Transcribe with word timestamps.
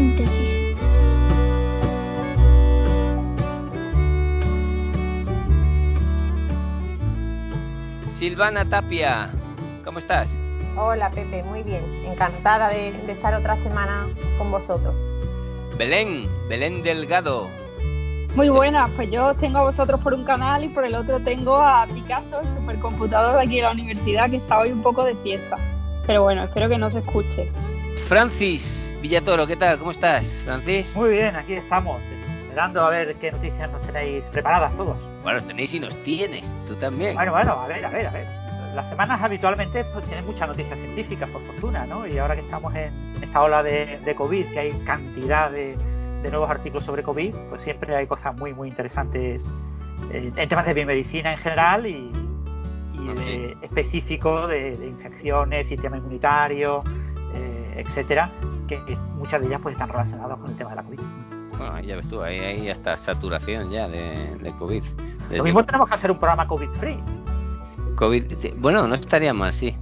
Síntesis. 0.00 0.76
Silvana 8.18 8.64
Tapia, 8.66 9.30
¿cómo 9.84 9.98
estás? 9.98 10.30
Hola 10.74 11.10
Pepe, 11.10 11.42
muy 11.42 11.62
bien. 11.62 11.84
Encantada 12.06 12.70
de, 12.70 12.92
de 12.92 13.12
estar 13.12 13.34
otra 13.34 13.62
semana 13.62 14.08
con 14.38 14.50
vosotros. 14.50 14.94
Belén, 15.76 16.26
Belén 16.48 16.82
Delgado. 16.82 17.48
Muy 18.34 18.48
buenas, 18.48 18.90
pues 18.96 19.10
yo 19.10 19.34
tengo 19.34 19.58
a 19.58 19.64
vosotros 19.64 20.00
por 20.00 20.14
un 20.14 20.24
canal 20.24 20.64
y 20.64 20.70
por 20.70 20.86
el 20.86 20.94
otro 20.94 21.20
tengo 21.20 21.56
a 21.56 21.86
Picasso, 21.86 22.40
el 22.40 22.48
supercomputador 22.54 23.36
de 23.36 23.42
aquí 23.42 23.56
de 23.56 23.62
la 23.62 23.72
universidad, 23.72 24.30
que 24.30 24.36
está 24.36 24.60
hoy 24.60 24.72
un 24.72 24.82
poco 24.82 25.04
de 25.04 25.14
fiesta. 25.16 25.56
Pero 26.06 26.22
bueno, 26.22 26.44
espero 26.44 26.70
que 26.70 26.78
no 26.78 26.90
se 26.90 27.00
escuche. 27.00 27.52
Francis 28.08 28.80
Villatoro, 29.00 29.46
¿qué 29.46 29.56
tal? 29.56 29.78
¿Cómo 29.78 29.92
estás, 29.92 30.26
Francis? 30.44 30.86
Muy 30.94 31.10
bien, 31.10 31.34
aquí 31.34 31.54
estamos, 31.54 32.02
esperando 32.42 32.82
a 32.82 32.90
ver 32.90 33.14
qué 33.16 33.32
noticias 33.32 33.70
nos 33.70 33.80
tenéis 33.86 34.22
preparadas 34.24 34.76
todos. 34.76 34.96
Bueno, 35.22 35.42
tenéis 35.44 35.72
y 35.72 35.80
nos 35.80 35.94
tienes, 36.02 36.44
tú 36.66 36.74
también. 36.76 37.14
Bueno, 37.14 37.32
bueno, 37.32 37.52
a 37.52 37.66
ver, 37.66 37.82
a 37.82 37.88
ver, 37.88 38.06
a 38.06 38.10
ver. 38.10 38.26
Las 38.74 38.90
semanas 38.90 39.20
habitualmente 39.22 39.84
pues, 39.94 40.04
tienen 40.04 40.26
muchas 40.26 40.48
noticias 40.48 40.78
científicas, 40.78 41.30
por 41.30 41.42
fortuna, 41.46 41.86
¿no? 41.86 42.06
Y 42.06 42.18
ahora 42.18 42.34
que 42.36 42.42
estamos 42.42 42.74
en 42.74 42.92
esta 43.22 43.42
ola 43.42 43.62
de, 43.62 43.98
de 44.04 44.14
COVID, 44.14 44.52
que 44.52 44.58
hay 44.58 44.72
cantidad 44.84 45.50
de, 45.50 45.76
de, 46.22 46.30
nuevos 46.30 46.50
artículos 46.50 46.84
sobre 46.84 47.02
COVID, 47.02 47.34
pues 47.48 47.62
siempre 47.62 47.96
hay 47.96 48.06
cosas 48.06 48.36
muy, 48.36 48.52
muy 48.52 48.68
interesantes 48.68 49.42
eh, 50.12 50.30
en 50.36 50.48
temas 50.48 50.66
de 50.66 50.74
biomedicina 50.74 51.32
en 51.32 51.38
general 51.38 51.86
y, 51.86 52.12
y 52.92 53.14
de, 53.14 53.56
específico 53.62 54.46
de, 54.46 54.76
de, 54.76 54.86
infecciones, 54.88 55.68
sistema 55.68 55.96
inmunitario, 55.96 56.84
eh, 57.34 57.84
etcétera, 57.86 58.30
que 58.78 58.96
muchas 59.16 59.40
de 59.40 59.48
ellas 59.48 59.60
pues 59.62 59.74
están 59.74 59.88
relacionadas 59.88 60.38
con 60.38 60.50
el 60.50 60.56
tema 60.56 60.70
de 60.70 60.76
la 60.76 60.82
COVID. 60.82 61.00
Bueno, 61.58 61.80
ya 61.80 61.96
ves 61.96 62.08
tú, 62.08 62.22
ahí 62.22 62.38
hay 62.38 62.68
hasta 62.70 62.96
saturación 62.98 63.70
ya 63.70 63.88
de, 63.88 64.36
de 64.40 64.52
COVID. 64.52 64.82
Desde 64.82 65.36
Lo 65.36 65.44
mismo 65.44 65.64
tenemos 65.64 65.88
que 65.88 65.94
hacer 65.94 66.10
un 66.10 66.18
programa 66.18 66.46
COVID-free. 66.46 66.98
COVID, 67.96 68.54
bueno, 68.56 68.86
no 68.88 68.94
estaría 68.94 69.34
mal, 69.34 69.52
sí. 69.52 69.76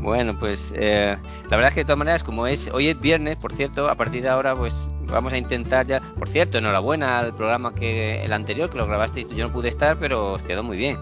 Bueno, 0.00 0.38
pues 0.38 0.60
eh, 0.74 1.16
la 1.44 1.56
verdad 1.56 1.68
es 1.68 1.74
que 1.74 1.80
de 1.80 1.84
todas 1.84 1.98
maneras, 1.98 2.22
como 2.24 2.46
es 2.46 2.68
hoy 2.72 2.88
es 2.88 3.00
viernes, 3.00 3.36
por 3.36 3.54
cierto, 3.54 3.88
a 3.88 3.94
partir 3.94 4.22
de 4.22 4.28
ahora, 4.28 4.54
pues 4.56 4.74
vamos 5.06 5.32
a 5.32 5.38
intentar 5.38 5.86
ya. 5.86 6.00
Por 6.18 6.28
cierto, 6.28 6.58
enhorabuena 6.58 7.18
al 7.18 7.34
programa 7.34 7.74
que 7.74 8.24
el 8.24 8.32
anterior 8.32 8.70
que 8.70 8.78
lo 8.78 8.86
grabasteis, 8.86 9.28
yo 9.28 9.46
no 9.46 9.52
pude 9.52 9.68
estar, 9.68 9.96
pero 9.98 10.34
os 10.34 10.42
quedó 10.42 10.62
muy 10.62 10.76
bien. 10.76 10.98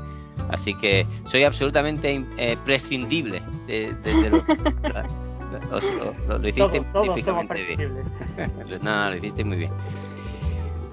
Así 0.51 0.75
que 0.75 1.07
soy 1.31 1.45
absolutamente 1.45 2.25
eh, 2.37 2.57
prescindible 2.65 3.43
de, 3.67 3.95
de, 4.03 4.15
de 4.23 4.31
lo, 4.31 4.45
os, 5.70 5.84
lo, 5.84 6.39
lo, 6.39 6.48
hiciste 6.48 6.80
todos, 6.92 6.92
todos 6.92 7.25
somos 7.25 7.47
prescindibles. 7.47 8.06
no, 8.83 9.11
lo 9.11 9.16
hiciste 9.16 9.44
muy 9.44 9.56
bien. 9.58 9.72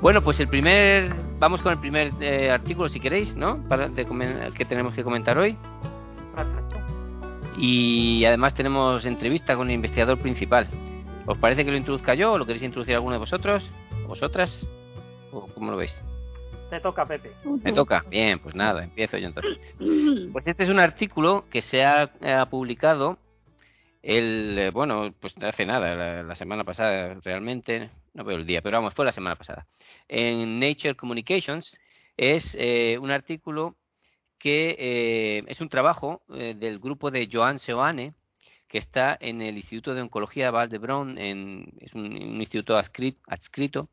Bueno, 0.01 0.23
pues 0.23 0.39
el 0.39 0.47
primer, 0.47 1.11
vamos 1.39 1.61
con 1.61 1.71
el 1.71 1.79
primer 1.79 2.11
eh, 2.19 2.51
artículo 2.51 2.87
si 2.87 2.99
queréis, 2.99 3.35
¿no? 3.35 3.67
Para 3.67 3.89
de, 3.89 4.05
que 4.55 4.65
tenemos 4.65 4.93
que 4.93 5.03
comentar 5.03 5.37
hoy. 5.37 5.57
Perfecto. 6.35 6.77
Y 7.57 8.23
además 8.25 8.53
tenemos 8.53 9.05
entrevista 9.05 9.55
con 9.55 9.69
el 9.69 9.75
investigador 9.75 10.19
principal. 10.19 10.67
¿Os 11.25 11.37
parece 11.39 11.65
que 11.65 11.71
lo 11.71 11.77
introduzca 11.77 12.13
yo 12.13 12.33
o 12.33 12.37
lo 12.37 12.45
queréis 12.45 12.63
introducir 12.63 12.93
alguno 12.93 13.13
de 13.13 13.19
vosotros? 13.19 13.69
¿O 14.05 14.09
vosotras? 14.09 14.69
¿O 15.31 15.47
cómo 15.47 15.71
lo 15.71 15.77
veis? 15.77 16.03
Te 16.69 16.79
toca, 16.79 17.05
Pepe. 17.07 17.31
Me 17.63 17.73
toca. 17.73 18.03
Bien, 18.09 18.37
pues 18.39 18.53
nada, 18.53 18.83
empiezo 18.83 19.17
yo 19.17 19.27
entonces. 19.27 19.59
Pues 20.31 20.45
este 20.45 20.63
es 20.63 20.69
un 20.69 20.79
artículo 20.79 21.45
que 21.49 21.61
se 21.61 21.83
ha, 21.83 22.11
ha 22.21 22.45
publicado 22.47 23.17
el, 24.07 24.71
bueno, 24.71 25.13
pues 25.19 25.35
hace 25.43 25.65
nada, 25.65 26.23
la, 26.23 26.35
semana 26.35 26.63
pasada 26.63 27.15
realmente, 27.25 27.89
no 28.13 28.23
veo 28.23 28.37
el 28.37 28.45
día, 28.45 28.61
pero 28.61 28.77
vamos, 28.77 28.93
fue 28.93 29.03
la 29.03 29.11
semana 29.11 29.35
pasada. 29.35 29.67
En 30.07 30.59
Nature 30.59 30.95
Communications 30.95 31.77
es 32.15 32.55
eh, 32.57 32.97
un 33.01 33.11
artículo 33.11 33.75
que 34.39 34.77
eh, 34.79 35.43
es 35.47 35.59
un 35.59 35.67
trabajo 35.67 36.21
eh, 36.33 36.55
del 36.57 36.79
grupo 36.79 37.11
de 37.11 37.27
Joan 37.29 37.59
Seoane, 37.59 38.13
que 38.69 38.77
está 38.77 39.17
en 39.19 39.41
el 39.41 39.57
Instituto 39.57 39.93
de 39.93 40.01
Oncología 40.01 40.51
Valdebron, 40.51 41.17
en, 41.17 41.73
es 41.81 41.93
un, 41.93 42.15
instituto 42.41 42.77
adscrito, 42.77 43.19
adscrito 43.27 43.89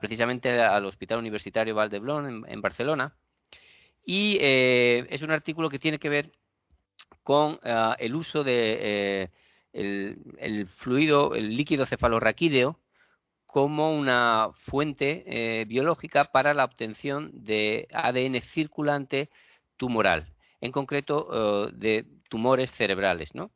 precisamente 0.00 0.50
al 0.60 0.84
Hospital 0.84 1.18
Universitario 1.20 1.76
Valdebron 1.76 2.26
en, 2.26 2.44
en 2.48 2.60
Barcelona. 2.60 3.14
Y 4.04 4.36
es 4.40 5.22
un 5.22 5.30
artículo 5.30 5.70
que 5.70 5.78
tiene 5.78 5.98
que 5.98 6.08
ver 6.08 6.32
con 7.24 7.54
uh, 7.54 7.94
el 7.98 8.14
uso 8.14 8.44
de 8.44 8.78
eh, 8.80 9.30
el, 9.74 10.68
fluido, 10.78 11.34
el 11.34 11.56
líquido 11.56 11.86
cefalorraquídeo 11.86 12.78
como 13.46 13.96
una 13.96 14.50
fuente 14.66 15.24
eh, 15.26 15.64
biológica 15.66 16.32
para 16.32 16.54
la 16.54 16.64
obtención 16.64 17.30
de 17.32 17.88
ADN 17.92 18.40
circulante 18.52 19.30
tumoral, 19.76 20.26
en 20.60 20.72
concreto 20.72 21.26
uh, 21.28 21.70
de 21.72 22.04
tumores 22.28 22.70
cerebrales, 22.72 23.34
¿no? 23.34 23.50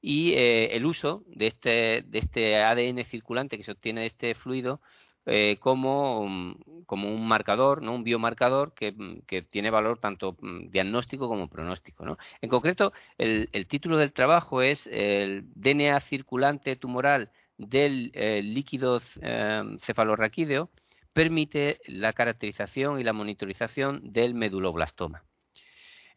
Y 0.00 0.32
eh, 0.32 0.76
el 0.76 0.86
uso 0.86 1.24
de 1.26 1.48
este, 1.48 2.02
de 2.06 2.18
este 2.18 2.56
ADN 2.56 3.04
circulante 3.04 3.56
que 3.56 3.64
se 3.64 3.72
obtiene 3.72 4.02
de 4.02 4.06
este 4.06 4.34
fluido 4.34 4.80
eh, 5.28 5.56
como, 5.60 6.56
como, 6.86 7.12
un 7.12 7.28
marcador, 7.28 7.82
¿no? 7.82 7.94
un 7.94 8.04
biomarcador 8.04 8.72
que, 8.74 8.94
que, 9.26 9.42
tiene 9.42 9.70
valor 9.70 9.98
tanto 9.98 10.36
diagnóstico 10.70 11.28
como 11.28 11.48
pronóstico. 11.48 12.04
¿no? 12.04 12.18
En 12.40 12.48
concreto, 12.48 12.92
el, 13.18 13.66
título 13.68 13.98
del 13.98 14.12
trabajo 14.12 14.62
es 14.62 14.86
el 14.90 15.44
DNA 15.54 16.00
circulante 16.00 16.76
tumoral 16.76 17.30
del 17.58 18.10
eh, 18.14 18.40
líquido 18.42 19.02
eh, 19.20 19.62
cefalorraquídeo 19.84 20.70
permite 21.12 21.80
la 21.86 22.12
caracterización 22.12 23.00
y 23.00 23.04
la 23.04 23.12
monitorización 23.12 24.12
del 24.12 24.34
meduloblastoma. 24.34 25.24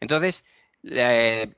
Entonces, 0.00 0.44
eh, 0.84 1.54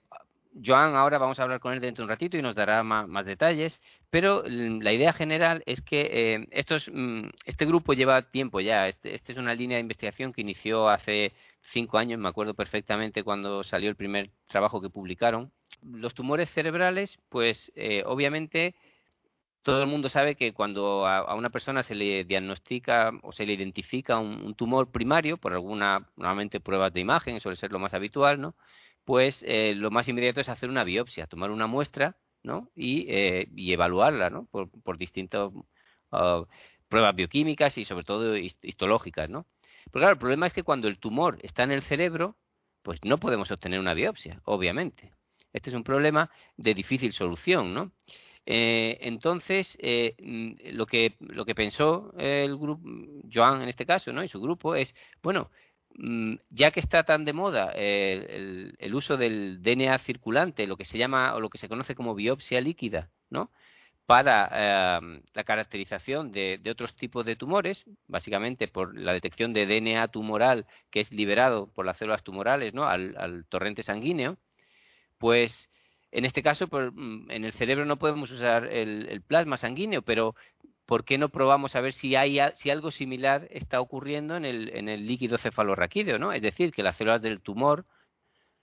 Joan, 0.63 0.95
ahora 0.95 1.19
vamos 1.19 1.39
a 1.39 1.43
hablar 1.43 1.59
con 1.59 1.73
él 1.73 1.81
dentro 1.81 2.03
de 2.03 2.05
un 2.05 2.11
ratito 2.11 2.37
y 2.37 2.43
nos 2.43 2.55
dará 2.55 2.83
más, 2.85 3.09
más 3.09 3.27
detalles, 3.27 3.81
pero 4.11 4.45
la 4.47 4.93
idea 4.93 5.13
general 5.13 5.63
es 5.67 5.81
que 5.81 6.09
eh, 6.13 6.47
estos, 6.53 6.89
mm, 6.93 7.29
este 7.45 7.67
grupo 7.67 7.93
lleva 7.93 8.31
tiempo 8.31 8.61
ya. 8.61 8.89
Este, 8.89 9.15
este, 9.15 9.33
es 9.33 9.39
una 9.39 9.55
línea 9.55 9.77
de 9.77 9.83
investigación 9.83 10.33
que 10.33 10.43
inició 10.43 10.89
hace 10.89 11.33
cinco 11.73 11.99
años, 11.99 12.21
me 12.21 12.29
acuerdo 12.29 12.55
perfectamente 12.55 13.25
cuando 13.25 13.65
salió 13.65 13.89
el 13.91 13.97
primer 13.97 14.31
trabajo 14.47 14.81
que 14.81 14.91
publicaron. 14.91 15.51
Los 15.83 16.15
tumores 16.15 16.51
cerebrales, 16.51 17.19
pues 17.31 17.73
eh, 17.75 18.05
obviamente 18.07 18.77
todo 19.63 19.83
el 19.83 19.89
mundo 19.89 20.09
sabe 20.09 20.37
que 20.37 20.53
cuando 20.53 21.07
a, 21.07 21.19
a, 21.19 21.35
una 21.35 21.51
persona 21.51 21.83
se 21.83 21.95
le 21.95 22.25
diagnostica 22.25 23.11
o 23.23 23.33
se 23.33 23.47
le 23.47 23.55
identifica 23.55 24.19
un, 24.19 24.45
un 24.45 24.55
tumor 24.55 24.93
primario 24.93 25.37
por 25.39 25.53
alguna, 25.53 26.07
normalmente 26.17 26.61
pruebas 26.61 26.93
de 26.93 27.01
imagen, 27.01 27.41
suele 27.41 27.57
ser 27.57 27.73
lo 27.73 27.79
más 27.79 27.95
habitual, 27.95 28.41
¿no? 28.41 28.55
Pues 29.05 29.43
eh, 29.47 29.75
lo 29.75 29.91
más 29.91 30.09
inmediato 30.09 30.41
es 30.41 30.49
hacer 30.49 30.69
una 30.69 30.85
biopsia, 30.85 31.27
tomar 31.27 31.51
una 31.51 31.67
muestra 31.67 32.17
¿no? 32.43 32.71
y, 32.75 33.07
eh, 33.09 33.49
y 33.55 33.73
evaluarla 33.73 34.31
¿no? 34.31 34.47
por, 34.51 34.71
por 34.83 34.99
distintas 34.99 35.51
uh, 36.13 36.47
pruebas 36.89 37.15
bioquímicas 37.15 37.77
y 37.79 37.85
sobre 37.85 38.05
todo 38.05 38.37
histológicas. 38.37 39.29
¿no? 39.29 39.47
Pero 39.91 40.03
claro, 40.03 40.13
el 40.13 40.19
problema 40.19 40.47
es 40.47 40.53
que 40.53 40.63
cuando 40.63 40.89
el 40.89 40.99
tumor 40.99 41.39
está 41.43 41.63
en 41.65 41.73
el 41.73 41.83
cerebro, 41.83 42.37
pues 42.83 43.01
no 43.05 43.19
podemos 43.19 43.51
obtener 43.51 43.81
una 43.81 43.95
biopsia, 43.95 44.41
obviamente. 44.45 45.13
Este 45.53 45.71
es 45.71 45.77
un 45.77 45.85
problema 45.85 46.31
de 46.57 46.75
difícil 46.75 47.13
solución, 47.13 47.73
¿no? 47.73 47.93
Eh, 48.47 48.99
entonces, 49.01 49.75
eh, 49.81 50.15
lo 50.73 50.85
que 50.85 51.15
lo 51.21 51.47
que 51.47 51.55
pensó 51.55 52.13
el 52.19 52.59
grupo, 52.59 52.87
Joan 53.33 53.63
en 53.63 53.69
este 53.69 53.87
caso, 53.87 54.13
¿no? 54.13 54.23
Y 54.23 54.29
su 54.29 54.41
grupo 54.41 54.75
es, 54.75 54.95
bueno, 55.23 55.51
Mm, 55.74 55.74
ya 56.51 56.71
que 56.73 56.81
está 56.81 57.05
tan 57.05 57.25
de 57.25 57.33
moda 57.33 57.71
el, 57.73 58.75
el, 58.79 58.95
uso 58.95 59.17
del 59.17 59.63
DNA 59.63 59.99
circulante, 60.01 60.67
lo 60.67 60.77
que 60.77 60.85
se 60.85 60.99
llama 60.99 61.35
o 61.35 61.41
lo 61.41 61.51
que 61.51 61.59
se 61.59 61.69
conoce 61.69 61.95
como 61.95 62.15
biopsia 62.15 62.61
líquida, 62.61 63.11
¿no? 63.31 63.51
para 64.07 64.51
eh, 64.53 65.21
la 65.33 65.45
caracterización 65.45 66.31
de, 66.31 66.61
otros 66.71 66.95
tipos 66.95 67.25
de 67.25 67.37
tumores, 67.37 67.85
básicamente 68.07 68.69
por 68.69 68.99
la 68.99 69.13
detección 69.13 69.53
de 69.53 69.67
DNA 69.67 70.09
tumoral 70.09 70.67
que 70.91 71.01
es 71.01 71.11
liberado 71.11 71.69
por 71.73 71.87
las 71.87 71.97
células 71.97 72.23
tumorales 72.23 72.75
¿no? 72.75 72.87
al 72.87 73.47
torrente 73.49 73.83
sanguíneo, 73.83 74.37
pues 75.19 75.71
en 76.15 76.25
este 76.25 76.43
caso, 76.43 76.67
mm, 76.69 77.31
en 77.31 77.45
el 77.45 77.53
cerebro 77.53 77.85
no 77.85 77.99
podemos 77.99 78.31
usar 78.31 78.67
el, 78.67 79.21
plasma 79.27 79.57
sanguíneo, 79.59 80.03
pero 80.03 80.37
¿por 80.87 81.05
qué 81.05 81.19
no 81.19 81.29
probamos 81.29 81.75
a 81.75 81.81
ver 81.81 81.93
si, 81.93 82.15
hay, 82.15 82.39
si 82.57 82.71
algo 82.71 82.93
similar 82.93 83.49
está 83.51 83.81
ocurriendo 83.81 84.37
en 84.37 84.45
el, 84.45 84.71
en 84.77 84.89
el 84.89 85.09
líquido 85.09 85.39
cefalorraquídeo? 85.39 86.19
¿no? 86.21 86.33
Es 86.33 86.41
decir, 86.41 86.73
que 86.73 86.85
las 86.85 86.97
células 86.97 87.21
del 87.21 87.41
tumor 87.41 87.85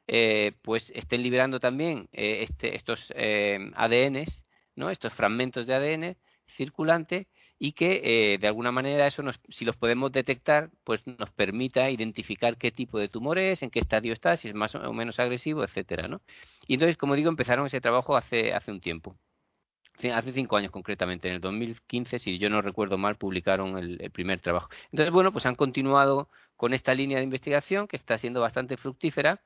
eh, 0.08 0.54
pues 0.62 0.92
estén 0.96 1.24
liberando 1.24 1.60
también 1.60 2.08
eh, 2.14 2.44
este, 2.44 2.76
estos 2.76 3.00
eh, 3.16 3.60
ADNs, 3.76 4.46
¿no? 4.76 4.90
estos 4.90 5.14
fragmentos 5.14 5.68
de 5.68 5.74
ADN 5.74 6.18
circulante 6.56 7.28
y 7.64 7.74
que 7.74 8.02
eh, 8.34 8.38
de 8.40 8.48
alguna 8.48 8.72
manera 8.72 9.06
eso 9.06 9.22
nos, 9.22 9.40
si 9.50 9.66
los 9.66 9.76
podemos 9.76 10.12
detectar 10.12 10.72
pues 10.84 11.06
nos 11.06 11.30
permita 11.30 11.92
identificar 11.92 12.58
qué 12.58 12.72
tipo 12.72 12.98
de 12.98 13.08
tumor 13.08 13.38
es, 13.38 13.62
en 13.62 13.70
qué 13.70 13.80
estadio 13.80 14.14
está, 14.14 14.36
si 14.36 14.48
es 14.48 14.56
más 14.56 14.74
o 14.74 14.94
menos 14.94 15.20
agresivo, 15.20 15.64
etcétera, 15.64 16.08
¿no? 16.08 16.22
Y 16.66 16.74
entonces, 16.74 16.98
como 16.98 17.14
digo, 17.16 17.30
empezaron 17.30 17.68
ese 17.68 17.80
trabajo 17.80 18.18
hace 18.18 18.52
hace 18.56 18.72
un 18.72 18.82
tiempo, 18.82 19.16
hace 20.12 20.34
cinco 20.34 20.58
años 20.58 20.72
concretamente, 20.72 21.28
en 21.28 21.36
el 21.36 21.42
2015, 21.42 22.18
si 22.18 22.40
yo 22.40 22.50
no 22.50 22.64
recuerdo 22.64 22.98
mal, 22.98 23.18
publicaron 23.18 23.78
el, 23.78 24.02
el 24.02 24.10
primer 24.10 24.40
trabajo. 24.40 24.70
Entonces, 24.92 25.14
bueno, 25.14 25.32
pues 25.32 25.46
han 25.46 25.56
continuado 25.56 26.30
con 26.56 26.74
esta 26.74 26.96
línea 26.96 27.20
de 27.20 27.26
investigación 27.26 27.88
que 27.88 27.98
está 27.98 28.18
siendo 28.18 28.42
bastante 28.42 28.76
fructífera 28.76 29.40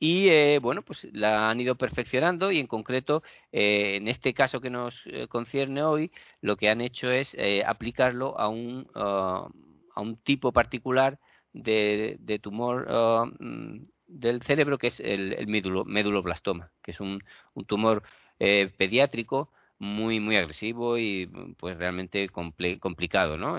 y 0.00 0.28
eh, 0.30 0.58
bueno 0.60 0.82
pues 0.82 1.06
la 1.12 1.50
han 1.50 1.60
ido 1.60 1.76
perfeccionando 1.76 2.50
y 2.50 2.58
en 2.58 2.66
concreto 2.66 3.22
eh, 3.52 3.96
en 3.96 4.08
este 4.08 4.34
caso 4.34 4.60
que 4.60 4.70
nos 4.70 5.00
eh, 5.06 5.28
concierne 5.28 5.82
hoy 5.82 6.10
lo 6.40 6.56
que 6.56 6.70
han 6.70 6.80
hecho 6.80 7.10
es 7.10 7.36
aplicarlo 7.66 8.38
a 8.40 8.48
un 8.48 8.88
ah, 8.94 9.48
a 9.94 10.00
un 10.00 10.16
tipo 10.16 10.52
particular 10.52 11.18
de, 11.52 12.16
de 12.20 12.38
tumor 12.38 12.86
ah, 12.88 13.26
mm, 13.38 13.80
del 14.06 14.42
cerebro 14.42 14.78
que 14.78 14.88
es 14.88 15.00
el, 15.00 15.34
el 15.34 15.46
meduloblastoma 15.48 16.72
que 16.82 16.92
es 16.92 17.00
un, 17.00 17.22
un 17.54 17.64
tumor 17.66 18.02
pediátrico 18.38 19.52
muy 19.78 20.18
muy 20.18 20.36
agresivo 20.36 20.98
y 20.98 21.26
pues 21.58 21.76
realmente 21.76 22.28
complicado 22.30 23.36
no 23.36 23.58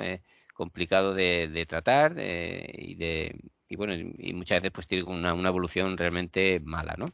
complicado 0.55 1.13
de, 1.13 1.47
de 1.47 1.65
tratar 1.67 2.13
y 2.19 2.95
de 2.95 3.35
y 3.71 3.77
bueno, 3.77 3.93
y 3.95 4.33
muchas 4.33 4.61
veces 4.61 4.73
pues 4.73 4.85
tiene 4.85 5.05
una, 5.05 5.33
una 5.33 5.47
evolución 5.47 5.97
realmente 5.97 6.59
mala, 6.59 6.95
¿no? 6.97 7.13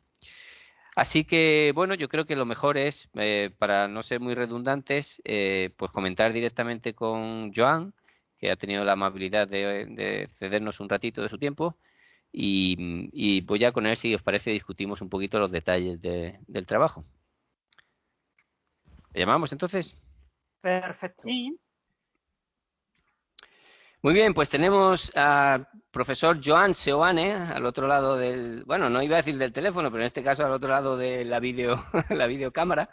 Así 0.96 1.24
que, 1.24 1.72
bueno, 1.76 1.94
yo 1.94 2.10
creo 2.10 2.26
que 2.26 2.36
lo 2.36 2.46
mejor 2.46 2.80
es, 2.80 3.08
eh, 3.14 3.52
para 3.60 3.88
no 3.88 4.02
ser 4.02 4.20
muy 4.20 4.34
redundantes, 4.34 5.22
eh, 5.26 5.70
pues 5.78 5.92
comentar 5.92 6.34
directamente 6.34 6.96
con 6.96 7.54
Joan, 7.54 7.94
que 8.40 8.50
ha 8.50 8.56
tenido 8.56 8.84
la 8.84 8.94
amabilidad 8.94 9.48
de, 9.48 10.28
cedernos 10.40 10.80
un 10.80 10.90
ratito 10.90 11.22
de 11.22 11.30
su 11.30 11.38
tiempo, 11.38 11.78
y, 12.32 13.10
y 13.14 13.42
voy 13.42 13.64
a 13.66 13.72
con 13.72 13.86
él, 13.86 13.98
si 13.98 14.16
os 14.16 14.24
parece, 14.24 14.50
discutimos 14.50 15.02
un 15.02 15.10
poquito 15.10 15.38
los 15.38 15.52
detalles 15.52 16.02
del 16.02 16.66
trabajo. 16.66 17.06
¿Le 19.14 19.20
llamamos 19.20 19.52
entonces? 19.52 19.94
Perfecto. 20.62 21.28
Muy 24.08 24.14
bien, 24.14 24.34
pues 24.34 24.48
tenemos 24.48 25.12
al 25.18 25.68
profesor 25.92 26.40
Joan 26.42 26.74
Seoane 26.74 27.34
al 27.34 27.66
otro 27.66 27.88
lado 27.88 28.16
del, 28.16 28.64
bueno, 28.64 28.90
no 28.90 29.04
iba 29.04 29.18
a 29.18 29.22
decir 29.22 29.38
del 29.38 29.52
teléfono, 29.52 29.92
pero 29.92 30.02
en 30.02 30.08
este 30.08 30.24
caso 30.24 30.46
al 30.46 30.54
otro 30.54 30.70
lado 30.70 30.96
de 30.96 31.26
la 31.26 31.42
video, 31.42 31.84
la 32.12 32.26
videocámara. 32.26 32.90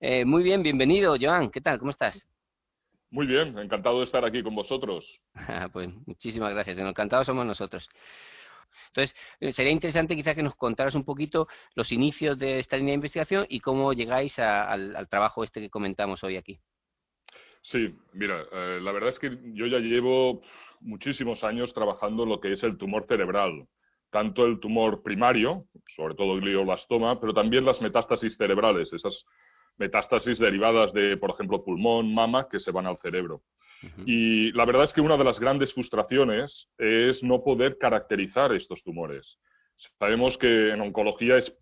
Eh, 0.00 0.24
muy 0.24 0.42
bien, 0.42 0.62
bienvenido, 0.62 1.14
Joan. 1.20 1.50
¿Qué 1.50 1.60
tal? 1.60 1.78
¿Cómo 1.78 1.90
estás? 1.90 2.26
Muy 3.10 3.26
bien, 3.26 3.58
encantado 3.58 3.98
de 3.98 4.04
estar 4.04 4.24
aquí 4.24 4.42
con 4.42 4.54
vosotros. 4.54 5.20
pues 5.74 5.90
muchísimas 6.06 6.54
gracias, 6.54 6.78
encantados 6.78 7.26
somos 7.26 7.44
nosotros. 7.44 7.86
Entonces, 8.94 9.14
eh, 9.40 9.52
sería 9.52 9.72
interesante 9.72 10.16
quizás 10.16 10.34
que 10.34 10.42
nos 10.42 10.56
contaras 10.56 10.94
un 10.94 11.04
poquito 11.04 11.48
los 11.74 11.92
inicios 11.92 12.38
de 12.38 12.60
esta 12.60 12.78
línea 12.78 12.92
de 12.92 13.00
investigación 13.02 13.44
y 13.50 13.60
cómo 13.60 13.92
llegáis 13.92 14.38
al 14.38 15.06
trabajo 15.10 15.44
este 15.44 15.60
que 15.60 15.68
comentamos 15.68 16.24
hoy 16.24 16.38
aquí. 16.38 16.58
Sí, 17.66 17.92
mira, 18.12 18.44
eh, 18.52 18.78
la 18.80 18.92
verdad 18.92 19.10
es 19.10 19.18
que 19.18 19.36
yo 19.52 19.66
ya 19.66 19.78
llevo 19.78 20.40
muchísimos 20.80 21.42
años 21.42 21.74
trabajando 21.74 22.22
en 22.22 22.28
lo 22.28 22.40
que 22.40 22.52
es 22.52 22.62
el 22.62 22.78
tumor 22.78 23.06
cerebral, 23.08 23.66
tanto 24.10 24.46
el 24.46 24.60
tumor 24.60 25.02
primario, 25.02 25.64
sobre 25.96 26.14
todo 26.14 26.34
el 26.34 26.42
glioblastoma, 26.42 27.20
pero 27.20 27.34
también 27.34 27.64
las 27.64 27.80
metástasis 27.80 28.36
cerebrales, 28.36 28.92
esas 28.92 29.24
metástasis 29.78 30.38
derivadas 30.38 30.92
de, 30.92 31.16
por 31.16 31.30
ejemplo, 31.30 31.64
pulmón, 31.64 32.14
mama, 32.14 32.46
que 32.48 32.60
se 32.60 32.70
van 32.70 32.86
al 32.86 32.98
cerebro. 32.98 33.42
Y 34.04 34.52
la 34.52 34.64
verdad 34.64 34.84
es 34.84 34.92
que 34.92 35.00
una 35.00 35.16
de 35.16 35.24
las 35.24 35.38
grandes 35.38 35.74
frustraciones 35.74 36.68
es 36.78 37.22
no 37.22 37.42
poder 37.42 37.78
caracterizar 37.78 38.52
estos 38.52 38.82
tumores. 38.82 39.38
Sabemos 39.98 40.38
que 40.38 40.70
en 40.70 40.80
oncología 40.80 41.36
es 41.36 41.52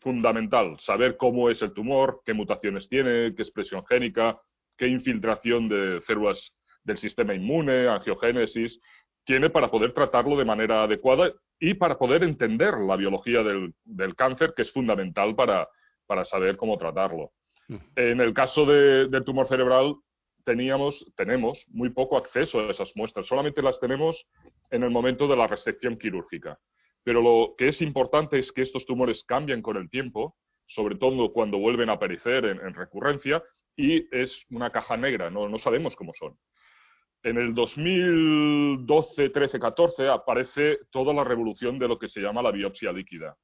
fundamental 0.00 0.78
saber 0.80 1.16
cómo 1.16 1.50
es 1.50 1.60
el 1.62 1.72
tumor, 1.72 2.22
qué 2.24 2.32
mutaciones 2.32 2.88
tiene, 2.88 3.34
qué 3.34 3.42
expresión 3.42 3.84
génica, 3.86 4.40
qué 4.78 4.86
infiltración 4.86 5.68
de 5.68 6.00
células 6.06 6.52
del 6.84 6.98
sistema 6.98 7.34
inmune, 7.34 7.88
angiogénesis, 7.88 8.80
tiene 9.24 9.50
para 9.50 9.70
poder 9.70 9.92
tratarlo 9.92 10.36
de 10.36 10.44
manera 10.46 10.84
adecuada 10.84 11.30
y 11.60 11.74
para 11.74 11.98
poder 11.98 12.22
entender 12.22 12.74
la 12.78 12.96
biología 12.96 13.42
del, 13.42 14.16
cáncer, 14.16 14.54
que 14.56 14.62
es 14.62 14.72
fundamental 14.72 15.34
para, 15.34 15.68
para, 16.06 16.24
saber 16.24 16.56
cómo 16.56 16.78
tratarlo. 16.78 17.32
En 17.96 18.20
el 18.20 18.32
caso 18.32 18.64
del 18.64 19.24
tumor 19.24 19.48
cerebral, 19.48 19.96
teníamos, 20.44 21.04
tenemos 21.14 21.62
muy 21.68 21.90
poco 21.90 22.16
acceso 22.16 22.60
a 22.60 22.70
esas 22.70 22.90
muestras, 22.94 23.26
solamente 23.26 23.60
las 23.60 23.78
tenemos 23.80 24.26
en 24.70 24.82
el 24.82 24.90
momento 24.90 25.28
de 25.28 25.36
la 25.36 25.46
resección 25.46 25.98
quirúrgica. 25.98 26.58
Pero 27.04 27.20
lo 27.20 27.54
que 27.58 27.68
es 27.68 27.82
importante 27.82 28.38
es 28.38 28.50
que 28.52 28.62
estos 28.62 28.86
tumores 28.86 29.24
cambian 29.24 29.60
con 29.60 29.76
el 29.76 29.90
tiempo, 29.90 30.36
sobre 30.66 30.96
todo 30.96 31.32
cuando 31.32 31.58
vuelven 31.58 31.90
a 31.90 31.94
aparecer 31.94 32.46
en 32.46 32.74
recurrencia, 32.74 33.42
y 33.78 34.08
es 34.10 34.44
una 34.50 34.70
caja 34.70 34.96
negra, 34.96 35.30
no, 35.30 35.48
no 35.48 35.56
sabemos 35.56 35.94
cómo 35.94 36.12
son. 36.12 36.36
En 37.22 37.38
el 37.38 37.54
2012, 37.54 39.30
13, 39.30 39.60
14 39.60 40.08
aparece 40.08 40.78
toda 40.90 41.14
la 41.14 41.22
revolución 41.22 41.78
de 41.78 41.86
lo 41.86 41.96
que 41.96 42.08
se 42.08 42.20
llama 42.20 42.42
la 42.42 42.50
biopsia 42.50 42.92
líquida, 42.92 43.36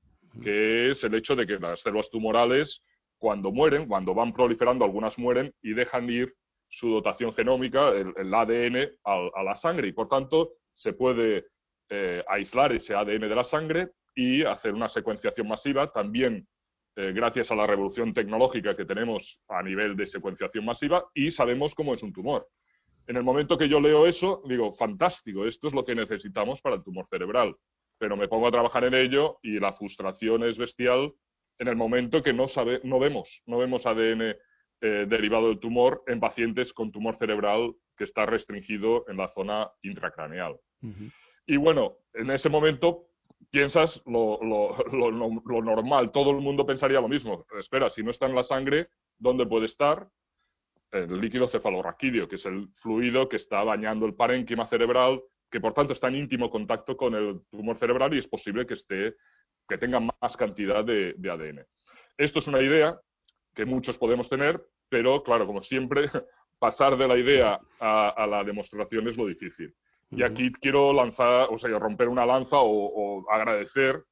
que 0.43 0.91
es 0.91 1.05
el 1.05 1.15
hecho 1.15 1.37
de 1.37 1.47
que 1.47 1.59
las 1.59 1.81
células 1.81 2.11
tumorales, 2.11 2.83
cuando 3.17 3.53
mueren, 3.53 3.87
cuando 3.87 4.13
van 4.13 4.33
proliferando, 4.33 4.85
algunas 4.85 5.17
mueren 5.19 5.53
y 5.63 5.73
dejan 5.73 6.11
ir 6.11 6.35
su 6.69 6.89
dotación 6.91 7.33
genómica, 7.33 7.91
el, 7.91 8.35
ADN, 8.35 8.91
a, 9.05 9.43
la 9.45 9.55
sangre. 9.57 9.87
Y 9.87 9.93
por 9.93 10.09
tanto, 10.09 10.55
se 10.75 10.95
puede 10.95 11.47
eh, 11.91 12.25
aislar 12.27 12.73
ese 12.73 12.95
ADN 12.95 13.29
de 13.29 13.35
la 13.37 13.45
sangre 13.45 13.91
y 14.17 14.43
hacer 14.43 14.75
una 14.75 14.89
secuenciación 14.89 15.47
masiva. 15.47 15.93
También 15.93 16.49
eh, 16.96 17.12
gracias 17.12 17.50
a 17.50 17.55
la 17.55 17.67
revolución 17.67 18.14
tecnológica 18.14 18.76
que 18.76 18.85
tenemos 18.85 19.41
a 19.48 19.63
nivel 19.63 19.96
de 19.96 20.06
secuenciación 20.06 20.65
masiva 20.65 21.05
y 21.15 21.31
sabemos 21.31 21.74
cómo 21.74 21.94
es 21.94 22.03
un 22.03 22.13
tumor. 22.13 22.46
En 23.06 23.17
el 23.17 23.22
momento 23.22 23.58
que 23.58 23.69
yo 23.69 23.81
leo 23.81 24.06
eso, 24.06 24.43
digo, 24.46 24.74
fantástico, 24.74 25.46
esto 25.46 25.69
es 25.69 25.74
lo 25.74 25.84
que 25.84 25.94
necesitamos 25.94 26.60
para 26.60 26.77
el 26.77 26.84
tumor 26.84 27.06
cerebral. 27.10 27.55
Pero 27.98 28.17
me 28.17 28.29
pongo 28.29 28.46
a 28.46 28.53
trabajar 28.53 28.84
en 28.84 28.94
ello 28.94 29.39
y 29.43 29.58
la 29.58 29.72
frustración 29.72 30.44
es 30.44 30.56
bestial 30.56 31.13
en 31.58 31.69
el 31.69 31.77
momento 31.77 32.22
que 32.22 32.32
no, 32.32 32.48
sabe, 32.48 32.81
no 32.84 32.98
vemos, 32.98 33.43
no 33.46 33.58
vemos 33.58 33.86
ADN 33.86 34.22
eh, 34.81 35.06
derivado 35.08 35.48
del 35.48 35.60
tumor 35.60 36.03
en 36.06 36.20
pacientes 36.20 36.72
con 36.72 36.93
tumor 36.93 37.17
cerebral 37.17 37.74
que 37.96 38.05
está 38.05 38.27
restringido 38.27 39.05
en 39.08 39.17
la 39.17 39.29
zona 39.29 39.70
intracraneal. 39.82 40.56
Y 41.46 41.56
bueno, 41.56 41.96
en 42.13 42.31
ese 42.31 42.48
momento 42.48 43.06
piensas 43.51 44.01
lo, 44.06 44.39
normal, 45.63 46.10
todo 46.10 46.31
el 46.31 46.39
mundo 46.39 46.67
pensaría 46.67 47.01
lo 47.01 47.08
mismo. 47.08 47.46
Espera, 47.58 47.91
si 47.91 48.03
no 48.03 48.10
está 48.10 48.27
en 48.27 48.34
la 48.34 48.44
sangre, 48.44 48.89
¿dónde 49.19 49.46
puede 49.46 49.67
estar? 49.67 50.08
El 50.93 51.20
líquido 51.20 51.48
cefalorraquídeo, 51.48 52.29
que 52.29 52.36
es 52.36 52.46
el 52.46 52.69
fluido 52.77 53.29
que 53.29 53.36
está 53.36 53.65
bañando 53.65 54.06
el 54.06 54.15
parénquima 54.15 54.69
cerebral, 54.69 55.22
que 55.51 55.60
por 55.60 55.74
tanto 55.74 55.93
está 55.93 56.08
en 56.08 56.17
íntimo 56.17 56.51
contacto 56.51 56.96
con 56.96 57.15
el 57.15 57.41
tumor 57.51 57.79
cerebral 57.79 58.15
y 58.15 58.19
es 58.19 58.29
posible 58.29 58.67
que, 58.67 58.74
esté, 58.74 59.15
que 59.69 59.79
tenga 59.79 60.01
más 60.01 60.36
cantidad 60.36 60.84
de, 60.84 61.15
ADN. 61.22 61.65
Esto 62.17 62.39
es 62.39 62.46
una 62.46 62.63
idea 62.63 62.98
que 63.55 63.65
muchos 63.65 63.98
podemos 63.98 64.29
tener, 64.29 64.65
pero 64.89 65.22
claro, 65.22 65.46
como 65.46 65.63
siempre, 65.63 66.10
pasar 66.58 66.96
de 66.96 67.08
la 67.08 67.17
idea 67.17 67.60
a 67.81 68.27
la 68.29 68.44
demostración 68.44 69.08
es 69.08 69.17
lo 69.17 69.27
difícil. 69.27 69.74
Y 70.11 70.23
aquí 70.23 70.53
quiero 70.53 70.93
lanzar, 70.93 71.49
o 71.51 71.58
sea, 71.58 71.79
romper 71.79 72.08
una 72.08 72.27
lanza 72.27 72.56
o, 72.61 73.25
agradecer 73.31 74.05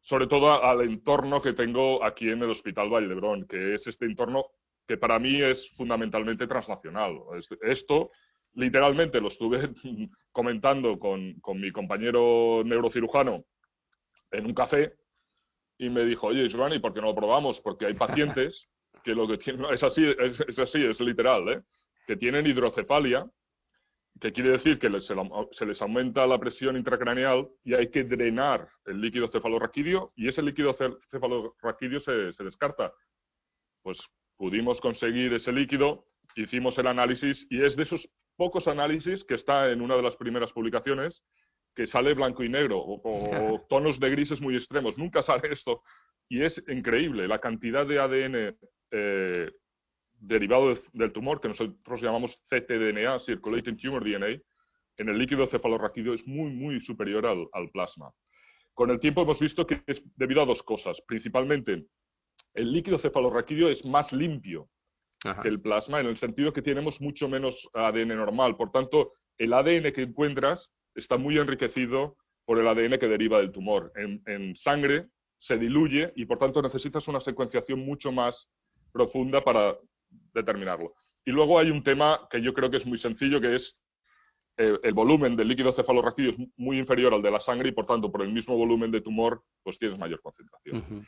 sobre 0.00 0.26
todo 0.26 0.62
al 0.62 0.82
entorno 0.82 1.40
que 1.40 1.54
tengo 1.54 2.04
aquí 2.04 2.28
en 2.28 2.42
el 2.42 2.50
Hospital 2.50 2.90
Valdebrón, 2.90 3.46
que 3.46 3.74
es 3.74 3.86
este 3.86 4.04
entorno 4.04 4.46
que 4.86 4.98
para 4.98 5.18
mí 5.18 5.40
es 5.40 5.70
fundamentalmente 5.76 6.46
transnacional. 6.46 7.20
Esto, 7.62 8.10
literalmente, 8.52 9.20
lo 9.20 9.28
estuve 9.28 9.70
comentando 10.32 10.98
con, 10.98 11.40
con 11.40 11.58
mi 11.58 11.70
compañero 11.70 12.62
neurocirujano 12.64 13.44
en 14.30 14.46
un 14.46 14.54
café 14.54 14.92
y 15.78 15.88
me 15.88 16.04
dijo, 16.04 16.28
oye, 16.28 16.44
¿y 16.44 16.78
por 16.78 16.92
qué 16.92 17.00
no 17.00 17.08
lo 17.08 17.14
probamos? 17.14 17.60
Porque 17.60 17.86
hay 17.86 17.94
pacientes 17.94 18.68
que 19.04 19.14
lo 19.14 19.26
que 19.26 19.38
tienen, 19.38 19.66
es 19.72 19.82
así, 19.82 20.04
es, 20.04 20.40
es 20.40 20.58
así, 20.58 20.84
es 20.84 21.00
literal, 21.00 21.48
¿eh? 21.48 21.62
que 22.06 22.16
tienen 22.16 22.46
hidrocefalia 22.46 23.26
que 24.20 24.32
quiere 24.32 24.50
decir 24.50 24.78
que 24.78 24.88
se 25.00 25.66
les 25.66 25.82
aumenta 25.82 26.26
la 26.26 26.38
presión 26.38 26.76
intracraneal 26.76 27.48
y 27.64 27.74
hay 27.74 27.90
que 27.90 28.04
drenar 28.04 28.68
el 28.86 29.00
líquido 29.00 29.28
cefalorraquídeo 29.28 30.12
y 30.16 30.28
ese 30.28 30.42
líquido 30.42 30.76
cefalorraquídeo 31.10 32.00
se, 32.00 32.32
se 32.32 32.44
descarta. 32.44 32.92
Pues 33.82 33.98
pudimos 34.36 34.80
conseguir 34.80 35.32
ese 35.34 35.52
líquido, 35.52 36.06
hicimos 36.36 36.78
el 36.78 36.86
análisis 36.86 37.46
y 37.50 37.62
es 37.64 37.76
de 37.76 37.82
esos 37.82 38.08
pocos 38.36 38.68
análisis 38.68 39.24
que 39.24 39.34
está 39.34 39.70
en 39.70 39.80
una 39.80 39.96
de 39.96 40.02
las 40.02 40.16
primeras 40.16 40.52
publicaciones 40.52 41.22
que 41.74 41.86
sale 41.86 42.14
blanco 42.14 42.44
y 42.44 42.48
negro 42.48 42.78
o, 42.78 43.64
tonos 43.68 43.98
de 43.98 44.10
grises 44.10 44.40
muy 44.40 44.56
extremos. 44.56 44.96
Nunca 44.96 45.22
sale 45.22 45.52
esto 45.52 45.82
y 46.28 46.42
es 46.42 46.62
increíble 46.68 47.28
la 47.28 47.40
cantidad 47.40 47.86
de 47.86 47.98
ADN 47.98 48.56
eh, 48.92 49.50
derivado 50.26 50.74
del 50.92 51.12
tumor, 51.12 51.40
que 51.40 51.48
nosotros 51.48 52.00
llamamos 52.00 52.36
ctDNA, 52.48 53.20
Circulating 53.20 53.76
Tumor 53.76 54.04
DNA, 54.04 54.40
en 54.96 55.08
el 55.08 55.18
líquido 55.18 55.46
cefalorraquídeo 55.46 56.14
es 56.14 56.26
muy, 56.26 56.50
muy 56.50 56.80
superior 56.80 57.26
al, 57.26 57.70
plasma. 57.70 58.12
Con 58.72 58.90
el 58.90 59.00
tiempo 59.00 59.22
hemos 59.22 59.38
visto 59.38 59.66
que 59.66 59.82
es 59.86 60.02
debido 60.16 60.42
a 60.42 60.46
dos 60.46 60.62
cosas. 60.62 61.00
Principalmente, 61.06 61.86
el 62.54 62.72
líquido 62.72 62.98
cefalorraquídeo 62.98 63.68
es 63.68 63.84
más 63.84 64.12
limpio 64.12 64.68
que 65.42 65.48
el 65.48 65.60
plasma, 65.60 66.00
en 66.00 66.06
el 66.06 66.18
sentido 66.18 66.52
que 66.52 66.62
tenemos 66.62 67.00
mucho 67.00 67.28
menos 67.28 67.68
ADN 67.72 68.08
normal. 68.08 68.56
Por 68.56 68.70
tanto, 68.70 69.12
el 69.38 69.52
ADN 69.52 69.92
que 69.92 70.02
encuentras 70.02 70.70
está 70.94 71.16
muy 71.16 71.38
enriquecido 71.38 72.16
por 72.44 72.58
el 72.58 72.68
ADN 72.68 72.98
que 72.98 73.08
deriva 73.08 73.38
del 73.38 73.52
tumor. 73.52 73.90
En, 73.96 74.22
en 74.26 74.54
sangre 74.54 75.06
se 75.38 75.56
diluye 75.56 76.12
y, 76.14 76.26
por 76.26 76.38
tanto, 76.38 76.62
necesitas 76.62 77.08
una 77.08 77.20
secuenciación 77.20 77.80
mucho 77.80 78.12
más 78.12 78.48
profunda 78.92 79.42
para 79.42 79.76
determinarlo. 80.32 80.94
Y 81.24 81.30
luego 81.30 81.58
hay 81.58 81.70
un 81.70 81.82
tema 81.82 82.26
que 82.30 82.42
yo 82.42 82.52
creo 82.52 82.70
que 82.70 82.76
es 82.76 82.86
muy 82.86 82.98
sencillo, 82.98 83.40
que 83.40 83.56
es 83.56 83.76
eh, 84.56 84.78
el 84.82 84.94
volumen 84.94 85.34
del 85.34 85.48
líquido 85.48 85.72
cefalorraquídeo 85.72 86.30
es 86.30 86.38
muy 86.56 86.78
inferior 86.78 87.12
al 87.12 87.22
de 87.22 87.30
la 87.30 87.40
sangre 87.40 87.70
y, 87.70 87.72
por 87.72 87.86
tanto, 87.86 88.10
por 88.10 88.22
el 88.22 88.32
mismo 88.32 88.56
volumen 88.56 88.90
de 88.90 89.00
tumor, 89.00 89.42
pues 89.62 89.78
tienes 89.78 89.98
mayor 89.98 90.20
concentración. 90.20 91.04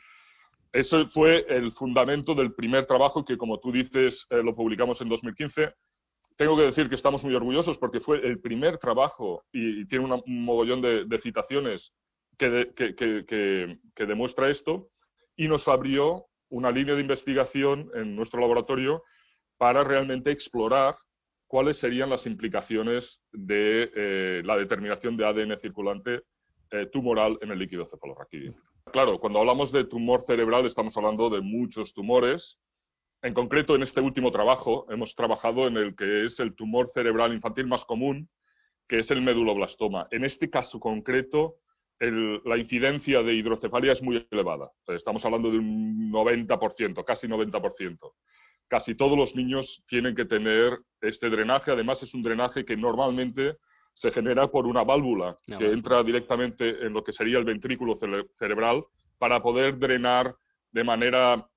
Eso 0.73 1.07
fue 1.07 1.45
el 1.47 1.71
fundamento 1.71 2.35
del 2.35 2.53
primer 2.53 2.85
trabajo 2.85 3.23
que, 3.23 3.37
como 3.37 3.59
tú 3.59 3.71
dices, 3.71 4.25
eh, 4.29 4.43
lo 4.43 4.53
publicamos 4.53 4.99
en 5.01 5.09
2015. 5.09 5.73
Tengo 6.35 6.57
que 6.57 6.63
decir 6.63 6.89
que 6.89 6.95
estamos 6.95 7.23
muy 7.23 7.33
orgullosos 7.35 7.77
porque 7.77 8.01
fue 8.01 8.25
el 8.25 8.39
primer 8.41 8.77
trabajo 8.77 9.43
y, 9.51 9.85
tiene 9.87 10.05
un 10.05 10.43
mogollón 10.43 10.81
de, 10.81 11.19
citaciones 11.23 11.93
que, 12.37 12.73
que, 12.75 14.05
demuestra 14.05 14.49
esto 14.49 14.89
y 15.35 15.47
nos 15.47 15.67
abrió 15.67 16.26
una 16.49 16.71
línea 16.71 16.95
de 16.95 17.01
investigación 17.01 17.89
en 17.93 18.15
nuestro 18.15 18.39
laboratorio 18.39 19.03
para 19.57 19.83
realmente 19.83 20.31
explorar 20.31 20.95
cuáles 21.47 21.77
serían 21.77 22.09
las 22.09 22.25
implicaciones 22.25 23.21
de 23.31 23.91
eh, 23.95 24.41
la 24.45 24.57
determinación 24.57 25.17
de 25.17 25.25
ADN 25.25 25.59
circulante 25.59 26.21
eh, 26.71 26.85
tumoral 26.91 27.37
en 27.41 27.51
el 27.51 27.59
líquido 27.59 27.87
cefalorraquídeo. 27.87 28.53
Claro, 28.91 29.19
cuando 29.19 29.39
hablamos 29.39 29.71
de 29.71 29.85
tumor 29.85 30.23
cerebral 30.23 30.65
estamos 30.65 30.95
hablando 30.97 31.29
de 31.29 31.41
muchos 31.41 31.93
tumores. 31.93 32.57
En 33.21 33.33
concreto, 33.33 33.75
en 33.75 33.83
este 33.83 34.01
último 34.01 34.31
trabajo 34.31 34.85
hemos 34.91 35.15
trabajado 35.15 35.67
en 35.67 35.77
el 35.77 35.95
que 35.95 36.25
es 36.25 36.39
el 36.39 36.55
tumor 36.55 36.89
cerebral 36.93 37.33
infantil 37.33 37.67
más 37.67 37.83
común, 37.85 38.29
que 38.87 38.99
es 38.99 39.11
el 39.11 39.21
meduloblastoma. 39.21 40.07
En 40.11 40.23
este 40.23 40.49
caso 40.49 40.79
concreto, 40.79 41.55
la 41.99 42.57
incidencia 42.57 43.23
de 43.23 43.33
hidrocefalia 43.33 43.93
es 43.93 44.01
muy 44.01 44.27
elevada. 44.29 44.71
Estamos 44.87 45.23
hablando 45.25 45.51
de 45.51 45.57
un 45.57 46.11
90%, 46.11 47.03
casi 47.03 47.27
90%. 47.27 48.13
Casi 48.67 48.95
todos 48.95 49.17
los 49.17 49.35
niños 49.35 49.83
tienen 49.87 50.15
que 50.15 50.25
tener 50.25 50.77
este 51.01 51.29
drenaje. 51.29 51.71
Además, 51.71 52.03
es 52.03 52.13
un 52.13 52.21
drenaje 52.21 52.65
que 52.65 52.75
normalmente 52.75 53.55
se 53.93 54.11
genera 54.11 54.47
por 54.47 54.67
una 54.67 54.83
válvula 54.83 55.35
que 55.45 55.71
entra 55.71 56.03
directamente 56.03 56.85
en 56.85 56.93
lo 56.93 57.03
que 57.03 57.13
sería 57.13 57.39
el 57.39 57.45
ventrículo 57.45 57.95
cerebral 58.37 58.83
para 59.17 59.41
poder 59.41 59.79
drenar 59.79 60.35
de 60.71 60.83
manera 60.83 61.47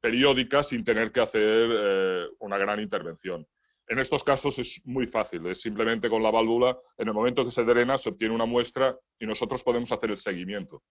periódica 0.00 0.64
sin 0.64 0.84
tener 0.84 1.12
que 1.12 1.20
hacer 1.20 1.68
eh, 1.70 2.26
una 2.40 2.58
gran 2.58 2.80
intervención. 2.80 3.46
En 3.86 3.98
estos 3.98 4.24
casos 4.24 4.58
es 4.58 4.80
muy 4.84 5.06
fácil, 5.06 5.46
es 5.46 5.60
simplemente 5.60 6.08
con 6.08 6.22
la 6.22 6.30
válvula, 6.30 6.76
en 6.96 7.08
el 7.08 7.14
momento 7.14 7.44
que 7.44 7.50
se 7.50 7.64
drena 7.64 7.98
se 7.98 8.08
obtiene 8.08 8.34
una 8.34 8.46
muestra 8.46 8.96
y 9.18 9.26
nosotros 9.26 9.62
podemos 9.62 9.92
hacer 9.92 10.10
el 10.10 10.18
seguimiento. 10.18 10.82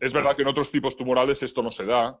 Es 0.00 0.12
verdad 0.12 0.36
que 0.36 0.42
en 0.42 0.48
otros 0.48 0.70
tipos 0.70 0.96
tumorales 0.96 1.42
esto 1.42 1.60
no 1.60 1.72
se 1.72 1.84
da 1.84 2.16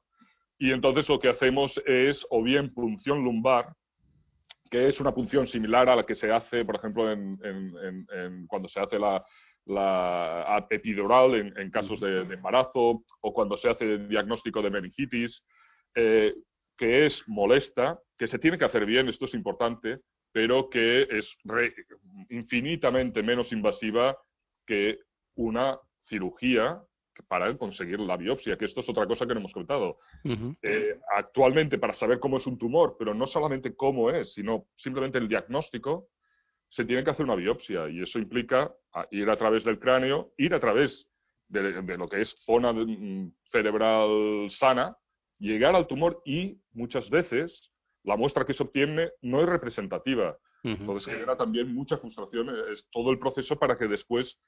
y 0.58 0.72
entonces 0.72 1.08
lo 1.08 1.20
que 1.20 1.28
hacemos 1.28 1.80
es 1.86 2.26
o 2.30 2.42
bien 2.42 2.74
punción 2.74 3.22
lumbar, 3.22 3.72
que 4.70 4.88
es 4.88 5.00
una 5.00 5.14
punción 5.14 5.46
similar 5.46 5.88
a 5.88 5.96
la 5.96 6.04
que 6.04 6.16
se 6.16 6.32
hace, 6.32 6.64
por 6.64 6.76
ejemplo, 6.76 7.10
en, 7.10 8.46
cuando 8.48 8.68
se 8.68 8.80
hace 8.80 8.98
la, 8.98 9.24
la 9.66 10.66
epidural 10.68 11.34
en, 11.56 11.70
casos 11.70 12.00
de, 12.00 12.22
embarazo 12.22 13.04
o 13.20 13.32
cuando 13.32 13.56
se 13.56 13.68
hace 13.68 13.84
el 13.84 14.08
diagnóstico 14.08 14.60
de 14.60 14.70
meningitis. 14.70 15.44
Eh, 15.94 16.34
que 16.76 17.06
es 17.06 17.22
molesta, 17.26 17.98
que 18.18 18.28
se 18.28 18.38
tiene 18.38 18.58
que 18.58 18.64
hacer 18.64 18.86
bien, 18.86 19.08
esto 19.08 19.24
es 19.24 19.34
importante, 19.34 20.00
pero 20.32 20.68
que 20.68 21.02
es 21.02 21.36
infinitamente 22.30 23.22
menos 23.22 23.52
invasiva 23.52 24.16
que 24.66 24.98
una 25.36 25.78
cirugía 26.08 26.80
para 27.28 27.56
conseguir 27.56 28.00
la 28.00 28.16
biopsia, 28.16 28.56
que 28.56 28.64
esto 28.64 28.80
es 28.80 28.88
otra 28.88 29.06
cosa 29.06 29.26
que 29.26 29.34
no 29.34 29.40
hemos 29.40 29.52
comentado. 29.52 29.98
Eh, 30.62 30.98
actualmente, 31.16 31.78
para 31.78 31.94
saber 31.94 32.18
cómo 32.18 32.38
es 32.38 32.46
un 32.46 32.58
tumor, 32.58 32.96
pero 32.98 33.14
no 33.14 33.26
solamente 33.26 33.76
cómo 33.76 34.10
es, 34.10 34.34
sino 34.34 34.66
simplemente 34.76 35.18
el 35.18 35.28
diagnóstico, 35.28 36.08
se 36.68 36.84
tiene 36.84 37.04
que 37.04 37.10
hacer 37.10 37.24
una 37.24 37.36
biopsia 37.36 37.88
y 37.88 38.02
eso 38.02 38.18
implica 38.18 38.72
ir 39.12 39.30
a 39.30 39.36
través 39.36 39.64
del 39.64 39.78
cráneo, 39.78 40.32
ir 40.36 40.54
a 40.54 40.60
través 40.60 41.06
de, 41.48 41.82
de 41.82 41.96
lo 41.96 42.08
que 42.08 42.22
es 42.22 42.34
zona 42.44 42.72
mm, 42.72 43.32
cerebral 43.50 44.50
sana, 44.50 44.96
llegar 45.38 45.76
al 45.76 45.86
tumor 45.86 46.20
y 46.24 46.58
muchas 46.72 47.08
veces 47.10 47.70
la 48.04 48.16
muestra 48.16 48.44
que 48.44 48.54
se 48.54 48.62
obtiene 48.62 49.10
no 49.22 49.40
es 49.40 49.48
representativa. 49.48 50.36
Entonces 50.62 51.12
genera 51.12 51.36
también 51.36 51.74
mucha 51.74 51.98
frustración, 51.98 52.48
es 52.72 52.86
todo 52.90 53.10
el 53.10 53.18
proceso 53.18 53.58
para 53.58 53.76
que 53.76 53.86
después 53.86 54.38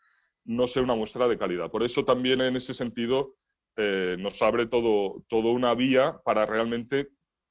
no 0.47 0.67
sea 0.67 0.83
una 0.83 0.95
muestra 0.95 1.29
de 1.29 1.37
calidad. 1.37 1.71
Por 1.71 1.83
eso 1.83 2.07
también 2.07 2.41
en 2.41 2.57
ese 2.57 2.73
sentido 2.73 3.35
eh, 3.77 4.17
nos 4.19 4.41
abre 4.41 4.67
todo, 4.67 5.25
todo 5.29 5.51
una 5.51 5.75
vía 5.75 6.19
para 6.25 6.47
realmente 6.47 7.09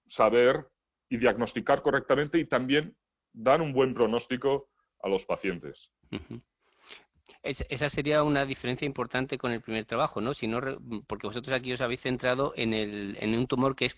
saber 0.08 0.66
y 1.10 1.18
diagnosticar 1.18 1.84
correctamente 1.84 2.40
y 2.40 2.46
también 2.46 2.96
dar 3.34 3.62
un 3.62 3.72
buen 3.72 3.94
pronóstico 3.94 4.70
a 5.04 5.10
los 5.10 5.26
pacientes 5.26 5.92
esa 7.46 7.90
sería 7.90 8.24
una 8.24 8.46
diferencia 8.46 8.86
importante 8.86 9.38
con 9.38 9.52
el 9.52 9.62
primer 9.62 9.86
trabajo, 9.86 10.20
¿no? 10.20 10.34
Si 10.34 10.48
no 10.48 10.60
porque 11.08 11.28
vosotros 11.28 11.56
aquí 11.56 11.74
os 11.74 11.82
habéis 11.82 12.02
centrado 12.02 12.54
en, 12.56 12.74
el, 12.74 13.18
en 13.20 13.38
un 13.38 13.48
tumor 13.48 13.76
que 13.76 13.86
es, 13.86 13.96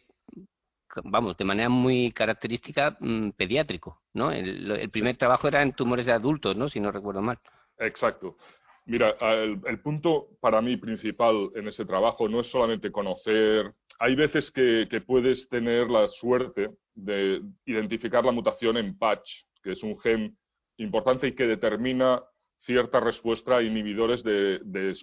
vamos, 1.04 1.38
de 1.38 1.46
manera 1.46 1.70
muy 1.70 2.12
característica 2.12 2.98
mm, 3.00 3.32
pediátrico, 3.32 4.02
¿no? 4.14 4.32
El, 4.32 4.90
primer 4.90 5.18
trabajo 5.18 5.48
era 5.48 5.62
en 5.62 5.74
tumores 5.74 6.06
de 6.06 6.12
adultos, 6.12 6.56
¿no? 6.56 6.70
Si 6.70 6.80
no 6.80 6.92
recuerdo 6.92 7.22
mal. 7.22 7.40
Exacto. 7.80 8.38
Mira, 8.86 9.16
el, 9.20 9.60
el, 9.66 9.80
punto 9.82 10.30
para 10.40 10.62
mí 10.62 10.78
principal 10.78 11.52
en 11.56 11.68
ese 11.68 11.86
trabajo 11.86 12.30
no 12.30 12.40
es 12.40 12.48
solamente 12.48 12.92
conocer. 12.92 13.74
Hay 14.00 14.16
veces 14.16 14.50
que, 14.52 14.88
que, 14.90 15.02
puedes 15.02 15.50
tener 15.50 15.90
la 15.90 16.08
suerte 16.08 16.70
de 16.96 17.42
identificar 17.66 18.24
la 18.24 18.32
mutación 18.32 18.78
en 18.78 18.98
patch, 18.98 19.30
que 19.62 19.74
es 19.74 19.84
un 19.84 20.00
gen 20.00 20.38
importante 20.78 21.28
y 21.28 21.36
que 21.36 21.48
determina 21.48 22.24
cierta 22.62 23.00
respuesta 23.00 23.58
a 23.58 23.64
inhibidores 23.64 24.24
de, 24.24 24.60
de 24.64 24.94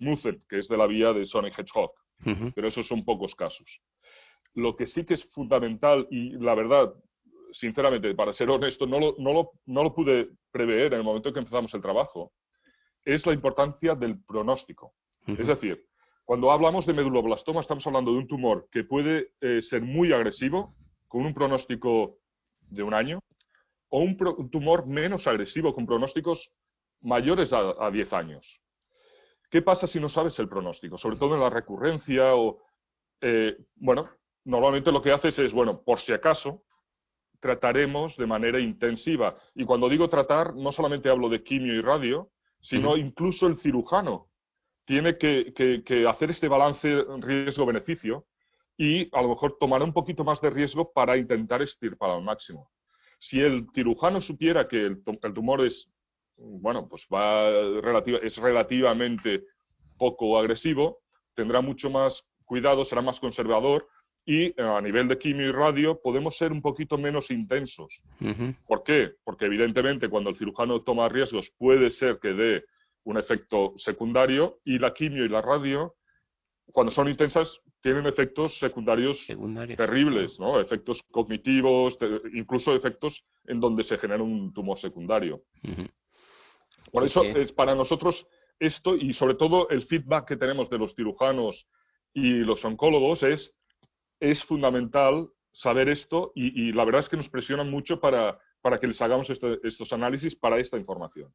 que 0.48 0.58
es 0.58 0.68
de 0.68 0.76
la 0.76 0.86
vía 0.86 1.12
de 1.12 1.24
Sonic 1.24 1.58
Hedgehog. 1.58 1.92
Pero 2.54 2.68
esos 2.68 2.86
son 2.86 3.04
pocos 3.04 3.34
casos. 3.34 3.66
Lo 4.54 4.76
que 4.76 4.86
sí 4.86 5.04
que 5.04 5.14
es 5.14 5.24
fundamental, 5.32 6.06
y 6.10 6.30
la 6.38 6.54
verdad, 6.54 6.94
sinceramente, 7.52 8.14
para 8.14 8.32
ser 8.32 8.50
honesto, 8.50 8.86
no 8.86 9.00
lo, 9.00 9.14
no 9.18 9.32
lo, 9.32 9.50
no 9.66 9.82
lo 9.82 9.94
pude 9.94 10.30
prever 10.50 10.92
en 10.92 11.00
el 11.00 11.04
momento 11.04 11.28
en 11.28 11.34
que 11.34 11.40
empezamos 11.40 11.72
el 11.74 11.82
trabajo, 11.82 12.32
es 13.04 13.26
la 13.26 13.32
importancia 13.32 13.94
del 13.94 14.22
pronóstico. 14.24 14.94
Es 15.26 15.46
decir, 15.46 15.84
cuando 16.24 16.50
hablamos 16.50 16.86
de 16.86 16.92
meduloblastoma 16.92 17.60
estamos 17.60 17.86
hablando 17.86 18.12
de 18.12 18.18
un 18.18 18.28
tumor 18.28 18.68
que 18.70 18.84
puede 18.84 19.32
eh, 19.40 19.60
ser 19.62 19.82
muy 19.82 20.12
agresivo, 20.12 20.74
con 21.08 21.26
un 21.26 21.34
pronóstico 21.34 22.18
de 22.60 22.82
un 22.82 22.94
año, 22.94 23.20
o 23.90 24.00
un, 24.00 24.16
un, 24.38 24.50
tumor 24.50 24.86
menos 24.86 25.26
agresivo, 25.26 25.74
con 25.74 25.86
pronósticos 25.86 26.50
mayores 27.00 27.52
a, 27.52 27.90
10 27.90 28.12
años. 28.12 28.60
¿Qué 29.50 29.62
pasa 29.62 29.86
si 29.86 30.00
no 30.00 30.08
sabes 30.08 30.38
el 30.38 30.48
pronóstico? 30.48 30.98
Sobre 30.98 31.16
todo 31.16 31.34
en 31.34 31.40
la 31.40 31.50
recurrencia 31.50 32.34
o... 32.34 32.62
Eh, 33.20 33.56
bueno, 33.76 34.10
normalmente 34.44 34.92
lo 34.92 35.02
que 35.02 35.12
haces 35.12 35.38
es, 35.38 35.52
bueno, 35.52 35.82
por 35.82 36.00
si 36.00 36.12
acaso, 36.12 36.62
trataremos 37.40 38.16
de 38.16 38.26
manera 38.26 38.60
intensiva. 38.60 39.36
Y 39.54 39.64
cuando 39.64 39.88
digo 39.88 40.08
tratar, 40.08 40.54
no 40.54 40.72
solamente 40.72 41.08
hablo 41.08 41.28
de 41.28 41.42
quimio 41.42 41.74
y 41.74 41.80
radio, 41.80 42.30
sino 42.60 42.96
incluso 42.96 43.46
el 43.46 43.58
cirujano 43.58 44.28
tiene 44.86 45.18
que, 45.18 45.52
que 45.54 46.06
hacer 46.06 46.30
este 46.30 46.48
balance 46.48 47.04
riesgo-beneficio 47.20 48.26
y 48.76 49.08
a 49.16 49.22
lo 49.22 49.28
mejor 49.28 49.56
tomar 49.58 49.82
un 49.82 49.92
poquito 49.92 50.24
más 50.24 50.40
de 50.40 50.50
riesgo 50.50 50.92
para 50.92 51.16
intentar 51.16 51.62
estirpar 51.62 52.10
al 52.10 52.22
máximo. 52.22 52.70
Si 53.18 53.40
el 53.40 53.66
cirujano 53.74 54.20
supiera 54.20 54.66
que 54.68 54.84
el, 54.84 55.02
tumor 55.02 55.64
es 55.64 55.88
bueno, 56.36 56.88
pues 56.88 57.06
va 57.12 57.48
relativa, 57.80 58.18
es 58.18 58.36
relativamente 58.36 59.44
poco 59.96 60.36
agresivo, 60.38 60.98
tendrá 61.34 61.60
mucho 61.60 61.88
más 61.90 62.24
cuidado, 62.44 62.84
será 62.84 63.02
más 63.02 63.20
conservador 63.20 63.86
y 64.26 64.46
eh, 64.46 64.54
a 64.58 64.80
nivel 64.80 65.08
de 65.08 65.18
quimio 65.18 65.48
y 65.48 65.52
radio 65.52 66.00
podemos 66.00 66.36
ser 66.36 66.52
un 66.52 66.62
poquito 66.62 66.96
menos 66.96 67.30
intensos. 67.30 68.00
¿Por 68.66 68.82
qué? 68.82 69.12
Porque 69.22 69.46
evidentemente 69.46 70.08
cuando 70.08 70.30
el 70.30 70.36
cirujano 70.36 70.82
toma 70.82 71.08
riesgos 71.08 71.50
puede 71.58 71.90
ser 71.90 72.18
que 72.20 72.32
dé 72.32 72.64
un 73.04 73.18
efecto 73.18 73.74
secundario 73.76 74.58
y 74.64 74.78
la 74.78 74.94
quimio 74.94 75.24
y 75.24 75.28
la 75.28 75.42
radio, 75.42 75.94
cuando 76.72 76.90
son 76.90 77.08
intensas, 77.08 77.60
tienen 77.82 78.06
efectos 78.06 78.58
secundarios 78.58 79.26
terribles, 79.76 80.40
¿no? 80.40 80.58
Efectos 80.58 81.02
cognitivos, 81.10 81.98
incluso 82.32 82.74
efectos 82.74 83.22
en 83.46 83.60
donde 83.60 83.84
se 83.84 83.98
genera 83.98 84.22
un 84.22 84.54
tumor 84.54 84.78
secundario. 84.78 85.42
Por 86.90 87.04
eso 87.04 87.22
es 87.22 87.52
para 87.52 87.74
nosotros 87.74 88.26
esto 88.58 88.96
y 88.96 89.12
sobre 89.12 89.34
todo 89.34 89.68
el 89.68 89.82
feedback 89.82 90.28
que 90.28 90.36
tenemos 90.36 90.70
de 90.70 90.78
los 90.78 90.94
cirujanos 90.94 91.66
y 92.14 92.38
los 92.38 92.64
oncólogos 92.64 93.22
es, 93.22 93.52
es 94.30 94.42
fundamental 94.44 95.28
saber 95.52 95.88
esto 95.88 96.32
y, 96.34 96.72
la 96.72 96.84
verdad 96.84 97.02
es 97.02 97.08
que 97.08 97.16
nos 97.16 97.28
presionan 97.28 97.70
mucho 97.70 98.00
para, 98.00 98.38
para 98.60 98.78
que 98.78 98.88
les 98.88 99.00
hagamos 99.00 99.30
este, 99.30 99.58
estos 99.62 99.92
análisis 99.92 100.34
para 100.34 100.58
esta 100.58 100.76
información. 100.76 101.30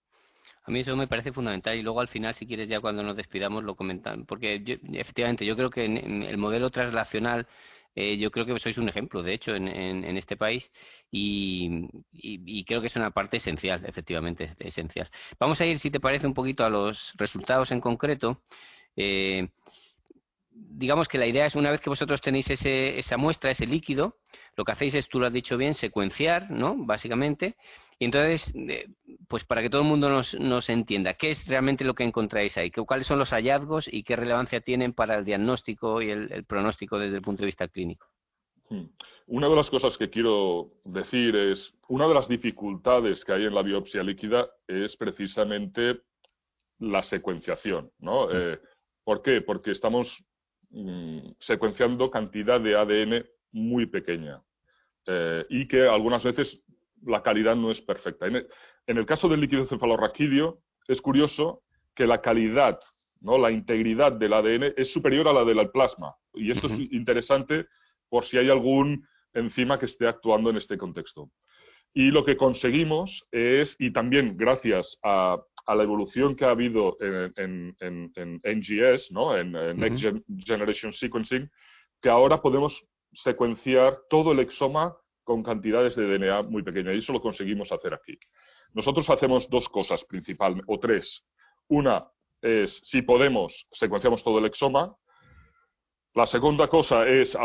A 0.63 0.72
mí 0.72 0.81
eso 0.81 0.96
me 0.96 1.08
parece 1.08 1.31
fundamental 1.31 1.77
y 1.77 1.81
luego 1.81 2.01
al 2.01 2.10
final, 2.10 2.36
si 2.36 2.46
quieres, 2.46 2.67
ya 2.67 2.81
cuando 2.81 3.01
nos 3.01 3.15
despidamos 3.15 3.63
lo 3.63 3.75
comentan. 3.75 4.25
Porque 4.25 4.62
efectivamente, 4.93 5.46
yo 5.46 5.55
creo 5.55 5.69
que 5.69 5.86
en, 5.86 6.24
el 6.24 6.38
modelo 6.38 6.69
translacional, 6.69 7.48
eh, 7.96 8.17
yo 8.17 8.29
creo 8.29 8.46
que 8.46 8.60
sois 8.60 8.77
un 8.77 8.89
ejemplo, 8.89 9.24
de 9.24 9.34
hecho, 9.34 9.55
en, 9.55 9.67
en, 9.67 10.17
este 10.17 10.38
país 10.38 10.69
y, 11.12 11.88
y, 12.12 12.63
creo 12.65 12.81
que 12.81 12.88
es 12.88 12.96
una 12.96 13.12
parte 13.12 13.38
esencial, 13.38 13.84
efectivamente, 13.86 14.55
esencial. 14.60 15.10
Vamos 15.39 15.60
a 15.62 15.65
ir, 15.65 15.79
si 15.79 15.89
te 15.89 16.00
parece, 16.00 16.27
un 16.27 16.34
poquito 16.34 16.63
a 16.65 16.69
los 16.69 17.13
resultados 17.17 17.72
en 17.72 17.81
concreto. 17.81 18.41
Eh, 18.96 19.48
digamos 20.51 21.07
que 21.07 21.17
la 21.17 21.27
idea 21.27 21.45
es, 21.45 21.55
una 21.55 21.71
vez 21.71 21.81
que 21.81 21.89
vosotros 21.89 22.21
tenéis 22.21 22.49
ese, 22.49 22.99
esa 22.99 23.17
muestra, 23.17 23.51
ese 23.51 23.65
líquido, 23.65 24.17
lo 24.55 24.65
que 24.65 24.71
hacéis 24.71 24.95
es, 24.95 25.07
tú 25.07 25.19
lo 25.19 25.27
has 25.27 25.33
dicho 25.33 25.57
bien, 25.57 25.73
secuenciar, 25.73 26.49
¿no? 26.51 26.75
Básicamente. 26.77 27.55
Y 27.97 28.05
entonces, 28.05 28.51
eh, 28.55 28.87
pues 29.27 29.43
para 29.43 29.61
que 29.61 29.69
todo 29.69 29.81
el 29.81 29.87
mundo 29.87 30.09
nos, 30.09 30.33
nos 30.33 30.69
entienda, 30.69 31.15
¿qué 31.15 31.31
es 31.31 31.45
realmente 31.47 31.83
lo 31.83 31.93
que 31.93 32.05
encontráis 32.05 32.57
ahí? 32.57 32.71
¿Cuáles 32.71 33.07
son 33.07 33.19
los 33.19 33.31
hallazgos 33.31 33.91
y 33.91 34.03
qué 34.03 34.15
relevancia 34.15 34.61
tienen 34.61 34.93
para 34.93 35.17
el 35.17 35.25
diagnóstico 35.25 36.01
y 36.01 36.11
el, 36.11 36.45
pronóstico 36.45 36.97
desde 36.97 37.17
el 37.17 37.21
punto 37.21 37.41
de 37.41 37.47
vista 37.47 37.67
clínico? 37.67 38.07
Hmm. 38.69 38.85
Una 39.27 39.49
de 39.49 39.55
las 39.55 39.69
cosas 39.69 39.97
que 39.97 40.09
quiero 40.09 40.71
decir 40.85 41.35
es, 41.35 41.73
una 41.89 42.07
de 42.07 42.13
las 42.13 42.29
dificultades 42.29 43.25
que 43.25 43.33
hay 43.33 43.45
en 43.45 43.53
la 43.53 43.63
biopsia 43.63 44.01
líquida 44.01 44.49
es 44.67 44.95
precisamente 44.95 46.01
la 46.79 47.03
secuenciación, 47.03 47.91
¿no? 47.99 48.27
Hmm. 48.27 48.31
Eh, 48.33 48.59
¿Por 49.03 49.21
qué? 49.21 49.41
Porque 49.41 49.71
estamos 49.71 50.23
mm, 50.71 51.19
secuenciando 51.39 52.09
cantidad 52.11 52.59
de 52.59 52.75
ADN 52.75 53.25
muy 53.51 53.85
pequeña 53.85 54.41
eh, 55.07 55.45
y 55.49 55.67
que 55.67 55.88
algunas 55.88 56.23
veces 56.23 56.61
la 57.03 57.23
calidad 57.23 57.55
no 57.55 57.71
es 57.71 57.81
perfecta. 57.81 58.27
En 58.27 58.97
el, 58.97 59.05
caso 59.05 59.27
del 59.29 59.41
líquido 59.41 59.65
cefalorraquídeo 59.65 60.59
es 60.88 61.01
curioso 61.01 61.63
que 61.95 62.05
la 62.05 62.21
calidad, 62.21 62.79
¿no? 63.21 63.38
la 63.38 63.51
integridad 63.51 64.11
del 64.11 64.33
ADN 64.33 64.73
es 64.75 64.91
superior 64.91 65.27
a 65.27 65.33
la 65.33 65.45
del 65.45 65.69
plasma. 65.71 66.15
Y 66.33 66.51
esto 66.51 66.67
es 66.67 66.79
interesante 66.91 67.65
por 68.09 68.25
si 68.25 68.38
hay 68.38 68.49
algún 68.49 69.07
enzima 69.33 69.79
que 69.79 69.85
esté 69.85 70.07
actuando 70.07 70.49
en 70.49 70.57
este 70.57 70.77
contexto. 70.77 71.29
Y 71.93 72.11
lo 72.11 72.23
que 72.23 72.38
conseguimos 72.38 73.25
es, 73.31 73.75
y 73.79 73.91
también 73.91 74.38
gracias 74.38 74.99
a, 75.03 75.38
la 75.75 75.83
evolución 75.83 76.35
que 76.35 76.45
ha 76.45 76.51
habido 76.51 76.97
en, 76.99 77.75
NGS, 78.43 79.11
¿no? 79.11 79.38
en, 79.38 79.51
Next 79.51 80.03
Generation 80.45 80.91
Sequencing, 80.91 81.49
que 82.01 82.09
ahora 82.09 82.41
podemos 82.41 82.83
secuenciar 83.13 83.99
todo 84.09 84.31
el 84.31 84.39
exoma 84.39 84.95
con 85.23 85.43
cantidades 85.43 85.95
de 85.95 86.17
DNA 86.17 86.43
muy 86.43 86.63
pequeñas. 86.63 86.95
Y 86.95 86.99
eso 86.99 87.13
lo 87.13 87.21
conseguimos 87.21 87.71
hacer 87.71 87.93
aquí. 87.93 88.17
Nosotros 88.73 89.10
hacemos 89.10 89.49
dos 89.49 89.67
cosas 89.69 90.03
principalmente, 90.05 90.65
o 90.67 90.79
tres. 90.79 91.23
Una 91.67 92.08
es, 92.41 92.79
si 92.84 93.01
podemos, 93.01 93.67
secuenciamos 93.71 94.23
todo 94.23 94.39
el 94.39 94.45
exoma. 94.45 94.95
La 96.15 96.26
segunda 96.26 96.67
cosa 96.67 97.08
es, 97.08 97.38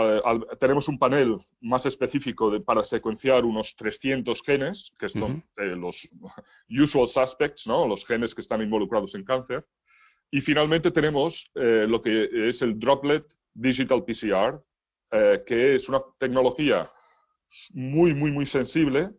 tenemos 0.59 0.89
un 0.89 0.99
panel 0.99 1.37
más 1.61 1.85
específico 1.85 2.51
para 2.65 2.83
secuenciar 2.85 3.45
unos 3.45 3.75
300 3.77 4.43
genes, 4.43 4.91
que 4.99 5.09
son 5.11 5.45
eh, 5.59 5.77
los 5.77 6.09
usual 6.71 7.09
suspects, 7.09 7.67
¿no? 7.67 7.87
los 7.87 8.07
genes 8.07 8.35
que 8.35 8.41
están 8.41 8.63
involucrados 8.63 9.15
en 9.15 9.25
cáncer. 9.25 9.67
Y 10.31 10.41
finalmente 10.41 10.91
tenemos 10.91 11.51
eh, 11.55 11.87
lo 11.87 12.01
que 12.01 12.49
es 12.49 12.63
el 12.63 12.79
Droplet 12.79 13.25
Digital 13.53 14.03
PCR, 14.05 14.61
eh, 15.13 15.43
que 15.47 15.77
es 15.77 15.89
una 15.89 16.03
tecnología 16.19 16.89
muy, 17.71 18.15
muy, 18.15 18.33
muy 18.33 18.47
sensible, 18.47 19.11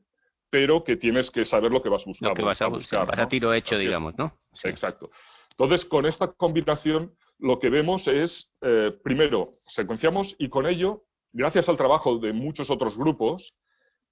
pero 0.50 0.84
que 0.84 0.98
tienes 0.98 1.30
que 1.30 1.46
saber 1.46 1.72
lo 1.72 1.82
que 1.82 1.90
vas 1.90 2.04
buscando. 2.04 2.32
Lo 2.32 2.36
que 2.36 2.44
vas 2.44 2.62
a, 2.62 2.68
buscar. 2.68 3.08
Vas 3.08 3.20
a 3.20 3.28
tiro 3.28 3.54
hecho, 3.54 3.78
digamos, 3.78 4.18
¿no? 4.18 4.38
Exacto. 4.64 5.10
Entonces, 5.52 5.86
con 5.86 6.06
esta 6.06 6.34
combinación, 6.34 7.16
lo 7.39 7.60
que 7.60 7.69
vemos 7.69 8.08
es, 8.08 8.50
eh, 8.62 8.91
primero, 9.04 9.52
secuenciamos 9.65 10.36
y 10.39 10.50
con 10.50 10.65
ello, 10.65 11.04
gracias 11.34 11.67
al 11.69 11.78
trabajo 11.78 12.17
de 12.19 12.34
muchos 12.34 12.69
otros 12.69 12.98
grupos, 12.98 13.54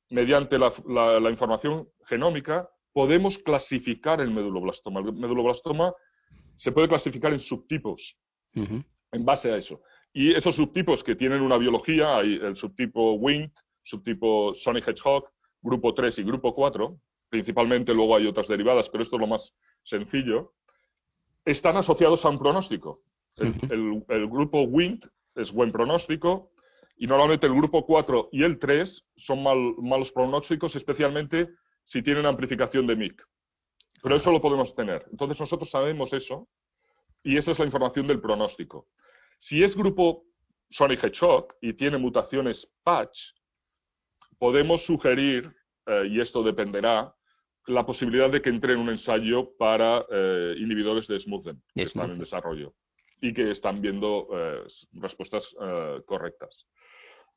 mediante 0.09 0.59
la, 0.59 0.73
la, 0.87 1.31
información 1.31 1.87
genómica, 2.07 2.69
podemos 2.91 3.37
clasificar 3.39 4.21
el 4.21 4.31
meduloblastoma. 4.31 4.99
El 4.99 5.13
meduloblastoma 5.13 5.93
se 6.57 6.71
puede 6.71 6.87
clasificar 6.87 7.33
en 7.33 7.39
subtipos 7.39 8.15
en 8.53 9.25
base 9.25 9.51
a 9.51 9.57
eso. 9.57 9.81
Y 10.13 10.33
esos 10.33 10.55
subtipos 10.55 11.03
que 11.03 11.15
tienen 11.15 11.41
una 11.41 11.57
biología, 11.57 12.17
hay 12.17 12.35
el 12.35 12.55
subtipo 12.55 13.13
Winged, 13.13 13.51
subtipo 13.83 14.53
Sonic 14.53 14.87
Hedgehog, 14.87 15.29
grupo 15.61 15.93
3 15.93 16.19
y 16.19 16.23
grupo 16.23 16.53
4, 16.53 16.95
principalmente 17.29 17.93
luego 17.93 18.15
hay 18.15 18.27
otras 18.27 18.47
derivadas, 18.47 18.89
pero 18.89 19.03
esto 19.03 19.15
es 19.15 19.21
lo 19.21 19.27
más 19.27 19.53
sencillo, 19.83 20.53
están 21.45 21.77
asociados 21.77 22.23
a 22.25 22.29
un 22.29 22.37
pronóstico. 22.37 23.01
El, 23.37 24.27
grupo 24.29 24.61
WIND 24.63 25.03
es 25.35 25.51
buen 25.51 25.71
pronóstico 25.71 26.51
y 26.97 27.07
normalmente 27.07 27.47
el 27.47 27.53
grupo 27.53 27.85
4 27.85 28.29
y 28.31 28.43
el 28.43 28.59
3 28.59 29.05
son 29.17 29.43
malos 29.43 30.11
pronósticos, 30.11 30.75
especialmente 30.75 31.49
si 31.85 32.01
tienen 32.01 32.25
amplificación 32.25 32.85
de 32.85 32.95
MIC. 32.95 33.21
Pero 34.01 34.15
eso 34.15 34.31
lo 34.31 34.41
podemos 34.41 34.75
tener. 34.75 35.05
Entonces 35.11 35.39
nosotros 35.39 35.69
sabemos 35.69 36.13
eso 36.13 36.47
y 37.23 37.37
esa 37.37 37.51
es 37.51 37.59
la 37.59 37.65
información 37.65 38.07
del 38.07 38.21
pronóstico. 38.21 38.87
Si 39.39 39.63
es 39.63 39.75
grupo 39.75 40.25
Sonic 40.69 41.03
Hedgehog 41.03 41.55
y 41.61 41.73
tiene 41.73 41.97
mutaciones 41.97 42.67
patch, 42.83 43.17
podemos 44.37 44.85
sugerir, 44.85 45.51
eh, 45.85 46.07
y 46.09 46.19
esto 46.19 46.43
dependerá, 46.43 47.13
la 47.67 47.85
posibilidad 47.85 48.29
de 48.29 48.41
que 48.41 48.49
entre 48.49 48.73
en 48.73 48.79
un 48.79 48.89
ensayo 48.89 49.55
para 49.57 50.05
eh, 50.11 50.55
inhibidores 50.57 51.07
de 51.07 51.19
smoothen 51.19 51.61
que 51.73 51.83
están 51.83 52.11
en 52.11 52.19
desarrollo 52.19 52.73
y 53.23 53.33
que 53.33 53.51
están 53.51 53.81
viendo 53.81 54.27
eh, 54.33 54.63
respuestas 54.91 55.55
correctas. 56.05 56.67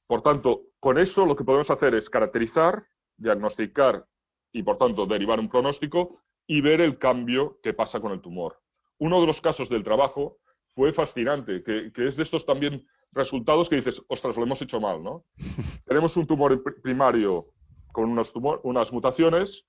Por 0.09 0.21
tanto, 0.21 0.63
con 0.81 0.99
eso 0.99 1.25
lo 1.25 1.37
que 1.37 1.45
podemos 1.45 1.71
hacer 1.71 1.95
es 1.95 2.11
caracterizar, 2.11 2.85
diagnosticar 3.17 4.05
y, 4.53 4.65
por 4.65 4.79
tanto, 4.79 5.07
derivar 5.07 5.39
un 5.39 5.49
pronóstico 5.49 6.23
y 6.45 6.61
ver 6.61 6.81
el 6.81 6.99
cambio 6.99 7.61
que 7.63 7.73
pasa 7.73 8.01
con 8.01 8.11
el 8.11 8.21
tumor. 8.21 8.59
Uno 8.99 9.21
de 9.21 9.29
los 9.29 9.41
casos 9.41 9.69
del 9.69 9.85
trabajo 9.85 10.39
fue 10.75 10.93
fascinante, 10.93 11.63
que, 11.63 11.93
que 11.93 12.09
es 12.09 12.17
de 12.17 12.25
estos 12.25 12.45
también 12.45 12.85
resultados 13.13 13.69
que 13.69 13.77
dices, 13.77 14.03
ostras, 14.09 14.37
lo 14.37 14.43
hemos 14.43 14.61
hecho 14.63 14.81
mal, 14.81 15.01
¿no? 15.05 15.25
Tenemos 15.87 16.17
un 16.17 16.27
tumor 16.27 16.63
primario 16.83 17.47
con 17.93 18.11
unas, 18.11 18.33
unas 18.35 18.93
mutaciones, 18.93 19.65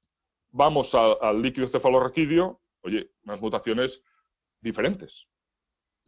vamos 0.50 0.96
al 0.96 1.44
líquido 1.44 1.68
cefalorraquídeo, 1.68 2.60
oye, 2.82 3.12
unas 3.24 3.40
mutaciones 3.40 4.02
diferentes. 4.62 5.28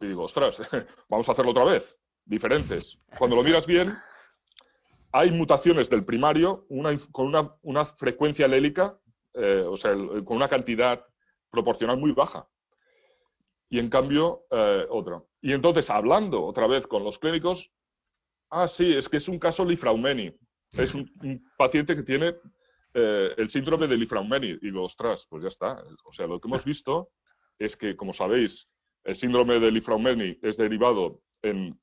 Y 0.00 0.06
digo, 0.06 0.24
ostras, 0.24 0.56
vamos 1.10 1.28
a 1.28 1.32
hacerlo 1.32 1.50
otra 1.50 1.64
vez, 1.64 1.84
diferentes. 2.24 2.96
Cuando 3.18 3.36
lo 3.36 3.42
miras 3.42 3.66
bien, 3.66 3.94
hay 5.12 5.30
mutaciones 5.30 5.90
del 5.90 6.04
primario 6.04 6.66
con 7.12 7.26
una, 7.26 7.54
una, 7.62 7.84
frecuencia 7.96 8.46
alélica, 8.46 8.96
eh, 9.34 9.64
o 9.66 9.76
sea, 9.76 9.92
con 9.92 10.36
una 10.36 10.48
cantidad 10.48 11.04
proporcional 11.50 11.98
muy 11.98 12.12
baja. 12.12 12.46
Y 13.68 13.78
en 13.78 13.90
cambio, 13.90 14.42
eh, 14.50 14.86
otra. 14.88 15.22
Y 15.42 15.52
entonces, 15.52 15.88
hablando 15.90 16.44
otra 16.44 16.66
vez 16.66 16.86
con 16.86 17.04
los 17.04 17.18
clínicos, 17.18 17.70
ah, 18.50 18.68
sí, 18.68 18.94
es 18.94 19.08
que 19.08 19.18
es 19.18 19.28
un 19.28 19.38
caso 19.38 19.64
Lifraumeni. 19.64 20.32
Es 20.72 20.94
un, 20.94 21.10
paciente 21.56 21.94
que 21.96 22.02
tiene 22.02 22.36
eh, 22.94 23.34
el 23.36 23.50
síndrome 23.50 23.86
de 23.86 23.96
Lifraumeni. 23.96 24.48
Y 24.48 24.58
digo, 24.60 24.84
ostras, 24.84 25.26
pues 25.28 25.42
ya 25.42 25.48
está. 25.48 25.82
O 26.04 26.12
sea, 26.12 26.26
lo 26.26 26.40
que 26.40 26.48
hemos 26.48 26.64
visto 26.64 27.10
es 27.58 27.76
que, 27.76 27.96
como 27.96 28.12
sabéis, 28.12 28.68
el 29.04 29.16
síndrome 29.16 29.58
de 29.60 29.70
Lifraumeni 29.70 30.38
es 30.42 30.56
derivado 30.56 31.20
en, 31.42 31.78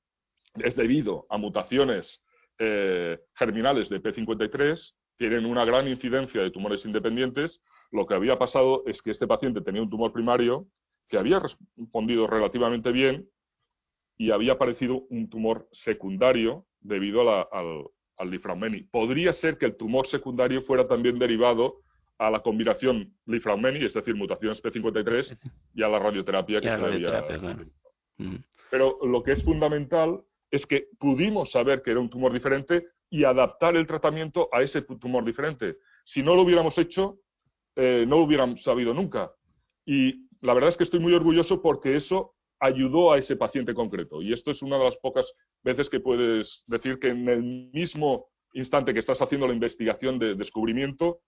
es 0.55 0.75
debido 0.75 1.25
a 1.29 1.37
mutaciones 1.37 2.21
eh, 2.59 3.19
germinales 3.35 3.89
de 3.89 4.01
P53, 4.01 4.93
tienen 5.17 5.45
una 5.45 5.65
gran 5.65 5.87
incidencia 5.87 6.41
de 6.41 6.51
tumores 6.51 6.85
independientes 6.85 7.61
lo 7.91 8.05
que 8.05 8.13
había 8.13 8.37
pasado 8.37 8.83
es 8.85 9.01
que 9.01 9.11
este 9.11 9.27
paciente 9.27 9.61
tenía 9.61 9.81
un 9.81 9.89
tumor 9.89 10.11
primario 10.11 10.67
que 11.07 11.17
había 11.17 11.39
respondido 11.39 12.27
relativamente 12.27 12.91
bien 12.91 13.29
y 14.17 14.31
había 14.31 14.53
aparecido 14.53 15.05
un 15.09 15.29
tumor 15.29 15.67
secundario 15.71 16.65
debido 16.81 17.21
al, 17.21 17.85
al 18.17 18.29
lifraumeni. 18.29 18.81
Podría 18.83 19.31
ser 19.31 19.57
que 19.57 19.65
el 19.65 19.77
tumor 19.77 20.07
secundario 20.07 20.61
fuera 20.63 20.87
también 20.87 21.17
derivado 21.17 21.81
a 22.17 22.29
la 22.29 22.39
combinación 22.41 23.13
lifraumeni, 23.25 23.85
es 23.85 23.93
decir, 23.93 24.15
mutación 24.15 24.55
SP53, 24.55 25.37
y 25.75 25.83
a 25.83 25.87
la 25.87 25.99
radioterapia 25.99 26.61
que 26.61 26.67
se 26.67 26.73
había... 26.73 27.23
Pero 28.69 28.97
lo 29.03 29.23
que 29.23 29.33
es 29.33 29.43
fundamental 29.43 30.21
es 30.51 30.65
que 30.65 30.87
pudimos 30.99 31.51
saber 31.51 31.81
que 31.81 31.91
era 31.91 31.99
un 31.99 32.09
tumor 32.09 32.33
diferente 32.33 32.87
y 33.09 33.23
adaptar 33.23 33.75
el 33.75 33.87
tratamiento 33.87 34.49
a 34.51 34.61
ese 34.61 34.81
tumor 34.81 35.23
diferente. 35.23 35.77
Si 36.03 36.21
no 36.21 36.35
lo 36.35 36.41
hubiéramos 36.41 36.77
hecho, 36.77 37.19
eh, 37.75 38.05
no 38.07 38.17
lo 38.17 38.23
hubieran 38.23 38.57
sabido 38.57 38.93
nunca. 38.93 39.31
Y 39.85 40.27
la 40.41 40.53
verdad 40.53 40.71
es 40.71 40.77
que 40.77 40.83
estoy 40.83 40.99
muy 40.99 41.13
orgulloso 41.13 41.61
porque 41.61 41.95
eso 41.95 42.33
ayudó 42.59 43.11
a 43.11 43.17
ese 43.17 43.35
paciente 43.35 43.73
concreto. 43.73 44.21
Y 44.21 44.33
esto 44.33 44.51
es 44.51 44.61
una 44.61 44.77
de 44.77 44.85
las 44.85 44.97
pocas 44.97 45.31
veces 45.63 45.89
que 45.89 45.99
puedes 45.99 46.63
decir 46.67 46.99
que 46.99 47.09
en 47.09 47.29
el 47.29 47.43
mismo 47.43 48.27
instante 48.53 48.93
que 48.93 48.99
estás 48.99 49.21
haciendo 49.21 49.47
la 49.47 49.53
investigación 49.53 50.17
de 50.19 50.35
descubrimiento, 50.35 51.19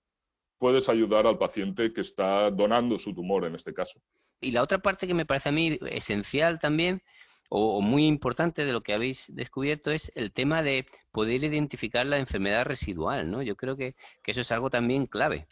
puedes 0.60 0.88
ayudar 0.90 1.26
al 1.26 1.38
paciente 1.38 1.92
que 1.94 2.02
está 2.02 2.52
donando 2.52 3.00
su 3.00 3.14
tumor 3.16 3.46
en 3.46 3.56
este 3.56 3.74
caso. 3.74 4.00
Y 4.42 4.52
la 4.52 4.62
otra 4.62 4.80
parte 4.80 5.08
que 5.08 5.14
me 5.14 5.26
parece 5.26 5.50
a 5.50 5.54
mí 5.54 5.80
esencial 5.90 6.60
también 6.60 7.02
o, 7.50 7.82
muy 7.82 8.06
importante 8.06 8.64
de 8.64 8.72
lo 8.72 8.82
que 8.82 8.94
habéis 8.94 9.26
descubierto 9.28 9.90
es 9.90 10.12
el 10.14 10.32
tema 10.32 10.62
de 10.62 10.86
poder 11.12 11.44
identificar 11.44 12.06
la 12.06 12.20
enfermedad 12.20 12.64
residual, 12.66 13.30
¿no? 13.30 13.42
Yo 13.42 13.56
creo 13.56 13.76
que, 13.76 13.96
eso 14.26 14.42
es 14.42 14.52
algo 14.52 14.70
también 14.70 15.08
clave. 15.08 15.48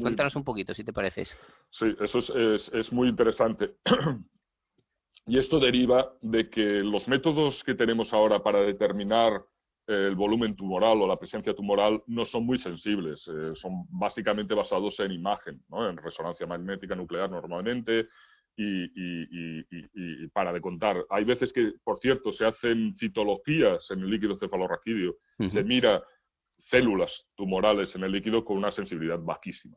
Cuéntanos 0.00 0.36
un 0.36 0.44
poquito, 0.44 0.74
si 0.74 0.84
te 0.84 0.92
parece 0.92 1.26
Sí, 1.70 1.86
eso 2.00 2.18
es, 2.18 2.70
es, 2.72 2.92
muy 2.92 3.08
interesante. 3.08 3.74
y 5.26 5.38
esto 5.38 5.58
deriva 5.58 6.12
de 6.22 6.48
que 6.48 6.62
los 6.62 7.08
métodos 7.08 7.64
que 7.64 7.74
tenemos 7.74 8.12
ahora 8.12 8.42
para 8.42 8.60
determinar 8.60 9.44
el 9.86 10.14
volumen 10.14 10.56
tumoral 10.56 11.02
o 11.02 11.06
la 11.06 11.18
presencia 11.18 11.54
tumoral 11.54 12.02
no 12.06 12.24
son 12.24 12.46
muy 12.46 12.58
sensibles, 12.58 13.28
eh, 13.28 13.52
son 13.54 13.84
básicamente 13.90 14.54
basados 14.54 14.98
en 15.00 15.12
imagen, 15.12 15.62
¿no? 15.68 15.88
en 15.88 15.96
resonancia 15.96 16.46
magnética 16.46 16.94
nuclear 16.94 17.30
normalmente, 17.30 18.08
y, 18.56 20.28
para 20.28 20.52
de 20.52 20.60
contar. 20.60 21.04
Hay 21.10 21.24
veces 21.24 21.52
que, 21.52 21.72
por 21.82 21.98
cierto, 21.98 22.32
se 22.32 22.46
hacen 22.46 22.94
citologías 22.98 23.90
en 23.90 24.00
el 24.00 24.10
líquido 24.10 24.38
cefalorraquídeo, 24.38 25.16
se 25.50 25.64
mira 25.64 26.02
células 26.58 27.28
tumorales 27.34 27.94
en 27.96 28.04
el 28.04 28.12
líquido 28.12 28.44
con 28.44 28.56
una 28.56 28.70
sensibilidad 28.70 29.18
bajísima. 29.18 29.76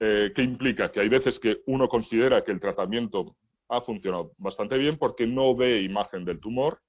Eh, 0.00 0.32
¿Qué 0.34 0.42
implica? 0.42 0.90
Que 0.90 1.00
hay 1.00 1.08
veces 1.08 1.38
que 1.38 1.58
uno 1.66 1.88
considera 1.88 2.42
que 2.42 2.50
el 2.50 2.60
tratamiento 2.60 3.36
ha 3.68 3.80
funcionado 3.82 4.32
bastante 4.36 4.76
bien 4.76 4.98
porque 4.98 5.26
no 5.26 5.54
ve 5.54 5.82
imagen 5.82 6.24
del 6.24 6.40
tumor 6.40 6.80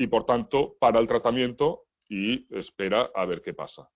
y, 0.00 0.06
por 0.06 0.24
tanto, 0.24 0.76
para 0.80 0.98
el 0.98 1.06
tratamiento 1.06 1.82
y 2.08 2.46
espera 2.56 3.10
a 3.14 3.26
ver 3.26 3.42
qué 3.42 3.52
pasa. 3.52 3.86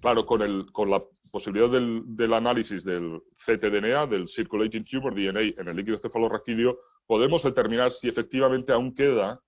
Claro, 0.00 0.26
con, 0.26 0.42
el, 0.42 0.66
con 0.72 0.90
la 0.90 1.00
posibilidad 1.30 1.70
del, 1.70 2.02
del, 2.16 2.34
análisis 2.34 2.82
del 2.82 3.22
ctDNA, 3.46 4.08
del 4.08 4.28
Circulating 4.28 4.84
Tumor 4.84 5.14
DNA 5.14 5.54
en 5.56 5.68
el 5.68 5.76
líquido 5.76 5.98
cefalorraquídeo, 5.98 6.80
podemos 7.06 7.44
determinar 7.44 7.92
si 7.92 8.08
efectivamente 8.08 8.72
aún 8.72 8.92
queda 8.92 9.40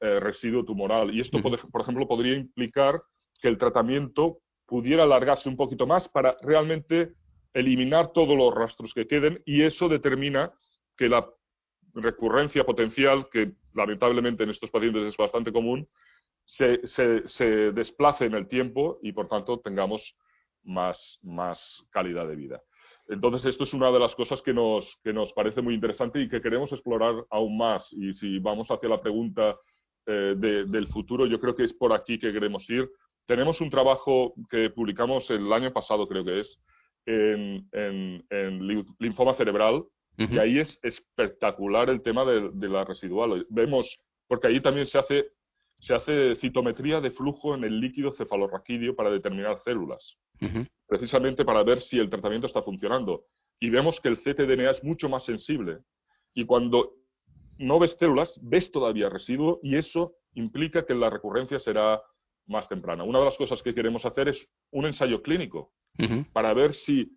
eh, 0.00 0.20
residuo 0.20 0.64
tumoral. 0.64 1.12
Y 1.12 1.20
esto, 1.20 1.38
por 1.42 1.80
ejemplo, 1.80 2.06
podría 2.06 2.36
implicar 2.36 3.02
que 3.42 3.48
el 3.48 3.58
tratamiento 3.58 4.38
pudiera 4.66 5.02
alargarse 5.02 5.48
un 5.48 5.56
poquito 5.56 5.84
más 5.84 6.08
para 6.08 6.36
realmente 6.42 7.14
eliminar 7.52 8.12
todos 8.12 8.38
los 8.38 8.54
rastros 8.54 8.94
que 8.94 9.08
queden 9.08 9.42
y 9.44 9.62
eso 9.62 9.88
determina 9.88 10.52
que 10.96 11.08
la 11.08 11.26
recurrencia 11.94 12.62
potencial, 12.62 13.26
que 13.32 13.50
lamentablemente 13.74 14.44
en 14.44 14.50
estos 14.50 14.70
pacientes 14.70 15.04
es 15.04 15.16
bastante 15.16 15.52
común, 15.52 15.88
se, 16.44 16.86
se, 16.86 17.72
desplace 17.72 18.24
en 18.24 18.34
el 18.34 18.48
tiempo 18.48 18.98
y 19.02 19.12
por 19.12 19.28
tanto 19.28 19.60
tengamos 19.60 20.16
más, 20.64 21.18
más 21.22 21.84
calidad 21.90 22.26
de 22.26 22.36
vida. 22.36 22.62
Entonces, 23.08 23.44
esto 23.46 23.64
es 23.64 23.74
una 23.74 23.90
de 23.90 23.98
las 23.98 24.14
cosas 24.14 24.40
que 24.42 24.52
nos, 24.52 24.96
que 25.02 25.12
nos 25.12 25.32
parece 25.32 25.62
muy 25.62 25.74
interesante 25.74 26.20
y 26.20 26.28
que 26.28 26.40
queremos 26.40 26.72
explorar 26.72 27.14
aún 27.30 27.56
más. 27.56 27.92
Y 27.92 28.14
si 28.14 28.38
vamos 28.38 28.68
hacia 28.70 28.88
la 28.88 29.00
pregunta 29.00 29.56
eh, 30.06 30.34
del 30.36 30.88
futuro, 30.88 31.26
yo 31.26 31.40
creo 31.40 31.54
que 31.54 31.64
es 31.64 31.72
por 31.72 31.92
aquí 31.92 32.18
que 32.18 32.32
queremos 32.32 32.68
ir. 32.70 32.88
Tenemos 33.26 33.60
un 33.60 33.70
trabajo 33.70 34.34
que 34.48 34.70
publicamos 34.70 35.28
el 35.30 35.52
año 35.52 35.72
pasado, 35.72 36.06
creo 36.08 36.24
que 36.24 36.40
es, 36.40 36.60
en, 37.06 37.68
en, 37.72 38.66
linfoma 38.98 39.34
cerebral, 39.34 39.84
y 40.20 40.38
ahí 40.38 40.58
es 40.58 40.78
espectacular 40.82 41.88
el 41.88 42.02
tema 42.02 42.24
de, 42.24 42.50
de 42.52 42.68
la 42.68 42.84
residual. 42.84 43.46
Vemos, 43.48 43.98
porque 44.28 44.48
ahí 44.48 44.60
también 44.60 44.86
se 44.86 44.98
hace 44.98 45.30
se 45.80 45.94
hace 45.94 46.36
citometría 46.36 47.00
de 47.00 47.10
flujo 47.10 47.54
en 47.54 47.64
el 47.64 47.80
líquido 47.80 48.12
cefalorraquídeo 48.12 48.94
para 48.94 49.10
determinar 49.10 49.60
células, 49.64 50.18
precisamente 50.86 51.44
para 51.44 51.62
ver 51.62 51.80
si 51.80 51.98
el 51.98 52.10
tratamiento 52.10 52.46
está 52.46 52.62
funcionando. 52.62 53.24
Y 53.58 53.70
vemos 53.70 54.00
que 54.00 54.08
el 54.08 54.18
ctDNA 54.18 54.70
es 54.70 54.84
mucho 54.84 55.08
más 55.08 55.24
sensible. 55.24 55.78
Y 56.34 56.44
cuando 56.44 56.94
no 57.58 57.78
ves 57.78 57.96
células, 57.98 58.38
ves 58.42 58.70
todavía 58.70 59.08
residuo 59.08 59.60
y 59.62 59.76
eso 59.76 60.14
implica 60.34 60.86
que 60.86 60.94
la 60.94 61.10
recurrencia 61.10 61.58
será 61.58 62.02
más 62.46 62.68
temprana. 62.68 63.04
Una 63.04 63.18
de 63.18 63.26
las 63.26 63.36
cosas 63.36 63.62
que 63.62 63.74
queremos 63.74 64.04
hacer 64.04 64.28
es 64.28 64.48
un 64.70 64.86
ensayo 64.86 65.22
clínico 65.22 65.72
para 66.32 66.54
ver 66.54 66.74
si 66.74 67.10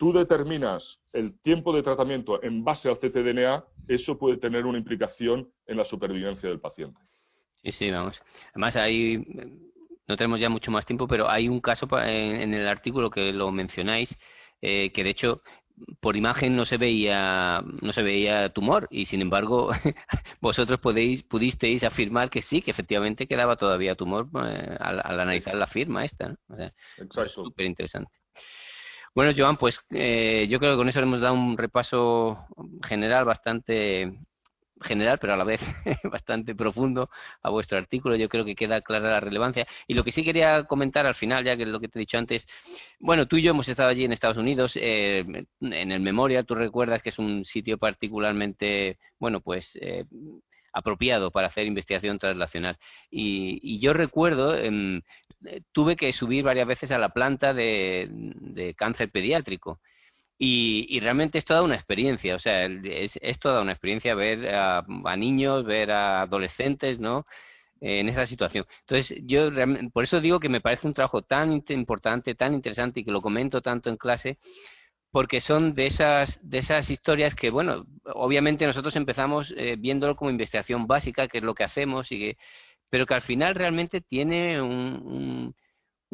tú 0.00 0.14
determinas 0.14 0.98
el 1.12 1.38
tiempo 1.42 1.76
de 1.76 1.82
tratamiento 1.82 2.42
en 2.42 2.64
base 2.64 2.88
al 2.88 2.98
ctDNA, 2.98 3.62
eso 3.86 4.16
puede 4.16 4.38
tener 4.38 4.64
una 4.64 4.78
implicación 4.78 5.52
en 5.66 5.76
la 5.76 5.84
supervivencia 5.84 6.48
del 6.48 6.58
paciente. 6.58 6.98
Sí, 7.62 7.70
sí, 7.72 7.90
vamos. 7.90 8.18
Además, 8.54 8.76
ahí 8.76 9.18
no 10.08 10.16
tenemos 10.16 10.40
ya 10.40 10.48
mucho 10.48 10.70
más 10.70 10.86
tiempo, 10.86 11.06
pero 11.06 11.28
hay 11.28 11.48
un 11.50 11.60
caso 11.60 11.86
en, 12.02 12.54
el 12.54 12.66
artículo 12.66 13.10
que 13.10 13.30
lo 13.34 13.52
mencionáis, 13.52 14.08
eh, 14.62 14.90
que 14.90 15.04
de 15.04 15.10
hecho 15.10 15.42
por 16.00 16.16
imagen 16.16 16.56
no 16.56 16.64
se 16.64 16.76
veía 16.76 17.62
no 17.80 17.92
se 17.92 18.02
veía 18.02 18.50
tumor 18.52 18.86
y 18.90 19.06
sin 19.06 19.22
embargo 19.22 19.70
vosotros 20.40 20.78
podéis 20.78 21.22
pudisteis 21.22 21.82
afirmar 21.84 22.28
que 22.28 22.42
sí 22.42 22.60
que 22.60 22.70
efectivamente 22.70 23.26
quedaba 23.26 23.56
todavía 23.56 23.94
tumor 23.94 24.28
eh, 24.44 24.76
al, 24.78 25.00
analizar 25.00 25.54
la 25.54 25.66
firma 25.66 26.04
esta 26.04 26.28
¿no? 26.28 26.36
o 26.50 26.56
sea, 27.14 27.28
súper 27.28 27.64
interesante 27.64 28.19
bueno 29.14 29.32
Joan 29.36 29.56
pues 29.56 29.78
eh, 29.90 30.46
yo 30.48 30.58
creo 30.58 30.72
que 30.72 30.78
con 30.78 30.88
eso 30.88 31.00
hemos 31.00 31.20
dado 31.20 31.34
un 31.34 31.56
repaso 31.56 32.46
general 32.82 33.24
bastante 33.24 34.18
general, 34.82 35.18
pero 35.18 35.34
a 35.34 35.36
la 35.36 35.44
vez 35.44 35.60
bastante 36.04 36.54
profundo 36.54 37.10
a 37.42 37.50
vuestro 37.50 37.78
artículo. 37.78 38.16
Yo 38.16 38.28
creo 38.28 38.44
que 38.44 38.54
queda 38.54 38.80
clara 38.80 39.10
la 39.10 39.20
relevancia. 39.20 39.66
Y 39.86 39.94
lo 39.94 40.04
que 40.04 40.12
sí 40.12 40.24
quería 40.24 40.64
comentar 40.64 41.06
al 41.06 41.14
final, 41.14 41.44
ya 41.44 41.56
que 41.56 41.64
es 41.64 41.68
lo 41.68 41.80
que 41.80 41.88
te 41.88 41.98
he 41.98 42.00
dicho 42.00 42.18
antes, 42.18 42.46
bueno, 42.98 43.26
tú 43.26 43.36
y 43.36 43.42
yo 43.42 43.50
hemos 43.50 43.68
estado 43.68 43.88
allí 43.88 44.04
en 44.04 44.12
Estados 44.12 44.36
Unidos, 44.36 44.72
eh, 44.76 45.24
en 45.60 45.92
el 45.92 46.00
Memorial, 46.00 46.46
tú 46.46 46.54
recuerdas 46.54 47.02
que 47.02 47.10
es 47.10 47.18
un 47.18 47.44
sitio 47.44 47.78
particularmente, 47.78 48.98
bueno, 49.18 49.40
pues... 49.40 49.76
Eh, 49.80 50.04
apropiado 50.72 51.32
para 51.32 51.48
hacer 51.48 51.66
investigación 51.66 52.20
translacional. 52.20 52.78
Y, 53.10 53.80
yo 53.80 53.92
recuerdo, 53.92 54.56
em, 54.56 55.02
tuve 55.72 55.96
que 55.96 56.12
subir 56.12 56.44
varias 56.44 56.66
veces 56.66 56.90
a 56.90 56.98
la 56.98 57.10
planta 57.10 57.54
de 57.54 58.74
cáncer 58.76 59.10
pediátrico 59.10 59.80
y, 60.42 60.98
realmente 61.00 61.36
es 61.38 61.44
toda 61.44 61.62
una 61.62 61.74
experiencia, 61.74 62.34
o 62.34 62.38
sea, 62.38 62.64
es, 62.64 63.18
es 63.20 63.38
toda 63.38 63.60
una 63.60 63.72
experiencia 63.72 64.14
ver 64.14 64.54
a, 64.54 64.82
niños, 65.18 65.66
ver 65.66 65.90
a 65.90 66.22
adolescentes, 66.22 66.98
¿no? 66.98 67.26
en 67.82 68.08
esa 68.08 68.26
situación. 68.26 68.66
Entonces, 68.80 69.18
yo 69.26 69.50
por 69.92 70.04
eso 70.04 70.20
digo 70.20 70.40
que 70.40 70.48
me 70.48 70.62
parece 70.62 70.86
un 70.86 70.94
trabajo 70.94 71.22
tan 71.22 71.62
importante, 71.68 72.34
tan 72.34 72.54
interesante 72.54 73.00
y 73.00 73.04
que 73.04 73.10
lo 73.10 73.22
comento 73.22 73.60
tanto 73.62 73.90
en 73.90 73.98
clase, 73.98 74.38
porque 75.10 75.40
son 75.42 75.74
de 75.74 75.86
esas, 75.86 76.38
de 76.42 76.58
esas 76.58 76.88
historias 76.90 77.34
que, 77.34 77.50
bueno, 77.50 77.86
obviamente 78.04 78.66
nosotros 78.66 78.96
empezamos 78.96 79.52
eh, 79.56 79.76
viéndolo 79.78 80.16
como 80.16 80.30
investigación 80.30 80.86
básica, 80.86 81.28
que 81.28 81.38
es 81.38 81.44
lo 81.44 81.54
que 81.54 81.64
hacemos, 81.64 82.10
y 82.12 82.18
que, 82.18 82.38
pero 82.90 83.06
que 83.06 83.14
al 83.14 83.22
final 83.22 83.54
realmente 83.54 84.00
tiene 84.00 84.60
un 84.60 85.54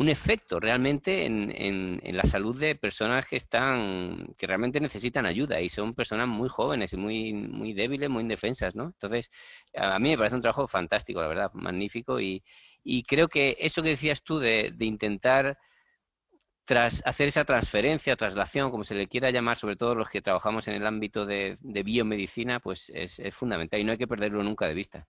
efecto 0.09 0.61
realmente 0.61 1.25
en, 1.27 2.01
la 2.17 2.25
salud 2.25 2.59
de 2.59 2.77
personas 2.77 3.27
que 3.27 3.37
están 3.37 4.35
que 4.39 4.47
realmente 4.47 4.81
necesitan 4.81 5.27
ayuda 5.27 5.61
y 5.61 5.69
son 5.71 5.95
personas 5.95 6.29
muy 6.29 6.49
jóvenes 6.49 6.93
y 6.93 6.97
muy 6.97 7.33
muy 7.33 7.73
débiles 7.73 8.11
muy 8.11 8.23
indefensas 8.23 8.75
no 8.75 8.87
entonces 8.87 9.31
a 9.75 9.99
mí 9.99 10.11
me 10.11 10.19
parece 10.19 10.37
un 10.37 10.43
trabajo 10.43 10.69
fantástico 10.69 11.21
la 11.23 11.29
verdad 11.29 11.51
magnífico 11.55 12.21
y, 12.21 12.43
creo 13.09 13.29
que 13.29 13.57
eso 13.59 13.83
que 13.83 13.91
decías 13.91 14.23
tú 14.23 14.39
de, 14.39 14.73
de 14.75 14.85
intentar 14.85 15.59
hacer 16.75 17.29
esa 17.29 17.45
transferencia, 17.45 18.17
traslación, 18.17 18.71
como 18.71 18.85
se 18.85 18.95
le 18.95 19.09
quiera 19.09 19.31
llamar, 19.31 19.59
sobre 19.59 19.77
todo 19.77 19.95
los 19.95 20.09
que 20.09 20.23
trabajamos 20.23 20.67
en 20.69 20.75
el 20.75 20.87
ámbito 20.87 21.27
de, 21.27 21.59
biomedicina, 21.63 22.61
pues 22.61 22.91
es, 22.95 23.19
es 23.19 23.35
fundamental 23.35 23.81
y 23.81 23.85
no 23.85 23.93
hay 23.93 23.99
que 23.99 24.09
perderlo 24.09 24.43
nunca 24.43 24.67
de 24.67 24.75
vista. 24.75 25.07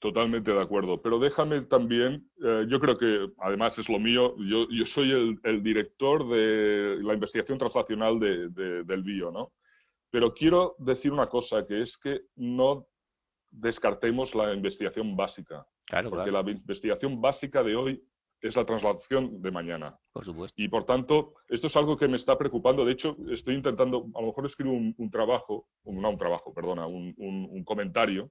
Totalmente 0.00 0.52
de 0.52 0.60
acuerdo. 0.60 1.02
Pero 1.02 1.18
déjame 1.18 1.62
también, 1.62 2.30
eh, 2.44 2.66
yo 2.68 2.78
creo 2.78 2.96
que 2.96 3.30
además 3.38 3.76
es 3.78 3.88
lo 3.88 3.98
mío, 3.98 4.36
yo, 4.38 4.68
yo 4.70 4.86
soy 4.86 5.38
el, 5.42 5.62
director 5.62 6.28
de 6.28 6.98
la 7.02 7.14
investigación 7.14 7.58
translacional 7.58 8.20
del 8.20 9.02
bio, 9.02 9.32
¿no? 9.32 9.52
Pero 10.10 10.32
quiero 10.34 10.76
decir 10.78 11.10
una 11.10 11.26
cosa, 11.26 11.66
que 11.66 11.82
es 11.82 11.98
que 11.98 12.20
no 12.36 12.86
descartemos 13.50 14.34
la 14.36 14.54
investigación 14.54 15.16
básica. 15.16 15.66
Claro, 15.84 16.10
porque 16.10 16.30
la 16.30 16.40
investigación 16.42 17.20
básica 17.20 17.64
de 17.64 17.74
hoy 17.74 18.02
es 18.40 18.54
la 18.54 18.64
translación 18.64 19.42
de 19.42 19.50
mañana. 19.50 19.98
Por 20.12 20.24
supuesto. 20.24 20.62
Y 20.62 20.68
por 20.68 20.84
tanto, 20.84 21.34
esto 21.48 21.66
es 21.66 21.76
algo 21.76 21.96
que 21.96 22.06
me 22.06 22.18
está 22.18 22.38
preocupando. 22.38 22.84
De 22.84 22.92
hecho, 22.92 23.16
estoy 23.30 23.56
intentando, 23.56 24.06
a 24.14 24.20
lo 24.20 24.28
mejor 24.28 24.46
escribo 24.46 24.74
un, 24.74 25.10
trabajo, 25.10 25.66
no 25.84 26.10
un 26.10 26.18
trabajo, 26.18 26.54
perdona, 26.54 26.86
un, 26.86 27.14
un 27.18 27.64
comentario 27.64 28.30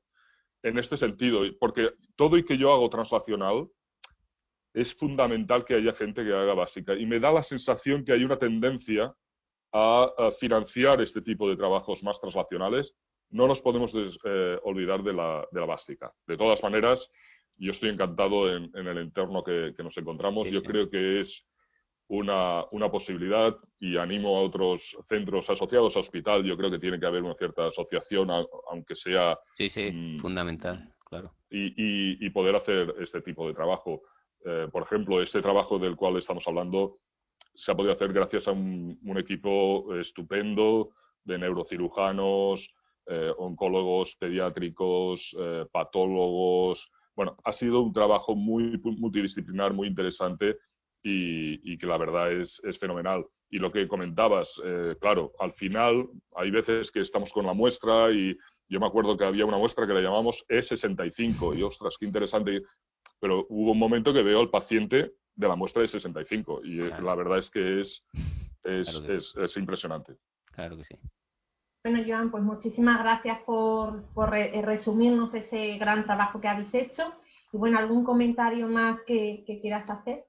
en 0.64 0.78
este 0.78 0.98
sentido, 0.98 1.42
porque 1.60 1.92
todo 2.16 2.38
y 2.38 2.46
que 2.46 2.58
yo 2.58 2.74
hago 2.74 2.90
translacional, 2.90 3.68
es 4.74 4.94
fundamental 4.96 5.66
que 5.66 5.76
haya 5.76 5.94
gente 5.94 6.24
que 6.24 6.34
haga 6.34 6.54
básica. 6.54 6.94
Y 6.94 7.06
me 7.06 7.20
da 7.20 7.32
la 7.32 7.44
sensación 7.44 8.06
que 8.06 8.12
hay 8.14 8.24
una 8.24 8.38
tendencia 8.38 9.14
a, 9.74 10.32
financiar 10.40 11.02
este 11.02 11.22
tipo 11.22 11.50
de 11.50 11.58
trabajos 11.58 12.04
más 12.04 12.20
translacionales. 12.20 12.94
No 13.30 13.48
nos 13.48 13.62
podemos 13.62 13.92
eh, 13.96 14.60
olvidar 14.64 15.04
de 15.04 15.14
la, 15.14 15.48
de 15.52 15.60
la, 15.60 15.66
básica. 15.66 16.14
De 16.28 16.38
todas 16.38 16.62
maneras, 16.62 17.10
yo 17.58 17.72
estoy 17.72 17.90
encantado 17.90 18.56
en, 18.56 18.72
el 18.76 18.98
entorno 19.00 19.44
que, 19.44 19.74
nos 19.84 19.98
encontramos. 19.98 20.50
yo 20.50 20.62
creo 20.64 20.90
que 20.90 21.22
es 21.22 21.46
una, 22.10 22.64
una, 22.72 22.90
posibilidad 22.90 23.56
y 23.80 23.98
animo 23.98 24.38
a 24.38 24.42
otros 24.42 24.82
centros 25.10 25.50
asociados 25.50 25.96
a 25.96 26.00
hospital. 26.00 26.44
Yo 26.44 26.56
creo 26.56 26.72
que 26.72 26.80
tiene 26.80 27.00
que 27.00 27.06
haber 27.06 27.24
una 27.24 27.36
cierta 27.36 27.68
asociación, 27.68 28.30
aunque 28.72 28.96
sea. 28.96 29.38
Sí, 29.58 29.70
sí, 29.70 29.92
mm, 29.92 30.20
fundamental, 30.20 30.94
claro. 31.06 31.34
Y, 31.50 32.26
y, 32.26 32.30
poder 32.30 32.56
hacer 32.56 32.94
este 33.00 33.22
tipo 33.22 33.48
de 33.48 33.54
trabajo. 33.54 34.02
Eh, 34.46 34.68
por 34.72 34.84
ejemplo, 34.84 35.22
este 35.22 35.42
trabajo 35.42 35.80
del 35.80 35.96
cual 35.96 36.18
estamos 36.18 36.48
hablando 36.48 37.00
se 37.58 37.72
ha 37.72 37.76
podido 37.76 37.94
hacer 37.94 38.14
gracias 38.14 38.48
a 38.48 38.52
un, 38.52 39.00
equipo 39.18 39.96
estupendo 39.96 40.92
de 41.24 41.40
neurocirujanos, 41.40 42.70
eh, 43.08 43.34
oncólogos 43.38 44.16
pediátricos, 44.20 45.36
eh, 45.40 45.66
patólogos. 45.72 46.88
Bueno, 47.16 47.36
ha 47.44 47.52
sido 47.54 47.82
un 47.82 47.92
trabajo 47.92 48.36
muy 48.36 48.80
multidisciplinar, 48.84 49.74
muy 49.74 49.88
interesante 49.88 50.58
y, 51.04 51.78
que 51.78 51.88
la 51.88 51.98
verdad 51.98 52.32
es, 52.32 52.60
fenomenal. 52.80 53.26
Y 53.50 53.60
lo 53.60 53.72
que 53.72 53.88
comentabas, 53.88 54.50
eh, 54.64 54.96
claro, 55.00 55.32
al 55.40 55.54
final 55.54 56.08
hay 56.36 56.52
veces 56.52 56.92
que 56.92 57.02
estamos 57.02 57.32
con 57.32 57.46
la 57.46 57.54
muestra 57.54 58.12
y 58.12 58.38
yo 58.68 58.80
me 58.80 58.88
acuerdo 58.88 59.16
que 59.16 59.24
había 59.24 59.46
una 59.46 59.58
muestra 59.58 59.88
que 59.88 59.94
la 59.94 60.02
llamamos 60.02 60.44
E65 60.50 61.58
y 61.58 61.64
ostras, 61.64 61.96
qué 62.00 62.06
interesante. 62.06 62.64
Pero 63.20 63.46
hubo 63.50 63.72
un 63.72 63.80
momento 63.80 64.14
que 64.14 64.22
veo 64.22 64.40
al 64.42 64.50
paciente 64.50 65.14
de 65.36 65.48
la 65.48 65.56
muestra 65.56 65.82
de 65.82 65.88
65 65.88 66.62
y 66.66 66.82
eh, 66.82 66.92
la 67.02 67.16
verdad 67.16 67.40
es 67.40 67.50
que 67.50 67.82
es, 67.82 68.04
es, 68.64 69.36
es, 69.38 69.58
impresionante. 69.58 70.18
Claro 70.52 70.78
que 70.78 70.84
sí. 70.84 70.96
Bueno, 71.84 72.04
Joan, 72.06 72.32
pues 72.32 72.44
muchísimas 72.44 73.00
gracias 73.00 73.40
por, 73.46 74.04
por 74.14 74.32
resumirnos 74.32 75.34
ese 75.34 75.78
gran 75.78 76.04
trabajo 76.06 76.42
que 76.42 76.48
habéis 76.50 76.74
hecho. 76.74 77.14
Y 77.54 77.58
bueno, 77.58 77.80
¿algún 77.80 78.04
comentario 78.04 78.68
más 78.68 79.00
que 79.08 79.46
quieras 79.62 79.90
hacer? 79.90 80.26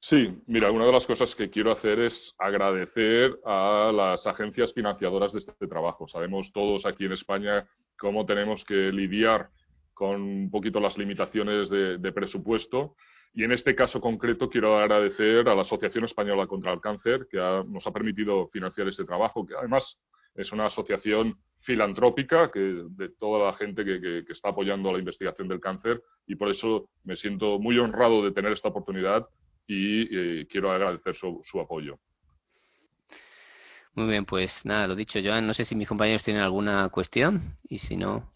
Sí, 0.00 0.40
mira, 0.46 0.70
una 0.70 0.86
de 0.86 0.92
las 0.92 1.06
cosas 1.06 1.34
que 1.34 1.50
quiero 1.50 1.72
hacer 1.72 1.98
es 1.98 2.34
agradecer 2.38 3.38
a 3.44 3.90
las 3.94 4.26
agencias 4.26 4.72
financiadoras 4.72 5.32
de 5.32 5.40
este 5.40 5.66
trabajo. 5.66 6.06
Sabemos 6.06 6.52
todos 6.52 6.86
aquí 6.86 7.06
en 7.06 7.12
España 7.12 7.66
cómo 7.98 8.24
tenemos 8.26 8.64
que 8.64 8.92
lidiar 8.92 9.48
con 9.94 10.20
un 10.20 10.50
poquito 10.50 10.78
las 10.78 10.96
limitaciones 10.98 11.70
de, 11.70 12.12
presupuesto. 12.12 12.94
Y 13.34 13.44
en 13.44 13.52
este 13.52 13.74
caso 13.74 14.00
concreto 14.00 14.48
quiero 14.48 14.78
agradecer 14.78 15.48
a 15.48 15.54
la 15.54 15.62
Asociación 15.62 16.04
Española 16.04 16.46
contra 16.46 16.72
el 16.72 16.80
Cáncer, 16.80 17.26
que 17.30 17.38
nos 17.66 17.86
ha 17.86 17.92
permitido 17.92 18.46
financiar 18.48 18.88
este 18.88 19.04
trabajo, 19.04 19.46
que 19.46 19.54
además 19.54 19.98
es 20.34 20.52
una 20.52 20.66
asociación 20.66 21.36
filantrópica 21.60 22.50
que, 22.50 22.84
de 22.90 23.08
toda 23.08 23.46
la 23.46 23.54
gente 23.54 23.84
que, 23.84 24.00
que, 24.00 24.32
está 24.32 24.50
apoyando 24.50 24.92
la 24.92 24.98
investigación 24.98 25.48
del 25.48 25.60
cáncer 25.60 26.00
y 26.26 26.36
por 26.36 26.50
eso 26.50 26.88
me 27.02 27.16
siento 27.16 27.58
muy 27.58 27.78
honrado 27.78 28.22
de 28.22 28.30
tener 28.30 28.52
esta 28.52 28.68
oportunidad 28.68 29.26
y 29.66 30.02
eh, 30.16 30.46
quiero 30.46 30.70
agradecer 30.70 31.14
su, 31.14 31.40
su, 31.44 31.60
apoyo. 31.60 31.98
Muy 33.94 34.08
bien, 34.08 34.24
pues 34.24 34.52
nada, 34.64 34.86
lo 34.86 34.94
dicho, 34.94 35.18
Joan, 35.22 35.46
no 35.46 35.54
sé 35.54 35.64
si 35.64 35.74
mis 35.74 35.88
compañeros 35.88 36.22
tienen 36.22 36.42
alguna 36.42 36.88
cuestión 36.90 37.56
y 37.68 37.78
si 37.78 37.96
no, 37.96 38.30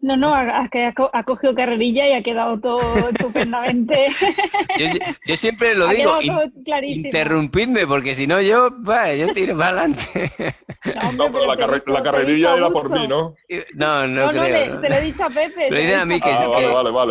no, 0.00 0.16
no, 0.18 0.34
ha, 0.34 0.68
ha, 1.12 1.22
cogido 1.24 1.54
carrerilla 1.54 2.06
y 2.06 2.12
ha 2.12 2.22
quedado 2.22 2.60
todo 2.60 3.08
estupendamente. 3.08 4.08
yo, 5.26 5.36
siempre 5.36 5.74
lo 5.74 5.88
digo, 5.88 6.18
interrumpidme, 6.82 7.86
porque 7.86 8.14
si 8.14 8.26
no 8.26 8.40
yo, 8.42 8.68
va, 8.86 9.14
yo 9.14 9.32
tiro 9.32 9.56
para 9.56 9.82
adelante. 9.82 10.34
No, 11.16 11.32
pero, 11.32 11.46
la, 11.46 12.02
carrerilla 12.02 12.54
era 12.54 12.68
por 12.68 12.90
mí, 12.90 13.08
¿no? 13.08 13.34
No, 13.76 14.06
no, 14.06 14.28
creo. 14.28 14.80
te 14.80 14.88
lo 14.90 14.94
he 14.94 15.00
dicho 15.00 15.24
a 15.24 15.30
Pepe. 15.30 15.70
Lo 15.70 15.76
dicen 15.78 15.98
a 15.98 16.04
mí 16.04 16.20
que, 16.20 16.30
ah, 16.30 16.52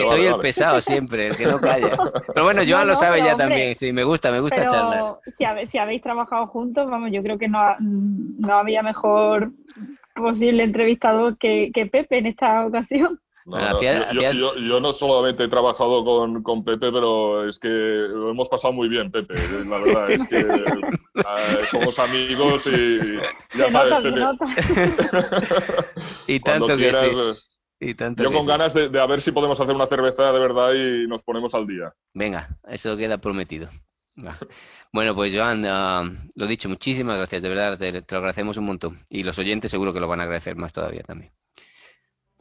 soy 0.07 0.25
el 0.27 0.39
pesado 0.39 0.79
siempre, 0.79 1.29
el 1.29 1.37
que 1.37 1.47
no 1.47 1.59
calla. 1.59 1.97
Pero 2.33 2.45
bueno, 2.45 2.61
Joan 2.67 2.87
lo 2.87 2.95
sabe 2.95 3.23
ya 3.23 3.35
también, 3.35 3.75
sí, 3.75 3.91
me 3.91 4.03
gusta, 4.03 4.31
me 4.31 4.39
gusta 4.39 4.57
pero 4.57 4.71
charlar. 4.71 5.15
Si, 5.25 5.71
si 5.71 5.77
habéis 5.79 6.03
trabajado 6.03 6.45
juntos, 6.47 6.87
vamos, 6.87 7.09
yo 7.11 7.23
creo 7.23 7.39
que 7.39 7.47
no, 7.47 7.59
no 7.79 8.53
había 8.53 8.83
mejor 8.83 9.51
posible 10.15 10.63
entrevistador 10.63 11.37
que, 11.37 11.71
que 11.73 11.85
Pepe 11.85 12.17
en 12.19 12.27
esta 12.27 12.65
ocasión. 12.65 13.19
yo, 13.45 14.79
no 14.79 14.93
solamente 14.93 15.43
he 15.43 15.47
trabajado 15.49 16.03
con, 16.05 16.43
con, 16.43 16.63
Pepe, 16.63 16.91
pero 16.91 17.47
es 17.47 17.59
que 17.59 17.67
lo 17.67 18.31
hemos 18.31 18.47
pasado 18.47 18.73
muy 18.73 18.87
bien, 18.87 19.11
Pepe. 19.11 19.33
La 19.65 19.79
verdad 19.79 20.11
es 20.11 20.27
que 20.27 20.39
eh, 20.39 21.65
somos 21.71 21.99
amigos 21.99 22.65
y 22.65 23.17
ya 23.57 23.69
sabes, 23.69 23.95
Pepe. 24.01 24.21
y 26.27 26.39
tanto 26.39 26.67
que 26.67 26.75
quieras, 26.77 27.49
Y 27.79 27.95
tanto 27.95 28.23
yo 28.23 28.31
con 28.31 28.45
ganas 28.45 28.73
de, 28.73 28.89
de, 28.89 28.99
a 28.99 29.05
ver 29.07 29.21
si 29.21 29.31
podemos 29.31 29.59
hacer 29.59 29.75
una 29.75 29.87
cerveza 29.87 30.31
de 30.31 30.39
verdad 30.39 30.73
y 30.73 31.07
nos 31.07 31.21
ponemos 31.23 31.53
al 31.53 31.67
día. 31.67 31.91
Venga, 32.13 32.47
eso 32.69 32.95
queda 32.95 33.17
prometido. 33.17 33.67
Bueno, 34.93 35.15
pues 35.15 35.33
Joan, 35.35 35.65
uh, 35.65 36.29
lo 36.35 36.45
dicho, 36.45 36.69
muchísimas 36.69 37.17
gracias, 37.17 37.41
de 37.41 37.49
verdad, 37.49 37.79
te, 37.79 37.91
lo 37.91 38.17
agradecemos 38.17 38.57
un 38.57 38.65
montón. 38.65 38.99
Y 39.09 39.23
los 39.23 39.37
oyentes 39.39 39.71
seguro 39.71 39.91
que 39.91 39.99
lo 39.99 40.07
van 40.07 40.19
a 40.19 40.23
agradecer 40.23 40.55
más 40.55 40.71
todavía 40.71 41.01
también. 41.01 41.31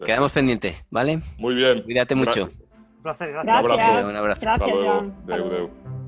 Quedamos 0.05 0.33
pendientes, 0.33 0.77
¿vale? 0.91 1.21
Muy 1.38 1.55
bien. 1.55 1.83
Cuídate 1.83 2.15
mucho. 2.15 2.45
Un 2.45 3.03
placer, 3.03 3.33
gracias. 3.33 3.65
Un 4.05 4.17
abrazo. 4.17 4.41
Gracias, 4.41 4.71
alguna 4.71 5.03
otra 5.25 6.02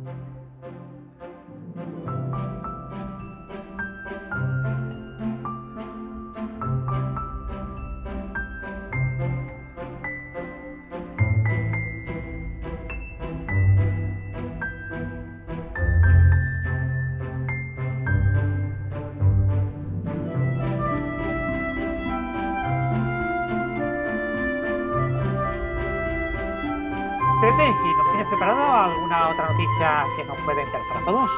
noticia 29.64 30.06
que 30.16 30.24
nos 30.24 30.38
puede 30.40 30.62
interesar 30.62 30.96
a 30.96 31.04
todos? 31.04 31.30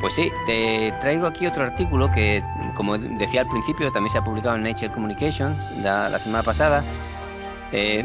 Pues 0.00 0.14
sí, 0.14 0.32
te 0.46 0.92
traigo 1.00 1.26
aquí 1.26 1.46
otro 1.46 1.62
artículo 1.62 2.10
que, 2.10 2.42
como 2.74 2.98
decía 2.98 3.42
al 3.42 3.48
principio, 3.48 3.90
también 3.92 4.12
se 4.12 4.18
ha 4.18 4.24
publicado 4.24 4.56
en 4.56 4.64
Nature 4.64 4.90
Communications 4.90 5.64
la, 5.78 6.18
semana 6.18 6.42
pasada. 6.42 6.84
Eh, 7.72 8.04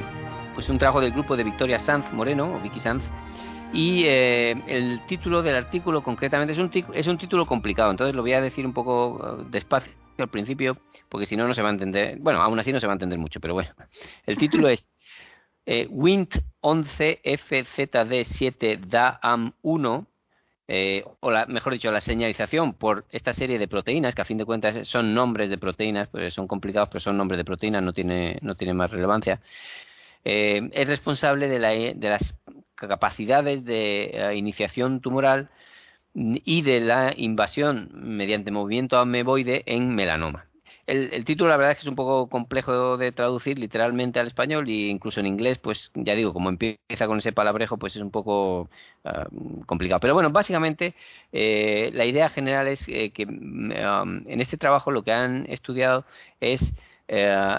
pues 0.53 0.69
un 0.69 0.77
trabajo 0.77 1.01
del 1.01 1.11
grupo 1.11 1.35
de 1.35 1.43
Victoria 1.43 1.79
Sanz 1.79 2.11
Moreno, 2.13 2.55
o 2.55 2.59
Vicky 2.59 2.79
Sanz, 2.79 3.03
y 3.73 4.03
eh, 4.05 4.55
el 4.67 5.01
título 5.07 5.41
del 5.41 5.55
artículo 5.55 6.01
concretamente 6.01 6.53
es 6.53 6.59
un, 6.59 6.71
es 6.93 7.07
un 7.07 7.17
título 7.17 7.45
complicado, 7.45 7.91
entonces 7.91 8.15
lo 8.15 8.21
voy 8.21 8.33
a 8.33 8.41
decir 8.41 8.65
un 8.65 8.73
poco 8.73 9.19
eh, 9.41 9.45
despacio 9.49 9.91
al 10.17 10.29
principio, 10.29 10.77
porque 11.09 11.25
si 11.25 11.35
no, 11.35 11.47
no 11.47 11.53
se 11.53 11.61
va 11.61 11.69
a 11.69 11.71
entender. 11.71 12.17
Bueno, 12.19 12.41
aún 12.41 12.59
así 12.59 12.71
no 12.71 12.79
se 12.79 12.87
va 12.87 12.93
a 12.93 12.95
entender 12.95 13.19
mucho, 13.19 13.39
pero 13.39 13.53
bueno. 13.53 13.69
El 14.25 14.37
título 14.37 14.67
es 14.69 14.87
eh, 15.67 15.85
WINT 15.91 16.33
11 16.61 17.21
FZD7 17.23 18.79
DAAM1, 18.89 20.05
eh, 20.69 21.03
o 21.19 21.29
la, 21.29 21.45
mejor 21.45 21.73
dicho, 21.73 21.91
la 21.91 22.01
señalización 22.01 22.73
por 22.73 23.05
esta 23.11 23.33
serie 23.33 23.59
de 23.59 23.67
proteínas, 23.67 24.15
que 24.15 24.21
a 24.21 24.25
fin 24.25 24.37
de 24.37 24.45
cuentas 24.45 24.87
son 24.87 25.13
nombres 25.13 25.49
de 25.49 25.57
proteínas, 25.57 26.07
pues 26.09 26.33
son 26.33 26.47
complicados, 26.47 26.89
pero 26.89 27.01
son 27.01 27.17
nombres 27.17 27.37
de 27.37 27.45
proteínas, 27.45 27.83
no 27.83 27.93
tiene, 27.93 28.39
no 28.41 28.55
tiene 28.55 28.73
más 28.73 28.89
relevancia, 28.89 29.41
eh, 30.25 30.69
es 30.73 30.87
responsable 30.87 31.47
de, 31.47 31.59
la, 31.59 31.69
de, 31.69 32.09
las 32.09 32.33
capacidades 32.75 33.63
de 33.63 34.11
eh, 34.13 34.35
iniciación 34.35 35.01
tumoral 35.01 35.49
y 36.13 36.63
de 36.63 36.79
la 36.79 37.13
invasión 37.15 37.89
mediante 37.93 38.51
movimiento 38.51 38.97
ameboide 38.97 39.63
en 39.67 39.93
melanoma. 39.95 40.46
El, 40.87 41.25
título 41.25 41.49
la 41.49 41.57
verdad 41.57 41.73
es 41.73 41.77
que 41.79 41.81
es 41.81 41.89
un 41.89 41.95
poco 41.95 42.29
complejo 42.29 42.97
de 42.97 43.11
traducir 43.11 43.59
literalmente 43.59 44.19
al 44.19 44.27
español 44.27 44.69
y 44.69 44.89
incluso 44.89 45.19
en 45.19 45.27
inglés, 45.27 45.57
pues 45.59 45.91
ya 45.93 46.15
digo, 46.15 46.33
como 46.33 46.49
empieza 46.49 47.07
con 47.07 47.17
ese 47.17 47.33
palabrejo, 47.33 47.77
pues 47.77 47.95
es 47.95 48.01
un 48.01 48.11
poco 48.11 48.69
ah, 49.03 49.27
complicado. 49.65 49.99
Pero 49.99 50.13
bueno, 50.13 50.31
básicamente 50.31 50.95
eh, 51.33 51.91
la 51.93 52.05
idea 52.05 52.29
general 52.29 52.67
es 52.69 52.83
eh, 52.87 53.11
que 53.11 53.25
mm, 53.25 53.71
en 54.27 54.41
este 54.41 54.57
trabajo 54.57 54.91
lo 54.91 55.03
que 55.03 55.11
han 55.11 55.45
estudiado 55.49 56.05
es 56.39 56.61
eh, 57.09 57.57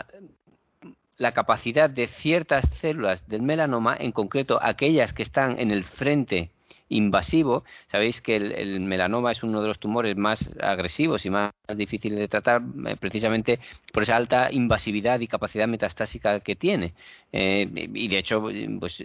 la 1.18 1.32
capacidad 1.32 1.90
de 1.90 2.06
ciertas 2.06 2.64
células 2.80 3.26
del 3.28 3.42
melanoma, 3.42 3.94
en 3.98 4.12
concreto 4.12 4.58
aquellas 4.62 5.12
que 5.12 5.22
están 5.22 5.58
en 5.60 5.70
el 5.70 5.84
frente 5.84 6.50
invasivo. 6.88 7.64
Sabéis 7.88 8.20
que 8.20 8.37
el, 8.37 8.81
melanoma 8.81 9.33
es 9.33 9.42
uno 9.42 9.62
de 9.62 9.68
los 9.68 9.79
tumores 9.79 10.16
más 10.16 10.48
agresivos 10.61 11.24
y 11.27 11.31
más 11.31 11.53
difíciles 11.77 12.18
de 12.18 12.29
tratar 12.29 12.62
eh, 12.87 12.96
precisamente 12.98 13.61
por 13.92 14.03
esa 14.03 14.16
alta 14.16 14.53
invasividad 14.53 15.20
y 15.20 15.29
capacidad 15.29 15.68
metastásica 15.68 16.40
que 16.40 16.57
tiene. 16.57 16.94
Eh, 17.33 17.68
y 17.94 18.09
de 18.09 18.18
hecho, 18.18 18.42
pues 18.81 19.03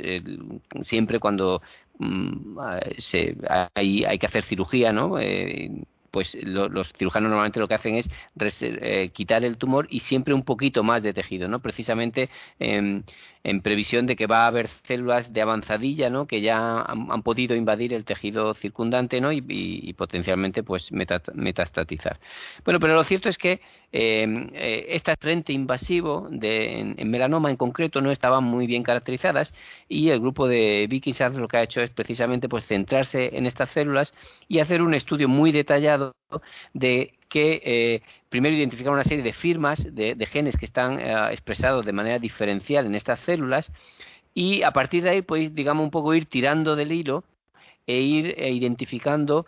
siempre 0.82 1.20
cuando 1.20 1.62
mm, 2.00 2.58
se, 2.98 3.36
hay, 3.76 4.06
hay, 4.06 4.18
que 4.18 4.28
hacer 4.28 4.44
cirugía, 4.44 4.94
¿no? 4.94 5.18
Pues 6.14 6.38
los 6.44 6.94
cirujanos 6.94 7.32
normalmente 7.32 7.60
lo 7.60 7.68
que 7.68 7.74
hacen 7.74 7.96
es 7.96 8.08
eh, 8.62 9.10
quitar 9.12 9.44
el 9.44 9.58
tumor 9.58 9.88
y 9.90 10.02
siempre 10.02 10.36
un 10.36 10.44
poquito 10.44 10.84
más 10.84 11.02
de 11.02 11.12
tejido, 11.12 11.48
¿no? 11.48 11.60
Precisamente 11.60 12.30
en 13.44 13.62
previsión 13.62 14.06
de 14.06 14.16
que 14.16 14.28
va 14.28 14.44
a 14.44 14.48
haber 14.48 14.70
células 14.84 15.34
de 15.34 15.42
avanzadilla, 15.42 16.10
¿no? 16.10 16.28
Que 16.28 16.42
ya 16.42 16.82
han, 16.82 17.24
podido 17.24 17.56
invadir 17.56 17.94
el 17.94 18.06
tejido 18.06 18.54
circundante, 18.54 19.20
¿no? 19.20 19.32
Y, 19.32 19.94
potencialmente, 19.98 20.64
pues, 20.64 20.92
metastatizar. 20.92 22.20
Bueno, 22.64 22.80
pero 22.80 22.94
lo 22.94 23.04
cierto 23.04 23.28
es 23.28 23.38
que 23.38 23.52
em, 23.52 23.60
eh, 23.96 24.88
este 24.90 25.16
frente 25.18 25.54
invasivo 25.54 26.28
de, 26.32 26.80
en, 26.98 27.12
melanoma 27.12 27.52
en 27.52 27.58
concreto 27.58 28.02
no 28.02 28.12
estaban 28.12 28.44
muy 28.44 28.66
bien 28.66 28.82
caracterizadas 28.82 29.54
y 29.88 30.10
el 30.10 30.20
grupo 30.20 30.48
de 30.48 30.88
Vicky 30.90 31.14
Sanz 31.14 31.38
lo 31.38 31.48
que 31.48 31.58
ha 31.58 31.64
hecho 31.64 31.80
es 31.80 31.92
precisamente 31.92 32.50
pues 32.50 32.66
centrarse 32.66 33.38
en 33.38 33.46
estas 33.46 33.70
células 33.70 34.12
y 34.48 34.60
hacer 34.60 34.82
un 34.82 34.96
estudio 34.96 35.30
muy 35.30 35.52
detallado 35.52 36.16
de 36.74 37.14
que 37.30 37.62
eh, 37.64 38.02
primero 38.30 38.56
identificar 38.56 38.92
una 38.92 39.04
serie 39.04 39.24
de 39.24 39.34
firmas 39.34 39.84
de, 39.84 40.16
genes 40.26 40.58
que 40.58 40.66
están 40.66 41.00
eh, 41.00 41.32
expresados 41.32 41.86
de 41.86 41.94
manera 41.94 42.18
diferencial 42.18 42.88
en 42.88 42.96
estas 42.96 43.20
células 43.20 43.72
y 44.34 44.64
a 44.64 44.72
partir 44.72 45.04
de 45.04 45.12
ahí, 45.12 45.22
pues, 45.22 45.54
digamos, 45.54 45.84
un 45.84 45.92
poco 45.92 46.16
ir 46.16 46.26
tirando 46.26 46.76
del 46.76 46.92
hilo 46.92 47.24
e 47.88 48.00
ir 48.00 48.36
eh, 48.38 48.52
identificando 48.52 49.46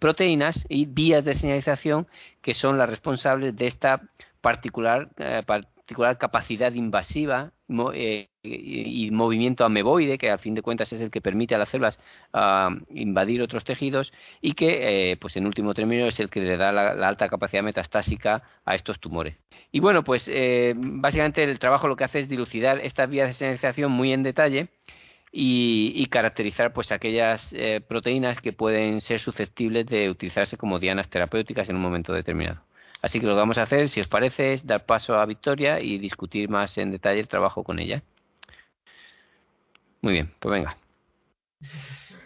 proteínas 0.00 0.64
y 0.68 0.86
vías 0.86 1.24
de 1.24 1.34
señalización 1.34 2.06
que 2.40 2.54
son 2.54 2.78
las 2.78 2.88
responsables 2.88 3.56
de 3.56 3.66
esta 3.66 4.02
particular, 4.40 5.10
particular 5.46 6.18
capacidad 6.18 6.72
invasiva 6.72 7.52
eh, 7.94 8.28
y, 8.42 9.10
movimiento 9.12 9.64
ameboide, 9.64 10.18
que 10.18 10.30
al 10.30 10.38
fin 10.38 10.54
de 10.54 10.62
cuentas 10.62 10.92
es 10.92 11.00
el 11.00 11.10
que 11.10 11.20
permite 11.20 11.54
a 11.54 11.58
las 11.58 11.68
células 11.68 11.98
ah, 12.32 12.70
invadir 12.90 13.40
otros 13.40 13.64
tejidos 13.64 14.12
y 14.40 14.54
que, 14.54 15.12
eh, 15.12 15.16
pues 15.16 15.36
en 15.36 15.46
último 15.46 15.72
término, 15.74 16.06
es 16.06 16.18
el 16.18 16.28
que 16.28 16.40
le 16.40 16.56
da 16.56 16.72
la, 16.72 17.08
alta 17.08 17.28
capacidad 17.28 17.62
metastásica 17.62 18.42
a 18.64 18.74
estos 18.74 18.98
tumores. 19.00 19.36
Y 19.70 19.80
bueno, 19.80 20.02
pues 20.02 20.28
eh, 20.28 20.74
básicamente 20.76 21.44
el 21.44 21.58
trabajo 21.58 21.88
lo 21.88 21.96
que 21.96 22.04
hace 22.04 22.20
es 22.20 22.28
dilucidar 22.28 22.78
estas 22.80 23.08
vías 23.08 23.28
de 23.28 23.34
señalización 23.34 23.92
muy 23.92 24.12
en 24.12 24.22
detalle 24.22 24.68
y, 25.32 26.06
caracterizar 26.06 26.72
pues 26.74 26.92
aquellas 26.92 27.54
proteínas 27.88 28.40
que 28.40 28.52
pueden 28.52 29.00
ser 29.00 29.20
susceptibles 29.20 29.86
de 29.86 30.10
utilizarse 30.10 30.58
como 30.58 30.78
dianas 30.78 31.08
terapéuticas 31.08 31.68
en 31.68 31.76
un 31.76 31.82
momento 31.82 32.12
determinado. 32.12 32.62
Así 33.02 33.18
que 33.18 33.26
lo 33.26 33.32
que 33.32 33.38
vamos 33.38 33.58
a 33.58 33.62
hacer, 33.62 33.88
si 33.88 34.00
os 34.00 34.08
parece, 34.08 34.52
es 34.52 34.66
dar 34.66 34.86
paso 34.86 35.14
a 35.16 35.26
Victoria 35.26 35.80
y 35.80 35.98
discutir 35.98 36.48
más 36.48 36.78
en 36.78 36.92
detalle 36.92 37.20
el 37.20 37.28
trabajo 37.28 37.64
con 37.64 37.80
ella. 37.80 38.02
Muy 40.02 40.12
bien, 40.12 40.30
pues 40.38 40.52
venga. 40.52 40.76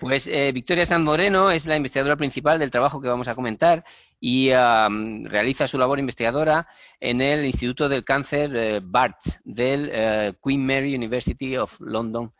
Pues 0.01 0.27
eh, 0.27 0.51
Victoria 0.53 0.85
San 0.85 1.03
Moreno 1.03 1.51
es 1.51 1.65
la 1.65 1.77
investigadora 1.77 2.17
principal 2.17 2.59
del 2.59 2.71
trabajo 2.71 3.01
que 3.01 3.09
vamos 3.09 3.29
a 3.29 3.35
comentar 3.35 3.85
y 4.21 4.51
realiza 4.51 5.67
su 5.67 5.79
labor 5.79 5.99
investigadora 5.99 6.69
en 7.01 7.21
el 7.21 7.45
Instituto 7.45 7.89
del 7.89 8.05
Cáncer 8.05 8.55
eh, 8.55 8.81
BARTS 8.83 9.41
del 9.45 9.91
eh, 9.93 10.35
Queen 10.43 10.67
Mary 10.67 10.95
University 10.95 11.57
of 11.57 11.73
London. 11.81 12.33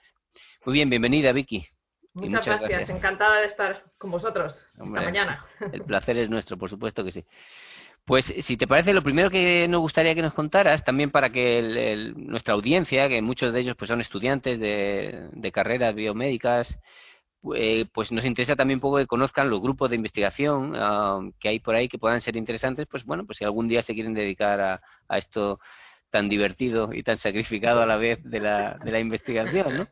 Muy 0.67 0.73
bien, 0.73 0.91
bienvenida 0.91 1.31
Vicky. 1.31 1.65
Muchas, 2.15 2.45
gracias. 2.45 2.91
encantada 2.91 3.39
de 3.39 3.47
estar 3.47 3.85
con 3.99 4.11
vosotros 4.11 4.61
esta 4.73 4.85
mañana. 4.85 5.47
El 5.73 5.83
placer 5.83 6.17
es 6.19 6.29
nuestro, 6.29 6.59
por 6.59 6.69
supuesto 6.69 7.05
que 7.05 7.13
sí. 7.13 7.25
Pues 8.05 8.25
si 8.43 8.57
te 8.57 8.67
parece, 8.67 8.93
lo 8.93 9.05
primero 9.05 9.31
que 9.31 9.69
nos 9.69 9.81
gustaría 9.81 10.17
que 10.17 10.23
nos 10.23 10.35
contaras, 10.35 10.85
también 10.85 11.13
para 11.13 11.31
que 11.31 12.13
nuestra 12.17 12.55
audiencia, 12.55 13.09
que 13.09 13.23
muchos 13.23 13.53
de 13.53 13.61
ellos 13.61 13.77
pues 13.77 13.89
son 13.89 14.01
estudiantes 14.01 14.59
de, 14.59 15.53
carreras 15.53 15.95
biomédicas, 15.95 16.77
eh, 17.55 17.87
pues 17.93 18.11
nos 18.11 18.25
interesa 18.25 18.57
también 18.57 18.79
un 18.79 18.83
poco 18.83 18.97
que 18.97 19.07
conozcan 19.07 19.49
los 19.49 19.63
grupos 19.63 19.89
de 19.89 19.97
investigación 19.97 20.73
ah, 20.75 21.21
que 21.39 21.49
hay 21.49 21.61
por 21.61 21.77
ahí 21.77 21.89
que 21.89 21.99
puedan 21.99 22.21
ser 22.21 22.35
interesantes, 22.35 22.89
pues 22.91 23.05
bueno, 23.05 23.25
pues 23.25 23.39
si 23.39 23.45
algún 23.45 23.69
día 23.69 23.83
se 23.83 23.95
quieren 23.95 24.15
dedicar 24.15 24.61
a, 24.61 24.81
a 25.09 25.19
esto 25.19 25.61
tan 26.11 26.29
divertido 26.29 26.91
y 26.93 27.03
tan 27.03 27.19
sacrificado 27.19 27.83
a 27.83 27.87
la 27.87 27.97
vez 27.97 28.19
de 28.23 28.41
la, 28.41 28.79
de 28.83 28.91
la 28.91 29.01
investigación, 29.01 29.77
¿no? 29.77 29.89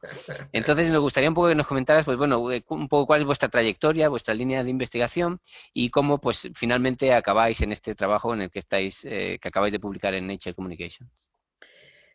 Entonces 0.53 0.89
nos 0.89 1.03
gustaría 1.03 1.29
un 1.29 1.35
poco 1.35 1.49
que 1.49 1.55
nos 1.55 1.67
comentaras, 1.67 2.05
pues 2.05 2.17
bueno, 2.17 2.51
eh, 2.53 2.63
un 2.69 2.89
poco 2.89 3.07
cuál 3.07 3.23
es 3.23 3.27
vuestra 3.27 3.49
trayectoria, 3.49 4.09
vuestra 4.09 4.35
línea 4.35 4.63
de 4.63 4.71
investigación 4.71 5.41
y 5.73 5.91
cómo, 5.91 6.19
pues, 6.21 6.49
finalmente 6.55 7.13
acabáis 7.13 7.61
en 7.61 7.73
este 7.73 7.95
trabajo 7.95 8.33
en 8.33 8.43
el 8.43 8.51
que 8.51 8.61
estáis, 8.61 8.99
eh, 9.05 9.39
que 9.41 9.49
acabáis 9.49 9.73
de 9.73 9.81
publicar 9.81 10.15
en 10.15 10.27
Nature 10.27 10.55
Communications. 10.55 11.11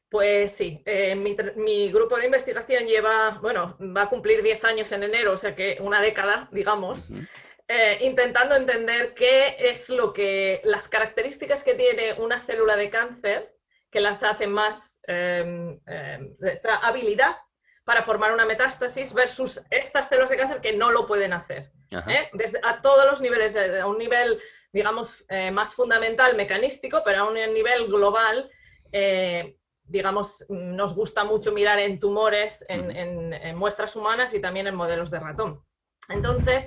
Pues 0.09 0.53
sí, 0.57 0.81
eh, 0.85 1.13
mi, 1.15 1.91
grupo 1.91 2.17
de 2.17 2.25
investigación 2.25 2.85
lleva, 2.87 3.37
bueno, 3.41 3.77
va 3.95 4.03
a 4.03 4.09
cumplir 4.09 4.41
10 4.41 4.63
años 4.63 4.91
en 4.91 5.03
enero, 5.03 5.33
o 5.33 5.37
sea 5.37 5.53
que 5.55 5.77
una 5.81 6.01
década, 6.01 6.49
digamos, 6.51 7.07
intentando 8.01 8.55
entender 8.55 9.13
qué 9.13 9.55
es 9.59 9.87
lo 9.89 10.11
que, 10.11 10.61
las 10.63 10.87
características 10.87 11.63
que 11.63 11.75
tiene 11.75 12.13
una 12.13 12.43
célula 12.47 12.75
de 12.75 12.89
cáncer 12.89 13.58
que 13.91 13.99
las 13.99 14.21
hace 14.23 14.47
más 14.47 14.75
em, 15.07 15.79
em, 15.87 16.35
esta 16.41 16.77
habilidad 16.77 17.35
para 17.83 18.03
formar 18.03 18.31
una 18.31 18.45
metástasis 18.45 19.11
versus 19.13 19.59
estas 19.71 20.07
células 20.09 20.29
de 20.29 20.37
cáncer 20.37 20.61
que 20.61 20.77
no 20.77 20.91
lo 20.91 21.07
pueden 21.07 21.33
hacer. 21.33 21.71
¿eh? 21.89 22.29
Desde, 22.33 22.59
a 22.61 22.81
todos 22.83 23.09
los 23.09 23.19
niveles, 23.19 23.55
a 23.81 23.87
un 23.87 23.97
nivel, 23.97 24.39
digamos, 24.71 25.11
eh, 25.27 25.49
más 25.49 25.73
fundamental, 25.73 26.35
mecanístico, 26.35 27.01
pero 27.03 27.23
a 27.23 27.27
un 27.27 27.33
nivel 27.33 27.87
global, 27.87 28.47
eh, 28.91 29.55
digamos, 29.85 30.45
nos 30.49 30.93
gusta 30.93 31.23
mucho 31.23 31.51
mirar 31.51 31.79
en 31.79 31.99
tumores, 31.99 32.53
en, 32.67 33.57
muestras 33.57 33.95
humanas 33.95 34.31
y 34.35 34.39
también 34.39 34.67
en 34.67 34.75
modelos 34.75 35.09
de 35.09 35.19
ratón. 35.19 35.63
Entonces, 36.09 36.65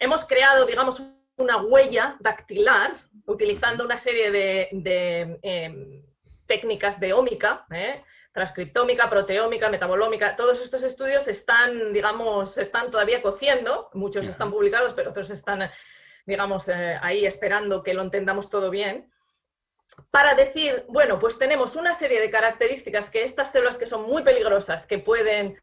hemos 0.00 0.24
creado, 0.26 0.66
digamos, 0.66 1.00
una 1.36 1.58
huella 1.58 2.16
dactilar 2.18 2.96
utilizando 3.26 3.84
una 3.84 4.02
serie 4.02 4.32
de 4.32 5.38
em, 5.42 6.02
técnicas 6.48 6.98
de 6.98 7.12
ómica, 7.12 7.64
¿eh? 7.70 8.02
transcriptómica, 8.32 9.08
proteómica, 9.08 9.68
metabolómica, 9.68 10.36
todos 10.36 10.60
estos 10.60 10.82
estudios 10.82 11.26
están, 11.28 11.92
digamos, 11.92 12.56
están 12.58 12.90
todavía 12.90 13.22
cociendo, 13.22 13.90
muchos 13.94 14.26
están 14.26 14.50
publicados, 14.50 14.94
pero 14.94 15.10
otros 15.10 15.30
están, 15.30 15.70
digamos, 16.26 16.66
eh, 16.68 16.98
ahí 17.00 17.26
esperando 17.26 17.82
que 17.82 17.94
lo 17.94 18.02
entendamos 18.02 18.48
todo 18.48 18.70
bien, 18.70 19.10
para 20.10 20.34
decir, 20.34 20.84
bueno, 20.88 21.18
pues 21.18 21.36
tenemos 21.38 21.74
una 21.74 21.98
serie 21.98 22.20
de 22.20 22.30
características 22.30 23.10
que 23.10 23.24
estas 23.24 23.50
células 23.50 23.76
que 23.76 23.86
son 23.86 24.02
muy 24.02 24.22
peligrosas, 24.22 24.86
que 24.86 24.98
pueden 24.98 25.58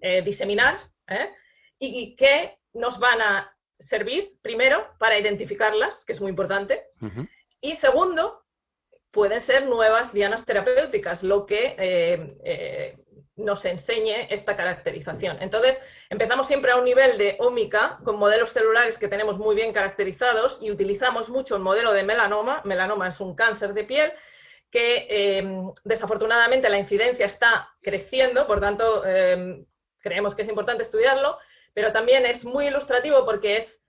eh, 0.00 0.22
diseminar, 0.22 0.78
y, 1.78 2.14
que 2.16 2.56
nos 2.72 2.98
van 2.98 3.20
a 3.20 3.52
servir, 3.80 4.32
primero, 4.40 4.94
para 4.98 5.18
identificarlas, 5.18 6.04
que 6.06 6.12
es 6.14 6.20
muy 6.20 6.30
importante, 6.30 6.84
y 7.60 7.76
segundo, 7.78 8.41
pueden 9.12 9.44
ser 9.46 9.66
nuevas 9.66 10.12
dianas 10.12 10.44
terapéuticas, 10.46 11.22
lo 11.22 11.44
que 11.46 11.76
eh, 11.78 12.36
eh, 12.44 12.96
nos 13.36 13.64
enseñe 13.64 14.26
esta 14.30 14.56
caracterización. 14.56 15.40
Entonces, 15.40 15.78
empezamos 16.08 16.48
siempre 16.48 16.72
a 16.72 16.76
un 16.76 16.84
nivel 16.84 17.18
de 17.18 17.36
ómica, 17.38 17.98
con 18.04 18.18
modelos 18.18 18.52
celulares 18.52 18.96
que 18.98 19.08
tenemos 19.08 19.38
muy 19.38 19.54
bien 19.54 19.72
caracterizados 19.72 20.58
y 20.62 20.70
utilizamos 20.70 21.28
mucho 21.28 21.54
el 21.54 21.62
modelo 21.62 21.92
de 21.92 22.02
melanoma. 22.02 22.62
Melanoma 22.64 23.08
es 23.08 23.20
un 23.20 23.34
cáncer 23.36 23.74
de 23.74 23.84
piel 23.84 24.12
que 24.70 25.06
eh, 25.10 25.62
desafortunadamente 25.84 26.70
la 26.70 26.78
incidencia 26.78 27.26
está 27.26 27.68
creciendo, 27.82 28.46
por 28.46 28.60
tanto, 28.60 29.02
creemos 30.00 30.34
que 30.34 30.42
es 30.42 30.48
importante 30.48 30.84
estudiarlo, 30.84 31.36
pero 31.74 31.92
también 31.92 32.24
es 32.24 32.42
muy 32.44 32.68
ilustrativo 32.68 33.26
porque 33.26 33.58
es 33.58 33.80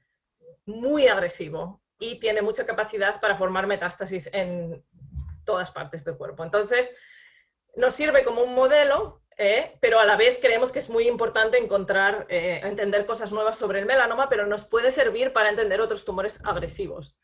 muy 0.66 1.08
agresivo 1.08 1.82
y 2.00 2.20
tiene 2.20 2.42
mucha 2.42 2.66
capacidad 2.66 3.22
para 3.22 3.38
formar 3.38 3.66
metástasis 3.66 4.28
en 4.34 4.84
todas 5.46 5.72
partes 5.72 6.04
del 6.04 6.18
cuerpo. 6.18 6.44
Entonces, 6.44 6.90
nos 7.76 7.96
sirve 7.96 8.24
como 8.24 8.42
un 8.44 8.54
modelo 8.54 9.24
eh, 9.38 9.78
pero 9.82 10.00
a 10.00 10.06
la 10.06 10.16
vez 10.16 10.38
creemos 10.42 10.72
que 10.72 10.80
es 10.80 10.90
muy 10.90 11.08
importante 11.08 11.58
encontrar, 11.58 12.28
eh, 12.30 12.62
entender 12.64 13.06
cosas 13.06 13.32
nuevas 13.32 13.58
sobre 13.58 13.80
el 13.80 13.86
melanoma, 13.86 14.30
pero 14.30 14.46
nos 14.46 14.66
puede 14.66 14.92
servir 14.92 15.34
para 15.34 15.50
entender 15.50 15.82
otros 15.82 16.06
tumores 16.06 16.38
agresivos. 16.44 17.16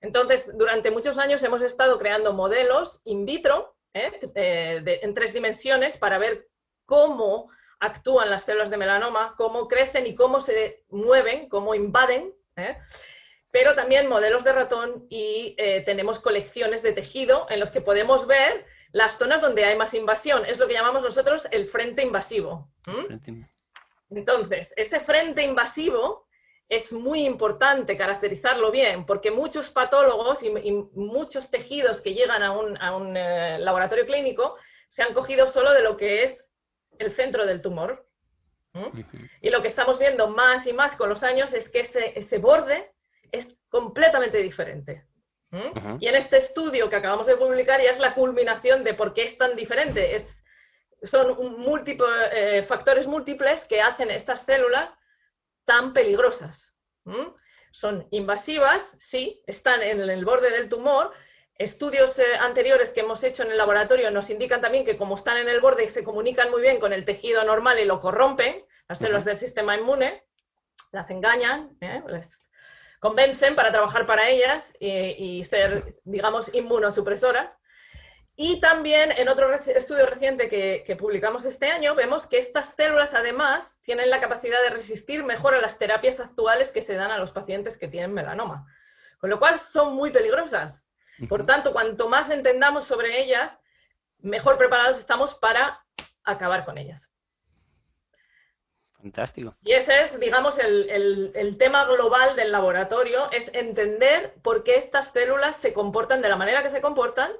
Entonces, 0.00 0.44
durante 0.54 0.90
muchos 0.90 1.18
años 1.18 1.42
hemos 1.42 1.62
estado 1.62 1.98
creando 1.98 2.32
modelos 2.32 3.00
in 3.04 3.26
vitro 3.26 3.74
eh, 3.94 5.00
en 5.02 5.14
tres 5.14 5.32
dimensiones 5.32 5.96
para 5.98 6.18
ver 6.18 6.46
cómo 6.86 7.50
actúan 7.80 8.30
las 8.30 8.44
células 8.44 8.70
de 8.70 8.76
melanoma, 8.76 9.34
cómo 9.36 9.66
crecen 9.66 10.06
y 10.06 10.14
cómo 10.14 10.42
se 10.42 10.84
mueven, 10.90 11.48
cómo 11.48 11.74
invaden 11.74 12.32
pero 13.50 13.74
también 13.74 14.08
modelos 14.08 14.44
de 14.44 14.52
ratón 14.52 15.06
y 15.10 15.56
tenemos 15.84 16.20
colecciones 16.20 16.82
de 16.82 16.92
tejido 16.92 17.46
en 17.50 17.60
los 17.60 17.70
que 17.70 17.80
podemos 17.80 18.26
ver 18.26 18.64
las 18.92 19.18
zonas 19.18 19.40
donde 19.40 19.64
hay 19.64 19.76
más 19.76 19.94
invasión. 19.94 20.44
Es 20.44 20.58
lo 20.58 20.66
que 20.66 20.74
llamamos 20.74 21.02
nosotros 21.02 21.42
el 21.50 21.68
frente 21.68 22.02
invasivo. 22.02 22.68
Entonces, 24.10 24.72
ese 24.76 25.00
frente 25.00 25.42
invasivo 25.42 26.26
es 26.68 26.92
muy 26.92 27.24
importante 27.24 27.96
caracterizarlo 27.96 28.70
bien, 28.70 29.04
porque 29.04 29.30
muchos 29.30 29.68
patólogos 29.70 30.38
y, 30.42 30.50
muchos 30.94 31.50
tejidos 31.50 32.00
que 32.00 32.14
llegan 32.14 32.42
a 32.42 32.52
un, 32.52 33.16
eh, 33.16 33.58
laboratorio 33.58 34.06
clínico 34.06 34.56
se 34.88 35.02
han 35.02 35.14
cogido 35.14 35.52
solo 35.52 35.72
de 35.72 35.82
lo 35.82 35.96
que 35.96 36.24
es 36.24 36.44
el 36.98 37.14
centro 37.16 37.46
del 37.46 37.62
tumor. 37.62 38.06
Y 39.40 39.50
lo 39.50 39.62
que 39.62 39.68
estamos 39.68 39.98
viendo 39.98 40.28
más 40.28 40.64
y 40.64 40.72
más 40.72 40.94
con 40.96 41.08
los 41.08 41.24
años 41.24 41.52
es 41.52 41.68
que 41.70 41.90
ese 42.14 42.38
borde 42.38 42.92
es 43.32 43.46
completamente 43.68 44.38
diferente. 44.38 45.04
¿Mm? 45.50 45.96
Y 45.98 46.06
en 46.06 46.14
este 46.14 46.38
estudio 46.38 46.88
que 46.88 46.96
acabamos 46.96 47.26
de 47.26 47.36
publicar 47.36 47.80
ya 47.80 47.90
es 47.90 47.98
la 47.98 48.14
culminación 48.14 48.84
de 48.84 48.94
por 48.94 49.14
qué 49.14 49.24
es 49.24 49.38
tan 49.38 49.56
diferente. 49.56 50.16
Es, 50.16 50.26
son 51.10 51.36
eh, 52.32 52.64
factores 52.68 53.06
múltiples 53.06 53.60
que 53.68 53.80
hacen 53.80 54.10
estas 54.10 54.44
células 54.44 54.90
tan 55.64 55.92
peligrosas. 55.92 56.58
Son 57.72 58.06
invasivas, 58.10 58.82
sí, 59.10 59.42
están 59.46 59.82
en 59.82 60.00
el 60.08 60.24
borde 60.24 60.50
del 60.50 60.68
tumor. 60.68 61.12
Estudios 61.56 62.16
eh, 62.18 62.36
anteriores 62.38 62.90
que 62.90 63.00
hemos 63.00 63.22
hecho 63.22 63.42
en 63.42 63.50
el 63.50 63.58
laboratorio 63.58 64.10
nos 64.10 64.30
indican 64.30 64.60
también 64.60 64.84
que 64.84 64.96
como 64.96 65.16
están 65.16 65.36
en 65.36 65.48
el 65.48 65.60
borde 65.60 65.90
se 65.90 66.04
comunican 66.04 66.50
muy 66.50 66.62
bien 66.62 66.80
con 66.80 66.92
el 66.92 67.04
tejido 67.04 67.44
normal 67.44 67.78
y 67.78 67.84
lo 67.84 68.00
corrompen, 68.00 68.64
las 68.88 68.98
células 68.98 69.24
del 69.24 69.38
sistema 69.38 69.76
inmune, 69.76 70.24
las 70.92 71.10
engañan, 71.10 71.76
¿eh? 71.80 72.02
Convencen 73.00 73.56
para 73.56 73.72
trabajar 73.72 74.06
para 74.06 74.28
ellas 74.28 74.62
y, 74.78 75.44
ser, 75.44 75.96
digamos, 76.04 76.52
inmunosupresoras. 76.54 77.50
Y 78.36 78.60
también 78.60 79.10
en 79.12 79.28
otro 79.28 79.52
estudio 79.54 80.06
reciente 80.06 80.48
que, 80.48 80.96
publicamos 80.96 81.44
este 81.44 81.70
año, 81.70 81.94
vemos 81.94 82.26
que 82.26 82.38
estas 82.38 82.72
células 82.76 83.10
además 83.12 83.64
tienen 83.82 84.08
la 84.08 84.20
capacidad 84.20 84.62
de 84.62 84.70
resistir 84.70 85.24
mejor 85.24 85.54
a 85.54 85.60
las 85.60 85.78
terapias 85.78 86.20
actuales 86.20 86.70
que 86.72 86.82
se 86.82 86.94
dan 86.94 87.10
a 87.10 87.18
los 87.18 87.32
pacientes 87.32 87.76
que 87.76 87.88
tienen 87.88 88.14
melanoma. 88.14 88.66
Con 89.18 89.30
lo 89.30 89.38
cual 89.38 89.60
son 89.72 89.94
muy 89.94 90.10
peligrosas. 90.10 90.86
Por 91.28 91.44
tanto, 91.44 91.72
cuanto 91.72 92.08
más 92.08 92.30
entendamos 92.30 92.86
sobre 92.86 93.22
ellas, 93.22 93.50
mejor 94.18 94.56
preparados 94.56 94.98
estamos 94.98 95.34
para 95.34 95.84
acabar 96.24 96.64
con 96.64 96.78
ellas. 96.78 97.09
Fantástico. 99.00 99.54
Y 99.62 99.72
ese 99.72 100.04
es, 100.04 100.20
digamos, 100.20 100.54
el, 100.58 101.56
tema 101.58 101.84
global 101.86 102.36
del 102.36 102.52
laboratorio, 102.52 103.30
es 103.30 103.50
entender 103.54 104.34
por 104.42 104.62
qué 104.62 104.76
estas 104.76 105.10
células 105.12 105.56
se 105.62 105.72
comportan 105.72 106.20
de 106.20 106.28
la 106.28 106.36
manera 106.36 106.62
que 106.62 106.70
se 106.70 106.82
comportan 106.82 107.30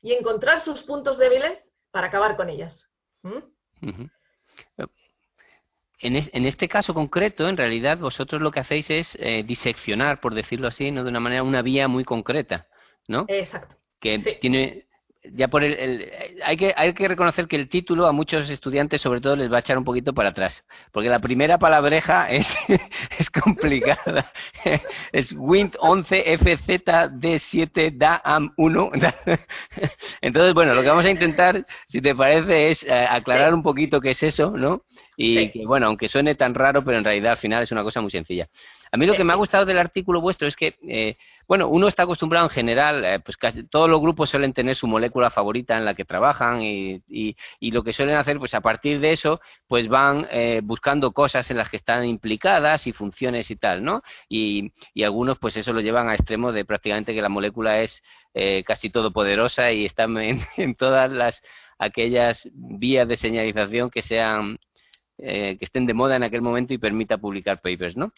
y 0.00 0.12
encontrar 0.12 0.62
sus 0.62 0.82
puntos 0.82 1.18
débiles 1.18 1.62
para 1.90 2.06
acabar 2.06 2.36
con 2.36 2.48
ellas. 2.48 2.86
¿Mm? 3.22 3.38
En, 6.00 6.46
este 6.46 6.68
caso 6.68 6.94
concreto, 6.94 7.48
en 7.48 7.56
realidad, 7.56 7.98
vosotros 7.98 8.40
lo 8.40 8.50
que 8.50 8.60
hacéis 8.60 8.90
es 8.90 9.16
eh, 9.20 9.44
diseccionar, 9.44 10.20
por 10.20 10.34
decirlo 10.34 10.68
así, 10.68 10.90
¿no? 10.90 11.04
de 11.04 11.10
una 11.10 11.20
manera, 11.20 11.42
una 11.42 11.62
vía 11.62 11.88
muy 11.88 12.04
concreta, 12.04 12.66
¿no? 13.06 13.24
Exacto. 13.28 13.76
Que 14.00 14.18
tiene 14.40 14.86
ya 15.24 15.48
por 15.48 15.62
el, 15.62 16.10
hay 16.44 16.56
que 16.56 16.74
hay 16.76 16.94
que 16.94 17.06
reconocer 17.06 17.46
que 17.46 17.54
el 17.56 17.68
título 17.68 18.06
a 18.06 18.12
muchos 18.12 18.50
estudiantes 18.50 19.00
sobre 19.00 19.20
todo 19.20 19.36
les 19.36 19.52
va 19.52 19.58
a 19.58 19.60
echar 19.60 19.78
un 19.78 19.84
poquito 19.84 20.12
para 20.12 20.30
atrás 20.30 20.64
porque 20.90 21.08
la 21.08 21.20
primera 21.20 21.58
palabreja 21.58 22.28
es, 22.28 22.46
es 23.18 23.30
complicada. 23.30 24.32
Es 25.12 25.34
Wind 25.36 25.76
11 25.78 26.38
FZD7 26.38 27.96
DAM 27.96 28.52
1 28.56 28.90
entonces 30.20 30.54
bueno 30.54 30.74
lo 30.74 30.82
que 30.82 30.88
vamos 30.88 31.04
a 31.04 31.10
intentar 31.10 31.66
si 31.86 32.00
te 32.00 32.14
parece 32.14 32.70
es 32.70 32.82
eh, 32.82 32.92
aclarar 32.92 33.54
un 33.54 33.62
poquito 33.62 34.00
qué 34.00 34.10
es 34.10 34.22
eso 34.22 34.50
no 34.50 34.82
y 35.16 35.50
que 35.50 35.66
bueno 35.66 35.86
aunque 35.86 36.08
suene 36.08 36.34
tan 36.34 36.54
raro 36.54 36.84
pero 36.84 36.98
en 36.98 37.04
realidad 37.04 37.32
al 37.32 37.38
final 37.38 37.62
es 37.62 37.72
una 37.72 37.82
cosa 37.82 38.00
muy 38.00 38.10
sencilla. 38.10 38.48
A 38.94 38.98
mí 38.98 39.06
lo 39.06 39.14
que 39.14 39.24
me 39.24 39.32
ha 39.32 39.36
gustado 39.36 39.64
del 39.64 39.78
artículo 39.78 40.20
vuestro 40.20 40.46
es 40.46 40.54
que, 40.54 40.76
eh, 40.86 41.16
bueno, 41.48 41.66
uno 41.68 41.88
está 41.88 42.02
acostumbrado 42.02 42.44
en 42.44 42.50
general, 42.50 43.02
eh, 43.06 43.20
pues 43.20 43.38
casi 43.38 43.64
todos 43.64 43.88
los 43.88 44.02
grupos 44.02 44.28
suelen 44.28 44.52
tener 44.52 44.76
su 44.76 44.86
molécula 44.86 45.30
favorita 45.30 45.78
en 45.78 45.86
la 45.86 45.94
que 45.94 46.04
trabajan 46.04 46.62
y, 46.62 47.02
y, 47.08 47.70
lo 47.70 47.82
que 47.82 47.94
suelen 47.94 48.16
hacer, 48.16 48.38
pues 48.38 48.52
a 48.52 48.60
partir 48.60 49.00
de 49.00 49.12
eso, 49.12 49.40
pues 49.66 49.88
van 49.88 50.28
eh, 50.30 50.60
buscando 50.62 51.12
cosas 51.12 51.50
en 51.50 51.56
las 51.56 51.70
que 51.70 51.78
están 51.78 52.04
implicadas 52.04 52.86
y 52.86 52.92
funciones 52.92 53.50
y 53.50 53.56
tal, 53.56 53.82
¿no? 53.82 54.02
Y, 54.28 54.72
y 54.92 55.04
algunos, 55.04 55.38
pues 55.38 55.56
eso 55.56 55.72
lo 55.72 55.80
llevan 55.80 56.10
a 56.10 56.14
extremo 56.14 56.52
de 56.52 56.66
prácticamente 56.66 57.14
que 57.14 57.22
la 57.22 57.30
molécula 57.30 57.80
es 57.80 58.02
casi 58.66 58.88
todopoderosa 58.90 59.72
y 59.72 59.84
está 59.86 60.04
en, 60.04 60.40
en 60.58 60.74
todas 60.74 61.10
las 61.10 61.42
aquellas 61.78 62.48
vías 62.52 63.08
de 63.08 63.16
señalización 63.16 63.90
que 63.90 64.02
sean 64.02 64.58
que 65.22 65.58
estén 65.60 65.86
de 65.86 65.94
moda 65.94 66.16
en 66.16 66.22
aquel 66.24 66.42
momento 66.42 66.74
y 66.74 66.78
permita 66.78 67.18
publicar 67.18 67.60
papers, 67.60 67.96
¿no? 67.96 68.12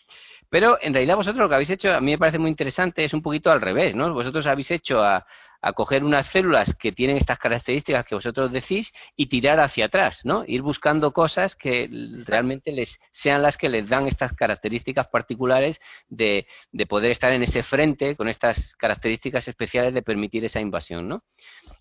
Pero 0.51 0.79
en 0.81 0.95
realidad 0.95 1.17
vosotros 1.17 1.43
lo 1.43 1.49
que 1.49 1.55
habéis 1.55 1.71
hecho, 1.71 1.93
a 1.93 2.01
mí 2.01 2.13
me 2.13 2.19
parece 2.19 2.39
muy 2.39 2.51
interesante, 2.51 3.05
es 3.05 3.15
un 3.15 3.23
poquito 3.23 3.51
al 3.51 3.61
revés, 3.61 3.95
¿no? 3.95 4.13
Vosotros 4.13 4.47
habéis 4.47 4.71
hecho 4.71 5.03
a, 5.03 5.27
coger 5.75 6.05
unas 6.05 6.27
células 6.27 6.75
que 6.75 6.93
tienen 6.93 7.17
estas 7.17 7.39
características 7.39 8.05
que 8.05 8.15
vosotros 8.15 8.53
decís 8.53 8.93
y 9.17 9.29
tirar 9.31 9.61
hacia 9.61 9.87
atrás, 9.87 10.21
¿no? 10.23 10.45
Ir 10.47 10.61
buscando 10.61 11.13
cosas 11.13 11.57
que 11.57 11.89
realmente 12.27 12.71
les 12.71 12.99
sean 13.13 13.41
las 13.41 13.57
que 13.57 13.71
les 13.71 13.89
dan 13.89 14.07
estas 14.07 14.35
características 14.35 15.07
particulares 15.07 15.81
de, 16.11 16.47
de 16.71 16.85
poder 16.85 17.13
estar 17.13 17.33
en 17.33 17.43
ese 17.43 17.63
frente 17.63 18.15
con 18.15 18.29
estas 18.29 18.77
características 18.77 19.49
especiales 19.49 19.95
de 19.95 20.03
permitir 20.03 20.45
esa 20.45 20.61
invasión, 20.61 21.09
¿no? 21.09 21.23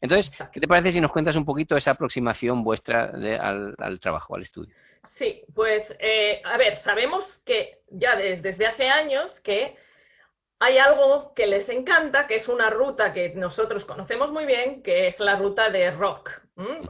Entonces, 0.04 0.30
¿qué 0.52 0.60
te 0.60 0.68
parece 0.68 0.92
si 0.92 1.00
nos 1.00 1.14
cuentas 1.14 1.38
un 1.38 1.46
poquito 1.46 1.78
esa 1.78 1.92
aproximación 1.92 2.62
vuestra 2.62 3.14
al 3.40 4.00
trabajo, 4.02 4.36
al 4.36 4.42
estudio? 4.42 4.76
Sí, 5.16 5.46
pues 5.56 5.82
eh, 5.98 6.42
a 6.44 6.58
ver, 6.58 6.80
sabemos 6.80 7.26
que 7.46 7.80
ya 7.90 8.18
desde 8.18 8.68
hace 8.68 8.90
años 8.90 9.32
que 9.46 9.78
hay 10.60 10.78
algo 10.78 11.34
que 11.34 11.48
les 11.48 11.70
encanta, 11.70 12.28
que 12.28 12.36
es 12.36 12.50
una 12.50 12.70
ruta 12.70 13.14
que 13.14 13.30
nosotros 13.30 13.86
conocemos 13.86 14.30
muy 14.30 14.46
bien, 14.46 14.84
que 14.84 15.08
es 15.08 15.18
la 15.22 15.38
ruta 15.38 15.70
de 15.70 15.92
ROC. 15.92 16.30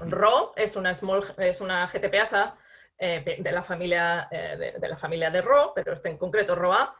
RO 0.09 0.53
es 0.55 0.75
una, 0.75 0.97
es 1.37 1.61
una 1.61 1.85
GTPasa 1.87 2.57
eh, 2.97 3.37
de, 3.39 3.51
la 3.51 3.61
familia, 3.61 4.27
eh, 4.31 4.73
de, 4.79 4.89
la 4.89 4.97
familia 4.97 5.29
de 5.29 5.41
RO, 5.41 5.73
pero 5.75 5.93
este 5.93 6.09
en 6.09 6.17
concreto 6.17 6.55
ROA. 6.55 6.97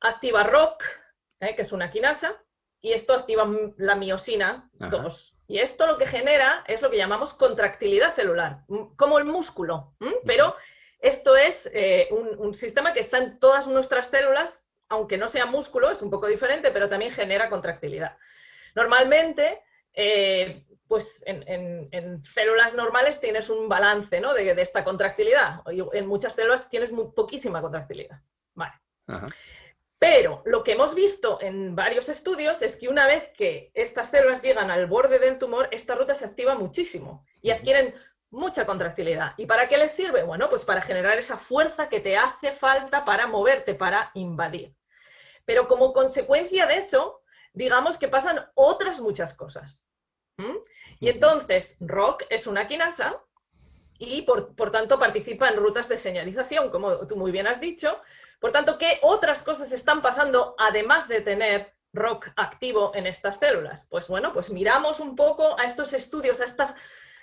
Activa 0.00 0.44
ROC, 0.44 0.80
que 1.40 1.62
es 1.62 1.72
una 1.72 1.90
quinasa, 1.90 2.36
y 2.84 2.92
esto 2.92 3.14
activa 3.14 3.48
la 3.78 3.94
miosina 3.94 4.68
2. 4.74 5.34
Y 5.48 5.58
esto 5.58 5.86
lo 5.86 5.96
que 5.96 6.06
genera 6.06 6.64
es 6.66 6.82
lo 6.82 6.90
que 6.90 6.98
llamamos 6.98 7.32
contractilidad 7.32 8.14
celular, 8.14 8.58
como 8.96 9.18
el 9.18 9.24
músculo. 9.24 9.94
Pero 10.26 10.54
esto 11.00 11.34
es 11.34 11.56
eh, 11.72 12.08
un, 12.10 12.54
sistema 12.54 12.92
que 12.92 13.00
está 13.00 13.16
en 13.16 13.38
todas 13.40 13.66
nuestras 13.66 14.08
células, 14.08 14.50
aunque 14.90 15.16
no 15.16 15.30
sea 15.30 15.46
músculo, 15.46 15.90
es 15.90 16.02
un 16.02 16.10
poco 16.10 16.26
diferente, 16.26 16.70
pero 16.72 16.90
también 16.90 17.12
genera 17.12 17.48
contractilidad. 17.48 18.18
Normalmente, 18.74 19.62
eh, 19.94 20.66
pues 20.86 21.06
en, 21.24 22.22
células 22.34 22.74
normales 22.74 23.18
tienes 23.18 23.48
un 23.48 23.66
balance 23.66 24.20
¿no? 24.20 24.34
de, 24.34 24.50
esta 24.60 24.84
contractilidad. 24.84 25.62
En 25.94 26.06
muchas 26.06 26.34
células 26.34 26.68
tienes 26.68 26.92
muy, 26.92 27.06
poquísima 27.16 27.62
contractilidad. 27.62 28.20
Vale. 28.52 28.74
Pero 30.04 30.42
lo 30.44 30.62
que 30.62 30.72
hemos 30.72 30.94
visto 30.94 31.38
en 31.40 31.74
varios 31.74 32.10
estudios 32.10 32.60
es 32.60 32.76
que 32.76 32.88
una 32.88 33.06
vez 33.06 33.26
que 33.38 33.70
estas 33.72 34.10
células 34.10 34.42
llegan 34.42 34.70
al 34.70 34.86
borde 34.86 35.18
del 35.18 35.38
tumor, 35.38 35.66
esta 35.70 35.94
ruta 35.94 36.14
se 36.14 36.26
activa 36.26 36.54
muchísimo 36.54 37.24
y 37.40 37.50
adquieren 37.50 37.94
mucha 38.28 38.66
contractilidad. 38.66 39.32
¿Y 39.38 39.46
para 39.46 39.66
qué 39.66 39.78
les 39.78 39.92
sirve? 39.92 40.22
Bueno, 40.22 40.50
pues 40.50 40.62
para 40.62 40.82
generar 40.82 41.16
esa 41.16 41.38
fuerza 41.38 41.88
que 41.88 42.00
te 42.00 42.18
hace 42.18 42.52
falta 42.56 43.06
para 43.06 43.26
moverte, 43.26 43.74
para 43.74 44.10
invadir. 44.12 44.74
Pero 45.46 45.68
como 45.68 45.94
consecuencia 45.94 46.66
de 46.66 46.80
eso, 46.80 47.22
digamos 47.54 47.96
que 47.96 48.08
pasan 48.08 48.44
otras 48.52 49.00
muchas 49.00 49.34
cosas. 49.34 49.86
Y 51.00 51.08
entonces, 51.08 51.76
ROC 51.80 52.24
es 52.28 52.46
una 52.46 52.68
quinasa 52.68 53.22
y 53.98 54.20
por, 54.20 54.54
por 54.54 54.70
tanto 54.70 54.98
participa 54.98 55.48
en 55.48 55.56
rutas 55.56 55.88
de 55.88 55.96
señalización, 55.96 56.68
como 56.68 57.06
tú 57.06 57.16
muy 57.16 57.32
bien 57.32 57.46
has 57.46 57.58
dicho, 57.58 58.02
por 58.44 58.52
tanto, 58.52 58.76
¿qué 58.76 58.98
otras 59.00 59.42
cosas 59.42 59.72
están 59.72 60.02
pasando 60.02 60.54
además 60.58 61.08
de 61.08 61.22
tener 61.22 61.72
ROC 61.94 62.26
activo 62.36 62.92
en 62.94 63.06
estas 63.06 63.38
células? 63.38 63.86
Pues 63.88 64.06
bueno, 64.06 64.34
pues 64.34 64.50
miramos 64.50 65.00
un 65.00 65.16
poco 65.16 65.58
a 65.58 65.64
estos 65.64 65.94
estudios, 65.94 66.38
a 66.42 66.44
esta 66.44 66.74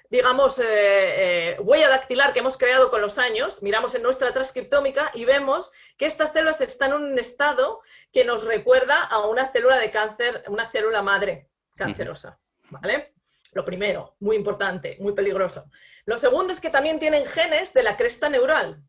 digamos, 0.10 0.58
eh, 0.58 0.64
eh, 0.66 1.58
huella 1.60 1.90
dactilar 1.90 2.34
que 2.34 2.40
hemos 2.40 2.58
creado 2.58 2.90
con 2.90 3.02
los 3.02 3.20
años, 3.20 3.62
miramos 3.62 3.94
en 3.94 4.02
nuestra 4.02 4.34
transcriptómica 4.34 5.12
y 5.14 5.26
vemos 5.26 5.72
que 5.96 6.08
estas 6.08 6.34
células 6.34 6.60
están 6.60 6.90
en 6.90 7.04
un 7.04 7.20
estado 7.20 7.82
que 8.12 8.26
nos 8.26 8.44
recuerda 8.44 9.04
a 9.04 9.20
una 9.28 9.52
célula 9.52 9.78
de 9.78 9.92
cáncer, 9.92 10.44
una 10.48 10.72
célula 10.72 11.04
madre 11.04 11.50
cancerosa, 11.76 12.40
¿vale? 12.72 13.14
Lo 13.54 13.64
primero, 13.64 14.16
muy 14.22 14.38
importante, 14.38 14.98
muy 15.00 15.14
peligroso. 15.14 15.66
Lo 16.06 16.18
segundo 16.18 16.52
es 16.52 16.60
que 16.60 16.72
también 16.72 17.00
tienen 17.00 17.28
genes 17.28 17.72
de 17.74 17.84
la 17.84 17.96
cresta 17.96 18.28
neural. 18.28 18.82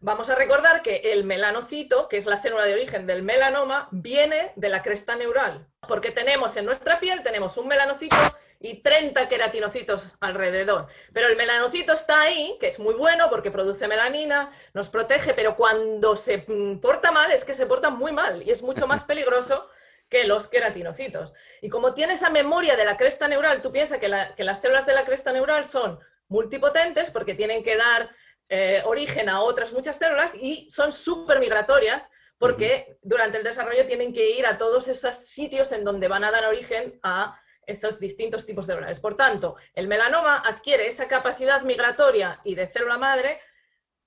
Vamos 0.00 0.30
a 0.30 0.36
recordar 0.36 0.82
que 0.82 1.12
el 1.12 1.24
melanocito, 1.24 2.08
que 2.08 2.18
es 2.18 2.26
la 2.26 2.40
célula 2.40 2.64
de 2.64 2.74
origen 2.74 3.06
del 3.06 3.22
melanoma, 3.22 3.88
viene 3.90 4.52
de 4.54 4.68
la 4.68 4.82
cresta 4.82 5.16
neural, 5.16 5.66
porque 5.88 6.12
tenemos 6.12 6.56
en 6.56 6.66
nuestra 6.66 7.00
piel, 7.00 7.24
tenemos 7.24 7.56
un 7.56 7.66
melanocito 7.66 8.16
y 8.60 8.80
30 8.80 9.28
queratinocitos 9.28 10.02
alrededor. 10.20 10.86
Pero 11.12 11.28
el 11.28 11.36
melanocito 11.36 11.94
está 11.94 12.20
ahí, 12.22 12.56
que 12.60 12.68
es 12.68 12.78
muy 12.78 12.94
bueno 12.94 13.28
porque 13.28 13.50
produce 13.50 13.88
melanina, 13.88 14.52
nos 14.72 14.88
protege, 14.88 15.34
pero 15.34 15.56
cuando 15.56 16.16
se 16.16 16.44
mm, 16.46 16.80
porta 16.80 17.10
mal 17.10 17.32
es 17.32 17.44
que 17.44 17.54
se 17.54 17.66
porta 17.66 17.90
muy 17.90 18.12
mal 18.12 18.42
y 18.42 18.50
es 18.50 18.62
mucho 18.62 18.86
más 18.86 19.02
peligroso 19.06 19.68
que 20.08 20.24
los 20.24 20.46
queratinocitos. 20.48 21.34
Y 21.60 21.68
como 21.68 21.94
tiene 21.94 22.14
esa 22.14 22.30
memoria 22.30 22.76
de 22.76 22.84
la 22.84 22.96
cresta 22.96 23.28
neural, 23.28 23.62
tú 23.62 23.72
piensas 23.72 23.98
que, 23.98 24.08
las 24.08 24.60
células 24.60 24.86
de 24.86 24.94
la 24.94 25.04
cresta 25.04 25.32
neural 25.32 25.68
son 25.70 25.98
multipotentes 26.28 27.10
porque 27.10 27.34
tienen 27.34 27.62
que 27.62 27.76
dar 27.76 28.10
eh, 28.48 28.82
origen 28.84 29.28
a 29.28 29.42
otras 29.42 29.72
muchas 29.72 29.96
células 29.98 30.32
y 30.34 30.70
son 30.70 30.92
súper 30.92 31.38
migratorias 31.38 32.02
porque 32.38 32.98
durante 33.02 33.38
el 33.38 33.44
desarrollo 33.44 33.86
tienen 33.86 34.14
que 34.14 34.30
ir 34.30 34.46
a 34.46 34.58
todos 34.58 34.86
esos 34.88 35.14
sitios 35.28 35.70
en 35.72 35.84
donde 35.84 36.08
van 36.08 36.24
a 36.24 36.30
dar 36.30 36.46
origen 36.46 36.98
a 37.02 37.38
estos 37.66 38.00
distintos 38.00 38.46
tipos 38.46 38.66
de 38.66 38.74
células. 38.74 39.00
Por 39.00 39.16
tanto, 39.16 39.56
el 39.74 39.88
melanoma 39.88 40.42
adquiere 40.46 40.88
esa 40.88 41.06
capacidad 41.08 41.62
migratoria 41.62 42.40
y 42.44 42.54
de 42.54 42.68
célula 42.68 42.96
madre, 42.96 43.40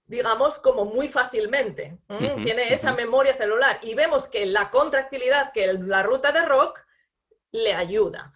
digamos, 0.08 0.58
como 0.60 0.86
muy 0.86 1.10
fácilmente. 1.10 1.98
Tiene 2.44 2.74
esa 2.74 2.94
memoria 2.94 3.38
celular. 3.38 3.80
Y 3.84 3.94
vemos 3.94 4.28
que 4.30 4.46
la 4.46 4.72
contractilidad, 4.72 5.52
que 5.54 5.72
la 5.74 6.02
ruta 6.02 6.32
de 6.32 6.44
Rock, 6.46 6.80
le 7.52 7.74
ayuda. 7.74 8.34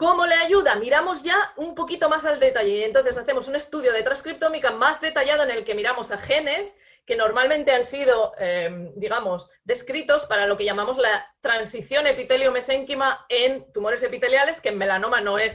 ¿Cómo 0.00 0.24
le 0.24 0.34
ayuda? 0.34 0.76
Miramos 0.76 1.22
ya 1.22 1.52
un 1.56 1.74
poquito 1.74 2.08
más 2.08 2.24
al 2.24 2.40
detalle 2.40 2.70
y 2.70 2.84
entonces 2.84 3.18
hacemos 3.18 3.46
un 3.48 3.56
estudio 3.56 3.92
de 3.92 4.02
transcriptómica 4.02 4.70
más 4.70 4.98
detallado 5.02 5.42
en 5.42 5.50
el 5.50 5.62
que 5.62 5.74
miramos 5.74 6.10
a 6.10 6.16
genes 6.16 6.72
que 7.06 7.16
normalmente 7.16 7.70
han 7.70 7.84
sido, 7.90 8.32
em, 8.38 8.94
digamos, 8.94 9.46
descritos 9.62 10.24
para 10.24 10.46
lo 10.46 10.56
que 10.56 10.64
llamamos 10.64 10.96
la 10.96 11.26
transición 11.42 12.06
epitelio-mesénquima 12.06 13.26
en 13.28 13.70
tumores 13.74 14.02
epiteliales, 14.02 14.58
que 14.62 14.70
en 14.70 14.78
melanoma 14.78 15.20
no 15.20 15.38
es 15.38 15.54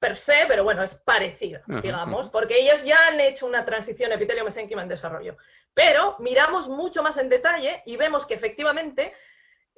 per 0.00 0.16
se, 0.16 0.46
pero 0.48 0.64
bueno, 0.64 0.82
es 0.82 0.94
parecido, 1.04 1.60
digamos, 1.82 2.30
porque 2.30 2.58
ellos 2.60 2.82
ya 2.84 2.96
han 3.08 3.20
hecho 3.20 3.44
una 3.44 3.66
transición 3.66 4.12
epitelio-mesénquima 4.12 4.80
en 4.80 4.88
desarrollo. 4.88 5.36
Pero 5.74 6.16
miramos 6.20 6.68
mucho 6.68 7.02
más 7.02 7.18
en 7.18 7.28
detalle 7.28 7.82
y 7.84 7.98
vemos 7.98 8.24
que 8.24 8.34
efectivamente 8.34 9.12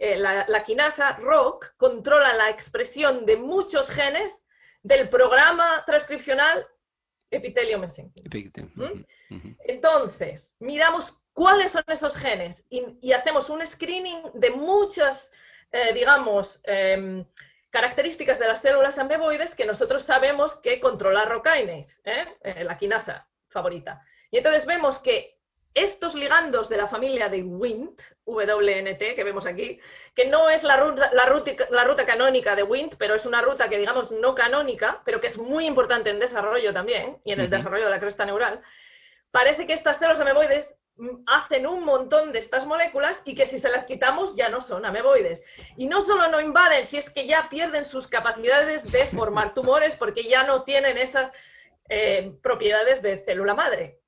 eh, 0.02 0.16
la, 0.16 0.64
quinasa 0.64 1.12
ROC 1.18 1.76
controla 1.76 2.32
la 2.32 2.48
expresión 2.48 3.26
de 3.26 3.36
muchos 3.36 3.86
genes 3.90 4.32
del 4.82 5.10
programa 5.10 5.84
transcripcional 5.84 6.66
epitelio 7.30 7.78
mesénquimo. 7.78 8.30
¿Mm? 8.76 9.54
Entonces, 9.66 10.50
miramos 10.58 11.14
cuáles 11.34 11.70
son 11.72 11.84
esos 11.86 12.16
genes 12.16 12.56
y, 12.70 13.12
hacemos 13.12 13.50
un 13.50 13.60
screening 13.66 14.22
de 14.32 14.50
muchas, 14.50 15.20
eh, 15.70 15.92
digamos, 15.92 16.58
em, 16.64 17.26
características 17.68 18.38
de 18.38 18.48
las 18.48 18.62
células 18.62 18.98
ameboides 18.98 19.54
que 19.54 19.66
nosotros 19.66 20.04
sabemos 20.04 20.56
que 20.62 20.80
controla 20.80 21.42
¿eh? 21.56 21.86
¿eh? 22.04 22.64
la 22.64 22.78
quinasa 22.78 23.28
favorita. 23.50 24.02
Y 24.30 24.38
entonces 24.38 24.64
vemos 24.64 24.98
que 25.00 25.39
estos 25.74 26.14
ligandos 26.14 26.68
de 26.68 26.76
la 26.76 26.88
familia 26.88 27.28
de 27.28 27.42
WNT, 27.42 28.00
WNT, 28.24 29.14
que 29.14 29.24
vemos 29.24 29.46
aquí, 29.46 29.80
que 30.14 30.26
no 30.26 30.50
es 30.50 30.62
la 30.62 30.76
ruta, 30.76 31.10
la, 31.12 31.26
ruta, 31.26 31.52
la 31.70 31.84
ruta, 31.84 32.06
canónica 32.06 32.56
de 32.56 32.62
WNT, 32.62 32.96
pero 32.98 33.14
es 33.14 33.24
una 33.26 33.40
ruta 33.42 33.68
que 33.68 33.78
digamos 33.78 34.10
no 34.10 34.34
canónica, 34.34 35.02
pero 35.04 35.20
que 35.20 35.28
es 35.28 35.36
muy 35.36 35.66
importante 35.66 36.10
en 36.10 36.18
desarrollo 36.18 36.72
también, 36.72 37.18
y 37.24 37.32
en 37.32 37.40
el 37.40 37.50
desarrollo 37.50 37.84
de 37.84 37.90
la 37.90 38.00
cresta 38.00 38.24
neural, 38.24 38.60
parece 39.30 39.66
que 39.66 39.74
estas 39.74 39.98
células 39.98 40.20
ameboides 40.20 40.66
hacen 41.26 41.66
un 41.66 41.84
montón 41.84 42.32
de 42.32 42.40
estas 42.40 42.66
moléculas 42.66 43.16
y 43.24 43.34
que 43.34 43.46
si 43.46 43.58
se 43.58 43.68
las 43.68 43.86
quitamos 43.86 44.34
ya 44.36 44.48
no 44.48 44.62
son 44.62 44.84
ameboides. 44.84 45.42
Y 45.76 45.86
no 45.86 46.02
solo 46.02 46.28
no 46.28 46.40
invaden, 46.40 46.88
si 46.88 46.98
es 46.98 47.08
que 47.10 47.26
ya 47.26 47.48
pierden 47.48 47.86
sus 47.86 48.06
capacidades 48.08 48.90
de 48.90 49.06
formar 49.08 49.54
tumores 49.54 49.94
porque 49.96 50.24
ya 50.24 50.44
no 50.44 50.64
tienen 50.64 50.98
esas 50.98 51.32
eh, 51.88 52.32
propiedades 52.42 53.02
de 53.02 53.24
célula 53.24 53.54
madre. 53.54 53.99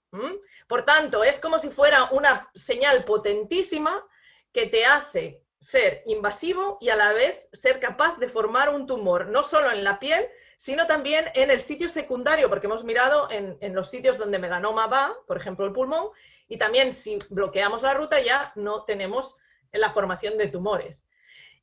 Por 0.68 0.84
tanto, 0.84 1.24
es 1.24 1.38
como 1.40 1.58
si 1.58 1.70
fuera 1.70 2.10
una 2.12 2.50
señal 2.54 3.04
potentísima 3.04 4.04
que 4.52 4.66
te 4.66 4.84
hace 4.84 5.42
ser 5.60 6.02
invasivo 6.06 6.78
y 6.80 6.90
a 6.90 6.96
la 6.96 7.12
vez 7.12 7.36
ser 7.62 7.80
capaz 7.80 8.18
de 8.18 8.28
formar 8.28 8.68
un 8.68 8.86
tumor, 8.86 9.26
no 9.28 9.42
solo 9.44 9.70
en 9.70 9.84
la 9.84 9.98
piel, 9.98 10.26
sino 10.58 10.86
también 10.86 11.26
en 11.34 11.50
el 11.50 11.62
sitio 11.64 11.88
secundario, 11.90 12.48
porque 12.48 12.66
hemos 12.66 12.84
mirado 12.84 13.28
en, 13.30 13.74
los 13.74 13.90
sitios 13.90 14.18
donde 14.18 14.38
melanoma 14.38 14.86
va, 14.86 15.14
por 15.26 15.36
ejemplo 15.36 15.66
el 15.66 15.72
pulmón, 15.72 16.10
y 16.48 16.56
también 16.56 16.94
si 17.02 17.18
bloqueamos 17.30 17.82
la 17.82 17.94
ruta 17.94 18.20
ya 18.20 18.52
no 18.54 18.84
tenemos 18.84 19.34
la 19.72 19.92
formación 19.92 20.36
de 20.38 20.48
tumores. 20.48 21.02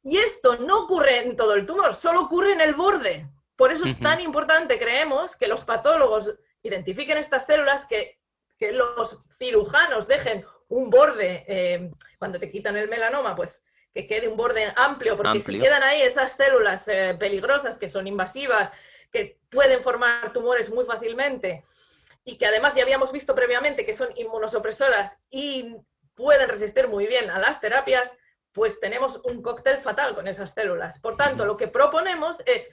Y 0.01 0.17
esto 0.17 0.57
no 0.57 0.83
ocurre 0.83 1.19
en 1.19 1.35
todo 1.35 1.53
el 1.55 1.65
tumor, 1.65 1.95
solo 1.95 2.21
ocurre 2.21 2.53
en 2.53 2.61
el 2.61 2.73
borde. 2.73 3.27
Por 3.55 3.71
eso 3.71 3.85
es 3.85 3.99
tan 3.99 4.21
importante, 4.21 4.79
creemos, 4.79 5.35
que 5.35 5.47
los 5.47 5.63
patólogos 5.65 6.33
identifiquen 6.63 7.17
estas 7.17 7.45
células, 7.45 7.85
que, 7.87 8.18
los 8.59 9.19
cirujanos 9.37 10.07
dejen 10.07 10.45
un 10.69 10.89
borde, 10.89 11.45
eh, 11.47 11.89
cuando 12.17 12.39
te 12.39 12.51
quitan 12.51 12.77
el 12.77 12.89
melanoma, 12.89 13.35
pues 13.35 13.61
que 13.93 14.05
quede 14.05 14.27
un 14.27 14.37
borde 14.37 14.71
amplio, 14.75 15.17
porque 15.17 15.41
si 15.41 15.59
quedan 15.59 15.81
ahí 15.81 16.01
esas 16.01 16.33
células 16.37 16.83
eh, 16.87 17.15
peligrosas 17.19 17.77
que 17.77 17.89
son 17.89 18.05
invasivas, 18.05 18.71
que 19.11 19.39
pueden 19.49 19.81
formar 19.81 20.31
tumores 20.31 20.69
muy 20.69 20.85
fácilmente 20.85 21.63
y 22.23 22.37
que 22.37 22.45
además 22.45 22.75
ya 22.75 22.83
habíamos 22.83 23.11
visto 23.11 23.33
previamente 23.33 23.85
que 23.85 23.97
son 23.97 24.09
inmunosupresoras 24.15 25.11
y 25.31 25.75
pueden 26.15 26.49
resistir 26.49 26.87
muy 26.87 27.07
bien 27.07 27.29
a 27.31 27.39
las 27.39 27.59
terapias, 27.59 28.11
pues 28.53 28.79
tenemos 28.79 29.19
un 29.23 29.41
cóctel 29.41 29.81
fatal 29.81 30.13
con 30.13 30.27
esas 30.27 30.53
células. 30.53 30.99
Por 30.99 31.17
tanto, 31.17 31.45
lo 31.45 31.57
que 31.57 31.67
proponemos 31.67 32.37
es, 32.45 32.69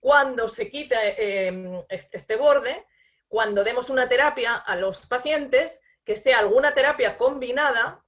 cuando 0.00 0.48
se 0.48 0.68
quite 0.68 1.46
em, 1.46 1.82
este 1.88 2.36
borde, 2.36 2.84
cuando 3.28 3.62
demos 3.62 3.90
una 3.90 4.08
terapia 4.08 4.56
a 4.56 4.76
los 4.76 5.06
pacientes, 5.06 5.72
que 6.04 6.16
sea 6.16 6.38
alguna 6.38 6.72
terapia 6.72 7.18
combinada 7.18 8.02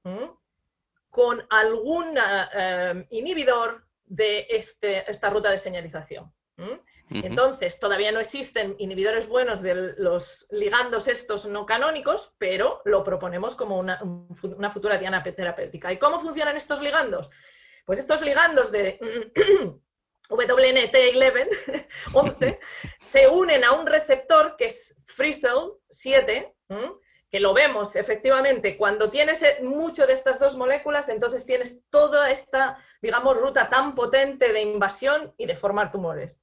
con 1.11 1.47
algún 1.51 2.17
em, 2.17 3.07
inhibidor 3.11 3.85
de 4.07 4.47
este, 4.49 5.11
esta 5.11 5.29
ruta 5.29 5.51
de 5.51 5.59
señalización. 5.59 6.33
Entonces, 7.11 7.79
todavía 7.81 8.13
no 8.13 8.21
existen 8.21 8.77
inhibidores 8.79 9.29
buenos 9.29 9.61
de 9.63 9.95
los 9.99 10.47
ligandos 10.51 11.09
estos 11.09 11.45
no 11.45 11.67
canónicos, 11.67 12.33
pero 12.39 12.83
lo 12.85 13.03
proponemos 13.03 13.57
como 13.57 13.79
una, 13.79 14.01
futura 14.73 14.97
diana 14.97 15.23
terapéutica. 15.23 15.93
¿Y 15.93 15.99
cómo 15.99 16.21
funcionan 16.21 16.57
estos 16.57 16.81
ligandos? 16.81 17.29
Pues 17.85 17.99
estos 17.99 18.23
ligandos 18.23 18.71
de 18.71 18.99
WNT11 20.29 21.87
11, 22.13 22.61
se 23.13 23.29
unen 23.29 23.65
a 23.65 23.73
un 23.73 23.87
receptor 23.87 24.55
que 24.57 24.67
es 24.67 24.95
FreeCell 25.21 25.73
7, 25.91 26.55
que 27.31 27.41
lo 27.41 27.53
vemos 27.53 27.95
efectivamente 27.95 28.79
cuando 28.79 29.11
tienes 29.11 29.39
mucho 29.61 30.07
de 30.07 30.15
estas 30.15 30.41
dos 30.41 30.57
moléculas, 30.57 31.11
entonces 31.11 31.45
tienes 31.45 31.79
toda 31.91 32.31
esta, 32.31 32.79
digamos, 33.03 33.37
ruta 33.37 33.69
tan 33.69 33.95
potente 33.95 34.51
de 34.51 34.63
invasión 34.63 35.35
y 35.37 35.45
de 35.45 35.57
formar 35.57 35.93
tumores. 35.93 36.41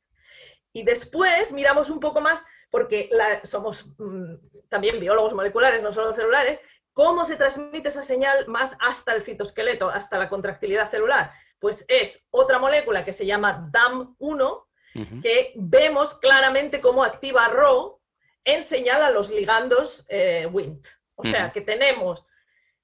Y 0.73 0.83
después 0.83 1.51
miramos 1.51 1.89
un 1.89 1.99
poco 1.99 2.21
más, 2.21 2.39
porque 2.69 3.09
somos 3.45 3.83
mm, 3.97 4.35
también 4.69 4.99
biólogos 4.99 5.33
moleculares, 5.33 5.81
no 5.81 5.91
solo 5.91 6.13
celulares, 6.13 6.59
cómo 6.93 7.25
se 7.25 7.35
transmite 7.35 7.89
esa 7.89 8.03
señal 8.03 8.47
más 8.47 8.71
hasta 8.79 9.15
el 9.15 9.23
citoesqueleto, 9.23 9.89
hasta 9.89 10.19
la 10.19 10.29
contractilidad 10.29 10.91
celular. 10.91 11.31
Pues 11.59 11.83
es 11.87 12.15
otra 12.29 12.59
molécula 12.59 13.03
que 13.03 13.13
se 13.13 13.25
llama 13.25 13.71
DAM1, 13.71 14.63
que 15.21 15.53
vemos 15.55 16.17
claramente 16.19 16.81
cómo 16.81 17.03
activa 17.03 17.47
RO 17.49 17.96
en 18.47 18.67
señal 18.69 19.03
a 19.03 19.11
los 19.11 19.29
ligandos 19.29 20.05
eh, 20.07 20.47
WINT. 20.51 20.87
O 21.15 21.23
sea, 21.23 21.51
que 21.51 21.61
tenemos 21.61 22.25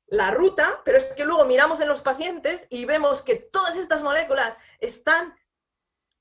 la 0.08 0.32
ruta, 0.32 0.82
pero 0.84 0.98
es 0.98 1.06
que 1.16 1.24
luego 1.24 1.46
miramos 1.46 1.80
en 1.80 1.88
los 1.88 2.02
pacientes 2.02 2.62
y 2.70 2.84
vemos 2.86 3.22
que 3.22 3.36
todas 3.36 3.78
estas 3.78 4.02
moléculas 4.02 4.58
están 4.80 5.34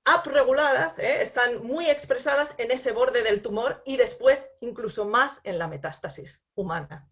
upreguladas, 0.07 0.97
¿eh? 0.99 1.22
están 1.22 1.64
muy 1.64 1.90
expresadas 1.90 2.51
en 2.59 2.70
ese 2.70 2.93
borde 2.93 3.22
del 3.22 3.43
tumor 3.43 3.82
y 3.84 3.97
después 3.97 4.38
incluso 4.61 5.05
más 5.05 5.36
en 5.43 5.59
la 5.59 5.66
metástasis 5.66 6.40
humana. 6.55 7.09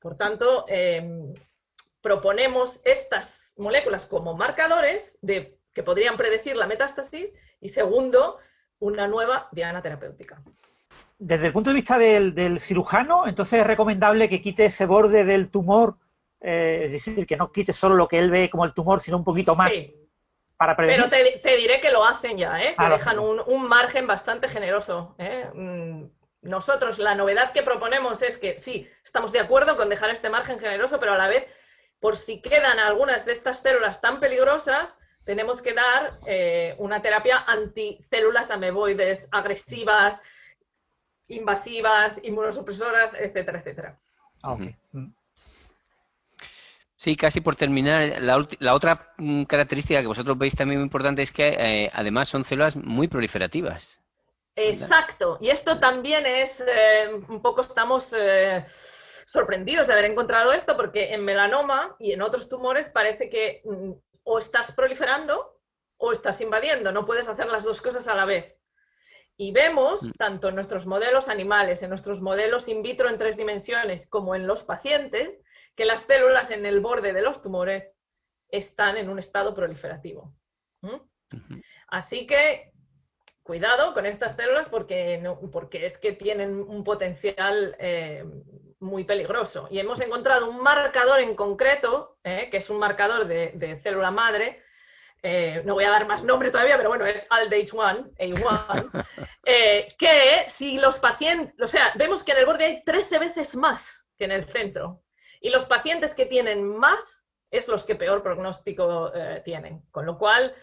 Por 0.00 0.16
tanto, 0.16 0.64
em, 0.68 1.34
proponemos 2.00 2.80
estas 2.84 3.28
moléculas 3.56 4.06
como 4.06 4.34
marcadores 4.34 5.18
de, 5.20 5.58
que 5.74 5.82
podrían 5.82 6.16
predecir 6.16 6.56
la 6.56 6.66
metástasis 6.66 7.30
y 7.60 7.70
segundo, 7.70 8.38
una 8.78 9.06
nueva 9.06 9.48
diana 9.52 9.82
terapéutica. 9.82 10.42
Desde 11.24 11.46
el 11.46 11.52
punto 11.52 11.70
de 11.70 11.74
vista 11.74 11.98
del, 11.98 12.60
cirujano, 12.66 13.28
entonces 13.28 13.60
es 13.60 13.66
recomendable 13.66 14.28
que 14.28 14.42
quite 14.42 14.64
ese 14.64 14.86
borde 14.86 15.24
del 15.24 15.52
tumor, 15.52 15.94
eh, 16.40 16.82
es 16.86 16.90
decir, 16.90 17.24
que 17.28 17.36
no 17.36 17.52
quite 17.52 17.72
solo 17.72 17.94
lo 17.94 18.08
que 18.08 18.18
él 18.18 18.28
ve 18.28 18.50
como 18.50 18.64
el 18.64 18.74
tumor, 18.74 19.00
sino 19.00 19.18
un 19.18 19.24
poquito 19.24 19.54
más. 19.54 19.70
Para 20.56 20.74
prevenir. 20.74 21.08
Pero 21.08 21.40
te, 21.40 21.56
diré 21.56 21.80
que 21.80 21.92
lo 21.92 22.04
hacen 22.04 22.36
ya, 22.36 22.60
¿eh? 22.60 22.74
que 22.76 22.84
ah, 22.84 22.90
dejan 22.90 23.20
un, 23.20 23.68
margen 23.68 24.08
bastante 24.08 24.48
generoso. 24.48 25.14
¿eh? 25.16 25.48
Mm, 25.54 26.06
nosotros 26.42 26.98
la 26.98 27.14
novedad 27.14 27.52
que 27.52 27.62
proponemos 27.62 28.20
es 28.20 28.36
que 28.38 28.58
sí, 28.62 28.90
estamos 29.04 29.30
de 29.30 29.38
acuerdo 29.38 29.76
con 29.76 29.88
dejar 29.88 30.10
este 30.10 30.28
margen 30.28 30.58
generoso, 30.58 30.98
pero 30.98 31.12
a 31.12 31.18
la 31.18 31.28
vez, 31.28 31.46
por 32.00 32.16
si 32.16 32.42
quedan 32.42 32.80
algunas 32.80 33.24
de 33.26 33.34
estas 33.34 33.60
células 33.60 34.00
tan 34.00 34.18
peligrosas, 34.18 34.92
tenemos 35.24 35.62
que 35.62 35.72
dar 35.72 36.10
eh, 36.26 36.74
una 36.78 37.00
terapia 37.00 37.44
anticélulas 37.46 38.50
ameboides 38.50 39.24
agresivas, 39.30 40.20
invasivas, 41.32 42.18
inmunosupresoras, 42.22 43.14
etcétera, 43.14 43.58
etcétera. 43.58 43.98
Ah, 44.42 44.54
mm. 44.54 45.14
Sí, 46.96 47.16
casi 47.16 47.40
por 47.40 47.56
terminar, 47.56 48.20
la, 48.20 48.74
otra 48.74 49.12
mm, 49.18 49.44
característica 49.44 50.00
que 50.00 50.06
vosotros 50.06 50.38
veis 50.38 50.54
también 50.54 50.78
muy 50.78 50.84
importante 50.84 51.22
es 51.22 51.32
que 51.32 51.48
eh, 51.48 51.90
además 51.92 52.28
son 52.28 52.44
células 52.44 52.76
muy 52.76 53.08
proliferativas. 53.08 53.84
Exacto, 54.54 55.38
y 55.40 55.48
esto 55.48 55.80
también 55.80 56.26
es, 56.26 56.50
eh, 56.60 57.10
un 57.28 57.40
poco 57.40 57.62
estamos 57.62 58.06
eh, 58.12 58.64
sorprendidos 59.26 59.86
de 59.86 59.94
haber 59.94 60.04
encontrado 60.04 60.52
esto, 60.52 60.76
porque 60.76 61.12
en 61.12 61.24
melanoma 61.24 61.96
y 61.98 62.12
en 62.12 62.22
otros 62.22 62.48
tumores 62.48 62.88
parece 62.90 63.28
que 63.30 63.62
mm, 63.64 63.92
o 64.24 64.38
estás 64.38 64.70
proliferando 64.72 65.56
o 65.96 66.12
estás 66.12 66.40
invadiendo, 66.40 66.92
no 66.92 67.06
puedes 67.06 67.26
hacer 67.26 67.46
las 67.46 67.64
dos 67.64 67.80
cosas 67.80 68.06
a 68.06 68.14
la 68.14 68.26
vez. 68.26 68.54
Y 69.42 69.50
vemos, 69.50 70.00
mm. 70.00 70.12
tanto 70.12 70.48
en 70.50 70.54
nuestros 70.54 70.86
modelos 70.86 71.26
animales, 71.26 71.82
en 71.82 71.90
nuestros 71.90 72.20
modelos 72.20 72.68
in 72.68 72.80
vitro 72.80 73.08
en 73.08 73.18
tres 73.18 73.36
dimensiones, 73.36 74.06
como 74.08 74.36
en 74.36 74.46
los 74.46 74.62
pacientes, 74.62 75.30
que 75.74 75.84
las 75.84 76.04
células 76.04 76.48
en 76.52 76.64
el 76.64 76.78
borde 76.78 77.12
de 77.12 77.22
los 77.22 77.42
tumores 77.42 77.90
están 78.48 78.96
en 78.98 79.08
un 79.08 79.18
estado 79.18 79.52
proliferativo. 79.52 80.32
Así 81.88 82.24
que 82.28 82.70
cuidado 83.42 83.94
con 83.94 84.06
estas 84.06 84.36
células 84.36 84.68
porque, 84.68 85.18
no, 85.18 85.40
porque 85.50 85.86
es 85.86 85.98
que 85.98 86.12
tienen 86.12 86.60
un 86.60 86.84
potencial 86.84 87.74
eh, 87.80 88.24
muy 88.78 89.02
peligroso. 89.02 89.66
Y 89.72 89.80
hemos 89.80 90.00
encontrado 90.00 90.48
un 90.50 90.62
marcador 90.62 91.18
en 91.18 91.34
concreto, 91.34 92.16
eh, 92.22 92.46
que 92.48 92.58
es 92.58 92.70
un 92.70 92.78
marcador 92.78 93.26
de, 93.26 93.80
célula 93.82 94.12
madre, 94.12 94.62
eh, 95.22 95.62
no 95.64 95.74
voy 95.74 95.84
a 95.84 95.90
dar 95.90 96.06
más 96.06 96.22
nombre 96.24 96.50
todavía, 96.50 96.76
pero 96.76 96.88
bueno, 96.88 97.06
es 97.06 97.26
ALDH1, 97.28 98.16
A1, 98.18 99.06
que 99.98 100.46
si 100.58 100.78
los 100.78 100.98
pacientes, 100.98 101.54
o 101.60 101.68
sea, 101.68 101.92
vemos 101.96 102.22
que 102.22 102.32
en 102.32 102.38
el 102.38 102.46
borde 102.46 102.64
hay 102.64 102.84
13 102.84 103.18
veces 103.18 103.54
más 103.54 103.80
que 104.18 104.24
en 104.24 104.32
el 104.32 104.50
centro. 104.52 105.02
Y 105.40 105.50
los 105.50 105.66
pacientes 105.66 106.14
que 106.14 106.26
tienen 106.26 106.66
más 106.66 106.98
es 107.50 107.66
los 107.68 107.84
que 107.84 107.96
peor 107.96 108.22
pronóstico 108.22 109.12
tienen. 109.44 109.82
Con 109.90 110.06
lo 110.06 110.16
cual, 110.16 110.54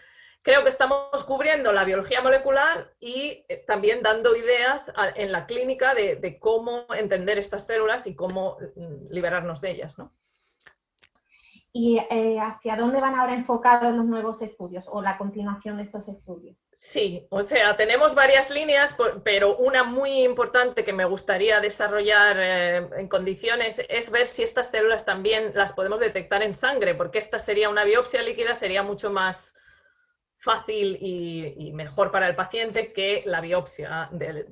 creo 0.42 0.62
que 0.62 0.70
estamos 0.70 1.24
cubriendo 1.26 1.72
la 1.72 1.84
biología 1.84 2.22
molecular 2.22 2.92
y 2.98 3.44
eh, 3.48 3.64
también 3.66 4.02
dando 4.02 4.34
ideas 4.36 4.82
en 5.14 5.32
la 5.32 5.46
clínica 5.46 5.94
de, 5.94 6.38
cómo 6.40 6.86
entender 6.96 7.38
estas 7.38 7.66
células 7.66 8.06
y 8.06 8.14
cómo 8.14 8.56
mm, 8.76 9.10
liberarnos 9.10 9.60
de 9.60 9.70
ellas, 9.70 9.98
¿no? 9.98 10.12
¿Y 11.72 11.98
eh, 12.10 12.38
hacia 12.40 12.76
dónde 12.76 13.00
van 13.00 13.14
ahora 13.14 13.34
enfocados 13.34 13.94
los 13.94 14.04
nuevos 14.04 14.42
estudios 14.42 14.84
o 14.88 15.02
la 15.02 15.16
continuación 15.18 15.76
de 15.76 15.84
estos 15.84 16.08
estudios? 16.08 16.56
Sí, 16.92 17.26
o 17.30 17.42
sea, 17.42 17.76
tenemos 17.76 18.14
varias 18.14 18.50
líneas, 18.50 18.92
pero 19.22 19.56
una 19.58 19.84
muy 19.84 20.24
importante 20.24 20.84
que 20.84 20.92
me 20.92 21.04
gustaría 21.04 21.60
desarrollar 21.60 22.36
eh, 22.40 22.88
en 22.96 23.08
condiciones 23.08 23.76
es 23.88 24.10
ver 24.10 24.26
si 24.28 24.42
estas 24.42 24.70
células 24.70 25.04
también 25.04 25.52
las 25.54 25.72
podemos 25.74 26.00
detectar 26.00 26.42
en 26.42 26.58
sangre, 26.58 26.94
porque 26.94 27.18
esta 27.18 27.38
sería 27.38 27.68
una 27.68 27.84
biopsia 27.84 28.22
líquida, 28.22 28.56
sería 28.56 28.82
mucho 28.82 29.10
más 29.10 29.36
fácil 30.40 30.98
y, 31.00 31.70
mejor 31.72 32.10
para 32.10 32.26
el 32.26 32.34
paciente 32.34 32.92
que 32.92 33.22
la 33.26 33.40
biopsia 33.40 34.08
de, 34.10 34.46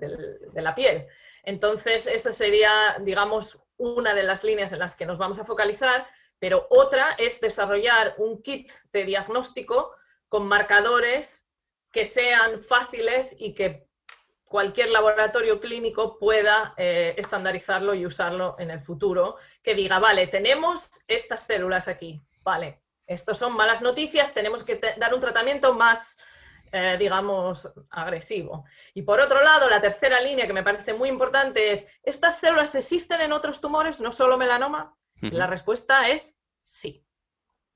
la 0.54 0.74
piel. 0.74 1.06
Entonces, 1.44 2.06
esa 2.06 2.32
sería, 2.32 2.98
digamos, 3.00 3.58
una 3.78 4.14
de 4.14 4.22
las 4.22 4.44
líneas 4.44 4.70
en 4.72 4.80
las 4.80 4.94
que 4.94 5.06
nos 5.06 5.18
vamos 5.18 5.38
a 5.38 5.44
focalizar, 5.44 6.06
pero 6.38 6.66
otra 6.70 7.12
es 7.18 7.40
desarrollar 7.40 8.14
un 8.18 8.42
kit 8.42 8.70
de 8.92 9.04
diagnóstico 9.04 9.92
con 10.28 10.46
marcadores 10.46 11.26
que 11.92 12.10
sean 12.10 12.64
fáciles 12.64 13.28
y 13.38 13.54
que 13.54 13.88
cualquier 14.44 14.88
laboratorio 14.90 15.60
clínico 15.60 16.18
pueda 16.18 16.74
eh, 16.76 17.14
estandarizarlo 17.18 17.94
y 17.94 18.06
usarlo 18.06 18.56
en 18.58 18.70
el 18.70 18.80
futuro, 18.80 19.36
que 19.62 19.74
diga, 19.74 19.98
vale, 19.98 20.26
tenemos 20.28 20.82
estas 21.06 21.46
células 21.46 21.86
aquí, 21.86 22.20
vale, 22.42 22.80
estos 23.06 23.38
son 23.38 23.54
malas 23.54 23.82
noticias, 23.82 24.32
tenemos 24.34 24.64
que 24.64 24.80
dar 24.96 25.14
un 25.14 25.20
tratamiento 25.20 25.74
más, 25.74 25.98
eh, 26.72 26.96
digamos, 26.98 27.66
agresivo. 27.90 28.64
Y 28.94 29.02
por 29.02 29.20
otro 29.20 29.42
lado, 29.42 29.68
la 29.68 29.80
tercera 29.80 30.20
línea 30.20 30.46
que 30.46 30.52
me 30.52 30.62
parece 30.62 30.92
muy 30.92 31.08
importante 31.08 31.72
es, 31.72 31.86
¿estas 32.02 32.38
células 32.40 32.74
existen 32.74 33.20
en 33.20 33.32
otros 33.32 33.60
tumores, 33.60 34.00
no 34.00 34.12
solo 34.12 34.36
melanoma? 34.36 34.94
La 35.20 35.46
respuesta 35.46 36.08
es 36.08 36.22
sí. 36.80 37.04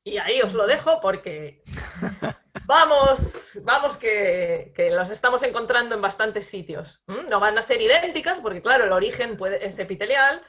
Y 0.05 0.19
ahí 0.19 0.41
os 0.43 0.53
lo 0.53 0.67
dejo 0.67 1.01
porque 1.01 1.63
vamos, 2.67 3.21
vamos 3.63 3.97
que, 3.99 4.73
los 4.93 5.11
estamos 5.11 5.43
encontrando 5.43 5.95
en 5.95 6.03
bastantes 6.03 6.47
sitios. 6.49 7.01
No 7.07 7.41
van 7.41 7.59
a 7.59 7.67
ser 7.67 7.81
idénticas 7.81 8.41
porque, 8.41 8.63
claro, 8.63 8.85
el 8.85 8.93
origen 8.93 9.37
puede, 9.37 9.67
es 9.67 9.79
epitelial, 9.79 10.43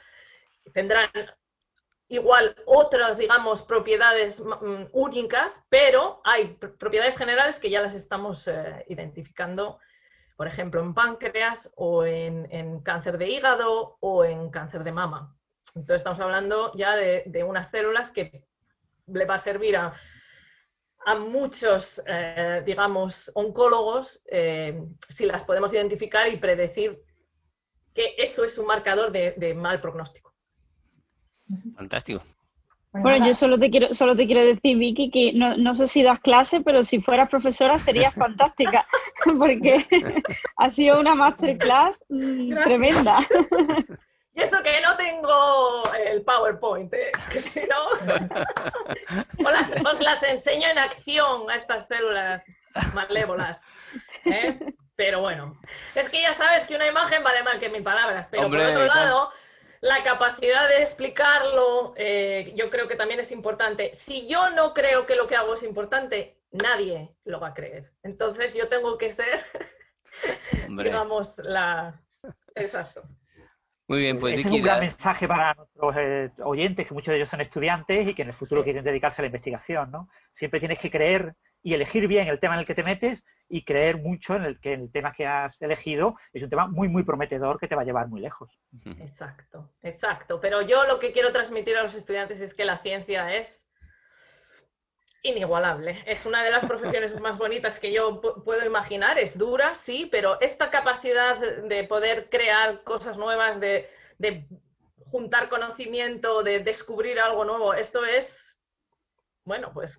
tendrán 0.72 1.10
igual 2.08 2.56
otras, 2.66 3.18
digamos, 3.18 3.62
propiedades 3.62 4.38
mm, 4.38 4.86
únicas, 4.92 5.52
pero 5.68 6.20
hay 6.24 6.56
propiedades 6.78 7.16
generales 7.16 7.56
que 7.56 7.70
ya 7.70 7.80
las 7.80 7.94
estamos 7.94 8.46
eh, 8.46 8.84
identificando, 8.88 9.78
por 10.36 10.46
ejemplo, 10.46 10.80
en 10.80 10.94
páncreas 10.94 11.70
o 11.76 12.04
en, 12.04 12.80
cáncer 12.82 13.18
de 13.18 13.28
hígado 13.28 13.96
o 14.00 14.24
en 14.24 14.50
cáncer 14.50 14.84
de 14.84 14.92
mama. 14.92 15.33
Entonces 15.74 15.96
estamos 15.96 16.20
hablando 16.20 16.72
ya 16.74 16.94
de, 16.96 17.44
unas 17.44 17.70
células 17.70 18.10
que 18.10 18.44
le 19.06 19.24
va 19.24 19.36
a 19.36 19.42
servir 19.42 19.76
a, 19.76 19.94
muchos, 21.18 22.02
eh, 22.06 22.62
digamos, 22.64 23.30
oncólogos 23.34 24.22
eh, 24.30 24.80
si 25.10 25.26
las 25.26 25.44
podemos 25.44 25.72
identificar 25.72 26.28
y 26.28 26.38
predecir 26.38 26.98
que 27.92 28.14
eso 28.16 28.44
es 28.44 28.56
un 28.56 28.66
marcador 28.66 29.12
de 29.12 29.54
mal 29.54 29.80
pronóstico. 29.80 30.32
Fantástico. 31.76 32.22
Bueno, 33.02 33.26
yo 33.26 33.34
solo 33.34 33.58
te 33.58 33.70
quiero, 33.70 33.92
solo 33.92 34.14
te 34.14 34.24
quiero 34.24 34.44
decir, 34.44 34.78
Vicky, 34.78 35.10
que 35.10 35.32
no, 35.32 35.56
no 35.56 35.74
sé 35.74 35.88
si 35.88 36.02
das 36.04 36.20
clase, 36.20 36.60
pero 36.60 36.84
si 36.84 37.00
fueras 37.00 37.28
profesora 37.28 37.78
serías 37.78 38.14
fantástica, 38.14 38.86
porque 39.38 39.84
ha 40.56 40.70
sido 40.70 41.00
una 41.00 41.16
masterclass 41.16 41.98
mm, 42.08 42.54
tremenda. 42.62 43.18
Y 44.34 44.42
eso 44.42 44.62
que 44.62 44.80
no 44.80 44.96
tengo 44.96 45.92
el 45.94 46.22
PowerPoint, 46.22 46.92
¿eh? 46.92 47.12
que 47.32 47.40
si 47.40 47.60
no, 47.60 47.88
os 49.88 50.00
las, 50.00 50.22
enseño 50.24 50.68
en 50.68 50.78
acción 50.78 51.48
a 51.50 51.56
estas 51.56 51.86
células 51.86 52.42
malévolas. 52.92 53.60
¿eh? 54.24 54.58
Pero 54.96 55.20
bueno, 55.20 55.56
es 55.94 56.08
que 56.10 56.20
ya 56.20 56.36
sabes 56.36 56.66
que 56.66 56.74
una 56.74 56.86
imagen 56.86 57.22
vale 57.22 57.42
más 57.42 57.58
que 57.58 57.68
mil 57.68 57.82
palabras, 57.82 58.26
pero 58.30 58.48
por 58.48 58.58
otro 58.58 58.84
lado 58.86 59.32
la 59.84 60.02
capacidad 60.02 60.66
de 60.66 60.82
explicarlo, 60.82 61.92
eh, 61.96 62.54
yo 62.56 62.70
creo 62.70 62.88
que 62.88 62.96
también 62.96 63.20
es 63.20 63.30
importante. 63.30 63.98
Si 64.06 64.26
yo 64.26 64.48
no 64.50 64.72
creo 64.72 65.04
que 65.04 65.14
lo 65.14 65.26
que 65.26 65.36
hago 65.36 65.54
es 65.54 65.62
importante, 65.62 66.38
nadie 66.52 67.10
lo 67.26 67.38
va 67.38 67.48
a 67.48 67.54
creer. 67.54 67.90
Entonces 68.02 68.54
yo 68.54 68.68
tengo 68.68 68.96
que 68.96 69.12
ser, 69.12 69.44
digamos, 70.68 71.34
la... 71.36 72.00
Exacto. 72.54 73.02
Muy 73.86 73.98
bien, 73.98 74.18
pues 74.18 74.40
es 74.40 74.46
un 74.46 74.62
gran 74.62 74.80
mensaje 74.80 75.28
para 75.28 75.54
nuestros 75.54 75.94
eh, 75.98 76.30
oyentes, 76.42 76.86
que 76.86 76.94
muchos 76.94 77.12
de 77.12 77.16
ellos 77.16 77.28
son 77.28 77.42
estudiantes 77.42 78.08
y 78.08 78.14
que 78.14 78.22
en 78.22 78.28
el 78.28 78.34
futuro 78.34 78.64
quieren 78.64 78.82
dedicarse 78.82 79.20
a 79.20 79.24
la 79.24 79.26
investigación, 79.26 79.90
¿no? 79.90 80.08
Siempre 80.32 80.58
tienes 80.58 80.78
que 80.78 80.90
creer 80.90 81.34
y 81.62 81.74
elegir 81.74 82.08
bien 82.08 82.28
el 82.28 82.40
tema 82.40 82.54
en 82.54 82.60
el 82.60 82.66
que 82.66 82.74
te 82.74 82.82
metes 82.82 83.22
y 83.48 83.64
creer 83.64 83.98
mucho 83.98 84.36
en 84.36 84.44
el 84.44 84.60
que 84.60 84.72
el 84.74 84.90
tema 84.90 85.12
que 85.12 85.26
has 85.26 85.60
elegido 85.60 86.16
es 86.32 86.42
un 86.42 86.48
tema 86.48 86.66
muy, 86.66 86.88
muy 86.88 87.02
prometedor 87.02 87.58
que 87.58 87.68
te 87.68 87.74
va 87.74 87.82
a 87.82 87.84
llevar 87.84 88.08
muy 88.08 88.20
lejos. 88.20 88.50
Exacto, 89.00 89.70
exacto. 89.82 90.40
Pero 90.40 90.62
yo 90.62 90.84
lo 90.84 90.98
que 90.98 91.12
quiero 91.12 91.32
transmitir 91.32 91.76
a 91.76 91.82
los 91.82 91.94
estudiantes 91.94 92.40
es 92.40 92.54
que 92.54 92.64
la 92.64 92.78
ciencia 92.78 93.34
es 93.34 93.48
inigualable. 95.24 96.02
Es 96.06 96.24
una 96.24 96.44
de 96.44 96.50
las 96.50 96.64
profesiones 96.64 97.18
más 97.20 97.36
bonitas 97.36 97.78
que 97.80 97.92
yo 97.92 98.20
puedo 98.20 98.64
imaginar. 98.64 99.18
Es 99.18 99.36
dura, 99.36 99.74
sí, 99.84 100.08
pero 100.12 100.40
esta 100.40 100.70
capacidad 100.70 101.38
de 101.38 101.84
poder 101.84 102.28
crear 102.30 102.84
cosas 102.84 103.16
nuevas, 103.16 103.58
de, 103.58 103.90
de 104.18 104.46
juntar 105.10 105.48
conocimiento, 105.48 106.42
de 106.42 106.60
descubrir 106.60 107.18
algo 107.18 107.44
nuevo, 107.44 107.74
esto 107.74 108.04
es, 108.04 108.26
bueno, 109.44 109.72
pues 109.72 109.98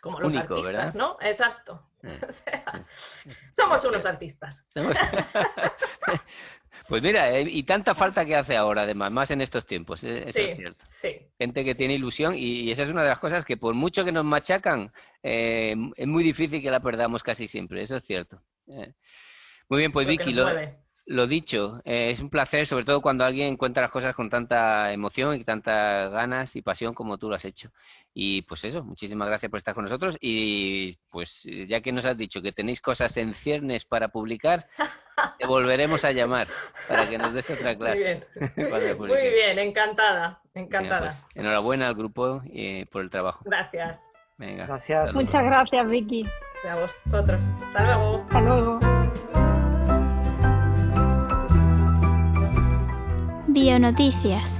como 0.00 0.20
los 0.20 0.32
Único, 0.32 0.54
artistas, 0.54 0.64
¿verdad? 0.64 0.94
¿no? 0.94 1.16
Exacto. 1.20 1.82
somos 3.56 3.84
unos 3.84 4.04
artistas. 4.04 4.64
Pues 6.88 7.02
mira, 7.02 7.38
eh, 7.38 7.42
y 7.42 7.62
tanta 7.64 7.94
falta 7.94 8.24
que 8.24 8.34
hace 8.34 8.56
ahora, 8.56 8.82
además, 8.82 9.12
más 9.12 9.30
en 9.30 9.42
estos 9.42 9.66
tiempos, 9.66 10.02
eh, 10.02 10.24
eso 10.26 10.38
es 10.38 10.56
cierto. 10.56 10.84
Sí. 11.02 11.16
Gente 11.38 11.64
que 11.64 11.74
tiene 11.74 11.94
ilusión 11.94 12.34
y, 12.34 12.70
esa 12.70 12.82
es 12.82 12.88
una 12.88 13.02
de 13.02 13.10
las 13.10 13.18
cosas 13.18 13.44
que 13.44 13.56
por 13.58 13.74
mucho 13.74 14.04
que 14.04 14.12
nos 14.12 14.24
machacan, 14.24 14.90
eh, 15.22 15.76
es 15.96 16.06
muy 16.06 16.24
difícil 16.24 16.62
que 16.62 16.70
la 16.70 16.80
perdamos 16.80 17.22
casi 17.22 17.46
siempre, 17.46 17.82
eso 17.82 17.96
es 17.96 18.04
cierto. 18.04 18.40
Muy 19.68 19.78
bien, 19.80 19.92
pues 19.92 20.06
Vicky, 20.06 20.32
lo, 20.32 20.46
lo 21.08 21.26
dicho, 21.26 21.80
eh, 21.86 22.10
es 22.10 22.20
un 22.20 22.28
placer, 22.28 22.66
sobre 22.66 22.84
todo 22.84 23.00
cuando 23.00 23.24
alguien 23.24 23.56
cuenta 23.56 23.80
las 23.80 23.90
cosas 23.90 24.14
con 24.14 24.28
tanta 24.28 24.92
emoción 24.92 25.36
y 25.36 25.44
tantas 25.44 26.12
ganas 26.12 26.54
y 26.54 26.60
pasión 26.60 26.92
como 26.92 27.16
tú 27.16 27.30
lo 27.30 27.34
has 27.34 27.44
hecho. 27.46 27.70
Y 28.12 28.42
pues 28.42 28.62
eso, 28.64 28.84
muchísimas 28.84 29.26
gracias 29.26 29.50
por 29.50 29.58
estar 29.58 29.74
con 29.74 29.84
nosotros. 29.84 30.18
Y 30.20 30.98
pues 31.10 31.42
ya 31.66 31.80
que 31.80 31.92
nos 31.92 32.04
has 32.04 32.18
dicho 32.18 32.42
que 32.42 32.52
tenéis 32.52 32.82
cosas 32.82 33.16
en 33.16 33.34
ciernes 33.36 33.86
para 33.86 34.08
publicar, 34.08 34.66
te 35.38 35.46
volveremos 35.46 36.04
a 36.04 36.12
llamar 36.12 36.48
para 36.88 37.08
que 37.08 37.18
nos 37.18 37.32
des 37.34 37.48
otra 37.50 37.76
clase. 37.76 38.24
Muy 38.98 39.08
bien, 39.08 39.58
encantada, 39.58 40.40
encantada. 40.54 41.08
Pues, 41.08 41.36
enhorabuena 41.36 41.88
al 41.88 41.94
grupo 41.94 42.42
y 42.44 42.84
por 42.86 43.02
el 43.02 43.10
trabajo. 43.10 43.40
Gracias. 43.44 43.98
Venga. 44.36 44.66
Gracias. 44.66 45.14
Muchas 45.14 45.44
gracias, 45.44 45.88
Vicky. 45.88 46.26
A 46.68 46.76
vosotros. 46.76 47.40
Hasta 47.66 47.84
luego. 47.84 48.24
Hasta 48.26 48.40
luego. 48.40 48.80
Bionoticias. 53.48 54.57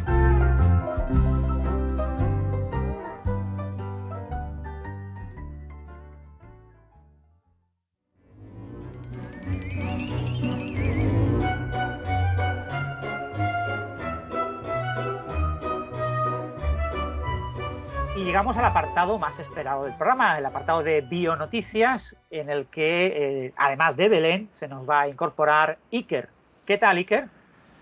Llegamos 18.39 18.57
al 18.57 18.66
apartado 18.66 19.18
más 19.18 19.36
esperado 19.41 19.82
del 19.82 19.95
programa, 19.95 20.39
el 20.39 20.47
apartado 20.47 20.84
de 20.84 21.01
Bionoticias, 21.01 22.14
en 22.30 22.51
el 22.51 22.66
que, 22.66 23.47
eh, 23.47 23.55
además 23.57 23.97
de 23.97 24.09
Belén, 24.09 24.49
se 24.61 24.68
nos 24.68 24.89
va 24.89 25.01
a 25.01 25.09
incorporar 25.09 25.78
Iker. 25.93 26.28
¿Qué 26.64 26.78
tal, 26.78 26.99
Iker? 26.99 27.26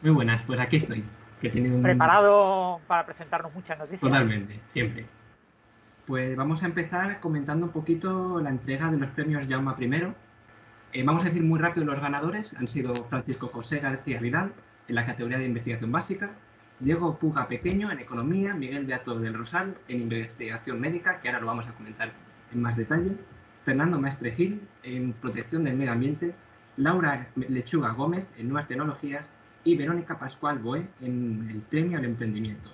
Muy 0.00 0.12
buenas, 0.12 0.42
pues 0.46 0.58
aquí 0.58 0.78
estoy. 0.78 1.04
Que 1.42 1.50
¿Preparado 1.50 2.80
para 2.86 3.04
presentarnos 3.04 3.54
muchas 3.54 3.76
noticias? 3.78 4.00
Totalmente, 4.00 4.58
siempre. 4.72 5.04
Pues 6.06 6.34
vamos 6.34 6.62
a 6.62 6.66
empezar 6.66 7.20
comentando 7.20 7.66
un 7.66 7.72
poquito 7.72 8.40
la 8.40 8.48
entrega 8.48 8.90
de 8.90 8.96
los 8.96 9.10
premios 9.10 9.46
Jauma 9.46 9.76
I. 9.78 10.14
Eh, 10.94 11.02
vamos 11.04 11.20
a 11.20 11.28
decir 11.28 11.42
muy 11.42 11.60
rápido 11.60 11.84
los 11.84 12.00
ganadores. 12.00 12.50
Han 12.56 12.68
sido 12.68 13.04
Francisco 13.10 13.48
José 13.48 13.80
García 13.80 14.20
Vidal 14.20 14.54
en 14.88 14.94
la 14.94 15.04
categoría 15.04 15.36
de 15.36 15.44
investigación 15.44 15.92
básica, 15.92 16.30
Diego 16.78 17.18
Puga 17.18 17.48
Pequeño 17.48 17.90
en 17.90 18.00
economía, 18.00 18.52
Miguel 18.52 18.84
Beato 18.84 19.18
del 19.18 19.32
Rosal 19.32 19.76
en 19.88 20.02
investigación 20.02 20.78
médica, 20.78 21.20
que 21.20 21.28
ahora 21.28 21.40
lo 21.40 21.46
vamos 21.46 21.66
a 21.66 21.72
comentar 21.72 22.12
en 22.52 22.60
más 22.60 22.76
detalle, 22.76 23.12
Fernando 23.64 23.98
Maestre 23.98 24.32
Gil 24.32 24.60
en 24.82 25.14
protección 25.14 25.64
del 25.64 25.76
medio 25.76 25.92
ambiente, 25.92 26.34
Laura 26.76 27.28
Lechuga 27.34 27.92
Gómez 27.92 28.26
en 28.36 28.48
nuevas 28.48 28.68
tecnologías 28.68 29.28
y 29.64 29.76
Verónica 29.76 30.18
Pascual 30.18 30.58
Boe 30.58 30.86
en 31.00 31.48
el 31.50 31.60
premio 31.62 31.98
al 31.98 32.04
emprendimiento. 32.04 32.70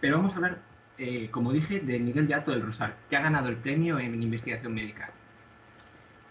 Pero 0.00 0.16
vamos 0.16 0.32
a 0.32 0.36
hablar, 0.36 0.58
eh, 0.98 1.30
como 1.30 1.52
dije, 1.52 1.78
de 1.78 2.00
Miguel 2.00 2.26
Beato 2.26 2.50
del 2.50 2.66
Rosal, 2.66 2.94
que 3.08 3.16
ha 3.16 3.22
ganado 3.22 3.48
el 3.48 3.56
premio 3.56 4.00
en 4.00 4.20
investigación 4.20 4.74
médica. 4.74 5.10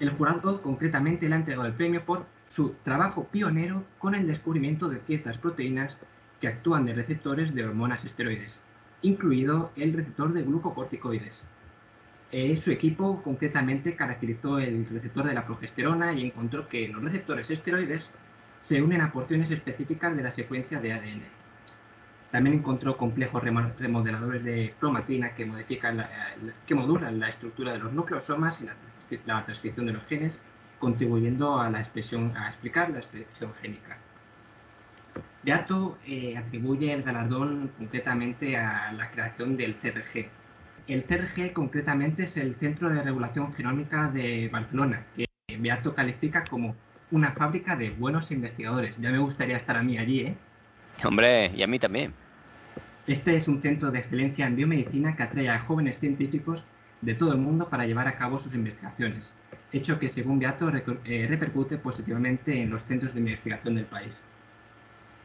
El 0.01 0.11
jurado 0.11 0.61
concretamente 0.61 1.29
le 1.29 1.35
ha 1.35 1.37
entregado 1.37 1.65
el 1.65 1.73
premio 1.73 2.03
por 2.03 2.25
su 2.49 2.75
trabajo 2.83 3.29
pionero 3.31 3.85
con 3.99 4.15
el 4.15 4.27
descubrimiento 4.27 4.89
de 4.89 4.99
ciertas 4.99 5.37
proteínas 5.37 5.95
que 6.39 6.47
actúan 6.47 6.85
de 6.85 6.93
receptores 6.93 7.53
de 7.53 7.65
hormonas 7.65 8.03
esteroides, 8.03 8.53
incluido 9.01 9.71
el 9.75 9.93
receptor 9.93 10.33
de 10.33 10.43
glucocorticoides. 10.43 11.41
Eh, 12.31 12.59
su 12.63 12.71
equipo 12.71 13.21
concretamente 13.23 13.95
caracterizó 13.95 14.59
el 14.59 14.87
receptor 14.89 15.25
de 15.25 15.33
la 15.33 15.45
progesterona 15.45 16.13
y 16.13 16.25
encontró 16.25 16.67
que 16.67 16.87
los 16.87 17.03
receptores 17.03 17.49
esteroides 17.49 18.09
se 18.61 18.81
unen 18.81 19.01
a 19.01 19.11
porciones 19.11 19.51
específicas 19.51 20.15
de 20.15 20.23
la 20.23 20.31
secuencia 20.31 20.79
de 20.79 20.93
ADN. 20.93 21.21
También 22.31 22.57
encontró 22.57 22.97
complejos 22.97 23.43
remodeladores 23.43 24.43
de 24.43 24.73
cromatina 24.79 25.35
que, 25.35 25.45
modulan 26.75 27.19
la 27.19 27.29
estructura 27.29 27.73
de 27.73 27.79
los 27.79 27.93
nucleosomas 27.93 28.59
y 28.59 28.65
la, 29.25 29.45
transcripción 29.45 29.85
de 29.85 29.93
los 29.93 30.05
genes, 30.07 30.37
contribuyendo 30.79 31.59
a, 31.59 31.67
a 31.67 31.79
explicar 31.79 32.89
la 32.89 32.97
expresión 32.97 33.53
génica. 33.61 33.97
Beato 35.43 35.97
eh, 36.07 36.35
atribuye 36.37 36.91
el 36.91 37.03
galardón 37.03 37.71
concretamente 37.77 38.57
a 38.57 38.91
la 38.93 39.11
creación 39.11 39.55
del 39.55 39.75
CRG. 39.75 40.27
El 40.87 41.03
CRG 41.03 41.53
concretamente 41.53 42.23
es 42.23 42.35
el 42.37 42.55
Centro 42.55 42.89
de 42.89 43.01
Regulación 43.03 43.53
Genómica 43.53 44.07
de 44.07 44.49
Barcelona, 44.51 45.05
que 45.15 45.27
Beato 45.59 45.93
califica 45.93 46.43
como 46.49 46.75
una 47.11 47.31
fábrica 47.33 47.75
de 47.75 47.91
buenos 47.91 48.31
investigadores. 48.31 48.95
Ya 48.99 49.11
me 49.11 49.19
gustaría 49.19 49.57
estar 49.57 49.77
a 49.77 49.83
mí 49.83 49.97
allí, 49.97 50.21
¿eh? 50.21 50.35
Hombre, 51.03 51.51
y 51.55 51.61
a 51.61 51.67
mí 51.67 51.77
también. 51.77 52.13
Este 53.05 53.35
es 53.35 53.47
un 53.47 53.61
centro 53.61 53.91
de 53.91 53.99
excelencia 53.99 54.47
en 54.47 54.55
biomedicina 54.55 55.15
que 55.15 55.23
atrae 55.23 55.49
a 55.49 55.59
jóvenes 55.59 55.99
científicos 55.99 56.63
de 57.01 57.13
todo 57.13 57.33
el 57.33 57.37
mundo 57.37 57.69
para 57.69 57.85
llevar 57.85 58.07
a 58.07 58.17
cabo 58.17 58.39
sus 58.39 58.55
investigaciones, 58.55 59.31
hecho 59.71 59.99
que 59.99 60.09
según 60.09 60.39
Beato 60.39 60.71
eh, 61.05 61.27
repercute 61.29 61.77
positivamente 61.77 62.59
en 62.59 62.71
los 62.71 62.81
centros 62.83 63.13
de 63.13 63.19
investigación 63.19 63.75
del 63.75 63.85
país. 63.85 64.19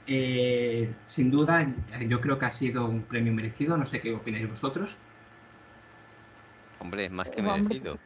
Eh, 0.07 0.93
sin 1.09 1.31
duda, 1.31 1.67
yo 2.09 2.21
creo 2.21 2.39
que 2.39 2.47
ha 2.47 2.53
sido 2.59 2.87
un 2.87 3.03
premio 3.03 3.33
merecido, 3.33 3.77
no 3.77 3.89
sé 3.91 4.01
qué 4.01 4.13
opináis 4.13 4.51
vosotros. 4.51 4.91
Hombre, 6.81 7.09
más 7.11 7.29
que 7.31 7.43
merecido. 7.43 7.99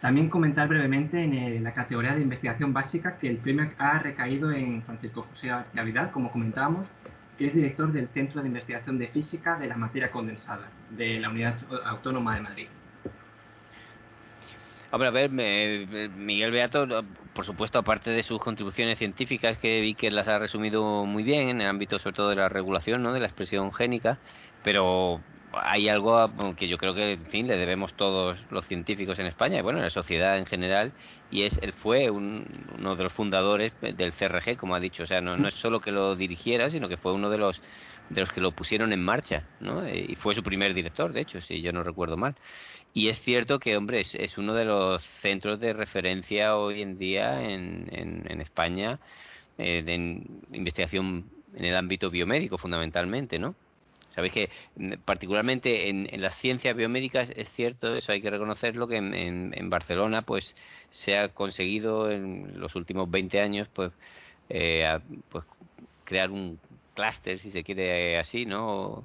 También 0.00 0.28
comentar 0.28 0.68
brevemente 0.68 1.22
en 1.22 1.64
la 1.64 1.72
categoría 1.72 2.14
de 2.14 2.20
investigación 2.20 2.72
básica 2.72 3.16
que 3.18 3.28
el 3.28 3.38
premio 3.38 3.70
ha 3.78 3.98
recaído 3.98 4.52
en 4.52 4.82
Francisco 4.82 5.26
José 5.30 5.48
García 5.48 5.82
Vidal, 5.82 6.10
como 6.12 6.30
comentábamos, 6.30 6.86
que 7.38 7.46
es 7.46 7.54
director 7.54 7.90
del 7.92 8.08
Centro 8.08 8.42
de 8.42 8.48
Investigación 8.48 8.98
de 8.98 9.08
Física 9.08 9.58
de 9.58 9.66
la 9.66 9.76
Materia 9.76 10.10
Condensada 10.10 10.68
de 10.90 11.18
la 11.18 11.30
Unidad 11.30 11.56
Autónoma 11.86 12.34
de 12.34 12.40
Madrid. 12.42 12.68
Hombre, 14.96 15.08
a 15.08 15.10
ver, 15.10 15.30
Miguel 15.30 16.52
Beato, 16.52 16.86
por 17.34 17.44
supuesto, 17.44 17.78
aparte 17.78 18.08
de 18.08 18.22
sus 18.22 18.38
contribuciones 18.40 18.96
científicas, 18.96 19.58
que 19.58 19.82
vi 19.82 19.94
que 19.94 20.10
las 20.10 20.26
ha 20.26 20.38
resumido 20.38 21.04
muy 21.04 21.22
bien 21.22 21.50
en 21.50 21.60
el 21.60 21.66
ámbito 21.66 21.98
sobre 21.98 22.16
todo 22.16 22.30
de 22.30 22.36
la 22.36 22.48
regulación, 22.48 23.02
¿no? 23.02 23.12
de 23.12 23.20
la 23.20 23.26
expresión 23.26 23.74
génica, 23.74 24.18
pero 24.64 25.20
hay 25.52 25.90
algo 25.90 26.30
que 26.56 26.66
yo 26.66 26.78
creo 26.78 26.94
que 26.94 27.12
en 27.12 27.26
fin 27.26 27.46
le 27.46 27.58
debemos 27.58 27.92
todos 27.92 28.38
los 28.50 28.66
científicos 28.68 29.18
en 29.18 29.26
España 29.26 29.58
y 29.58 29.62
bueno 29.62 29.80
en 29.80 29.84
la 29.84 29.90
sociedad 29.90 30.38
en 30.38 30.46
general 30.46 30.92
y 31.30 31.42
es 31.42 31.58
él 31.60 31.74
fue 31.74 32.10
uno 32.10 32.96
de 32.96 33.02
los 33.02 33.12
fundadores 33.12 33.72
del 33.80 34.12
CRG 34.12 34.56
como 34.56 34.74
ha 34.74 34.80
dicho 34.80 35.04
o 35.04 35.06
sea 35.06 35.20
no, 35.20 35.36
no 35.36 35.48
es 35.48 35.54
solo 35.54 35.80
que 35.80 35.92
lo 35.92 36.14
dirigiera 36.14 36.68
sino 36.68 36.88
que 36.88 36.98
fue 36.98 37.12
uno 37.12 37.30
de 37.30 37.38
los 37.38 37.62
de 38.10 38.20
los 38.20 38.30
que 38.32 38.40
lo 38.40 38.52
pusieron 38.52 38.92
en 38.92 39.02
marcha 39.02 39.44
¿no? 39.60 39.88
Y 39.88 40.14
fue 40.16 40.34
su 40.34 40.42
primer 40.42 40.74
director 40.74 41.12
de 41.12 41.22
hecho 41.22 41.40
si 41.40 41.62
yo 41.62 41.72
no 41.72 41.82
recuerdo 41.82 42.18
mal 42.18 42.34
y 42.96 43.10
es 43.10 43.20
cierto 43.20 43.58
que 43.58 43.76
hombre 43.76 44.00
es, 44.00 44.38
uno 44.38 44.54
de 44.54 44.64
los 44.64 45.04
centros 45.20 45.60
de 45.60 45.74
referencia 45.74 46.56
hoy 46.56 46.80
en 46.80 46.96
día 46.96 47.42
en, 47.42 47.90
en, 47.92 48.40
España 48.40 48.98
eh, 49.58 49.82
de 49.84 49.94
investigación 50.56 51.26
en 51.54 51.66
el 51.66 51.76
ámbito 51.76 52.10
biomédico 52.10 52.56
fundamentalmente 52.56 53.38
no 53.38 53.54
Sabéis 54.14 54.32
que 54.32 54.50
mm, 54.76 54.92
particularmente 55.04 55.90
en, 55.90 56.08
las 56.22 56.38
ciencias 56.38 56.74
biomédicas 56.74 57.28
es 57.36 57.50
cierto, 57.50 57.94
eso 57.94 58.12
hay 58.12 58.22
que 58.22 58.30
reconocerlo, 58.30 58.88
que 58.88 58.96
en, 58.96 59.68
Barcelona 59.68 60.22
pues 60.22 60.56
se 60.88 61.18
ha 61.18 61.28
conseguido 61.28 62.10
en 62.10 62.58
los 62.58 62.74
últimos 62.76 63.10
20 63.10 63.40
años 63.42 63.68
pues, 63.74 63.92
eh, 64.48 64.98
pues 65.28 65.44
crear 66.04 66.30
un 66.30 66.58
clúster, 66.94 67.38
si 67.40 67.50
se 67.50 67.62
quiere 67.62 68.18
así, 68.18 68.46
¿no? 68.46 69.04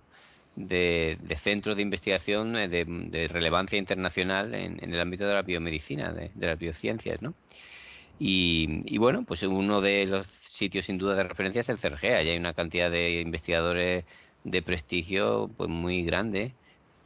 De, 0.56 1.18
centros 1.44 1.78
de 1.78 1.82
investigación 1.82 2.56
eh, 2.58 2.68
de, 2.68 3.28
relevancia 3.30 3.78
internacional 3.78 4.54
en, 4.54 4.80
el 4.84 5.00
ámbito 5.00 5.26
de 5.26 5.34
la 5.34 5.42
biomedicina, 5.44 6.12
de, 6.12 6.32
las 6.40 6.60
biociencias, 6.60 7.22
¿no? 7.22 7.34
Y, 8.20 8.98
bueno, 9.00 9.24
pues 9.24 9.42
uno 9.44 9.82
de 9.82 10.06
los 10.06 10.28
sitios 10.52 10.86
sin 10.86 11.00
duda 11.00 11.16
de 11.16 11.24
referencia 11.24 11.62
es 11.62 11.70
el 11.70 11.80
CRG. 11.80 12.06
Allí 12.14 12.30
hay 12.30 12.38
una 12.38 12.54
cantidad 12.54 12.92
de 12.92 13.22
investigadores 13.22 14.06
de 14.44 14.62
prestigio 14.62 15.50
pues 15.58 15.70
muy 15.70 16.04
grande. 16.04 16.54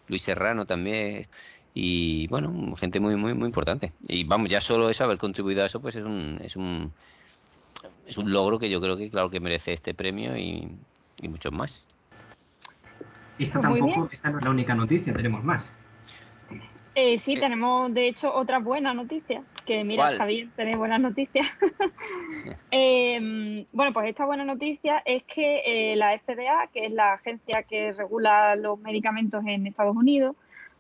Luis 0.08 0.24
Serrano 0.24 0.66
también 0.66 1.28
y 1.74 2.28
bueno, 2.28 2.76
gente 2.78 3.00
muy 3.00 3.16
muy 3.16 3.34
muy 3.34 3.48
importante. 3.48 3.92
Y 4.08 4.24
vamos, 4.24 4.50
ya 4.50 4.62
solo 4.62 4.90
eso 4.90 5.04
haber 5.04 5.18
contribuido 5.18 5.64
a 5.64 5.68
eso 5.68 5.82
pues 5.82 5.96
es 5.96 6.04
un 6.04 6.40
es 6.44 6.56
un 6.56 6.94
es 8.08 8.18
un 8.18 8.32
logro 8.32 8.60
que 8.60 8.70
yo 8.70 8.82
creo 8.82 8.98
que 8.98 9.10
claro 9.10 9.30
que 9.30 9.40
merece 9.40 9.74
este 9.74 9.94
premio 9.94 10.38
y, 10.38 10.68
y 11.22 11.28
muchos 11.28 11.52
más. 11.54 11.82
Esta 13.38 13.60
pues 13.60 13.80
tampoco, 13.80 14.10
esta 14.12 14.30
no 14.30 14.40
es 14.40 14.44
la 14.44 14.50
única 14.50 14.76
noticia, 14.76 15.14
tenemos 15.14 15.44
más. 15.44 15.64
Eh, 16.98 17.20
sí, 17.20 17.36
tenemos 17.38 17.94
de 17.94 18.08
hecho 18.08 18.34
otra 18.34 18.60
buena 18.60 18.94
noticia. 18.94 19.44
Que 19.66 19.84
mira, 19.84 20.16
Javier, 20.16 20.48
tenés 20.56 20.78
buenas 20.78 21.02
noticias. 21.02 21.46
eh, 22.72 23.66
bueno, 23.74 23.92
pues 23.92 24.10
esta 24.10 24.26
buena 24.26 24.46
noticia 24.46 25.02
es 25.06 25.24
que 25.24 25.62
eh, 25.66 25.96
la 25.98 26.18
FDA, 26.18 26.68
que 26.74 26.86
es 26.86 26.92
la 26.92 27.14
agencia 27.14 27.64
que 27.64 27.92
regula 27.92 28.56
los 28.56 28.80
medicamentos 28.80 29.44
en 29.46 29.68
Estados 29.68 29.96
Unidos, 29.96 30.36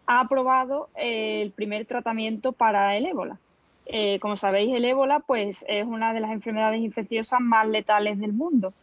ha 0.07 0.21
aprobado 0.21 0.89
eh, 0.95 1.41
el 1.41 1.51
primer 1.51 1.85
tratamiento 1.85 2.53
para 2.53 2.95
el 2.95 3.05
ébola. 3.05 3.37
Eh, 3.87 4.19
como 4.19 4.35
sabéis, 4.35 4.73
el 4.73 4.85
ébola 4.85 5.19
pues, 5.19 5.57
es 5.67 5.85
una 5.85 6.13
de 6.13 6.19
las 6.19 6.31
enfermedades 6.31 6.81
infecciosas 6.81 7.39
más 7.41 7.67
letales 7.67 8.19
del 8.19 8.33
mundo. 8.33 8.73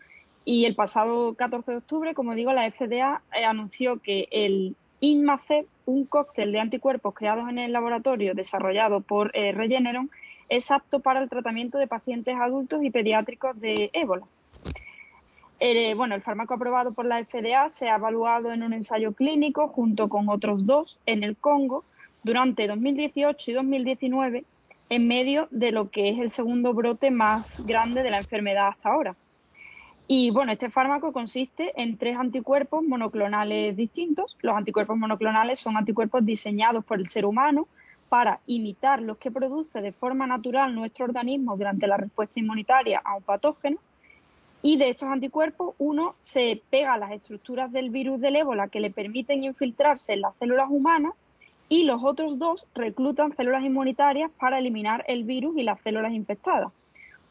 Y 0.45 0.65
el 0.65 0.75
pasado 0.75 1.35
14 1.35 1.71
de 1.71 1.77
octubre, 1.79 2.15
como 2.15 2.35
digo, 2.35 2.53
la 2.53 2.71
FDA 2.71 3.23
anunció 3.47 4.01
que 4.01 4.29
el 4.31 4.75
Inmaceb, 5.01 5.67
un 5.85 6.05
cóctel 6.05 6.53
de 6.53 6.61
anticuerpos 6.61 7.15
creados 7.15 7.49
en 7.49 7.59
el 7.59 7.73
laboratorio 7.73 8.35
desarrollado 8.35 9.01
por 9.01 9.31
eh, 9.35 9.53
Regeneron, 9.53 10.11
es 10.49 10.71
apto 10.71 11.01
para 11.01 11.23
el 11.23 11.29
tratamiento 11.29 11.79
de 11.79 11.87
pacientes 11.87 12.37
adultos 12.37 12.83
y 12.83 12.91
pediátricos 12.91 13.59
de 13.61 13.91
ébola. 13.93 14.27
Eh, 15.61 15.95
bueno, 15.95 16.15
el 16.15 16.23
fármaco 16.23 16.55
aprobado 16.55 16.93
por 16.93 17.05
la 17.05 17.25
FDA 17.25 17.71
se 17.79 17.89
ha 17.89 17.97
evaluado 17.97 18.53
en 18.53 18.63
un 18.63 18.73
ensayo 18.73 19.13
clínico 19.13 19.69
junto 19.69 20.09
con 20.09 20.29
otros 20.29 20.67
dos 20.67 20.99
en 21.07 21.23
el 21.23 21.37
Congo 21.37 21.85
durante 22.25 22.67
2018 22.67 23.51
y 23.51 23.55
2019 23.55 24.45
en 24.89 25.09
medio 25.09 25.49
de 25.51 25.73
lo 25.73 25.91
que 25.91 26.11
es 26.11 26.19
el 26.19 26.33
segundo 26.33 26.75
brote 26.75 27.11
más 27.11 27.47
grande 27.65 28.03
de 28.03 28.11
la 28.11 28.19
enfermedad 28.19 28.69
hasta 28.69 28.91
ahora. 28.91 29.17
Y 30.15 30.31
bueno, 30.31 30.53
este 30.53 30.69
fármaco 30.69 31.11
consiste 31.11 31.73
en 31.81 31.97
tres 31.97 32.19
anticuerpos 32.19 32.83
monoclonales 32.85 33.75
distintos. 33.75 34.37
Los 34.43 34.55
anticuerpos 34.55 34.99
monoclonales 34.99 35.59
son 35.59 35.79
anticuerpos 35.79 36.23
diseñados 36.27 36.85
por 36.85 36.99
el 36.99 37.09
ser 37.09 37.25
humano 37.25 37.67
para 38.11 38.41
imitar 38.47 39.01
los 39.01 39.17
que 39.17 39.31
produce 39.31 39.81
de 39.81 39.93
forma 39.93 40.27
natural 40.27 40.75
nuestro 40.75 41.07
organismo 41.07 41.57
durante 41.57 41.87
la 41.87 41.97
respuesta 41.97 42.39
inmunitaria 42.39 43.01
a 43.03 43.17
un 43.17 43.23
patógeno. 43.23 43.79
Y 44.61 44.77
de 44.77 44.91
estos 44.91 45.09
anticuerpos, 45.09 45.75
uno 45.79 46.15
se 46.21 46.61
pega 46.69 46.93
a 46.93 46.99
las 46.99 47.13
estructuras 47.13 47.73
del 47.73 47.89
virus 47.89 48.21
del 48.21 48.37
ébola 48.37 48.69
que 48.69 48.81
le 48.81 48.91
permiten 48.91 49.45
infiltrarse 49.45 50.13
en 50.13 50.21
las 50.21 50.37
células 50.37 50.67
humanas 50.69 51.15
y 51.71 51.85
los 51.85 52.05
otros 52.05 52.39
dos 52.39 52.67
reclutan 52.75 53.35
células 53.35 53.65
inmunitarias 53.65 54.31
para 54.39 54.59
eliminar 54.59 55.07
el 55.09 55.25
virus 55.25 55.57
y 55.57 55.63
las 55.63 55.81
células 55.81 56.13
infectadas. 56.13 56.71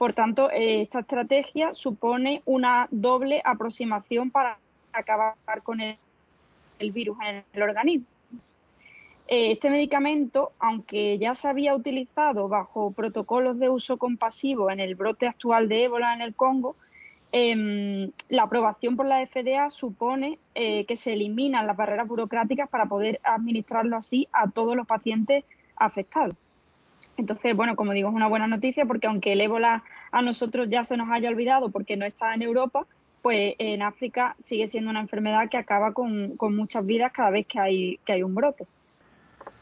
Por 0.02 0.14
tanto, 0.14 0.50
eh, 0.50 0.82
esta 0.82 1.02
estrategia 1.02 1.76
supone 1.76 2.42
una 2.46 2.88
doble 2.90 3.40
aproximación 3.46 4.32
para 4.32 4.58
acabar 4.92 5.36
con 5.62 5.80
el, 5.80 5.96
virus 6.92 7.20
en 7.24 7.44
el 7.54 7.62
organismo. 7.62 8.08
Eh, 9.28 9.52
este 9.52 9.70
medicamento, 9.70 10.54
aunque 10.58 11.20
ya 11.20 11.36
se 11.36 11.48
había 11.48 11.76
utilizado 11.76 12.48
bajo 12.48 12.90
protocolos 12.94 13.60
de 13.60 13.70
uso 13.70 13.98
compasivo 13.98 14.72
en 14.72 14.80
el 14.80 14.96
brote 14.96 15.28
actual 15.28 15.70
de 15.70 15.84
ébola 15.84 16.16
en 16.16 16.22
el 16.22 16.34
Congo, 16.34 16.76
em, 17.32 18.10
la 18.28 18.42
aprobación 18.42 18.96
por 18.96 19.06
la 19.06 19.22
FDA 19.22 19.70
supone 19.70 20.40
eh, 20.56 20.84
que 20.88 20.98
se 20.98 21.14
eliminan 21.14 21.68
las 21.68 21.78
barreras 21.78 22.08
burocráticas 22.08 22.68
para 22.70 22.88
poder 22.88 23.20
administrarlo 23.24 23.98
así 23.98 24.28
a 24.34 24.50
todos 24.50 24.76
los 24.76 24.88
pacientes 24.88 25.46
afectados. 25.76 26.36
Entonces, 27.22 27.56
bueno, 27.56 27.76
como 27.76 27.94
digo, 27.94 28.10
es 28.10 28.16
una 28.16 28.28
buena 28.28 28.48
noticia 28.48 28.84
porque 28.86 29.06
aunque 29.06 29.34
el 29.34 29.42
ébola 29.42 29.84
a 30.12 30.22
nosotros 30.24 30.68
ya 30.72 30.86
se 30.86 30.98
nos 30.98 31.08
haya 31.12 31.30
olvidado 31.30 31.70
porque 31.70 31.96
no 31.96 32.04
está 32.04 32.34
en 32.34 32.42
Europa, 32.42 32.88
pues 33.22 33.54
en 33.60 33.84
África 33.84 34.36
sigue 34.46 34.70
siendo 34.70 34.90
una 34.90 35.02
enfermedad 35.02 35.48
que 35.48 35.58
acaba 35.58 35.94
con, 35.94 36.36
muchas 36.56 36.84
vidas 36.84 37.12
cada 37.14 37.30
vez 37.30 37.46
que 37.46 37.60
hay, 37.60 38.00
que 38.06 38.14
hay 38.14 38.24
un 38.24 38.34
brote. 38.34 38.66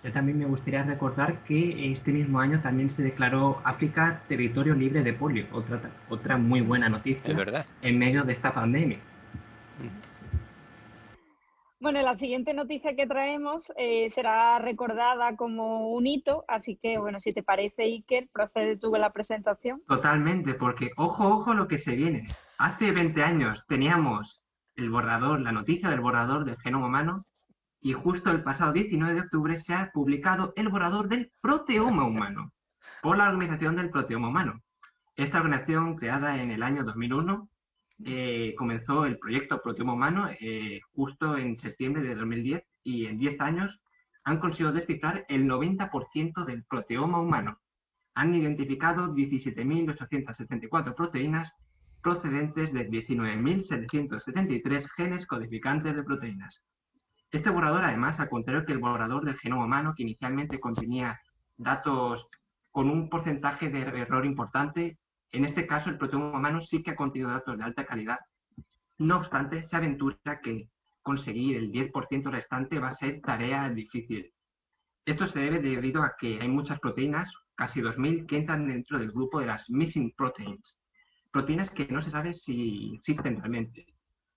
Yo 0.06 0.14
también 0.14 0.40
me 0.40 0.46
gustaría 0.46 0.84
recordar 0.84 1.40
que 1.40 1.92
este 1.92 2.14
mismo 2.14 2.40
año 2.40 2.62
también 2.62 2.92
se 2.92 3.02
declaró 3.02 3.62
África 3.66 4.22
territorio 4.30 4.74
libre 4.74 5.04
de 5.04 5.12
polio, 5.12 5.46
otra, 5.52 5.82
otra 6.08 6.38
muy 6.38 6.62
buena 6.62 6.88
noticia 6.88 7.36
en 7.82 8.00
medio 8.00 8.24
de 8.24 8.32
esta 8.32 8.54
pandemia. 8.54 9.00
Bueno, 11.82 12.02
la 12.02 12.18
siguiente 12.18 12.54
noticia 12.54 12.94
que 12.94 13.08
traemos 13.08 13.64
eh, 13.78 14.12
será 14.14 14.60
recordada 14.60 15.38
como 15.38 15.92
un 15.94 16.08
hito, 16.08 16.44
así 16.50 16.78
que, 16.82 16.98
bueno, 16.98 17.22
si 17.22 17.32
te 17.32 17.42
parece, 17.42 17.84
Iker, 17.84 18.28
procede 18.34 18.76
tú 18.76 18.92
con 18.92 19.00
la 19.00 19.14
presentación. 19.14 19.82
Totalmente, 19.88 20.56
porque 20.56 20.92
ojo, 20.98 21.26
ojo 21.26 21.54
lo 21.54 21.70
que 21.70 21.80
se 21.80 21.96
viene. 21.96 22.28
Hace 22.58 22.92
20 22.92 23.24
años 23.24 23.64
teníamos 23.70 24.42
el 24.76 24.90
borrador, 24.90 25.40
la 25.40 25.54
noticia 25.54 25.90
del 25.90 26.02
borrador 26.02 26.44
del 26.44 26.58
genoma 26.58 26.88
humano, 26.88 27.26
y 27.80 27.94
justo 27.94 28.30
el 28.30 28.44
pasado 28.44 28.74
19 28.74 29.14
de 29.14 29.22
octubre 29.22 29.62
se 29.62 29.74
ha 29.74 29.90
publicado 29.94 30.52
el 30.58 30.68
borrador 30.68 31.08
del 31.08 31.32
proteoma 31.40 32.04
humano 32.04 32.52
por 33.02 33.18
la 33.18 33.30
Organización 33.30 33.78
del 33.78 33.90
Proteoma 33.90 34.28
Humano. 34.28 34.60
Esta 35.16 35.38
organización, 35.38 35.96
creada 35.96 36.42
en 36.42 36.52
el 36.52 36.62
año 36.62 36.84
2001, 36.84 37.48
eh, 38.06 38.56
comenzó 38.58 39.06
el 39.06 39.18
proyecto 39.18 39.62
Proteoma 39.62 39.94
Humano 39.94 40.30
eh, 40.40 40.80
justo 40.94 41.38
en 41.38 41.60
septiembre 41.60 42.02
de 42.02 42.16
2010 42.16 42.64
y 42.84 43.06
en 43.08 43.18
10 43.20 43.42
años 43.42 43.78
han 44.24 44.40
conseguido 44.40 44.72
descifrar 44.72 45.26
el 45.28 45.46
90% 45.46 46.46
del 46.46 46.64
proteoma 46.64 47.20
humano. 47.20 47.60
Han 48.16 48.34
identificado 48.36 49.14
17.874 49.14 50.96
proteínas 50.96 51.52
procedentes 52.02 52.72
de 52.72 52.90
19.773 52.90 54.88
genes 54.96 55.26
codificantes 55.26 55.96
de 55.96 56.04
proteínas. 56.04 56.62
Este 57.32 57.50
borrador, 57.50 57.84
además, 57.84 58.20
al 58.20 58.30
contrario 58.30 58.66
que 58.66 58.72
el 58.72 58.80
borrador 58.80 59.26
del 59.26 59.38
genoma 59.38 59.66
humano, 59.66 59.94
que 59.96 60.04
inicialmente 60.04 60.60
contenía 60.60 61.20
datos 61.58 62.28
con 62.72 62.90
un 62.90 63.10
porcentaje 63.10 63.70
de 63.70 63.82
error 63.82 64.26
importante, 64.26 64.98
en 65.32 65.46
este 65.46 65.68
caso, 65.68 65.90
el 65.90 65.98
proteoma 65.98 66.38
humano 66.38 66.62
sí 66.62 66.82
que 66.82 66.92
ha 66.92 66.96
contenido 66.96 67.30
datos 67.30 67.58
de 67.58 67.64
alta 67.64 67.86
calidad. 67.86 68.20
No 68.98 69.18
obstante, 69.18 69.68
se 69.68 69.76
aventura 69.76 70.42
que 70.44 70.70
conseguir 71.02 71.58
el 71.58 71.72
10% 71.72 72.30
restante 72.32 72.80
va 72.80 72.90
a 72.90 72.98
ser 72.98 73.22
tarea 73.22 73.70
difícil. 73.70 74.32
Esto 75.06 75.28
se 75.28 75.40
debe 75.40 75.60
debido 75.60 76.04
a 76.04 76.16
que 76.20 76.40
hay 76.42 76.48
muchas 76.48 76.80
proteínas, 76.80 77.32
casi 77.56 77.82
2.000, 77.82 78.28
que 78.28 78.38
entran 78.38 78.68
dentro 78.68 79.00
del 79.00 79.12
grupo 79.12 79.40
de 79.40 79.48
las 79.48 79.70
missing 79.70 80.12
proteins, 80.16 80.76
proteínas 81.32 81.70
que 81.72 81.88
no 81.88 82.02
se 82.02 82.12
sabe 82.12 82.34
si 82.34 82.96
existen 82.96 83.38
realmente. 83.38 83.86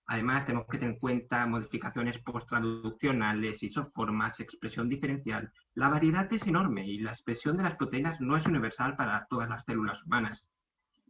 Además, 0.06 0.46
tenemos 0.46 0.66
que 0.68 0.78
tener 0.78 0.94
en 0.94 1.00
cuenta 1.00 1.46
modificaciones 1.46 2.18
post-traduccionales, 2.22 3.62
isoformas, 3.62 4.38
expresión 4.40 4.88
diferencial. 4.88 5.50
La 5.74 5.88
variedad 5.88 6.30
es 6.32 6.46
enorme 6.46 6.86
y 6.86 6.98
la 6.98 7.12
expresión 7.12 7.56
de 7.56 7.62
las 7.62 7.76
proteínas 7.76 8.20
no 8.20 8.36
es 8.36 8.44
universal 8.46 8.96
para 8.96 9.26
todas 9.30 9.48
las 9.48 9.64
células 9.64 10.02
humanas. 10.04 10.44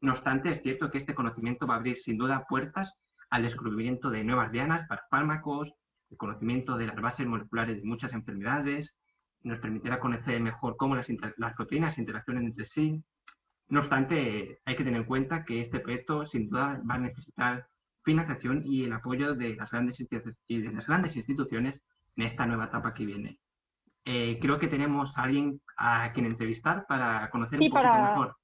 No 0.03 0.15
obstante, 0.15 0.51
es 0.51 0.63
cierto 0.63 0.91
que 0.91 0.99
este 0.99 1.15
conocimiento 1.15 1.65
va 1.65 1.75
a 1.75 1.77
abrir 1.77 1.97
sin 1.97 2.19
duda 2.19 2.45
puertas 2.49 2.93
al 3.31 3.45
descubrimiento 3.45 4.11
de 4.11 4.25
nuevas 4.25 4.51
dianas 4.51 4.87
para 4.89 5.07
fármacos, 5.09 5.73
el 6.11 6.17
conocimiento 6.17 6.77
de 6.77 6.89
las 6.89 7.01
bases 7.01 7.25
moleculares 7.25 7.81
de 7.81 7.89
muchas 7.89 8.13
enfermedades, 8.13 8.93
nos 9.45 9.61
permitirá 9.61 10.01
conocer 10.01 10.41
mejor 10.41 10.77
cómo 10.77 10.97
las, 10.97 11.07
proteínas 11.57 11.97
interaccionan 11.99 12.47
entre 12.47 12.67
sí. 12.67 13.01
No 13.69 13.81
obstante, 13.81 14.59
hay 14.65 14.77
que 14.77 14.83
tener 14.83 15.01
en 15.01 15.07
cuenta 15.07 15.45
que 15.45 15.63
este 15.63 15.79
proyecto 15.79 16.27
sin 16.27 16.51
duda 16.51 16.83
va 16.89 16.95
a 16.95 16.99
necesitar 16.99 17.67
financiación 18.03 18.65
y 18.67 18.83
el 18.85 18.93
apoyo 18.93 19.37
de 19.37 19.55
las 19.55 19.71
grandes, 19.71 20.05
y 20.49 20.61
de 20.61 20.73
las 20.73 20.87
grandes 20.89 21.15
instituciones 21.15 21.81
en 22.17 22.27
esta 22.27 22.45
nueva 22.45 22.65
etapa 22.65 22.93
que 22.93 23.07
viene. 23.07 23.39
Eh, 24.05 24.41
creo 24.43 24.59
que 24.59 24.67
tenemos 24.67 25.17
a 25.17 25.23
alguien 25.23 25.61
a 25.77 26.11
quien 26.13 26.27
entrevistar 26.27 26.87
para 26.89 27.31
conocer 27.31 27.61
un 27.61 27.71
poquito 27.71 28.03
mejor 28.03 28.42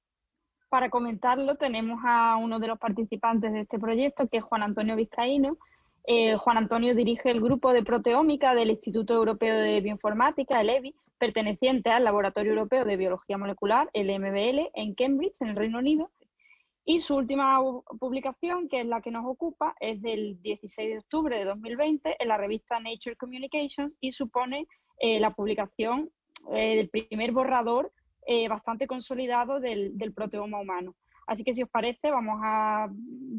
para 0.69 0.89
comentarlo 0.89 1.55
tenemos 1.55 1.99
a 2.05 2.37
uno 2.37 2.59
de 2.59 2.67
los 2.67 2.79
participantes 2.79 3.51
de 3.51 3.61
este 3.61 3.79
proyecto, 3.79 4.27
que 4.27 4.37
es 4.37 4.43
Juan 4.43 4.63
Antonio 4.63 4.95
Vizcaíno. 4.95 5.57
Eh, 6.05 6.35
Juan 6.37 6.57
Antonio 6.57 6.95
dirige 6.95 7.29
el 7.31 7.41
grupo 7.41 7.73
de 7.73 7.83
proteómica 7.83 8.55
del 8.55 8.69
Instituto 8.69 9.13
Europeo 9.13 9.59
de 9.59 9.81
Bioinformática, 9.81 10.61
el 10.61 10.69
EBI, 10.69 10.95
perteneciente 11.17 11.89
al 11.89 12.05
Laboratorio 12.05 12.53
Europeo 12.53 12.85
de 12.85 12.97
Biología 12.97 13.37
Molecular, 13.37 13.89
el 13.93 14.07
MBL, 14.07 14.69
en 14.73 14.95
Cambridge, 14.95 15.35
en 15.41 15.49
el 15.49 15.55
Reino 15.55 15.79
Unido. 15.79 16.09
Y 16.85 17.01
su 17.01 17.15
última 17.15 17.59
publicación, 17.99 18.69
que 18.69 18.81
es 18.81 18.87
la 18.87 19.01
que 19.01 19.11
nos 19.11 19.25
ocupa, 19.25 19.75
es 19.79 20.01
del 20.01 20.41
16 20.41 20.89
de 20.89 20.99
octubre 20.99 21.37
de 21.37 21.45
2020 21.45 22.15
en 22.17 22.27
la 22.27 22.37
revista 22.37 22.79
Nature 22.79 23.15
Communications 23.15 23.93
y 23.99 24.11
supone 24.11 24.65
eh, 24.99 25.19
la 25.19 25.31
publicación 25.31 26.09
eh, 26.51 26.77
del 26.77 26.89
primer 26.89 27.31
borrador 27.31 27.91
eh, 28.31 28.47
bastante 28.47 28.85
consolidado 28.85 29.59
del, 29.59 30.13
proteoma 30.15 30.59
humano. 30.59 30.93
Así 31.25 31.43
que 31.43 31.55
si 31.55 31.63
os 31.63 31.69
parece, 31.69 32.11
vamos 32.11 32.39
a 32.43 32.87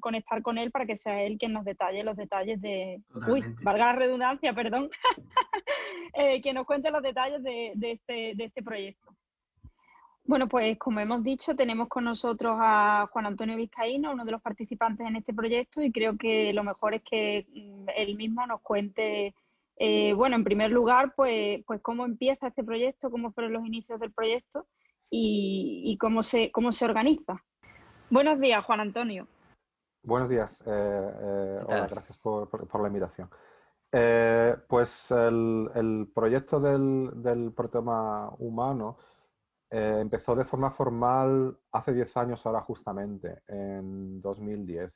conectar 0.00 0.42
con 0.42 0.58
él 0.58 0.72
para 0.72 0.84
que 0.84 0.96
sea 0.98 1.22
él 1.22 1.38
quien 1.38 1.52
nos 1.52 1.64
detalle 1.64 2.02
los 2.02 2.16
detalles 2.16 2.60
de... 2.60 3.00
Uy, 3.28 3.44
valga 3.62 3.86
la 3.86 3.92
redundancia, 3.92 4.52
perdón. 4.52 4.90
eh, 6.14 6.42
que 6.42 6.52
nos 6.52 6.66
cuente 6.66 6.90
los 6.90 7.04
detalles 7.04 7.40
de, 7.44 7.72
este, 7.80 8.32
de 8.34 8.44
este 8.46 8.64
proyecto. 8.64 9.14
Bueno, 10.24 10.48
pues 10.48 10.76
como 10.76 10.98
hemos 10.98 11.22
dicho, 11.22 11.54
tenemos 11.54 11.86
con 11.86 12.02
nosotros 12.02 12.56
a 12.58 13.08
Juan 13.12 13.26
Antonio 13.26 13.56
Vizcaíno, 13.56 14.10
uno 14.10 14.24
de 14.24 14.32
los 14.32 14.42
participantes 14.42 15.06
en 15.06 15.14
este 15.14 15.32
proyecto, 15.32 15.80
y 15.82 15.92
creo 15.92 16.16
que 16.16 16.52
lo 16.52 16.64
mejor 16.64 16.94
es 16.94 17.02
que 17.04 17.46
mm, 17.54 17.90
él 17.96 18.16
mismo 18.16 18.44
nos 18.44 18.60
cuente 18.60 19.34
Eh, 19.82 20.12
bueno, 20.12 20.36
en 20.36 20.44
primer 20.44 20.70
lugar, 20.70 21.14
pues, 21.16 21.64
pues 21.64 21.80
cómo 21.80 22.04
empieza 22.04 22.48
este 22.48 22.62
proyecto, 22.62 23.10
cómo 23.10 23.32
fueron 23.32 23.54
los 23.54 23.64
inicios 23.64 23.98
del 23.98 24.12
proyecto 24.12 24.66
y, 25.10 25.96
cómo, 25.98 26.22
se, 26.22 26.52
cómo 26.52 26.72
se 26.72 26.84
organiza. 26.84 27.42
Buenos 28.10 28.40
días, 28.40 28.64
Juan 28.64 28.80
Antonio. 28.80 29.26
Buenos 30.02 30.28
días. 30.28 30.50
Eh, 30.66 31.60
hola, 31.66 31.86
gracias 31.86 32.16
por, 32.18 32.48
por, 32.48 32.80
la 32.80 32.88
invitación. 32.88 33.28
pues 34.68 34.90
el, 35.10 35.70
el, 35.74 36.10
proyecto 36.14 36.60
del, 36.60 37.10
del 37.22 37.52
proteoma 37.52 38.30
humano 38.38 38.98
empezó 39.70 40.34
de 40.34 40.44
forma 40.44 40.72
formal 40.72 41.56
hace 41.72 41.92
10 41.92 42.16
años 42.16 42.44
ahora 42.44 42.60
justamente, 42.62 43.42
en 43.46 44.20
2010. 44.20 44.92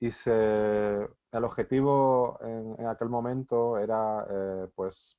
Y 0.00 0.10
se, 0.12 0.30
el 0.30 1.44
objetivo 1.44 2.38
en, 2.42 2.86
aquel 2.86 3.08
momento 3.08 3.78
era, 3.78 4.26
eh, 4.28 4.68
pues, 4.74 5.16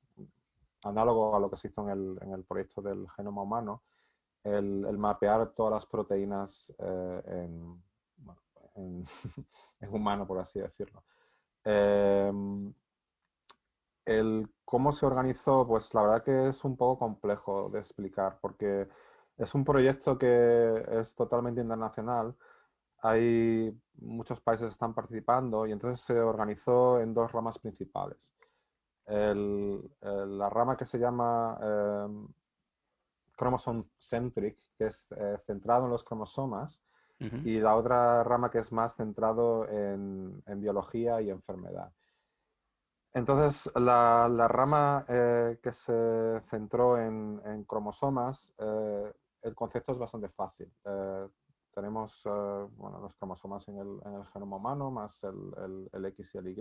análogo 0.84 1.34
a 1.34 1.40
lo 1.40 1.50
que 1.50 1.56
se 1.56 1.68
hizo 1.68 1.82
en 1.82 1.90
el, 1.90 2.18
en 2.22 2.32
el 2.32 2.44
proyecto 2.44 2.80
del 2.80 3.08
genoma 3.16 3.42
humano, 3.42 3.82
el, 4.44 4.98
mapear 4.98 5.50
todas 5.50 5.72
las 5.72 5.86
proteínas 5.86 6.72
eh, 6.78 7.22
en, 7.26 7.82
en, 9.80 9.88
humano, 9.90 10.26
por 10.26 10.38
así 10.38 10.60
decirlo. 10.60 11.02
Em, 11.64 12.72
el 14.06 14.48
cómo 14.64 14.92
se 14.92 15.06
organizó, 15.06 15.66
pues 15.66 15.92
la 15.94 16.02
verdad 16.02 16.24
que 16.24 16.48
es 16.48 16.64
un 16.64 16.76
poco 16.76 16.98
complejo 16.98 17.70
de 17.70 17.80
explicar, 17.80 18.38
porque 18.40 18.88
es 19.36 19.54
un 19.54 19.64
proyecto 19.64 20.18
que 20.18 20.84
es 21.00 21.14
totalmente 21.14 21.60
internacional 21.60 22.34
hay 23.00 23.72
muchos 24.00 24.40
países 24.40 24.70
están 24.72 24.94
participando 24.94 25.66
y 25.66 25.72
entonces 25.72 26.04
se 26.06 26.18
organizó 26.20 27.00
en 27.00 27.14
dos 27.14 27.30
ramas 27.32 27.58
principales. 27.58 28.18
la 29.06 30.50
rama 30.50 30.76
que 30.76 30.86
se 30.86 30.98
llama 30.98 31.58
eh, 31.62 32.26
chromosome 33.38 33.84
centric, 33.98 34.58
que 34.76 34.86
es 34.86 35.00
eh, 35.16 35.38
centrado 35.46 35.84
en 35.84 35.90
los 35.90 36.04
cromosomas, 36.04 36.80
y 37.20 37.58
la 37.58 37.74
otra 37.74 38.22
rama 38.22 38.48
que 38.48 38.60
es 38.60 38.70
más 38.70 38.94
centrado 38.94 39.68
en, 39.68 40.40
biología 40.60 41.20
y 41.20 41.30
enfermedad. 41.30 41.90
Entonces, 43.12 43.60
la, 43.74 44.28
rama 44.46 45.04
eh, 45.08 45.58
que 45.60 45.72
se 45.72 46.40
centró 46.48 46.96
en, 46.96 47.64
cromosomas, 47.64 48.54
eh, 48.58 49.12
el 49.42 49.54
concepto 49.56 49.94
es 49.94 49.98
bastante 49.98 50.28
fácil 50.28 50.70
tenemos 51.78 52.12
eh, 52.24 52.66
bueno, 52.76 52.98
los 53.00 53.14
cromosomas 53.14 53.66
en 53.68 53.78
el, 53.78 54.00
en 54.04 54.14
el, 54.14 54.26
genoma 54.32 54.56
humano, 54.56 54.90
más 54.90 55.22
el, 55.22 55.88
el, 55.92 56.04
X 56.06 56.34
y 56.34 56.38
el 56.38 56.48
Y, 56.48 56.60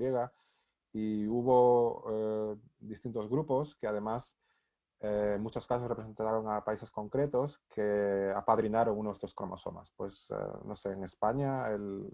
y 0.94 1.28
hubo 1.28 2.04
eh, 2.12 2.56
distintos 2.80 3.28
grupos 3.28 3.76
que 3.82 3.88
además 3.88 4.36
eh, 5.00 5.34
en 5.36 5.42
muchos 5.42 5.68
casos 5.68 5.88
representaron 5.88 6.50
a 6.50 6.64
países 6.64 6.90
concretos 6.90 7.60
que 7.70 8.34
apadrinaron 8.36 8.98
uno 8.98 9.10
de 9.10 9.16
estos 9.16 9.34
cromosomas. 9.36 9.92
Pues, 9.96 10.28
no 10.66 10.76
sé, 10.76 10.92
en 10.92 11.04
España 11.04 11.70
el, 11.70 12.08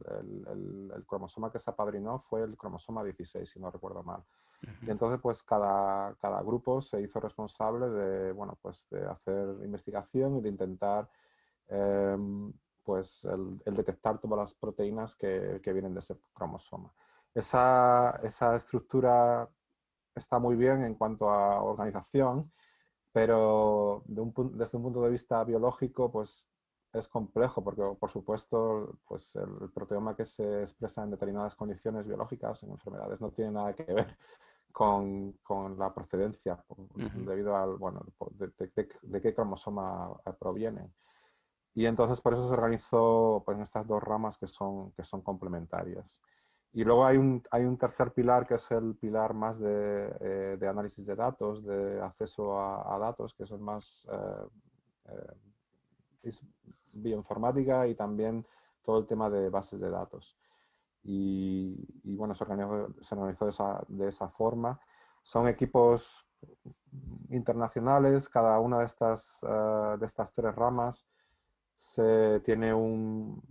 el, 0.94 1.06
cromosoma 1.06 1.52
que 1.52 1.60
se 1.60 1.70
apadrinó 1.70 2.20
fue 2.30 2.44
el 2.44 2.58
cromosoma 2.58 3.04
16, 3.04 3.50
si 3.50 3.60
no 3.60 3.72
recuerdo 3.72 4.04
mal. 4.04 4.24
Y 4.82 4.90
entonces, 4.90 5.20
pues, 5.22 5.44
cada, 5.44 6.16
cada 6.16 6.42
grupo 6.42 6.82
se 6.82 7.02
hizo 7.02 7.20
responsable 7.20 7.90
de, 7.90 8.32
bueno, 8.32 8.58
pues, 8.62 8.86
de 8.90 9.06
hacer 9.06 9.58
investigación 9.64 10.38
y 10.38 10.42
de 10.42 10.50
intentar 10.50 11.10
em, 11.68 12.54
pues 12.84 13.26
el, 13.26 13.60
detectar 13.74 14.20
todas 14.20 14.40
las 14.40 14.54
proteínas 14.56 15.16
que, 15.16 15.60
vienen 15.66 15.94
de 15.94 16.02
ese 16.02 16.16
cromosoma. 16.34 16.94
Esa, 17.34 18.20
esa, 18.24 18.56
estructura 18.58 19.48
está 20.16 20.38
muy 20.38 20.56
bien 20.56 20.84
en 20.84 20.96
cuanto 20.96 21.30
a 21.30 21.64
organización, 21.64 22.52
pero 23.14 24.04
de 24.06 24.22
un, 24.22 24.34
desde 24.58 24.78
un 24.78 24.84
punto 24.84 25.04
de 25.04 25.12
vista 25.12 25.44
biológico, 25.44 26.12
pues 26.12 26.46
es 26.94 27.08
complejo 27.08 27.64
porque, 27.64 27.82
por 28.00 28.12
supuesto, 28.12 28.98
pues 29.08 29.36
el, 29.36 29.70
proteoma 29.72 30.16
que 30.16 30.26
se 30.26 30.64
expresa 30.64 31.04
en 31.04 31.12
determinadas 31.12 31.56
condiciones 31.56 32.08
biológicas, 32.08 32.62
en 32.64 32.72
enfermedades, 32.72 33.22
no 33.22 33.32
tiene 33.32 33.52
nada 33.52 33.74
que 33.74 33.84
ver 33.84 34.18
con, 34.72 35.36
la 35.78 35.94
procedencia, 35.94 36.64
debido 36.96 37.56
al, 37.56 37.78
bueno, 37.78 38.04
de, 38.32 39.22
qué 39.22 39.34
cromosoma 39.34 40.12
provienen. 40.40 40.92
Y 41.76 41.86
entonces 41.86 42.22
por 42.22 42.34
eso 42.34 42.48
se 42.48 42.54
organizó 42.54 43.42
pues, 43.46 43.58
en 43.58 43.64
estas 43.64 43.88
dos 43.88 44.02
ramas 44.02 44.38
que 44.38 44.48
son, 44.48 44.92
que 44.94 45.04
son 45.04 45.22
complementarias. 45.22 46.22
Y 46.74 46.84
luego 46.84 47.06
hay 47.06 47.18
un, 47.18 47.44
hay 47.52 47.64
un 47.64 47.78
tercer 47.78 48.12
pilar 48.14 48.48
que 48.48 48.56
es 48.56 48.72
el 48.72 48.96
pilar 48.96 49.34
más 49.36 49.60
de, 49.60 50.12
eh, 50.20 50.68
análisis 50.68 51.06
de 51.06 51.16
datos, 51.16 51.64
de 51.64 52.02
acceso 52.02 52.60
a, 52.60 52.98
datos, 52.98 53.36
que 53.36 53.46
son 53.46 53.62
más 53.62 54.08
eh, 54.12 54.48
eh, 56.24 56.32
bioinformática 56.94 57.88
y 57.88 57.96
también 57.96 58.46
todo 58.84 59.00
el 59.00 59.08
tema 59.08 59.30
de 59.30 59.50
bases 59.50 59.80
de 59.80 59.90
datos. 59.90 60.36
Y, 61.04 61.76
y 62.04 62.16
bueno, 62.16 62.34
se 62.34 62.44
organizó, 62.44 62.94
se 63.02 63.16
organizó 63.16 63.46
de, 63.46 63.52
esa, 63.52 63.84
de 63.88 64.08
esa 64.10 64.30
forma. 64.30 64.80
Son 65.22 65.48
equipos 65.48 66.04
internacionales, 67.30 68.28
cada 68.30 68.60
una 68.60 68.80
de 68.80 68.86
estas, 68.86 69.24
de 70.00 70.06
estas 70.06 70.34
tres 70.34 70.56
ramas 70.56 71.06
se 71.94 72.40
tiene 72.42 72.74
un, 72.74 73.42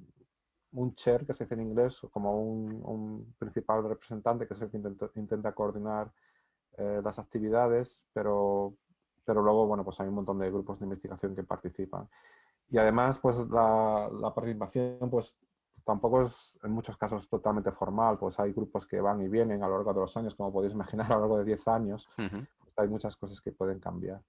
un 0.73 0.95
chair, 0.95 1.27
que 1.27 1.35
se 1.35 1.45
dice 1.45 1.55
en 1.55 1.62
inglés, 1.62 2.01
como 2.11 2.41
un, 2.41 3.35
principal 3.39 3.87
representante 3.89 4.47
que 4.47 4.55
es 4.55 4.61
el 4.62 4.70
que 4.70 5.20
intenta, 5.20 5.53
coordinar 5.53 6.11
eh, 6.79 7.01
las 7.05 7.18
actividades, 7.18 8.03
pero, 8.12 8.75
pero 9.25 9.43
luego, 9.43 9.66
bueno, 9.66 9.85
pues 9.85 10.01
hay 10.01 10.09
un 10.09 10.14
montón 10.14 10.39
de 10.39 10.51
grupos 10.51 10.79
de 10.79 10.87
investigación 10.87 11.35
que 11.35 11.45
participan. 11.45 12.09
Y 12.70 12.79
además, 12.79 13.18
pues 13.20 13.37
la, 13.51 14.09
la 14.12 14.35
participación, 14.35 15.11
pues 15.11 15.37
tampoco 15.85 16.23
es 16.23 16.35
en 16.62 16.73
muchos 16.73 16.97
casos 16.97 17.29
totalmente 17.29 17.73
formal, 17.73 18.18
pues 18.18 18.39
hay 18.39 18.53
grupos 18.53 18.87
que 18.87 19.01
van 19.01 19.20
y 19.23 19.29
vienen 19.29 19.62
a 19.62 19.68
lo 19.68 19.77
largo 19.77 19.93
de 19.93 20.01
los 20.01 20.16
años, 20.16 20.35
como 20.35 20.53
podéis 20.53 20.75
imaginar, 20.75 21.07
a 21.12 21.16
lo 21.16 21.20
largo 21.20 21.39
de 21.39 21.45
10 21.45 21.68
años, 21.68 22.09
pues 22.16 22.79
hay 22.79 22.89
muchas 22.89 23.16
cosas 23.16 23.41
que 23.41 23.53
pueden 23.53 23.81
cambiar. 23.81 24.23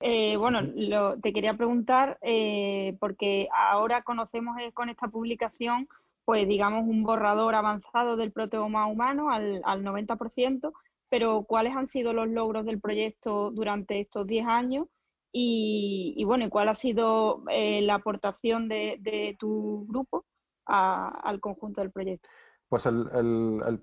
Eh, 0.00 0.36
bueno, 0.36 0.60
lo, 0.62 1.18
te 1.20 1.32
quería 1.32 1.54
preguntar, 1.54 2.18
eh, 2.20 2.96
porque 3.00 3.48
ahora 3.54 4.02
conocemos 4.02 4.58
eh, 4.58 4.72
con 4.72 4.90
esta 4.90 5.08
publicación, 5.08 5.88
pues 6.24 6.46
digamos, 6.46 6.86
un 6.86 7.02
borrador 7.02 7.54
avanzado 7.54 8.16
del 8.16 8.32
proteoma 8.32 8.86
humano 8.86 9.30
al, 9.30 9.62
al 9.64 9.82
90%, 9.82 10.72
pero 11.08 11.44
¿cuáles 11.44 11.74
han 11.74 11.88
sido 11.88 12.12
los 12.12 12.28
logros 12.28 12.66
del 12.66 12.80
proyecto 12.80 13.50
durante 13.52 14.00
estos 14.00 14.26
10 14.26 14.46
años? 14.46 14.86
Y, 15.32 16.14
y 16.16 16.24
bueno, 16.24 16.48
¿cuál 16.50 16.68
ha 16.68 16.74
sido 16.74 17.42
la 17.46 17.94
aportación 17.94 18.68
de, 18.68 19.36
tu 19.38 19.86
grupo 19.86 20.24
al 20.64 21.40
conjunto 21.40 21.82
del 21.82 21.92
proyecto? 21.92 22.28
Pues 22.68 22.86
el, 22.86 23.06
el, 23.14 23.80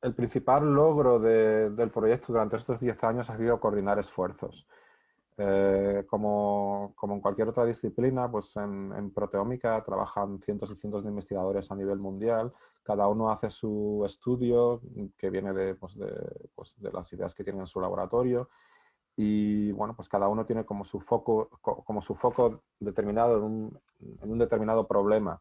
el, 0.00 0.14
principal 0.14 0.74
logro 0.74 1.20
del 1.20 1.90
proyecto 1.90 2.32
durante 2.32 2.56
estos 2.56 2.80
10 2.80 3.04
años 3.04 3.28
ha 3.28 3.36
sido 3.36 3.60
coordinar 3.60 3.98
esfuerzos. 3.98 4.66
Eh, 5.40 6.04
como, 6.08 6.92
como, 6.96 7.14
en 7.14 7.20
cualquier 7.20 7.48
otra 7.48 7.64
disciplina, 7.64 8.28
pues 8.28 8.56
en, 8.56 9.12
proteómica 9.12 9.84
trabajan 9.84 10.40
cientos 10.40 10.70
y 10.72 10.76
cientos 10.76 11.04
de 11.04 11.10
investigadores 11.10 11.70
a 11.70 11.76
nivel 11.76 11.98
mundial. 11.98 12.52
Cada 12.82 13.06
uno 13.06 13.30
hace 13.30 13.50
su 13.50 14.02
estudio 14.04 14.80
que 15.16 15.30
viene 15.30 15.52
de, 15.52 15.76
pues 15.76 15.96
de, 15.96 16.12
pues 16.56 16.74
de 16.78 16.90
las 16.90 17.12
ideas 17.12 17.34
que 17.34 17.44
tiene 17.44 17.60
en 17.60 17.66
su 17.68 17.80
laboratorio 17.80 18.48
y 19.16 19.70
bueno, 19.72 19.94
pues 19.94 20.08
cada 20.08 20.28
uno 20.28 20.44
tiene 20.44 20.64
como 20.64 20.84
su 20.84 21.00
foco, 21.00 21.48
como 21.60 22.02
su 22.02 22.16
foco 22.16 22.62
determinado 22.80 23.36
en 23.38 23.42
un, 23.44 23.80
en 24.22 24.30
un 24.32 24.38
determinado 24.38 24.88
problema 24.88 25.40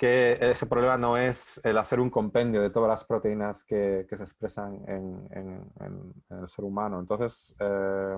que 0.00 0.38
ese 0.40 0.64
problema 0.64 0.96
no 0.96 1.18
es 1.18 1.36
el 1.62 1.76
hacer 1.76 2.00
un 2.00 2.08
compendio 2.08 2.62
de 2.62 2.70
todas 2.70 2.88
las 2.88 3.04
proteínas 3.04 3.62
que, 3.64 4.06
que 4.08 4.16
se 4.16 4.22
expresan 4.22 4.82
en, 4.88 5.28
en, 5.30 5.62
en, 5.78 6.38
el 6.40 6.48
ser 6.48 6.64
humano. 6.64 6.98
Entonces, 6.98 7.54
eh, 7.60 8.16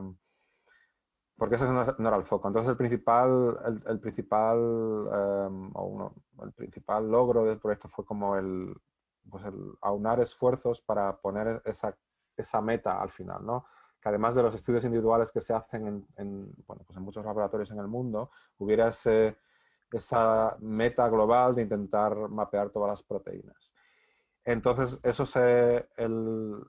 porque 1.43 1.57
ese 1.57 1.65
no, 1.65 1.83
era 1.83 2.17
el 2.17 2.25
foco. 2.27 2.47
Entonces 2.47 2.71
el 2.71 2.77
principal, 2.77 3.59
el, 3.89 3.99
principal, 3.99 4.59
em, 5.13 5.73
el 6.41 6.53
principal 6.53 7.11
logro 7.11 7.45
del 7.45 7.59
proyecto 7.59 7.89
fue 7.89 8.05
como 8.05 8.37
el, 8.37 8.73
pues 9.29 9.45
el 9.47 9.75
aunar 9.81 10.21
esfuerzos 10.21 10.81
para 10.83 11.17
poner 11.17 11.61
esa, 11.65 11.97
esa 12.37 12.61
meta 12.61 13.03
al 13.03 13.11
final, 13.11 13.45
¿no? 13.45 13.67
Que 14.01 14.09
además 14.11 14.37
de 14.37 14.45
los 14.45 14.55
estudios 14.55 14.85
individuales 14.85 15.33
que 15.33 15.41
se 15.41 15.53
hacen 15.53 16.07
en, 16.15 16.55
bueno, 16.65 16.85
pues 16.87 16.97
en 16.97 17.03
muchos 17.03 17.25
laboratorios 17.25 17.73
en 17.73 17.81
el 17.81 17.89
mundo, 17.89 18.31
hubiera 18.59 18.95
esa 19.91 20.57
meta 20.61 21.09
global 21.09 21.57
de 21.57 21.63
intentar 21.63 22.15
mapear 22.29 22.71
todas 22.71 22.91
las 22.91 23.03
proteínas. 23.03 23.73
Entonces, 24.45 24.97
eso 25.03 25.27
se, 25.27 25.89
el, 25.97 26.65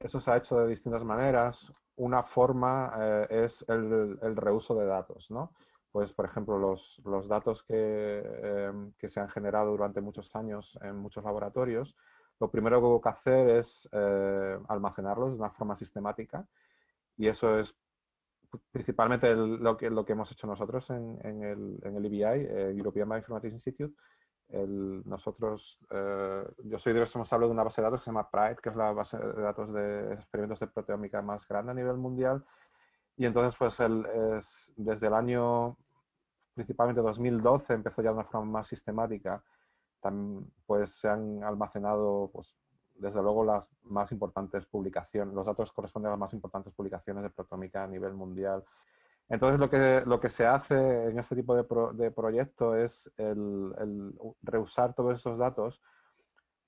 eso 0.00 0.20
se 0.20 0.30
ha 0.30 0.36
hecho 0.36 0.58
de 0.58 0.68
distintas 0.68 1.02
maneras 1.02 1.72
una 1.96 2.22
forma 2.22 2.92
eh, 2.98 3.44
es 3.46 3.64
el, 3.68 4.36
reuso 4.36 4.74
de 4.74 4.86
datos, 4.86 5.30
¿no? 5.30 5.52
Pues, 5.92 6.12
por 6.12 6.24
ejemplo, 6.24 6.58
los, 6.58 7.00
los 7.04 7.28
datos 7.28 7.62
que, 7.62 8.18
em, 8.42 8.92
que, 8.98 9.08
se 9.08 9.20
han 9.20 9.28
generado 9.28 9.70
durante 9.70 10.00
muchos 10.00 10.34
años 10.34 10.76
en 10.82 10.96
muchos 10.96 11.22
laboratorios, 11.22 11.94
lo 12.40 12.50
primero 12.50 12.80
que 12.80 12.86
hubo 12.86 13.00
que 13.00 13.08
hacer 13.10 13.48
es 13.48 13.88
eh, 13.92 14.58
almacenarlos 14.68 15.30
de 15.30 15.38
una 15.38 15.50
forma 15.50 15.76
sistemática 15.76 16.46
y 17.16 17.28
eso 17.28 17.58
es 17.58 17.74
principalmente 18.70 19.34
lo, 19.34 19.76
que, 19.76 19.90
lo 19.90 20.04
que 20.04 20.12
hemos 20.12 20.30
hecho 20.30 20.46
nosotros 20.46 20.88
en, 20.90 21.42
el, 21.42 21.78
en 21.82 21.96
el 21.96 22.06
EBI, 22.06 22.22
eh, 22.22 22.74
European 22.76 23.08
Bioinformatics 23.08 23.54
Institute. 23.54 23.94
Nosotros, 24.50 25.78
eh, 25.90 26.44
yo 26.64 26.78
soy 26.78 26.92
responsable 26.92 27.46
de 27.46 27.52
una 27.52 27.64
base 27.64 27.80
de 27.80 27.84
datos 27.86 28.00
que 28.00 28.04
se 28.04 28.10
llama 28.10 28.30
PRIDE, 28.30 28.56
que 28.62 28.68
es 28.68 28.76
la 28.76 28.92
base 28.92 29.18
de 29.18 29.42
datos 29.42 29.72
de 29.72 30.14
experimentos 30.14 30.60
de 30.60 30.66
proteómica 30.68 31.22
más 31.22 31.46
grande 31.48 31.72
a 31.72 31.74
nivel 31.74 31.96
mundial. 31.96 32.44
Y 33.16 33.26
entonces, 33.26 33.56
pues 33.58 33.78
el, 33.80 34.06
es, 34.38 34.72
desde 34.76 35.06
el 35.06 35.14
año 35.14 35.76
principalmente 36.54 37.00
2012 37.00 37.72
empezó 37.72 38.00
ya 38.00 38.10
de 38.10 38.14
una 38.14 38.24
forma 38.24 38.58
más 38.58 38.68
sistemática 38.68 39.42
pues 40.66 40.90
se 41.00 41.08
han 41.08 41.42
almacenado, 41.42 42.30
pues, 42.32 42.54
desde 42.96 43.22
luego, 43.22 43.44
las 43.44 43.68
más 43.84 44.12
importantes 44.12 44.66
publicaciones, 44.66 45.34
los 45.34 45.46
datos 45.46 45.72
corresponden 45.72 46.08
a 46.08 46.10
las 46.12 46.20
más 46.20 46.32
importantes 46.32 46.72
publicaciones 46.74 47.22
de 47.22 47.30
protómica 47.30 47.82
a 47.82 47.88
nivel 47.88 48.14
mundial. 48.14 48.64
Entonces, 49.28 49.58
lo 49.58 49.70
que, 49.70 50.02
lo 50.06 50.20
que 50.20 50.28
se 50.28 50.46
hace 50.46 50.74
en 51.08 51.18
este 51.18 51.34
tipo 51.34 51.56
de, 51.56 51.64
de 51.94 52.10
proyecto 52.10 52.76
es 52.76 53.10
el, 53.16 54.12
reusar 54.42 54.94
todos 54.94 55.18
esos 55.18 55.38
datos 55.38 55.80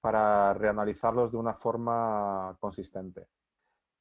para 0.00 0.54
reanalizarlos 0.54 1.32
de 1.32 1.38
una 1.38 1.54
forma 1.54 2.56
consistente. 2.60 3.26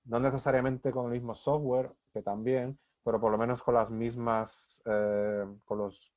No 0.06 0.20
necesariamente 0.20 0.91
con 0.91 1.06
el 1.06 1.12
mismo 1.12 1.36
software, 1.36 1.91
que 2.14 2.22
también, 2.22 2.78
pero 3.03 3.20
por 3.20 3.32
lo 3.32 3.38
menos 3.38 3.62
con 3.62 3.74
las 3.74 3.89
mismas, 3.89 4.51
eh, 4.86 5.45
con 5.66 5.78
los 5.80 6.12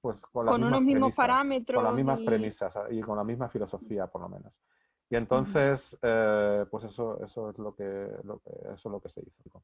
pues 0.00 0.20
con, 0.32 0.46
las 0.46 0.54
unos 0.54 0.82
mismos 0.82 1.14
parámetros. 1.14 1.76
Con 1.76 1.84
las 1.84 1.94
mismas 1.94 2.20
premisas 2.20 2.72
y 2.90 3.00
con 3.00 3.16
la 3.16 3.24
misma 3.24 3.48
filosofía, 3.48 4.06
por 4.06 4.22
lo 4.22 4.28
menos. 4.28 4.52
Y 5.10 5.16
entonces, 5.16 5.80
eh, 6.02 6.66
pues 6.70 6.84
eso, 6.84 7.22
eso 7.24 7.50
es 7.50 7.58
lo 7.58 7.74
que, 7.74 8.08
lo 8.24 8.38
que, 8.38 8.50
eso 8.74 8.74
es 8.74 8.84
lo 8.84 9.00
que 9.00 9.08
se 9.08 9.20
hizo. 9.20 9.62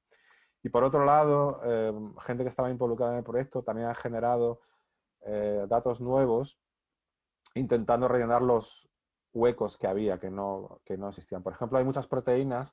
Y 0.64 0.70
por 0.70 0.82
otro 0.82 1.04
lado, 1.04 1.60
eh, 1.64 1.92
gente 2.26 2.42
que 2.42 2.50
estaba 2.50 2.70
involucrada 2.70 3.12
en 3.12 3.18
el 3.18 3.24
proyecto 3.24 3.62
también 3.62 3.88
ha 3.88 3.94
generado 3.94 4.60
eh, 5.20 5.66
datos 5.68 6.00
nuevos 6.00 6.58
intentando 7.54 8.08
rellenar 8.08 8.42
los 8.42 8.88
huecos 9.32 9.78
que 9.78 9.86
había, 9.86 10.18
que 10.18 10.30
no, 10.30 10.80
que 10.84 10.96
no 10.96 11.10
existían. 11.10 11.42
Por 11.42 11.52
ejemplo, 11.52 11.78
hay 11.78 11.84
muchas 11.84 12.08
proteínas 12.08 12.72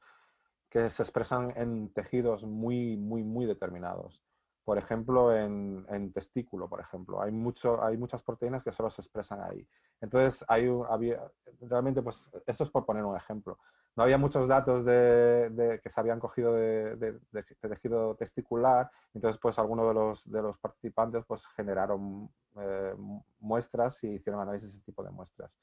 que 0.70 0.90
se 0.90 1.04
expresan 1.04 1.54
en 1.56 1.94
tejidos 1.94 2.44
muy, 2.44 2.98
muy, 2.98 3.24
muy 3.24 3.46
determinados 3.46 4.22
por 4.64 4.78
ejemplo, 4.78 5.36
en, 5.36 6.14
testículo, 6.14 6.70
por 6.70 6.80
ejemplo. 6.80 7.22
Hay, 7.22 7.32
mucho, 7.32 7.84
hay 7.84 7.98
muchas 7.98 8.22
proteínas 8.22 8.64
que 8.64 8.72
solo 8.72 8.92
se 8.92 9.02
expresan 9.02 9.42
ahí. 9.42 9.68
Entonces, 10.02 10.44
hay, 10.48 10.68
había, 10.90 11.22
realmente, 11.62 12.02
pues, 12.02 12.16
esto 12.46 12.64
es 12.64 12.70
por 12.70 12.86
poner 12.86 13.04
un 13.04 13.18
ejemplo. 13.18 13.58
No 13.96 14.04
había 14.04 14.18
muchos 14.18 14.48
datos 14.48 14.86
de, 14.86 15.80
que 15.84 15.90
se 15.90 16.00
habían 16.00 16.20
cogido 16.20 16.54
de, 16.54 17.20
tejido 17.60 18.16
testicular, 18.16 18.90
entonces, 19.14 19.40
pues, 19.42 19.60
algunos 19.60 20.24
de 20.26 20.42
los, 20.42 20.58
participantes, 20.60 21.26
pues, 21.26 21.46
generaron 21.56 22.30
eh, 22.58 22.96
muestras 23.40 24.02
y 24.04 24.08
hicieron 24.08 24.42
análisis 24.42 24.72
de 24.72 24.78
ese 24.78 24.86
tipo 24.86 25.04
de 25.04 25.12
muestras. 25.12 25.58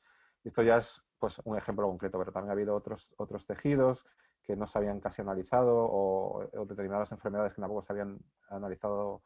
Esto 0.45 0.63
ya 0.63 0.79
es, 0.79 1.03
pues, 1.19 1.39
un 1.45 1.57
ejemplo 1.57 1.87
concreto, 1.87 2.19
pero 2.19 2.33
también 2.33 2.51
ha 2.51 2.53
habido 2.53 2.75
otros, 2.75 3.09
otros 3.17 3.47
tejidos 3.47 4.05
que 4.49 4.57
no 4.57 4.67
se 4.67 4.79
habían 4.79 4.99
casi 5.01 5.21
analizado 5.21 5.77
o, 5.77 6.49
determinadas 6.67 7.13
enfermedades 7.13 7.53
que 7.53 7.61
tampoco 7.61 7.83
se 7.83 7.93
habían 7.93 8.19
analizado 8.49 9.23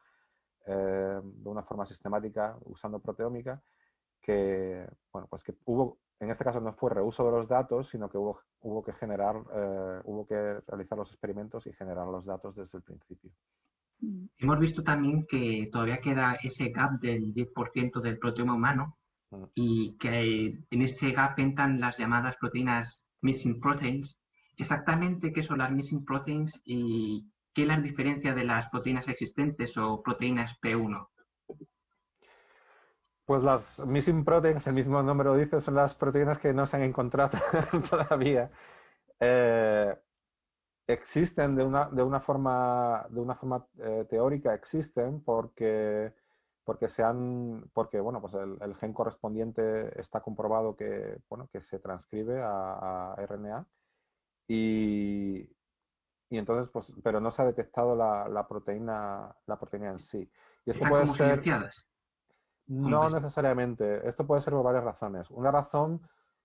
eh, 0.67 1.21
de 1.23 1.49
una 1.49 1.63
forma 1.63 1.87
sistemática 1.87 2.57
usando 2.65 2.99
proteómica, 2.99 3.63
que, 4.21 4.85
bueno, 5.13 5.29
pues 5.29 5.45
que 5.45 5.55
hubo, 5.65 5.99
en 6.23 6.31
este 6.31 6.45
caso 6.45 6.61
no 6.61 6.73
fue 6.75 6.91
reuso 6.91 7.25
de 7.25 7.33
los 7.33 7.49
datos, 7.49 7.89
sino 7.91 8.09
que 8.09 8.17
hubo, 8.17 8.41
hubo 8.61 8.85
que 8.85 8.93
generar, 8.93 9.35
eh, 9.55 10.01
hubo 10.05 10.25
que 10.25 10.61
realizar 10.69 10.97
los 10.97 11.11
experimentos 11.11 11.67
y 11.67 11.73
generar 11.73 12.07
los 12.07 12.25
datos 12.25 12.55
desde 12.55 12.79
el 12.79 12.85
principio. 12.85 13.33
Hemos 14.39 14.59
visto 14.61 14.85
también 14.85 15.27
que 15.29 15.69
todavía 15.73 16.01
queda 16.01 16.39
ese 16.43 16.69
gap 16.69 17.01
del 17.01 17.35
10% 17.35 18.01
del 18.01 18.19
proteoma 18.19 18.55
humano 18.55 18.97
mm. 19.31 19.45
y 19.57 19.97
que 19.99 20.65
en 20.71 20.83
ese 20.83 21.11
gap 21.11 21.37
entran 21.41 21.81
las 21.81 21.99
llamadas 21.99 22.37
proteínas 22.37 23.01
missing 23.21 23.61
proteins, 23.61 24.17
exactamente 24.57 25.33
qué 25.33 25.43
son 25.43 25.59
las 25.59 25.73
missing 25.73 26.05
proteins 26.05 26.53
y 26.65 27.27
qué 27.53 27.67
las 27.67 27.83
diferencia 27.83 28.33
de 28.33 28.45
las 28.45 28.69
proteínas 28.71 29.09
existentes 29.09 29.77
o 29.77 30.01
proteínas 30.03 30.53
P1. 30.61 31.09
Pues 33.33 33.45
las 33.45 33.79
missing 33.79 34.27
proteins, 34.27 34.67
el 34.67 34.75
mismo 34.75 35.03
nombre 35.03 35.27
lo 35.27 35.35
dice, 35.35 35.63
son 35.63 35.75
las 35.75 35.95
proteínas 35.95 36.39
que 36.39 36.53
no 36.53 36.67
se 36.67 36.77
han 36.77 36.83
encontrado 36.83 37.39
todavía. 37.91 38.51
Eh, 39.19 39.97
existen 40.87 41.57
de 41.57 41.65
una, 41.65 41.89
de 41.89 42.03
una 42.03 42.21
forma, 42.21 43.07
de 43.09 43.21
una 43.21 43.35
forma 43.37 43.67
eh, 43.79 44.07
teórica, 44.11 44.53
existen 44.53 45.25
porque, 45.25 46.13
porque, 46.63 46.91
se 46.91 47.03
han, 47.03 47.71
porque 47.73 48.01
bueno, 48.01 48.21
pues 48.21 48.35
el, 48.35 48.77
gen 48.77 48.93
correspondiente 48.93 49.99
está 49.99 50.21
comprobado 50.21 50.77
que, 50.77 51.17
bueno, 51.31 51.49
que 51.51 51.63
se 51.63 51.79
transcribe 51.79 52.39
a 52.43 53.15
RNA 53.17 53.65
y, 54.47 55.39
y 56.29 56.37
entonces, 56.37 56.69
pues, 56.71 56.93
pero 57.03 57.19
no 57.19 57.33
se 57.33 57.41
ha 57.41 57.47
detectado 57.47 57.97
la, 57.97 58.29
la 58.29 58.47
proteína, 58.47 59.35
la 59.47 59.59
proteína 59.59 59.93
en 59.93 60.01
sí. 60.01 60.31
Y 60.67 60.71
esto 60.71 60.85
puede 60.87 61.11
ser. 61.15 61.43
No 62.73 63.11
necesariamente. 63.11 64.09
Esto 64.09 64.27
puede 64.27 64.43
ser 64.43 64.53
por 64.53 64.65
varias 64.65 64.85
razones. 64.85 65.31
Una 65.31 65.51
razón 65.51 66.01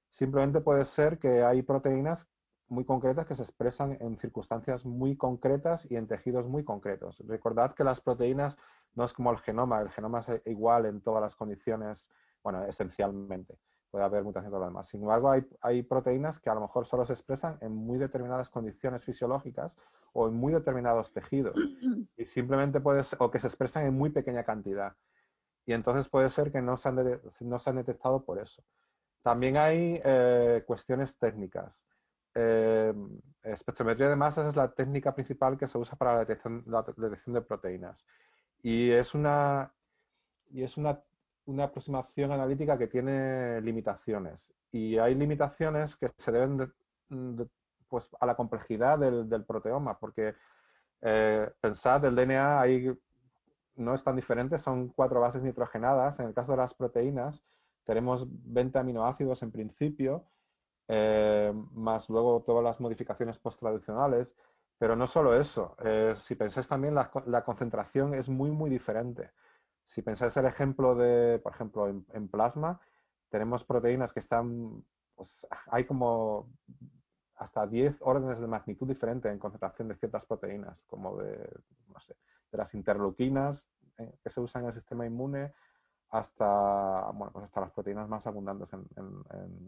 simplemente 0.09 0.61
puede 0.61 0.85
ser 0.85 1.19
que 1.19 1.43
hay 1.43 1.61
proteínas 1.61 2.27
muy 2.67 2.83
concretas 2.83 3.25
que 3.25 3.35
se 3.35 3.43
expresan 3.43 3.97
en 4.01 4.17
circunstancias 4.17 4.83
muy 4.83 5.15
concretas 5.15 5.89
y 5.89 5.95
en 5.95 6.07
tejidos 6.07 6.45
muy 6.47 6.65
concretos. 6.65 7.17
Recordad 7.25 7.73
que 7.75 7.83
las 7.83 8.01
proteínas 8.01 8.57
no 8.93 9.05
es 9.05 9.13
como 9.13 9.31
el 9.31 9.37
genoma, 9.39 9.79
el 9.79 9.89
genoma 9.91 10.25
es 10.27 10.41
igual 10.45 10.85
en 10.85 11.01
todas 11.01 11.21
las 11.21 11.35
condiciones, 11.35 12.07
bueno, 12.43 12.65
esencialmente 12.65 13.57
puede 13.89 14.03
haber 14.03 14.23
mutación 14.23 14.51
de 14.51 14.59
lo 14.59 14.65
demás. 14.65 14.89
Sin 14.89 15.01
embargo, 15.01 15.31
hay, 15.31 15.47
hay, 15.61 15.81
proteínas 15.83 16.39
que 16.39 16.49
a 16.49 16.53
lo 16.53 16.61
mejor 16.61 16.85
solo 16.87 17.05
se 17.05 17.13
expresan 17.13 17.57
en 17.61 17.73
muy 17.73 17.97
determinadas 17.97 18.49
condiciones 18.49 19.03
fisiológicas 19.03 19.75
o 20.13 20.27
en 20.27 20.33
muy 20.33 20.53
determinados 20.53 21.11
tejidos. 21.13 21.55
Y 22.17 22.25
simplemente 22.25 22.81
puede 22.81 23.03
ser, 23.03 23.17
o 23.21 23.29
que 23.29 23.39
se 23.39 23.47
expresan 23.47 23.85
en 23.85 23.93
muy 23.93 24.09
pequeña 24.09 24.43
cantidad. 24.43 24.93
Y 25.67 25.73
entonces 25.73 26.09
puede 26.09 26.31
ser 26.31 26.51
que 26.51 26.61
no 26.61 26.77
se 26.77 26.89
han, 26.89 27.21
no 27.41 27.59
se 27.59 27.69
han 27.69 27.75
detectado 27.75 28.25
por 28.25 28.39
eso. 28.39 28.63
También 29.21 29.57
hay 29.57 30.01
eh, 30.03 30.63
cuestiones 30.65 31.15
técnicas. 31.19 31.71
Eh, 32.33 32.93
espectrometría 33.43 34.09
de 34.09 34.15
masas 34.15 34.47
es 34.47 34.55
la 34.55 34.71
técnica 34.71 35.13
principal 35.13 35.57
que 35.59 35.67
se 35.67 35.77
usa 35.77 35.95
para 35.95 36.13
la 36.13 36.19
detección, 36.21 36.63
la 36.65 36.83
detección 36.83 37.35
de 37.35 37.41
proteínas. 37.41 38.03
Y 38.63 38.89
es 38.91 39.13
una, 39.13 39.71
y 40.49 40.63
es 40.63 40.77
una 40.77 40.99
una 41.47 41.65
aproximación 41.65 42.31
analítica 42.31 42.77
que 42.77 42.87
tiene 42.87 43.61
limitaciones. 43.61 44.45
Y 44.71 44.97
hay 44.97 45.15
limitaciones 45.15 45.95
que 45.95 46.11
se 46.19 46.31
deben 46.31 46.71
pues, 47.89 48.05
a 48.19 48.25
la 48.25 48.35
complejidad 48.35 48.99
del, 48.99 49.45
proteoma, 49.45 49.97
porque 49.97 50.35
eh, 51.01 51.49
pensad, 51.61 52.03
el 52.05 52.15
DNA 52.15 52.59
ahí 52.61 52.93
no 53.77 53.95
es 53.95 54.03
tan 54.03 54.15
diferente, 54.15 54.59
son 54.59 54.89
cuatro 54.89 55.21
bases 55.21 55.43
nitrogenadas. 55.43 56.19
En 56.19 56.27
el 56.27 56.33
caso 56.33 56.51
de 56.51 56.57
las 56.57 56.73
proteínas, 56.73 57.41
tenemos 57.85 58.25
20 58.27 58.79
aminoácidos 58.79 59.41
en 59.43 59.51
principio, 59.51 60.25
eh, 60.87 61.53
más 61.73 62.09
luego 62.09 62.43
todas 62.45 62.63
las 62.63 62.79
modificaciones 62.79 63.37
post-traduccionales. 63.39 64.27
Pero 64.79 64.95
no 64.95 65.07
solo 65.07 65.39
eso, 65.39 65.75
eh, 65.83 66.15
si 66.27 66.35
pensáis 66.35 66.67
también, 66.67 66.93
la, 66.93 67.09
la, 67.25 67.43
concentración 67.43 68.13
es 68.13 68.29
muy, 68.29 68.51
muy 68.51 68.69
diferente. 68.69 69.31
Si 69.87 70.01
pensáis 70.03 70.35
el 70.37 70.45
ejemplo 70.45 70.93
de, 70.95 71.39
por 71.39 71.53
ejemplo, 71.53 71.87
en, 71.87 72.27
plasma, 72.27 72.79
tenemos 73.29 73.63
proteínas 73.63 74.13
que 74.13 74.19
están, 74.19 74.83
pues 75.15 75.29
hay 75.71 75.85
como 75.85 76.49
hasta 77.37 77.65
10 77.65 77.97
órdenes 78.01 78.39
de 78.39 78.47
magnitud 78.47 78.87
diferentes 78.87 79.31
en 79.31 79.39
concentración 79.39 79.87
de 79.87 79.95
ciertas 79.95 80.25
proteínas, 80.25 80.77
como 80.87 81.17
de, 81.17 81.37
no 81.91 81.99
sé, 82.01 82.15
de 82.51 82.57
las 82.57 82.73
interleuquinas 82.73 83.65
eh, 83.97 84.17
que 84.23 84.29
se 84.29 84.39
usan 84.39 84.63
en 84.63 84.69
el 84.69 84.75
sistema 84.75 85.05
inmune 85.05 85.53
hasta, 86.09 87.11
bueno, 87.13 87.31
pues 87.33 87.45
hasta 87.45 87.61
las 87.61 87.71
proteínas 87.71 88.07
más 88.07 88.25
abundantes 88.25 88.69
en, 88.71 88.85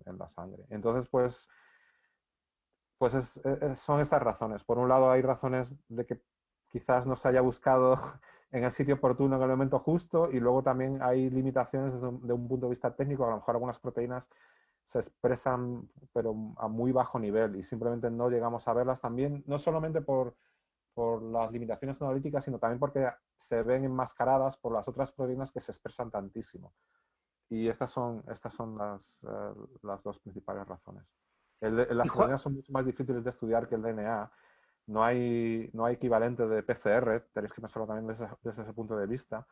en, 0.06 0.18
la 0.18 0.30
sangre. 0.30 0.65
Entonces, 0.69 1.07
pues, 1.10 1.49
pues 2.97 3.14
son 3.85 3.99
estas 3.99 4.22
razones. 4.22 4.64
Por 4.64 4.77
un 4.77 4.88
lado, 4.88 5.11
hay 5.11 5.22
razones 5.22 5.69
de 5.89 6.06
que 6.06 6.22
quizás 6.69 7.06
no 7.06 7.18
se 7.18 7.27
haya 7.27 7.41
buscado 7.41 7.99
en 8.51 8.64
el 8.64 8.73
sitio 8.73 8.95
oportuno, 8.95 9.35
en 9.35 9.41
el 9.41 9.49
momento 9.49 9.80
justo, 9.80 10.31
y 10.31 10.39
luego 10.39 10.64
también 10.64 11.01
hay 11.01 11.30
limitaciones 11.30 11.93
desde 11.93 12.07
un, 12.07 12.26
de 12.26 12.34
un 12.34 12.47
punto 12.47 12.68
de 12.68 12.72
vista 12.72 12.95
técnico, 12.95 13.26
a 13.26 13.31
lo 13.31 13.35
mejor 13.38 13.56
algunas 13.56 13.80
proteínas 13.80 14.27
se 14.85 14.99
expresan 14.99 15.88
pero 16.14 16.34
a 16.57 16.68
muy 16.68 16.91
bajo 16.91 17.19
nivel 17.19 17.56
y 17.56 17.64
simplemente 17.64 18.10
no 18.10 18.27
llegamos 18.30 18.68
a 18.68 18.73
verlas 18.73 18.99
también, 18.99 19.43
no 19.45 19.60
solamente 19.60 20.01
por, 20.01 20.35
por 20.99 21.23
las 21.23 21.49
limitaciones 21.49 22.01
analíticas, 22.01 22.43
sino 22.43 22.59
también 22.59 22.77
porque 22.77 23.09
se 23.47 23.63
ven 23.63 23.85
enmascaradas 23.85 24.57
por 24.57 24.73
las 24.73 24.85
otras 24.85 25.09
proteínas 25.13 25.49
que 25.49 25.61
se 25.61 25.71
expresan 25.71 26.11
tantísimo. 26.11 26.73
y 27.47 27.69
estas 27.69 27.89
son, 27.93 28.21
estas 28.27 28.53
son 28.53 28.77
las, 28.77 29.01
eh, 29.23 29.53
las 29.84 30.03
dos 30.03 30.19
principales 30.19 30.67
razones. 30.67 31.05
las 31.61 32.05
proteínas 32.09 32.41
son 32.41 32.55
mucho 32.55 32.73
más 32.73 32.85
difíciles 32.85 33.23
de 33.23 33.30
estudiar 33.30 33.69
que 33.69 33.76
el 33.76 33.81
DNA. 33.81 34.30
No 34.88 35.01
hay, 35.01 35.69
no 35.71 35.85
hay 35.85 35.95
equivalente 35.95 36.45
de 36.45 36.63
PCR, 36.63 37.30
tenéis 37.34 37.53
que 37.53 37.61
pensarlo 37.61 37.88
también 37.88 38.07
desde, 38.07 38.27
desde 38.43 38.63
ese 38.63 38.73
punto 38.73 38.97
de 38.97 39.07
vista. 39.07 39.47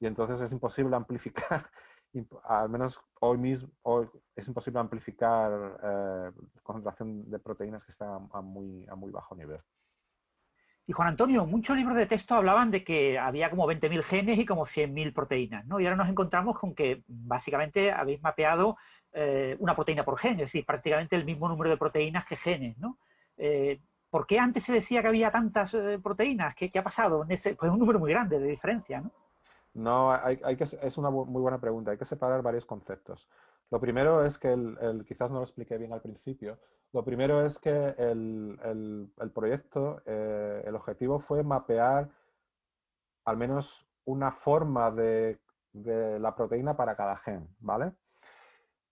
Y 0.00 0.06
entonces 0.06 0.40
es 0.40 0.50
imposible 0.50 0.96
amplificar 0.96 1.70
al 2.42 2.68
menos 2.70 2.98
hoy 3.20 3.38
mismo 3.38 3.70
hoy 3.82 4.08
es 4.34 4.48
imposible 4.48 4.80
amplificar 4.80 5.78
eh, 5.80 6.32
concentración 6.64 7.30
de 7.30 7.38
proteínas 7.38 7.84
que 7.84 7.92
están 7.92 8.28
a 8.32 8.40
muy, 8.40 8.84
a 8.88 8.96
muy 8.96 9.12
bajo 9.12 9.36
nivel. 9.36 9.60
Y 10.88 10.92
Juan 10.94 11.08
Antonio, 11.08 11.44
muchos 11.44 11.76
libros 11.76 11.98
de 11.98 12.06
texto 12.06 12.34
hablaban 12.34 12.70
de 12.70 12.82
que 12.82 13.18
había 13.18 13.50
como 13.50 13.66
20.000 13.66 14.02
genes 14.04 14.38
y 14.38 14.46
como 14.46 14.66
100.000 14.66 15.12
proteínas, 15.12 15.66
¿no? 15.66 15.78
Y 15.78 15.84
ahora 15.84 15.96
nos 15.96 16.08
encontramos 16.08 16.58
con 16.58 16.74
que 16.74 17.02
básicamente 17.06 17.92
habéis 17.92 18.22
mapeado 18.22 18.78
eh, 19.12 19.54
una 19.58 19.76
proteína 19.76 20.02
por 20.02 20.18
gen, 20.18 20.32
es 20.32 20.46
decir, 20.46 20.64
prácticamente 20.64 21.14
el 21.14 21.26
mismo 21.26 21.46
número 21.46 21.68
de 21.68 21.76
proteínas 21.76 22.24
que 22.24 22.36
genes, 22.36 22.78
¿no? 22.78 22.96
Eh, 23.36 23.80
¿Por 24.08 24.26
qué 24.26 24.38
antes 24.38 24.64
se 24.64 24.72
decía 24.72 25.02
que 25.02 25.08
había 25.08 25.30
tantas 25.30 25.74
eh, 25.74 25.98
proteínas? 26.02 26.54
¿Qué, 26.54 26.70
¿Qué, 26.70 26.78
ha 26.78 26.84
pasado? 26.84 27.26
Ese, 27.28 27.54
pues 27.54 27.70
un 27.70 27.78
número 27.78 27.98
muy 27.98 28.10
grande 28.10 28.38
de 28.38 28.48
diferencia, 28.48 29.02
¿no? 29.02 29.10
No, 29.74 30.10
hay, 30.10 30.40
hay 30.42 30.56
que, 30.56 30.64
es 30.80 30.96
una 30.96 31.10
muy 31.10 31.42
buena 31.42 31.60
pregunta. 31.60 31.90
Hay 31.90 31.98
que 31.98 32.06
separar 32.06 32.40
varios 32.40 32.64
conceptos. 32.64 33.28
Lo 33.70 33.78
primero 33.78 34.24
es 34.24 34.38
que, 34.38 34.56
quizás 35.06 35.30
no 35.30 35.36
lo 35.36 35.44
expliqué 35.44 35.76
bien 35.76 35.92
al 35.92 36.00
principio, 36.00 36.58
lo 36.92 37.04
primero 37.04 37.44
es 37.44 37.58
que 37.58 37.94
el, 37.98 38.58
el, 39.18 39.30
proyecto, 39.30 40.02
eh, 40.06 40.62
el 40.66 40.74
objetivo 40.74 41.20
fue 41.20 41.42
mapear 41.42 42.08
al 43.24 43.36
menos 43.36 43.86
una 44.04 44.32
forma 44.32 44.90
de, 44.90 45.38
de 45.72 46.18
la 46.18 46.34
proteína 46.34 46.76
para 46.76 46.96
cada 46.96 47.16
gen, 47.18 47.46
¿vale? 47.60 47.92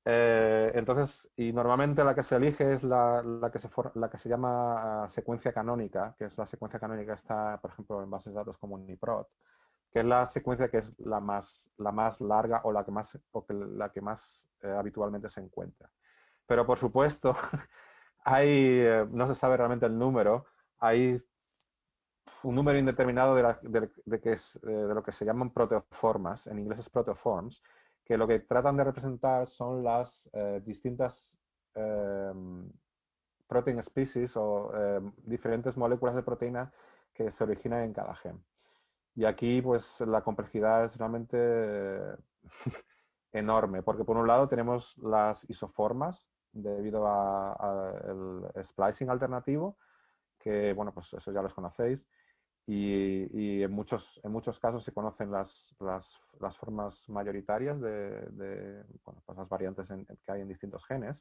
Eh, 0.05 0.71
entonces, 0.75 1.29
y 1.37 1.53
normalmente 1.53 2.05
la 2.05 2.15
que 2.15 2.23
se 2.23 2.37
elige 2.37 2.75
es 2.75 2.83
la, 2.83 3.23
la, 3.23 3.51
que, 3.51 3.59
se 3.59 3.69
la 3.95 4.09
que 4.09 4.19
se 4.19 4.29
llama 4.29 5.09
secuencia 5.11 5.53
canónica, 5.53 6.15
que 6.19 6.27
es 6.27 6.39
la 6.39 6.47
secuencia 6.47 6.79
canónica 6.79 7.15
que 7.15 7.21
está, 7.21 7.59
por 7.61 7.73
ejemplo, 7.73 8.03
en 8.03 8.11
bases 8.11 8.33
de 8.33 8.39
datos 8.39 8.59
como 8.59 8.79
Niprot 8.79 9.29
que 9.97 10.01
es 10.01 10.07
la 10.07 10.29
secuencia 10.29 10.69
que 10.69 10.79
es 10.79 10.99
la 10.99 11.21
más, 11.21 11.63
la 11.79 11.91
más 11.91 12.21
larga 12.21 12.61
o 12.65 12.71
la 12.73 12.85
que 12.85 12.91
más, 12.91 13.19
la 13.49 13.91
que 13.91 14.03
más 14.03 14.47
eh, 14.63 14.69
habitualmente 14.69 15.31
se 15.31 15.41
encuentra. 15.41 15.91
Pero 16.47 16.67
por 16.67 16.79
supuesto, 16.79 17.35
hay, 18.27 18.49
eh, 18.51 19.07
no 19.09 19.29
se 19.29 19.39
sabe 19.39 19.57
realmente 19.57 19.87
el 19.87 19.97
número, 19.97 20.47
hay 20.79 21.23
un 22.43 22.55
número 22.57 22.77
indeterminado 22.77 23.39
eh, 23.39 23.57
de 23.63 24.95
lo 24.95 25.03
que 25.05 25.13
se 25.13 25.25
llaman 25.25 25.51
proteoformas, 25.51 26.45
en 26.49 26.59
inglés 26.59 26.81
es 26.81 26.91
proteoforms, 26.91 27.63
que 28.05 28.19
lo 28.19 28.27
que 28.27 28.41
tratan 28.41 28.77
de 28.77 28.85
representar 28.85 29.47
son 29.47 29.85
las 29.85 30.29
distintas 30.65 31.37
em, 31.75 32.71
protein 33.49 33.83
species 33.83 34.37
o 34.37 34.73
em, 34.75 35.13
diferentes 35.25 35.77
moléculas 35.77 36.15
de 36.15 36.23
proteína 36.23 36.73
que 37.15 37.31
se 37.33 37.45
originan 37.45 37.83
en 37.83 37.93
cada 37.93 38.15
gen. 38.17 38.43
Y 39.15 39.25
aquí, 39.25 39.63
pues, 39.63 39.85
la 40.01 40.23
complejidad 40.23 40.85
es 40.85 40.97
realmente 40.97 41.37
enorme, 43.33 43.83
porque 43.83 44.05
por 44.05 44.17
un 44.17 44.27
lado 44.27 44.49
tenemos 44.49 44.97
las 44.99 45.49
isoformas 45.49 46.29
debido 46.63 47.07
al 47.07 48.51
splicing 48.71 49.11
alternativo, 49.11 49.77
que, 50.39 50.73
bueno, 50.73 50.93
pues 50.93 51.13
eso 51.13 51.33
ya 51.33 51.43
los 51.43 51.55
conocéis, 51.55 52.01
y, 52.69 53.63
en, 53.63 53.71
muchos, 53.71 54.03
en 54.25 54.33
muchos 54.33 54.59
casos 54.59 54.83
se 54.83 54.93
conocen 54.93 55.31
las, 55.31 55.77
las, 55.79 56.05
las 56.41 56.57
formas 56.57 56.97
mayoritarias 57.09 57.81
de, 57.81 58.11
de 58.31 58.85
bueno, 59.05 59.23
pues 59.25 59.39
las 59.39 59.49
variantes 59.49 59.87
que 59.89 60.33
hay 60.33 60.41
en 60.41 60.49
distintos 60.49 60.85
genes. 60.87 61.17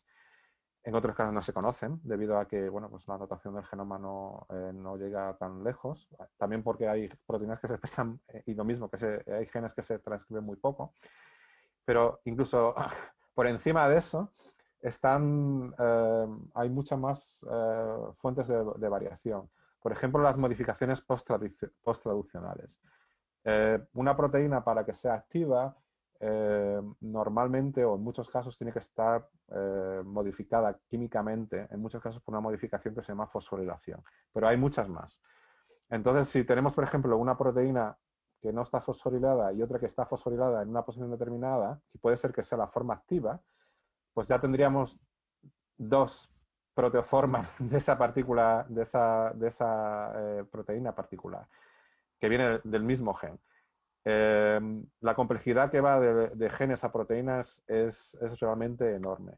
En 0.84 0.94
otros 0.94 1.16
casos 1.16 1.34
no 1.34 1.42
se 1.42 1.54
conocen, 1.54 2.00
debido 2.04 2.38
a 2.38 2.48
que 2.48 2.70
bueno, 2.70 2.90
pues 2.90 3.08
la 3.08 3.18
notación 3.18 3.56
del 3.56 3.66
genoma 3.66 3.98
no, 3.98 4.46
eh, 4.52 4.72
no 4.74 4.98
llega 4.98 5.36
tan 5.38 5.64
lejos. 5.64 6.08
También 6.38 6.64
porque 6.64 6.88
hay 6.88 7.10
proteínas 7.26 7.60
que 7.60 7.68
se 7.68 7.74
expresan, 7.74 8.20
eh, 8.28 8.44
y 8.46 8.54
lo 8.54 8.64
mismo, 8.64 8.90
que 8.90 8.98
se, 8.98 9.34
hay 9.34 9.48
genes 9.48 9.74
que 9.74 9.82
se 9.84 10.00
transcriben 10.00 10.44
muy 10.44 10.58
poco. 10.58 10.94
Pero 11.86 12.22
incluso 12.26 12.76
por 13.36 13.48
encima 13.48 13.88
de 13.90 13.98
eso, 13.98 14.32
están, 14.88 15.74
eh, 15.78 16.28
hay 16.54 16.70
muchas 16.70 17.00
más 17.00 17.46
fuentes 18.20 18.48
de, 18.48 18.90
variación. 18.90 19.50
Por 19.82 19.92
ejemplo, 19.92 20.22
las 20.22 20.38
modificaciones 20.38 21.02
post-traduccionales. 21.02 22.70
una 23.94 24.18
proteína 24.18 24.64
para 24.64 24.86
que 24.86 24.96
sea 24.96 25.14
activa 25.14 25.76
eh, 26.22 26.82
normalmente 27.02 27.84
o 27.84 27.96
en 27.96 28.02
muchos 28.02 28.30
casos 28.30 28.58
tiene 28.58 28.72
que 28.72 28.80
estar 28.80 29.28
eh, 29.50 30.02
modificada 30.06 30.80
químicamente, 30.88 31.68
en 31.70 31.82
muchos 31.82 32.02
casos 32.02 32.22
por 32.24 32.34
una 32.34 32.42
modificación 32.42 32.96
que 32.96 33.02
se 33.02 33.10
llama 33.10 33.28
fosforilación, 33.28 34.02
pero 34.34 34.48
hay 34.48 34.56
muchas 34.56 34.88
más. 34.88 35.20
Entonces, 35.90 36.30
si 36.30 36.46
tenemos, 36.46 36.74
por 36.74 36.86
ejemplo, 36.86 37.18
una 37.18 37.38
proteína 37.38 37.98
que 38.42 38.54
no 38.54 38.62
está 38.62 38.80
fosforilada 38.82 39.52
y 39.54 39.62
otra 39.62 39.80
que 39.80 39.88
está 39.88 40.06
fosforilada 40.06 40.62
en 40.62 40.70
una 40.70 40.86
posición 40.86 41.12
determinada, 41.12 41.82
y 41.94 41.98
puede 41.98 42.18
ser 42.18 42.32
que 42.32 42.44
sea 42.44 42.58
la 42.58 42.68
forma 42.68 42.94
activa, 42.94 43.42
pues 44.16 44.28
ya 44.30 44.40
tendríamos 44.40 44.98
dos 45.78 46.32
proteoformas 46.74 47.48
de 47.60 47.78
esa 47.78 47.98
partícula, 47.98 48.66
de 48.70 48.84
esa, 48.84 49.32
de 49.36 49.50
esa 49.50 50.14
eh, 50.16 50.44
proteína 50.52 50.96
particular, 50.96 51.46
que 52.20 52.30
viene 52.30 52.62
del 52.64 52.84
mismo 52.84 53.14
gen. 53.14 53.38
Em, 54.06 54.86
la 55.02 55.16
complejidad 55.16 55.70
que 55.70 55.82
va 55.82 56.00
de, 56.00 56.50
genes 56.52 56.84
a 56.84 56.92
proteínas 56.92 57.62
es, 57.68 57.96
es, 58.22 58.40
realmente 58.40 58.96
enorme. 58.96 59.34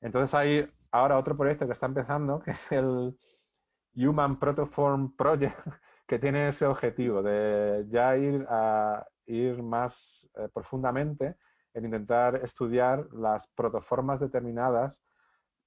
Entonces 0.00 0.32
hay 0.32 0.68
ahora 0.92 1.18
otro 1.18 1.36
proyecto 1.36 1.66
que 1.66 1.72
está 1.72 1.86
empezando, 1.86 2.40
que 2.44 2.52
es 2.52 2.72
el 2.72 3.16
Human 3.96 4.38
Protoform 4.38 5.14
Project, 5.16 5.58
que 6.08 6.18
tiene 6.18 6.50
ese 6.50 6.66
objetivo 6.66 7.22
de 7.22 7.84
ya 7.90 8.16
ir 8.16 8.46
a 8.48 9.06
ir 9.26 9.62
más 9.62 9.92
eh, 10.36 10.48
profundamente 10.54 11.36
en 11.76 11.84
intentar 11.84 12.36
estudiar 12.36 13.06
las 13.12 13.46
protoformas 13.48 14.18
determinadas 14.18 14.96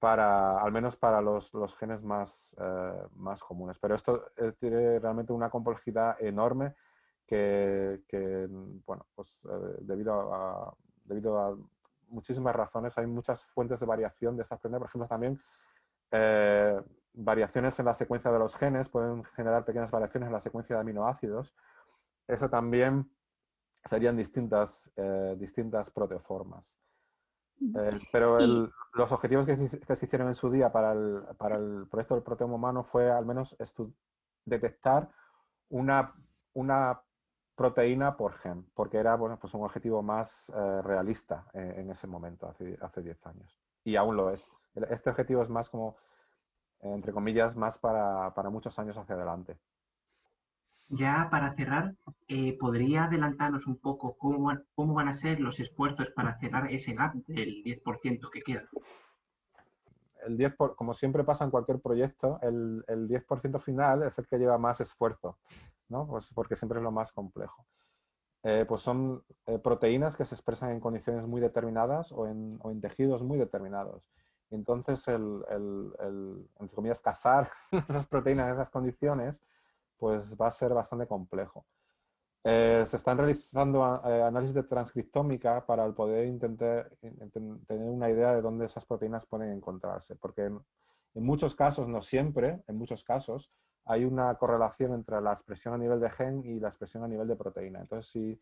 para, 0.00 0.60
al 0.60 0.72
menos 0.72 0.96
para 0.96 1.20
los, 1.20 1.52
los 1.54 1.74
genes 1.76 2.02
más, 2.02 2.36
eh, 2.58 3.02
más 3.14 3.40
comunes. 3.40 3.78
Pero 3.78 3.94
esto 3.94 4.26
eh, 4.36 4.52
tiene 4.58 4.98
realmente 4.98 5.32
una 5.32 5.50
complejidad 5.50 6.20
enorme 6.20 6.74
que, 7.26 8.48
bueno, 8.84 9.06
pues 9.14 9.38
eh, 9.44 9.76
debido, 9.82 10.34
a, 10.34 10.74
debido 11.04 11.38
a 11.38 11.56
muchísimas 12.08 12.56
razones, 12.56 12.96
hay 12.98 13.06
muchas 13.06 13.40
fuentes 13.54 13.78
de 13.78 13.86
variación 13.86 14.36
de 14.36 14.42
estas 14.42 14.58
prendas. 14.58 14.80
Por 14.80 14.88
ejemplo, 14.88 15.06
también 15.06 15.40
eh, 16.10 16.82
variaciones 17.12 17.78
en 17.78 17.84
la 17.84 17.94
secuencia 17.94 18.32
de 18.32 18.38
los 18.40 18.56
genes 18.56 18.88
pueden 18.88 19.22
generar 19.36 19.64
pequeñas 19.64 19.92
variaciones 19.92 20.26
en 20.26 20.32
la 20.32 20.40
secuencia 20.40 20.74
de 20.74 20.80
aminoácidos. 20.80 21.54
Eso 22.26 22.50
también 22.50 23.08
serían 23.88 24.16
distintas, 24.16 24.90
eh, 24.96 25.36
distintas 25.38 25.90
proteoformas. 25.90 26.74
pero 28.10 28.38
los 28.40 29.12
objetivos 29.12 29.46
que, 29.46 29.56
se 29.96 30.06
hicieron 30.06 30.28
en 30.28 30.34
su 30.34 30.50
día 30.50 30.72
para 30.72 30.92
el, 30.92 31.22
para 31.36 31.56
el 31.56 31.86
proyecto 31.90 32.14
del 32.14 32.24
proteoma 32.24 32.54
humano 32.54 32.84
fue 32.84 33.10
al 33.10 33.26
menos 33.26 33.56
detectar 34.46 35.10
una, 35.68 36.14
una 36.54 37.00
proteína 37.54 38.16
por 38.16 38.38
gen, 38.38 38.64
porque 38.74 38.96
era 38.96 39.16
bueno, 39.16 39.38
pues 39.38 39.52
un 39.52 39.62
objetivo 39.62 40.02
más 40.02 40.30
eh, 40.48 40.82
realista 40.82 41.46
en, 41.52 41.90
ese 41.90 42.06
momento, 42.06 42.48
hace, 42.48 42.78
hace 42.80 43.02
10 43.02 43.26
años. 43.26 43.60
Y 43.84 43.96
aún 43.96 44.16
lo 44.16 44.30
es. 44.30 44.42
Este 44.88 45.10
objetivo 45.10 45.42
es 45.42 45.50
más 45.50 45.68
como, 45.68 45.96
entre 46.80 47.12
comillas, 47.12 47.54
más 47.56 47.76
para, 47.78 48.32
para 48.34 48.48
muchos 48.48 48.78
años 48.78 48.96
hacia 48.96 49.14
adelante. 49.14 49.58
Ya 50.90 51.28
para 51.30 51.54
cerrar, 51.54 51.94
eh, 52.28 52.56
¿podría 52.58 53.04
adelantarnos 53.04 53.66
un 53.66 53.78
poco 53.78 54.16
cómo, 54.18 54.52
cómo 54.74 54.94
van 54.94 55.08
a 55.08 55.14
ser 55.14 55.40
los 55.40 55.58
esfuerzos 55.58 56.08
para 56.14 56.38
cerrar 56.38 56.70
ese 56.72 56.94
gap 56.94 57.14
del 57.26 57.62
10% 57.64 58.30
que 58.30 58.42
queda? 58.42 58.68
El 60.26 60.36
10 60.36 60.54
como 60.76 60.92
siempre 60.94 61.24
pasa 61.24 61.44
en 61.44 61.50
cualquier 61.50 61.80
proyecto, 61.80 62.38
el, 62.42 62.84
el 62.88 63.08
10% 63.08 63.62
final 63.62 64.02
es 64.02 64.18
el 64.18 64.26
que 64.26 64.38
lleva 64.38 64.58
más 64.58 64.80
esfuerzo. 64.80 65.38
¿no? 65.90 66.06
Pues 66.06 66.32
porque 66.34 66.56
siempre 66.56 66.78
es 66.78 66.84
lo 66.84 66.92
más 66.92 67.12
complejo. 67.12 67.66
Eh, 68.42 68.64
pues 68.66 68.80
son 68.80 69.22
eh, 69.46 69.58
proteínas 69.58 70.16
que 70.16 70.24
se 70.24 70.34
expresan 70.34 70.70
en 70.70 70.80
condiciones 70.80 71.26
muy 71.26 71.42
determinadas 71.42 72.10
o 72.12 72.26
en, 72.26 72.58
o 72.62 72.70
en 72.70 72.80
tejidos 72.80 73.22
muy 73.22 73.36
determinados. 73.36 74.02
Entonces, 74.50 75.06
el, 75.08 75.44
el, 75.50 75.92
el, 76.00 76.48
entre 76.58 76.74
comillas, 76.74 76.98
cazar 77.00 77.50
esas 77.70 78.06
proteínas 78.06 78.48
en 78.48 78.54
esas 78.54 78.70
condiciones, 78.70 79.36
pues 80.00 80.34
va 80.36 80.48
a 80.48 80.58
ser 80.58 80.74
bastante 80.74 81.06
complejo. 81.06 81.66
Eh, 82.42 82.86
se 82.90 82.96
están 82.96 83.18
realizando 83.18 83.84
análisis 83.84 84.54
de 84.54 84.62
transcriptómica 84.62 85.66
para 85.66 85.88
poder 85.92 86.26
intentar 86.26 86.90
tener 87.68 87.90
una 87.90 88.10
idea 88.10 88.34
de 88.34 88.40
dónde 88.40 88.64
esas 88.66 88.86
proteínas 88.86 89.26
pueden 89.26 89.52
encontrarse, 89.52 90.16
porque 90.16 90.46
en 90.46 91.24
muchos 91.24 91.54
casos, 91.54 91.86
no 91.86 92.02
siempre, 92.02 92.62
en 92.66 92.76
muchos 92.76 93.04
casos, 93.04 93.52
hay 93.84 94.04
una 94.04 94.34
correlación 94.36 94.94
entre 94.94 95.20
la 95.20 95.34
expresión 95.34 95.74
a 95.74 95.78
nivel 95.78 96.00
de 96.00 96.10
gen 96.10 96.42
y 96.44 96.60
la 96.60 96.68
expresión 96.68 97.04
a 97.04 97.08
nivel 97.08 97.28
de 97.28 97.36
proteína. 97.36 97.80
Entonces, 97.80 98.10
si 98.10 98.40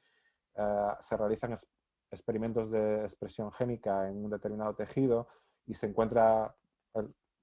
eh, 0.54 0.92
se 1.08 1.16
realizan 1.16 1.56
experimentos 2.10 2.70
de 2.70 3.04
expresión 3.04 3.50
génica 3.52 4.08
en 4.08 4.24
un 4.24 4.30
determinado 4.30 4.74
tejido 4.74 5.28
y 5.66 5.74
se 5.74 5.86
encuentra 5.86 6.54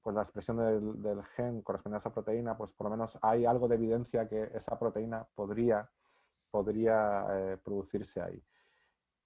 pues 0.05 0.15
la 0.15 0.21
expresión 0.21 0.57
del, 1.01 1.23
gen 1.35 1.63
correspondiente 1.63 2.07
a 2.07 2.09
esa 2.09 2.13
proteína, 2.13 2.55
pues 2.55 2.69
por 2.73 2.85
lo 2.85 2.91
menos 2.91 3.17
hay 3.23 3.43
algo 3.47 3.67
de 3.67 3.73
evidencia 3.73 4.29
que 4.29 4.51
esa 4.53 4.77
proteína 4.77 5.25
podría, 5.33 5.89
podría 6.51 7.25
eh, 7.31 7.57
producirse 7.63 8.21
ahí. 8.21 8.39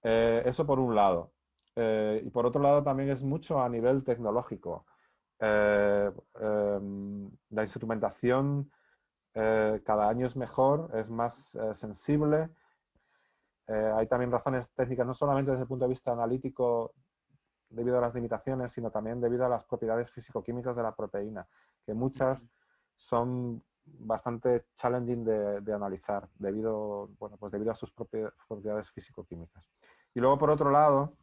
Eh, 0.02 0.42
eso 0.46 0.66
por 0.66 0.78
un 0.78 0.94
lado. 0.94 1.32
Eh, 1.76 2.22
y 2.24 2.30
por 2.30 2.46
otro 2.46 2.62
lado 2.62 2.82
también 2.82 3.10
es 3.10 3.22
mucho 3.22 3.60
a 3.60 3.68
nivel 3.68 4.02
tecnológico. 4.04 4.86
Em, 5.38 7.30
la 7.50 7.62
instrumentación 7.62 8.72
cada 9.34 10.08
año 10.08 10.26
es 10.26 10.34
mejor, 10.34 10.90
es 10.94 11.10
más 11.10 11.34
sensible. 11.78 12.48
hay 13.68 14.06
también 14.06 14.32
razones 14.32 14.66
técnicas, 14.74 15.06
no 15.06 15.14
solamente 15.14 15.50
desde 15.50 15.64
el 15.64 15.68
punto 15.68 15.84
de 15.84 15.90
vista 15.90 16.12
analítico 16.12 16.94
debido 17.70 17.98
a 17.98 18.00
las 18.00 18.14
limitaciones, 18.14 18.72
sino 18.72 18.90
también 18.90 19.20
debido 19.20 19.46
a 19.46 19.48
las 19.48 19.64
propiedades 19.64 20.10
físico-químicas 20.10 20.76
de 20.76 20.82
la 20.82 20.94
proteína, 20.94 21.46
que 21.86 21.94
muchas 21.94 22.42
son 22.96 23.62
bastante 23.84 24.66
challenging 24.76 25.24
de, 25.24 25.72
analizar 25.72 26.28
debido, 26.38 27.08
bueno, 27.18 27.36
pues 27.38 27.52
debido 27.52 27.72
a 27.72 27.76
sus 27.76 27.92
propiedades 27.92 28.90
físico-químicas. 28.90 29.64
Y 30.14 30.20
luego, 30.20 30.38
por 30.38 30.50
otro 30.50 30.70
lado, 30.70 31.14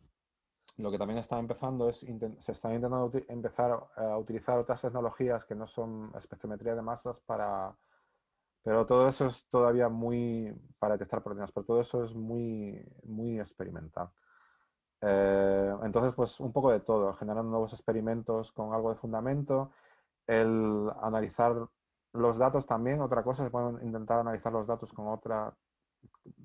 lo 0.77 0.91
que 0.91 0.97
también 0.97 1.19
está 1.19 1.39
empezando 1.39 1.89
es, 1.89 1.97
se 1.99 2.51
están 2.51 2.73
intentando 2.73 3.11
empezar 3.27 3.87
a 3.95 4.17
utilizar 4.17 4.57
otras 4.57 4.81
tecnologías 4.81 5.43
que 5.45 5.55
no 5.55 5.67
son 5.67 6.11
espectrometría 6.17 6.75
de 6.75 6.81
masas 6.81 7.17
para, 7.25 7.75
pero 8.63 8.85
todo 8.85 9.07
eso 9.07 9.27
es 9.27 9.45
todavía 9.49 9.89
muy, 9.89 10.53
para 10.77 10.95
detectar 10.95 11.23
proteínas, 11.23 11.51
pero 11.51 11.65
todo 11.65 11.81
eso 11.81 12.03
es 12.03 12.13
muy, 12.13 12.85
muy 13.03 13.39
experimental. 13.39 14.09
Eh, 15.01 15.75
entonces, 15.83 16.13
pues 16.15 16.39
un 16.39 16.51
poco 16.51 16.71
de 16.71 16.79
todo, 16.79 17.13
generando 17.15 17.51
nuevos 17.51 17.73
experimentos 17.73 18.51
con 18.51 18.73
algo 18.73 18.89
de 18.89 18.99
fundamento, 18.99 19.71
el 20.27 20.89
analizar 21.01 21.55
los 22.13 22.37
datos 22.37 22.65
también, 22.67 23.01
otra 23.01 23.23
cosa, 23.23 23.43
se 23.43 23.51
pueden 23.51 23.85
intentar 23.85 24.19
analizar 24.19 24.51
los 24.53 24.67
datos 24.67 24.91
con 24.93 25.07
otra, 25.07 25.53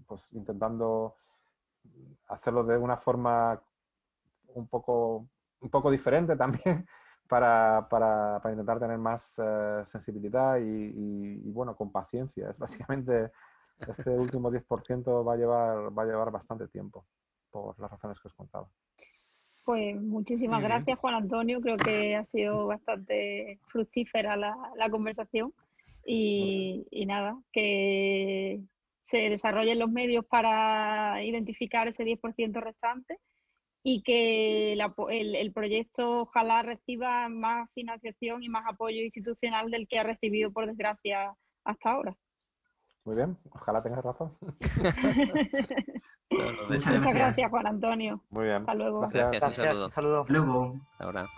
pues 0.07 0.23
intentando 0.33 1.17
hacerlo 2.29 2.65
de 2.65 2.79
una 2.79 2.97
forma 2.99 3.61
un 4.55 4.69
poco, 4.69 5.29
un 5.61 5.71
poco 5.71 5.91
diferente 5.91 6.37
también 6.37 6.87
para, 7.29 7.87
para, 7.91 8.41
para 8.43 8.53
intentar 8.53 8.79
tener 8.81 8.99
más 8.99 9.23
eh, 9.39 9.85
sensibilidad 9.93 10.59
y, 10.61 11.51
bueno, 11.53 11.77
con 11.77 11.91
paciencia. 11.93 12.51
Es 12.51 12.59
básicamente, 12.59 13.33
este 13.79 14.11
último 14.11 14.51
10% 14.51 15.25
va 15.25 15.35
a 15.35 15.37
llevar, 15.37 15.99
va 15.99 16.03
a 16.03 16.07
llevar 16.07 16.31
bastante 16.31 16.69
tiempo 16.69 17.07
por 17.53 17.79
las 17.79 17.91
razones 17.91 18.19
que 18.21 18.29
os 18.29 18.35
contaba. 18.35 18.67
Pues 19.65 20.01
muchísimas 20.01 20.61
gracias, 20.61 20.99
Juan 20.99 21.15
Antonio. 21.15 21.61
Creo 21.61 21.77
que 21.77 22.17
ha 22.17 22.25
sido 22.27 22.67
bastante 22.67 23.61
fructífera 23.69 24.37
la, 24.37 24.57
la 24.77 24.91
conversación. 24.91 25.53
Y, 26.05 26.85
y, 26.91 27.07
nada, 27.07 27.39
que 27.53 28.61
se 29.09 29.17
desarrollen 29.17 29.79
los 29.79 29.91
medios 29.91 30.25
para 30.27 31.23
identificar 31.23 31.87
ese 31.87 32.03
10% 32.03 32.61
restante 32.61 33.19
y 33.85 34.03
que 34.03 34.73
el, 34.73 35.37
el, 35.37 35.53
proyecto 35.53 36.23
ojalá 36.23 36.63
reciba 36.63 37.29
más 37.29 37.71
financiación 37.73 38.43
y 38.43 38.49
más 38.49 38.65
apoyo 38.67 39.01
institucional 39.01 39.71
del 39.71 39.87
que 39.87 39.99
ha 39.99 40.03
recibido, 40.03 40.53
por 40.53 40.67
desgracia, 40.67 41.35
hasta 41.65 41.91
ahora. 41.91 42.17
Muy 43.05 43.17
bien, 43.17 43.37
ojalá 43.51 43.83
tengas 43.83 44.05
razón. 44.05 44.37
Muchas 46.69 47.15
gracias, 47.15 47.51
Juan 47.51 47.67
Antonio. 47.67 48.21
Muy 48.31 48.45
bien. 48.45 48.57
Hasta 48.59 48.75
luego. 48.75 49.01
Gracias, 49.01 49.31
gracias 49.31 49.77
un 49.77 49.91
saludo. 49.93 50.25
Luego. 50.29 50.77
Ahora. 50.99 51.29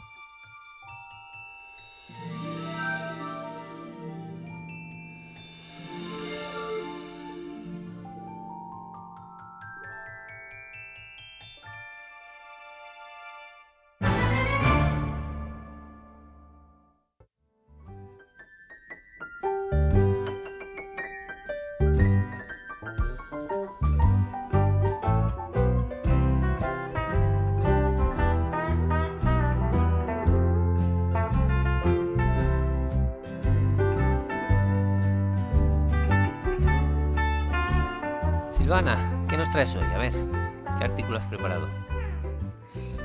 Artículo 41.15 41.19
has 41.19 41.27
preparado? 41.27 41.69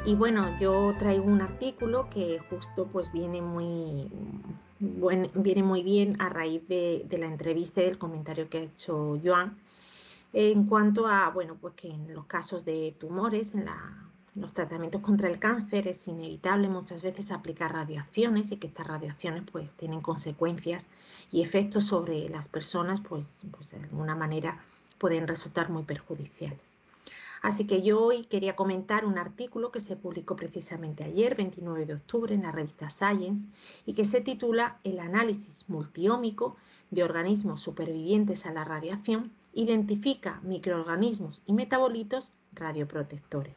Y 0.05 0.15
bueno, 0.15 0.57
yo 0.59 0.95
traigo 0.97 1.25
un 1.25 1.41
artículo 1.41 2.09
que 2.09 2.39
justo 2.49 2.87
pues 2.87 3.11
viene 3.11 3.41
muy, 3.41 4.09
viene 4.79 5.63
muy 5.63 5.83
bien 5.83 6.19
a 6.21 6.29
raíz 6.29 6.67
de, 6.67 7.05
la 7.11 7.27
entrevista 7.27 7.81
y 7.81 7.85
del 7.85 7.97
comentario 7.97 8.49
que 8.49 8.57
ha 8.57 8.61
hecho 8.61 9.19
Joan 9.23 9.57
en 10.31 10.65
cuanto 10.65 11.07
a, 11.07 11.29
bueno, 11.31 11.57
pues 11.59 11.73
que 11.73 11.89
en 11.89 12.13
los 12.13 12.25
casos 12.25 12.63
de 12.63 12.95
tumores, 12.99 13.53
en, 13.55 13.65
los 14.35 14.53
tratamientos 14.53 15.01
contra 15.01 15.27
el 15.27 15.39
cáncer 15.39 15.87
es 15.87 16.07
inevitable 16.07 16.69
muchas 16.69 17.01
veces 17.01 17.31
aplicar 17.31 17.73
radiaciones 17.73 18.51
y 18.51 18.57
que 18.57 18.67
estas 18.67 18.85
radiaciones 18.85 19.43
pues 19.51 19.69
tienen 19.71 20.01
consecuencias 20.01 20.83
y 21.31 21.41
efectos 21.41 21.85
sobre 21.85 22.29
las 22.29 22.47
personas 22.47 23.01
pues, 23.01 23.25
pues 23.51 23.71
de 23.71 23.77
alguna 23.77 24.15
manera 24.15 24.59
pueden 24.99 25.27
resultar 25.27 25.69
muy 25.71 25.83
perjudiciales. 25.83 26.68
Así 27.41 27.65
que 27.65 27.81
yo 27.81 28.01
hoy 28.01 28.25
quería 28.25 28.55
comentar 28.55 29.05
un 29.05 29.17
artículo 29.17 29.71
que 29.71 29.81
se 29.81 29.95
publicó 29.95 30.35
precisamente 30.35 31.03
ayer, 31.03 31.35
29 31.35 31.85
de 31.85 31.93
octubre, 31.93 32.35
en 32.35 32.43
la 32.43 32.51
revista 32.51 32.89
Science 32.89 33.45
y 33.85 33.93
que 33.93 34.05
se 34.05 34.21
titula 34.21 34.79
El 34.83 34.99
análisis 34.99 35.67
multiómico 35.69 36.57
de 36.91 37.03
organismos 37.03 37.61
supervivientes 37.61 38.45
a 38.45 38.51
la 38.51 38.65
radiación 38.65 39.31
identifica 39.53 40.41
microorganismos 40.43 41.41
y 41.45 41.53
metabolitos 41.53 42.29
radioprotectores. 42.53 43.55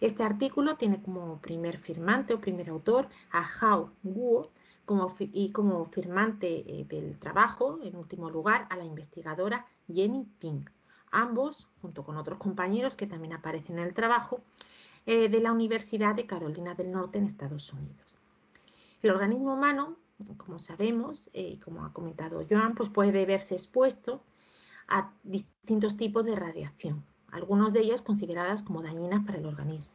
Este 0.00 0.22
artículo 0.22 0.76
tiene 0.76 1.02
como 1.02 1.38
primer 1.40 1.78
firmante 1.78 2.34
o 2.34 2.40
primer 2.40 2.68
autor 2.68 3.08
a 3.30 3.44
Hao 3.60 3.90
Guo 4.02 4.50
y 5.32 5.52
como 5.52 5.86
firmante 5.86 6.64
eh, 6.66 6.86
del 6.88 7.18
trabajo, 7.18 7.78
en 7.82 7.94
último 7.94 8.30
lugar, 8.30 8.66
a 8.70 8.76
la 8.76 8.84
investigadora 8.84 9.66
Jenny 9.86 10.26
Pink, 10.38 10.70
ambos, 11.12 11.68
junto 11.82 12.04
con 12.04 12.16
otros 12.16 12.38
compañeros 12.38 12.94
que 12.94 13.06
también 13.06 13.32
aparecen 13.32 13.78
en 13.78 13.84
el 13.84 13.94
trabajo, 13.94 14.40
eh, 15.06 15.28
de 15.28 15.40
la 15.40 15.52
Universidad 15.52 16.14
de 16.14 16.26
Carolina 16.26 16.74
del 16.74 16.92
Norte 16.92 17.18
en 17.18 17.24
Estados 17.24 17.72
Unidos. 17.72 18.18
El 19.02 19.10
organismo 19.10 19.54
humano, 19.54 19.96
como 20.36 20.58
sabemos, 20.58 21.30
eh, 21.32 21.52
y 21.54 21.56
como 21.58 21.84
ha 21.84 21.92
comentado 21.92 22.44
Joan, 22.48 22.74
pues 22.74 22.90
puede 22.90 23.24
verse 23.24 23.54
expuesto 23.54 24.22
a 24.88 25.12
distintos 25.22 25.96
tipos 25.96 26.24
de 26.24 26.34
radiación, 26.34 27.04
algunos 27.30 27.72
de 27.72 27.80
ellas 27.80 28.02
consideradas 28.02 28.62
como 28.62 28.82
dañinas 28.82 29.24
para 29.24 29.38
el 29.38 29.46
organismo. 29.46 29.92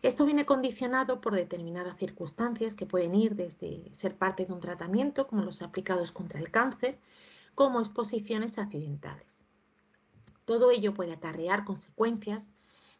Esto 0.00 0.24
viene 0.24 0.46
condicionado 0.46 1.20
por 1.20 1.34
determinadas 1.34 1.98
circunstancias 1.98 2.74
que 2.74 2.86
pueden 2.86 3.14
ir 3.14 3.34
desde 3.34 3.90
ser 3.96 4.16
parte 4.16 4.46
de 4.46 4.52
un 4.52 4.60
tratamiento, 4.60 5.26
como 5.26 5.42
los 5.42 5.60
aplicados 5.60 6.12
contra 6.12 6.38
el 6.38 6.50
cáncer, 6.50 6.96
como 7.54 7.80
exposiciones 7.80 8.56
accidentales. 8.56 9.27
Todo 10.48 10.70
ello 10.70 10.94
puede 10.94 11.12
acarrear 11.12 11.66
consecuencias 11.66 12.42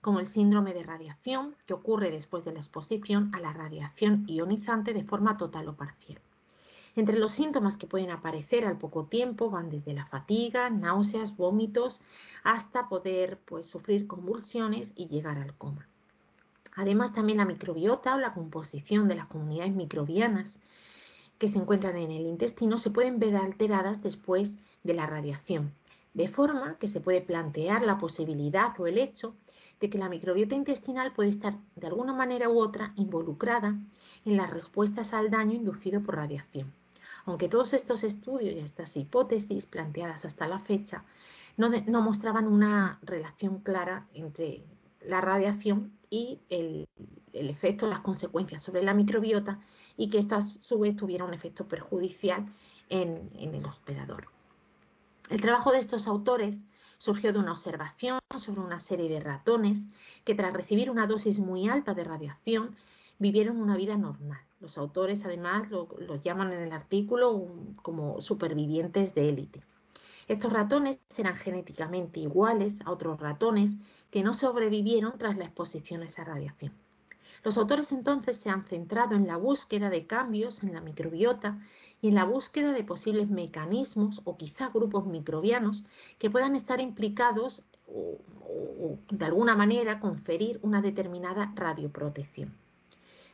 como 0.03 0.21
el 0.21 0.29
síndrome 0.35 0.75
de 0.75 0.83
radiación, 0.83 1.55
que 1.65 1.73
ocurre 1.73 2.11
después 2.11 2.45
de 2.45 2.53
la 2.53 2.59
exposición 2.59 3.35
a 3.35 3.41
la 3.41 3.55
radiación 3.55 4.27
ionizante 4.29 4.93
de 4.93 5.03
forma 5.03 5.39
total 5.39 5.67
o 5.69 5.75
parcial. 5.75 6.21
Entre 6.95 7.19
los 7.19 7.33
síntomas 7.33 7.79
que 7.79 7.87
pueden 7.87 8.11
aparecer 8.11 8.67
al 8.67 8.77
poco 8.77 9.07
tiempo 9.07 9.49
van 9.49 9.71
desde 9.71 9.95
la 9.95 10.05
fatiga, 10.05 10.69
náuseas, 10.69 11.39
vómitos, 11.39 12.03
hasta 12.45 12.91
poder 12.91 13.39
pues, 13.47 13.65
sufrir 13.65 14.07
convulsiones 14.07 14.91
y 14.95 15.09
llegar 15.09 15.39
al 15.39 15.55
coma. 15.55 15.89
Además, 16.77 17.15
también 17.15 17.39
la 17.39 17.47
microbiota 17.47 18.15
o 18.15 18.19
la 18.19 18.35
composición 18.35 19.09
de 19.09 19.15
las 19.15 19.27
comunidades 19.27 19.73
microbianas 19.73 20.53
que 21.39 21.49
se 21.49 21.57
encuentran 21.57 21.97
en 21.97 22.11
el 22.11 22.27
intestino 22.27 22.79
se 22.79 22.91
pueden 22.91 23.19
ver 23.19 23.37
alteradas 23.37 24.03
después 24.03 24.51
de 24.85 24.93
la 24.93 25.07
radiación, 25.07 25.73
de 26.15 26.29
forma 26.29 26.77
que 26.79 26.89
se 26.89 27.01
puede 27.01 27.21
plantear 27.21 27.83
la 27.83 27.99
posibilidad 27.99 28.79
o 28.79 28.87
el 28.87 28.99
hecho 28.99 29.35
de 29.81 29.91
que 29.91 29.99
la 29.99 30.09
microbiota 30.09 30.55
intestinal 30.55 31.13
puede 31.13 31.31
estar 31.31 31.55
de 31.77 31.87
alguna 31.87 32.13
manera 32.13 32.49
u 32.49 32.59
otra 32.59 32.93
involucrada 32.97 33.77
en 34.25 34.37
las 34.37 34.51
respuestas 34.51 35.13
al 35.13 35.31
daño 35.31 35.55
inducido 35.55 36.03
por 36.03 36.17
radiación. 36.17 36.73
Aunque 37.25 37.49
todos 37.49 37.73
estos 37.73 38.03
estudios 38.03 38.55
y 38.55 38.59
estas 38.59 38.97
hipótesis 38.97 39.67
planteadas 39.67 40.25
hasta 40.25 40.49
la 40.49 40.61
fecha 40.61 41.05
no, 41.57 41.71
mostraban 42.01 42.47
una 42.47 42.99
relación 43.03 43.59
clara 43.59 44.07
entre 44.15 44.63
la 45.05 45.21
radiación 45.21 45.93
y 46.09 46.39
el, 46.49 46.87
efecto, 47.33 47.87
las 47.87 48.01
consecuencias 48.01 48.63
sobre 48.63 48.83
la 48.83 48.95
microbiota 48.95 49.59
y 49.97 50.09
que 50.09 50.19
esto 50.19 50.37
a 50.37 50.43
su 50.43 50.79
vez 50.79 50.97
tuviera 50.97 51.25
un 51.25 51.35
efecto 51.35 51.67
perjudicial 51.67 52.47
en 52.89 53.29
el 53.37 53.65
hospedador. 53.65 54.38
El 55.31 55.43
trabajo 55.43 55.73
de 55.73 55.81
estos 55.81 56.07
autores 56.07 56.57
surgió 56.97 57.35
de 57.35 57.39
una 57.39 57.53
observación 57.53 58.19
sobre 58.39 58.61
una 58.61 58.81
serie 58.81 59.11
de 59.11 59.21
ratones 59.21 59.79
que 60.25 60.35
tras 60.35 60.55
recibir 60.55 60.91
una 60.91 61.07
dosis 61.07 61.39
muy 61.39 61.69
alta 61.69 61.93
de 61.93 62.03
radiación 62.03 62.77
vivieron 63.19 63.61
una 63.61 63.77
vida 63.77 63.99
normal. 63.99 64.41
Los 64.61 64.79
autores 64.79 65.23
además 65.25 65.71
los 65.71 66.23
llaman 66.23 66.53
en 66.53 66.63
el 66.63 66.73
artículo 66.73 67.47
como 67.83 68.23
supervivientes 68.23 69.15
de 69.15 69.29
élite. 69.29 69.63
Estos 70.29 70.51
ratones 70.51 70.99
eran 71.17 71.37
genéticamente 71.37 72.21
iguales 72.21 72.75
a 72.87 72.91
otros 72.91 73.21
ratones 73.21 73.71
que 74.11 74.23
no 74.23 74.33
sobrevivieron 74.33 75.19
tras 75.19 75.37
la 75.37 75.45
exposición 75.45 76.03
a 76.03 76.07
esa 76.07 76.25
radiación. 76.25 76.73
Los 77.45 77.57
autores 77.57 77.93
entonces 77.93 78.39
se 78.39 78.51
han 78.51 78.65
centrado 78.65 79.15
en 79.15 79.27
la 79.27 79.37
búsqueda 79.37 79.91
de 79.91 80.07
cambios 80.07 80.63
en 80.63 80.75
la 80.75 80.81
microbiota 80.81 81.59
y 82.01 82.09
en 82.09 82.15
la 82.15 82.25
búsqueda 82.25 82.73
de 82.73 82.85
posibles 82.85 83.31
mecanismos 83.31 84.21
o 84.25 84.37
quizá 84.37 84.69
grupos 84.69 85.07
microbianos 85.07 85.83
que 86.19 86.31
puedan 86.31 86.55
estar 86.55 86.81
implicados 86.81 87.63
o, 87.87 88.19
de 89.11 89.25
alguna 89.25 89.55
manera 89.55 90.01
conferir 90.01 90.59
una 90.63 90.81
determinada 90.83 91.53
radioprotección. 91.55 92.53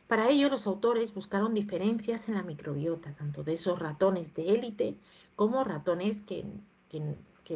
Para 0.07 0.29
ello, 0.29 0.49
los 0.49 0.67
autores 0.67 1.13
buscaron 1.13 1.53
diferencias 1.53 2.27
en 2.27 2.35
la 2.35 2.43
microbiota, 2.43 3.13
tanto 3.13 3.43
de 3.43 3.53
esos 3.53 3.79
ratones 3.79 4.33
de 4.35 4.53
élite 4.53 4.95
como 5.35 5.63
ratones 5.63 6.21
que, 6.23 6.45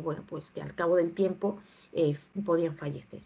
bueno, 0.02 0.24
pues 0.28 0.50
que 0.52 0.62
al 0.62 0.74
cabo 0.74 0.96
del 0.96 1.14
tiempo 1.14 1.60
eh, 1.94 2.18
podían 2.46 2.76
fallecer. 2.76 3.22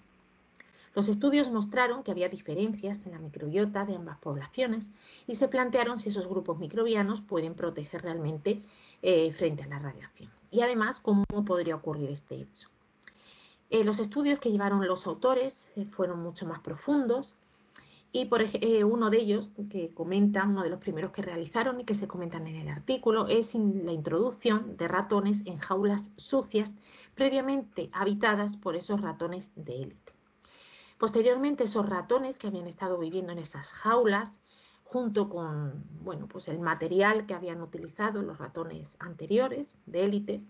Los 0.96 1.08
estudios 1.08 1.50
mostraron 1.52 2.04
que 2.04 2.12
había 2.12 2.30
diferencias 2.30 3.04
en 3.06 3.14
la 3.14 3.20
microbiota 3.20 3.84
de 3.86 3.96
ambas 3.96 4.20
poblaciones 4.20 4.84
y 5.26 5.36
se 5.36 5.48
plantearon 5.48 5.98
si 5.98 6.10
esos 6.10 6.28
grupos 6.28 6.60
microbianos 6.60 7.22
pueden 7.22 7.56
proteger 7.56 8.04
realmente 8.04 8.62
eh, 9.02 9.34
frente 9.34 9.64
a 9.64 9.68
la 9.68 9.80
radiación. 9.80 10.30
Y 10.52 10.62
además, 10.62 11.00
cómo 11.02 11.26
podría 11.46 11.76
ocurrir 11.76 12.12
este 12.12 12.36
hecho. 12.36 12.70
Eh, 13.72 13.84
los 13.84 13.98
estudios 13.98 14.40
que 14.40 14.52
llevaron 14.52 14.86
los 14.86 15.08
autores 15.08 15.56
eh, 15.76 15.86
fueron 15.86 16.22
mucho 16.22 16.46
más 16.46 16.60
profundos 16.60 17.34
y 18.12 18.26
por 18.26 18.44
uno 18.86 19.10
de 19.10 19.18
ellos 19.18 19.52
que 19.72 19.92
comenta, 19.96 20.44
uno 20.44 20.62
de 20.62 20.70
los 20.70 20.80
primeros 20.80 21.12
que 21.12 21.24
realizaron 21.24 21.80
y 21.80 21.86
que 21.86 21.96
se 21.96 22.08
comentan 22.08 22.46
en 22.46 22.58
el 22.58 22.68
artículo, 22.68 23.28
es 23.28 23.56
la 23.56 23.92
introducción 23.92 24.78
de 24.78 24.88
ratones 24.88 25.42
en 25.46 25.58
jaulas 25.58 26.08
sucias 26.18 26.70
previamente 27.16 27.90
habitadas 27.92 28.56
por 28.58 28.76
esos 28.76 29.02
ratones 29.02 29.50
de 29.56 29.82
élite. 29.82 30.03
Posteriormente, 31.04 31.66
esos 31.66 31.90
ratones 31.90 32.38
que 32.38 32.48
habían 32.48 32.66
estado 32.66 32.98
viviendo 32.98 33.34
en 33.34 33.40
esas 33.40 33.68
jaulas, 33.68 34.30
junto 34.86 35.28
con 35.28 35.84
bueno, 36.02 36.30
pues 36.30 36.48
el 36.48 36.62
material 36.62 37.26
que 37.26 37.34
habían 37.34 37.62
utilizado 37.62 38.22
los 38.22 38.38
ratones 38.38 38.88
anteriores 39.00 39.68
de 39.86 40.06
élite, 40.06 40.42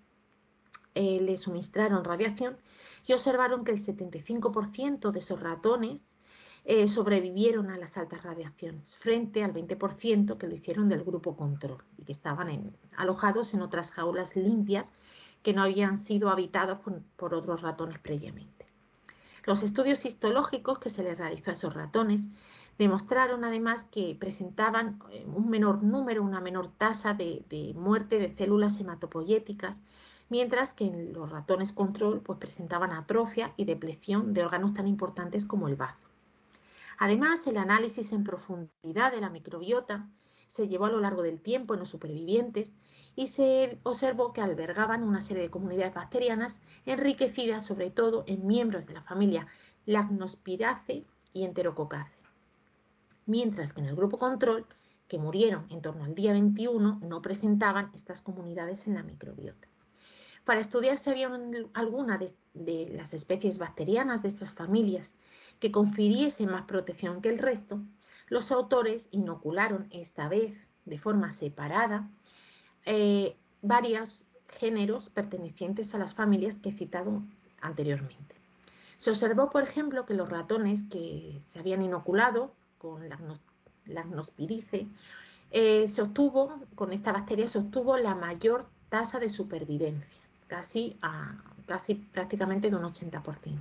eh, 0.94 1.20
le 1.22 1.40
suministraron 1.40 2.04
radiación 2.04 2.58
y 3.08 3.14
observaron 3.14 3.64
que 3.64 3.72
el 3.72 3.84
75% 3.84 5.12
de 5.12 5.18
esos 5.18 5.40
ratones 5.40 6.02
eh, 6.66 6.88
sobrevivieron 6.88 7.72
a 7.72 7.78
las 7.80 7.98
altas 7.98 8.22
radiaciones, 8.22 8.96
frente 8.98 9.44
al 9.44 9.54
20% 9.54 10.38
que 10.38 10.48
lo 10.48 10.54
hicieron 10.54 10.88
del 10.88 11.04
grupo 11.04 11.36
control 11.36 11.84
y 11.98 12.04
que 12.04 12.12
estaban 12.12 12.78
alojados 12.96 13.56
en 13.56 13.64
otras 13.64 13.90
jaulas 13.90 14.36
limpias 14.36 14.86
que 15.42 15.54
no 15.54 15.64
habían 15.64 16.04
sido 16.06 16.30
habitadas 16.30 16.78
por 17.16 17.34
otros 17.34 17.64
ratones 17.64 17.98
previamente. 17.98 18.73
Los 19.46 19.62
estudios 19.62 20.06
histológicos 20.06 20.80
que 20.80 20.90
se 20.90 21.04
les 21.04 21.18
realizó 21.18 21.52
a 21.52 21.54
esos 21.54 21.74
ratones 21.74 22.22
demostraron 22.78 23.44
además 23.44 23.84
que 23.92 24.16
presentaban 24.20 25.00
eh, 25.12 25.26
un 25.28 25.50
menor 25.50 25.84
número, 25.84 26.24
una 26.24 26.40
menor 26.40 26.72
tasa 26.78 27.14
de, 27.14 27.74
muerte 27.76 28.20
de 28.20 28.34
células 28.36 28.80
hematopoyéticas, 28.80 29.76
mientras 30.30 30.74
que 30.74 30.86
en 30.86 31.14
los 31.14 31.30
ratones 31.30 31.74
control 31.74 32.22
pues, 32.22 32.40
presentaban 32.40 32.92
atrofia 32.92 33.54
y 33.58 33.66
depleción 33.66 34.34
de 34.34 34.44
órganos 34.44 34.74
tan 34.74 34.88
importantes 34.88 35.46
como 35.46 35.68
el 35.68 35.76
bazo. 35.76 36.08
Además, 36.98 37.46
el 37.46 37.58
análisis 37.58 38.12
en 38.14 38.24
profundidad 38.24 39.12
de 39.12 39.20
la 39.22 39.30
microbiota 39.30 40.08
se 40.56 40.68
llevó 40.68 40.86
a 40.86 40.92
lo 40.92 41.02
largo 41.02 41.22
del 41.22 41.42
tiempo 41.42 41.74
en 41.74 41.82
los 41.82 41.90
supervivientes 41.90 42.72
y 43.16 43.28
se 43.28 43.78
observó 43.84 44.34
que 44.34 44.42
albergaban 44.42 45.04
una 45.04 45.22
serie 45.22 45.44
de 45.44 45.50
comunidades 45.50 45.94
bacterianas 45.94 46.54
enriquecidas 46.86 47.66
sobre 47.66 47.92
todo 47.92 48.24
en 48.28 48.48
miembros 48.48 48.86
de 48.86 48.94
la 48.94 49.04
familia 49.04 49.48
Lacnospiraceae 49.86 51.06
y 51.34 51.44
Enterococcacea. 51.44 52.30
Mientras 53.26 53.74
que 53.74 53.82
en 53.82 53.88
el 53.88 53.96
grupo 53.96 54.18
control, 54.18 54.66
que 55.08 55.18
murieron 55.18 55.66
en 55.70 55.82
torno 55.82 56.06
al 56.06 56.16
día 56.16 56.32
21, 56.32 57.00
no 57.04 57.22
presentaban 57.22 57.92
estas 57.94 58.22
comunidades 58.22 58.86
en 58.88 58.96
la 58.96 59.04
microbiota. 59.04 59.68
Para 60.46 60.60
estudiar 60.60 61.00
si 61.00 61.10
había 61.10 61.30
alguna 61.74 62.18
de, 62.18 62.34
de 62.54 62.90
las 62.96 63.14
especies 63.14 63.58
bacterianas 63.58 64.24
de 64.24 64.30
estas 64.30 64.52
familias 64.54 65.08
que 65.60 65.72
confiriese 65.72 66.46
más 66.46 66.66
protección 66.66 67.22
que 67.22 67.30
el 67.30 67.40
resto, 67.40 67.80
los 68.28 68.52
autores 68.52 69.06
inocularon 69.12 69.88
esta 69.92 70.28
vez 70.28 70.58
de 70.86 71.00
forma 71.00 71.34
separada 71.34 72.10
eh, 72.86 73.36
varios 73.62 74.24
géneros 74.60 75.10
pertenecientes 75.10 75.94
a 75.94 75.98
las 75.98 76.14
familias 76.14 76.56
que 76.62 76.70
he 76.70 76.78
citado 76.78 77.22
anteriormente. 77.62 78.36
Se 79.00 79.10
observó, 79.10 79.50
por 79.50 79.64
ejemplo, 79.64 80.06
que 80.06 80.14
los 80.14 80.30
ratones 80.30 80.82
que 80.90 81.42
se 81.52 81.60
habían 81.60 81.82
inoculado 81.82 82.54
con 82.78 83.10
la, 83.10 83.20
agnospirice, 84.00 84.88
eh, 85.52 85.90
se 85.94 86.02
obtuvo, 86.02 86.60
con 86.76 86.94
esta 86.94 87.12
bacteria 87.12 87.48
se 87.48 87.60
obtuvo 87.60 87.98
la 87.98 88.16
mayor 88.16 88.66
tasa 88.90 89.20
de 89.20 89.30
supervivencia, 89.30 90.08
casi, 90.48 90.98
a, 91.02 91.36
casi 91.68 91.96
prácticamente 91.96 92.70
de 92.70 92.76
un 92.76 92.84
80%. 92.84 93.60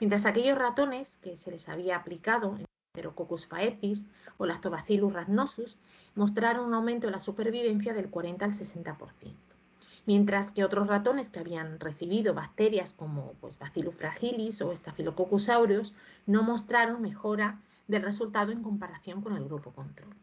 Mientras 0.00 0.26
aquellos 0.26 0.58
ratones 0.58 1.08
que 1.22 1.38
se 1.38 1.50
les 1.50 1.68
había 1.68 1.96
aplicado 1.96 2.58
Enterococcus 2.94 3.46
faecis 3.46 4.00
o 4.38 4.46
Lactobacillus 4.46 5.12
rhamnosus 5.12 5.76
mostraron 6.14 6.66
un 6.66 6.74
aumento 6.74 7.08
de 7.08 7.10
la 7.10 7.20
supervivencia 7.20 7.92
del 7.92 8.08
40 8.08 8.44
al 8.44 8.52
60%, 8.52 8.96
mientras 10.06 10.52
que 10.52 10.62
otros 10.62 10.86
ratones 10.86 11.28
que 11.30 11.40
habían 11.40 11.80
recibido 11.80 12.34
bacterias 12.34 12.92
como 12.92 13.32
pues, 13.40 13.58
Bacillus 13.58 13.96
fragilis 13.96 14.62
o 14.62 14.72
Staphylococcus 14.76 15.48
aureus 15.48 15.92
no 16.26 16.44
mostraron 16.44 17.02
mejora 17.02 17.60
del 17.88 18.02
resultado 18.02 18.52
en 18.52 18.62
comparación 18.62 19.22
con 19.22 19.36
el 19.36 19.44
grupo 19.44 19.72
control. 19.72 20.14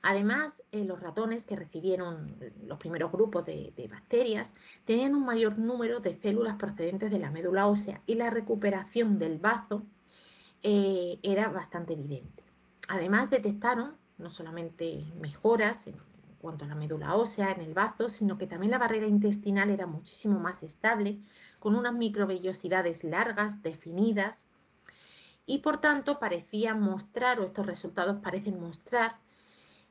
Además, 0.00 0.52
eh, 0.70 0.84
los 0.84 1.00
ratones 1.00 1.42
que 1.44 1.56
recibieron 1.56 2.36
los 2.66 2.78
primeros 2.78 3.10
grupos 3.10 3.44
de, 3.46 3.88
bacterias 3.90 4.48
tenían 4.84 5.16
un 5.16 5.24
mayor 5.24 5.58
número 5.58 5.98
de 5.98 6.14
células 6.20 6.56
procedentes 6.56 7.10
de 7.10 7.18
la 7.18 7.32
médula 7.32 7.66
ósea 7.66 8.00
y 8.06 8.14
la 8.14 8.30
recuperación 8.30 9.18
del 9.18 9.38
bazo 9.38 9.82
eh, 10.62 11.18
era 11.22 11.48
bastante 11.48 11.94
evidente. 11.94 12.42
Además, 12.88 13.30
detectaron 13.30 13.94
no 14.18 14.30
solamente 14.30 15.04
mejoras 15.20 15.76
en 15.86 15.96
cuanto 16.40 16.64
a 16.64 16.68
la 16.68 16.74
médula 16.74 17.14
ósea, 17.14 17.52
en 17.52 17.60
el 17.60 17.74
bazo, 17.74 18.08
sino 18.08 18.36
que 18.36 18.46
también 18.46 18.72
la 18.72 18.78
barrera 18.78 19.06
intestinal 19.06 19.70
era 19.70 19.86
muchísimo 19.86 20.38
más 20.40 20.62
estable, 20.62 21.18
con 21.58 21.76
unas 21.76 21.94
microvellosidades 21.94 23.04
largas, 23.04 23.62
definidas, 23.62 24.36
y 25.46 25.58
por 25.58 25.80
tanto 25.80 26.18
parecía 26.18 26.74
mostrar, 26.74 27.40
o 27.40 27.44
estos 27.44 27.66
resultados 27.66 28.20
parecen 28.22 28.60
mostrar, 28.60 29.16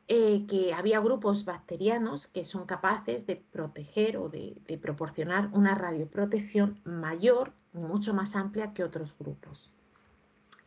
eh, 0.08 0.46
que 0.50 0.74
había 0.74 1.00
grupos 1.00 1.46
bacterianos 1.46 2.28
que 2.28 2.44
son 2.44 2.66
capaces 2.66 3.26
de 3.28 3.38
proteger 3.38 4.18
o 4.18 4.28
de, 4.28 4.58
proporcionar 4.82 5.50
una 5.54 5.76
radioprotección 5.76 6.82
mayor, 6.84 7.54
mucho 7.72 8.14
más 8.14 8.36
amplia 8.36 8.74
que 8.74 8.84
otros 8.84 9.16
grupos. 9.18 9.72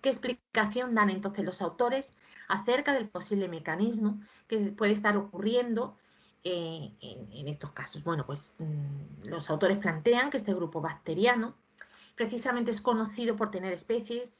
¿Qué 0.05 0.10
explicación 0.10 0.94
dan 0.94 1.09
entonces 1.09 1.47
los 1.47 1.62
autores 1.62 2.06
acerca 2.48 2.93
del 2.93 3.09
posible 3.09 3.48
mecanismo 3.48 4.20
que 4.48 4.59
puede 4.72 4.93
estar 4.93 5.16
ocurriendo 5.16 5.97
eh, 6.44 6.93
en, 7.01 7.48
estos 7.48 7.70
casos? 7.70 8.05
Bueno, 8.05 8.26
pues 8.26 8.39
mm, 8.59 9.28
los 9.28 9.48
autores 9.48 9.78
plantean 9.78 10.28
que 10.28 10.36
este 10.36 10.52
grupo 10.52 10.82
bacteriano 10.82 11.55
precisamente 12.16 12.70
es 12.70 12.82
conocido 12.82 13.35
por 13.35 13.51
tener 13.51 13.72
especies 13.72 14.31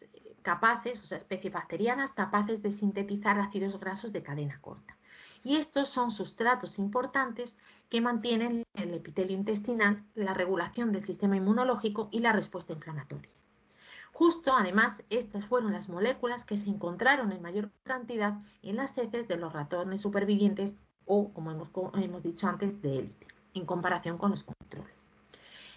capaces, 0.43 1.01
o 1.01 1.05
sea, 1.05 1.17
especies 1.17 1.55
bacterianas 1.55 2.13
capaces 2.13 2.61
de 2.61 2.75
sintetizar 2.75 3.39
ácidos 3.39 3.81
grasos 3.81 4.13
de 4.13 4.23
cadena 4.23 4.61
corta. 4.61 4.99
Y 5.45 5.57
estos 5.57 5.89
son 5.89 6.11
sustratos 6.11 6.79
importantes 6.79 7.55
que 7.89 8.03
mantienen 8.03 8.65
en 8.75 8.89
el 8.91 8.97
epitelio 8.97 9.35
intestinal 9.35 10.05
la 10.15 10.35
regulación 10.35 10.93
del 10.93 11.07
sistema 11.07 11.39
inmunológico 11.39 12.11
y 12.13 12.19
la 12.19 12.33
respuesta 12.33 12.75
inflamatoria. 12.75 13.31
Justo, 14.15 14.53
además, 14.55 15.03
estas 15.11 15.45
fueron 15.47 15.73
las 15.73 15.89
moléculas 15.89 16.45
que 16.45 16.57
se 16.57 16.71
encontraron 16.71 17.33
en 17.33 17.43
mayor 17.43 17.73
cantidad 17.83 18.35
en 18.63 18.77
las 18.77 18.97
heces 18.97 19.27
de 19.27 19.37
los 19.37 19.53
ratones 19.53 20.03
supervivientes 20.03 20.73
o, 21.05 21.33
como 21.33 21.51
hemos, 21.51 22.23
dicho 22.23 22.47
antes, 22.47 22.81
de 22.81 23.01
élite, 23.01 23.27
en 23.55 23.67
comparación 23.67 24.17
con 24.17 24.31
los 24.31 24.45
controles. 24.45 24.95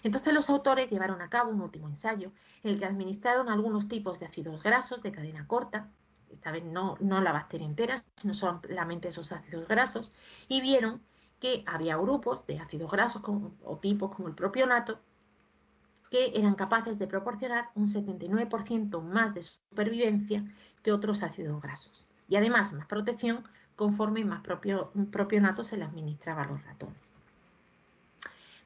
Entonces 0.04 0.32
los 0.32 0.48
autores 0.48 0.88
llevaron 0.88 1.20
a 1.20 1.28
cabo 1.28 1.50
un 1.50 1.60
último 1.60 1.88
ensayo 1.88 2.30
en 2.62 2.74
el 2.74 2.78
que 2.78 2.84
administraron 2.84 3.48
algunos 3.48 3.88
tipos 3.88 4.20
de 4.20 4.26
ácidos 4.26 4.62
grasos 4.62 5.02
de 5.02 5.10
cadena 5.10 5.48
corta, 5.48 5.90
esta 6.30 6.52
vez 6.52 6.64
no, 6.64 6.96
no 7.00 7.20
la 7.20 7.32
bacteria 7.32 7.66
entera, 7.66 8.04
sino 8.18 8.34
solamente 8.34 9.08
esos 9.08 9.32
ácidos 9.32 9.66
grasos, 9.66 10.12
y 10.46 10.60
vieron 10.60 11.02
que 11.40 11.64
había 11.66 11.96
grupos 11.96 12.46
de 12.46 12.60
ácidos 12.60 12.88
grasos 12.88 13.20
o 13.64 13.78
tipos 13.78 14.14
como 14.14 14.28
el 14.28 14.36
propionato 14.36 15.00
que 16.10 16.38
eran 16.38 16.54
capaces 16.54 16.98
de 16.98 17.06
proporcionar 17.06 17.70
un 17.74 17.86
79% 17.86 19.02
más 19.02 19.34
de 19.34 19.42
supervivencia 19.42 20.44
que 20.82 20.92
otros 20.92 21.22
ácidos 21.22 21.60
grasos 21.60 22.06
y 22.28 22.36
además 22.36 22.72
más 22.72 22.86
protección 22.86 23.44
conforme 23.76 24.24
más 24.24 24.42
propio, 24.42 24.90
propionato 25.12 25.62
se 25.62 25.76
le 25.76 25.84
administraba 25.84 26.42
a 26.42 26.46
los 26.46 26.64
ratones. 26.64 26.96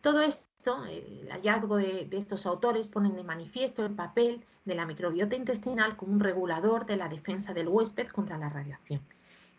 Todo 0.01 0.23
esto, 0.23 0.85
el 0.87 1.29
hallazgo 1.31 1.77
de, 1.77 2.09
estos 2.13 2.47
autores 2.47 2.89
ponen 2.89 3.15
de 3.15 3.23
manifiesto 3.23 3.85
el 3.85 3.95
papel 3.95 4.43
de 4.65 4.75
la 4.75 4.87
microbiota 4.87 5.37
intestinal 5.37 5.97
como 5.97 6.13
un 6.13 6.21
regulador 6.21 6.87
de 6.87 6.97
la 6.97 7.09
defensa 7.09 7.53
del 7.53 7.69
huésped 7.69 8.09
contra 8.09 8.39
la 8.39 8.49
radiación, 8.49 9.01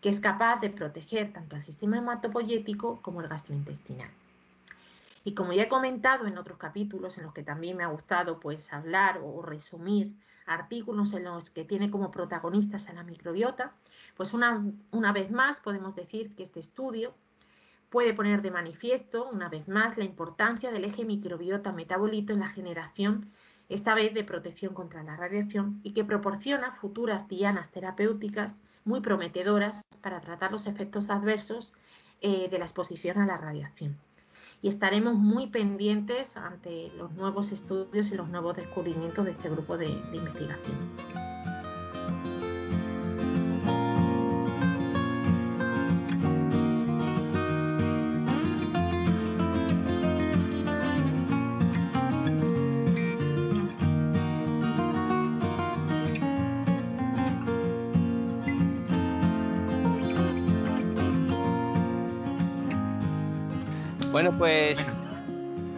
que 0.00 0.08
es 0.08 0.20
capaz 0.20 0.60
de 0.60 0.70
proteger 0.70 1.32
tanto 1.32 1.56
al 1.56 1.64
sistema 1.64 1.98
hematopoyético 1.98 3.00
como 3.00 3.20
el 3.20 3.28
gastrointestinal. 3.28 4.10
Y 5.24 5.34
como 5.34 5.54
ya 5.54 5.62
he 5.62 5.68
comentado 5.68 6.26
en 6.26 6.36
otros 6.36 6.58
capítulos 6.58 7.16
en 7.16 7.24
los 7.24 7.32
que 7.32 7.42
también 7.42 7.78
me 7.78 7.84
ha 7.84 7.88
gustado 7.88 8.38
pues 8.38 8.70
hablar 8.70 9.20
o 9.24 9.40
resumir 9.40 10.12
artículos 10.46 11.14
en 11.14 11.24
los 11.24 11.48
que 11.50 11.64
tiene 11.64 11.90
como 11.90 12.10
protagonistas 12.10 12.86
a 12.88 12.92
la 12.92 13.02
microbiota, 13.02 13.72
pues 14.16 14.34
una, 14.34 14.62
una 14.90 15.12
vez 15.12 15.30
más 15.30 15.58
podemos 15.60 15.96
decir 15.96 16.36
que 16.36 16.44
este 16.44 16.60
estudio 16.60 17.14
puede 17.88 18.12
poner 18.12 18.42
de 18.42 18.50
manifiesto 18.50 19.30
una 19.30 19.48
vez 19.48 19.66
más 19.66 19.96
la 19.96 20.04
importancia 20.04 20.70
del 20.70 20.84
eje 20.84 21.04
microbiota-metabolito 21.06 22.34
en 22.34 22.40
la 22.40 22.48
generación, 22.48 23.30
esta 23.70 23.94
vez 23.94 24.12
de 24.12 24.24
protección 24.24 24.74
contra 24.74 25.02
la 25.02 25.16
radiación, 25.16 25.80
y 25.82 25.94
que 25.94 26.04
proporciona 26.04 26.72
futuras 26.72 27.26
dianas 27.28 27.70
terapéuticas 27.70 28.52
muy 28.84 29.00
prometedoras 29.00 29.80
para 30.02 30.20
tratar 30.20 30.52
los 30.52 30.66
efectos 30.66 31.08
adversos 31.08 31.72
eh, 32.20 32.48
de 32.50 32.58
la 32.58 32.66
exposición 32.66 33.18
a 33.18 33.26
la 33.26 33.38
radiación 33.38 33.96
y 34.64 34.68
estaremos 34.68 35.16
muy 35.16 35.48
pendientes 35.48 36.34
ante 36.34 36.90
los 36.96 37.12
nuevos 37.12 37.52
estudios 37.52 38.10
y 38.10 38.14
los 38.14 38.30
nuevos 38.30 38.56
descubrimientos 38.56 39.26
de 39.26 39.32
este 39.32 39.50
grupo 39.50 39.76
de, 39.76 39.88
investigación. 40.10 41.33
Bueno, 64.24 64.38
pues 64.38 64.78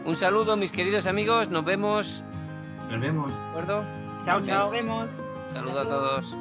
un 0.05 0.17
saludo, 0.19 0.57
mis 0.57 0.71
queridos 0.71 1.05
amigos. 1.07 1.49
Nos 1.51 1.65
vemos. 1.65 2.07
Nos 2.89 3.01
vemos. 3.01 3.29
¿De 3.29 3.49
acuerdo? 3.51 3.83
Chao, 4.25 4.41
chao. 4.47 4.63
Nos 4.65 4.71
vemos. 4.71 5.11
Saludo 5.53 5.81
a 5.81 5.85
todos. 5.85 6.37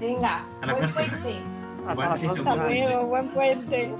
Venga, 0.00 0.44
A 0.62 0.66
la 0.66 0.74
buen 0.74 0.92
próxima. 0.92 1.22
puente. 1.22 1.42
Hasta 1.86 2.56
luego, 2.56 3.06
buen 3.06 3.28
puente. 3.28 3.94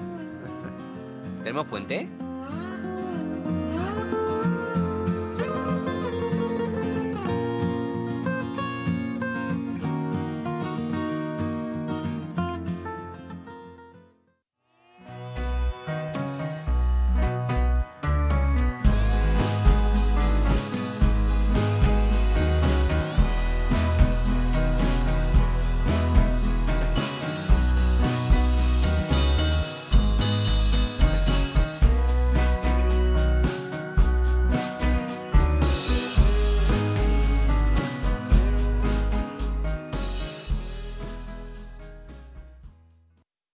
¿Tenemos 1.45 1.67
puente? 1.69 2.09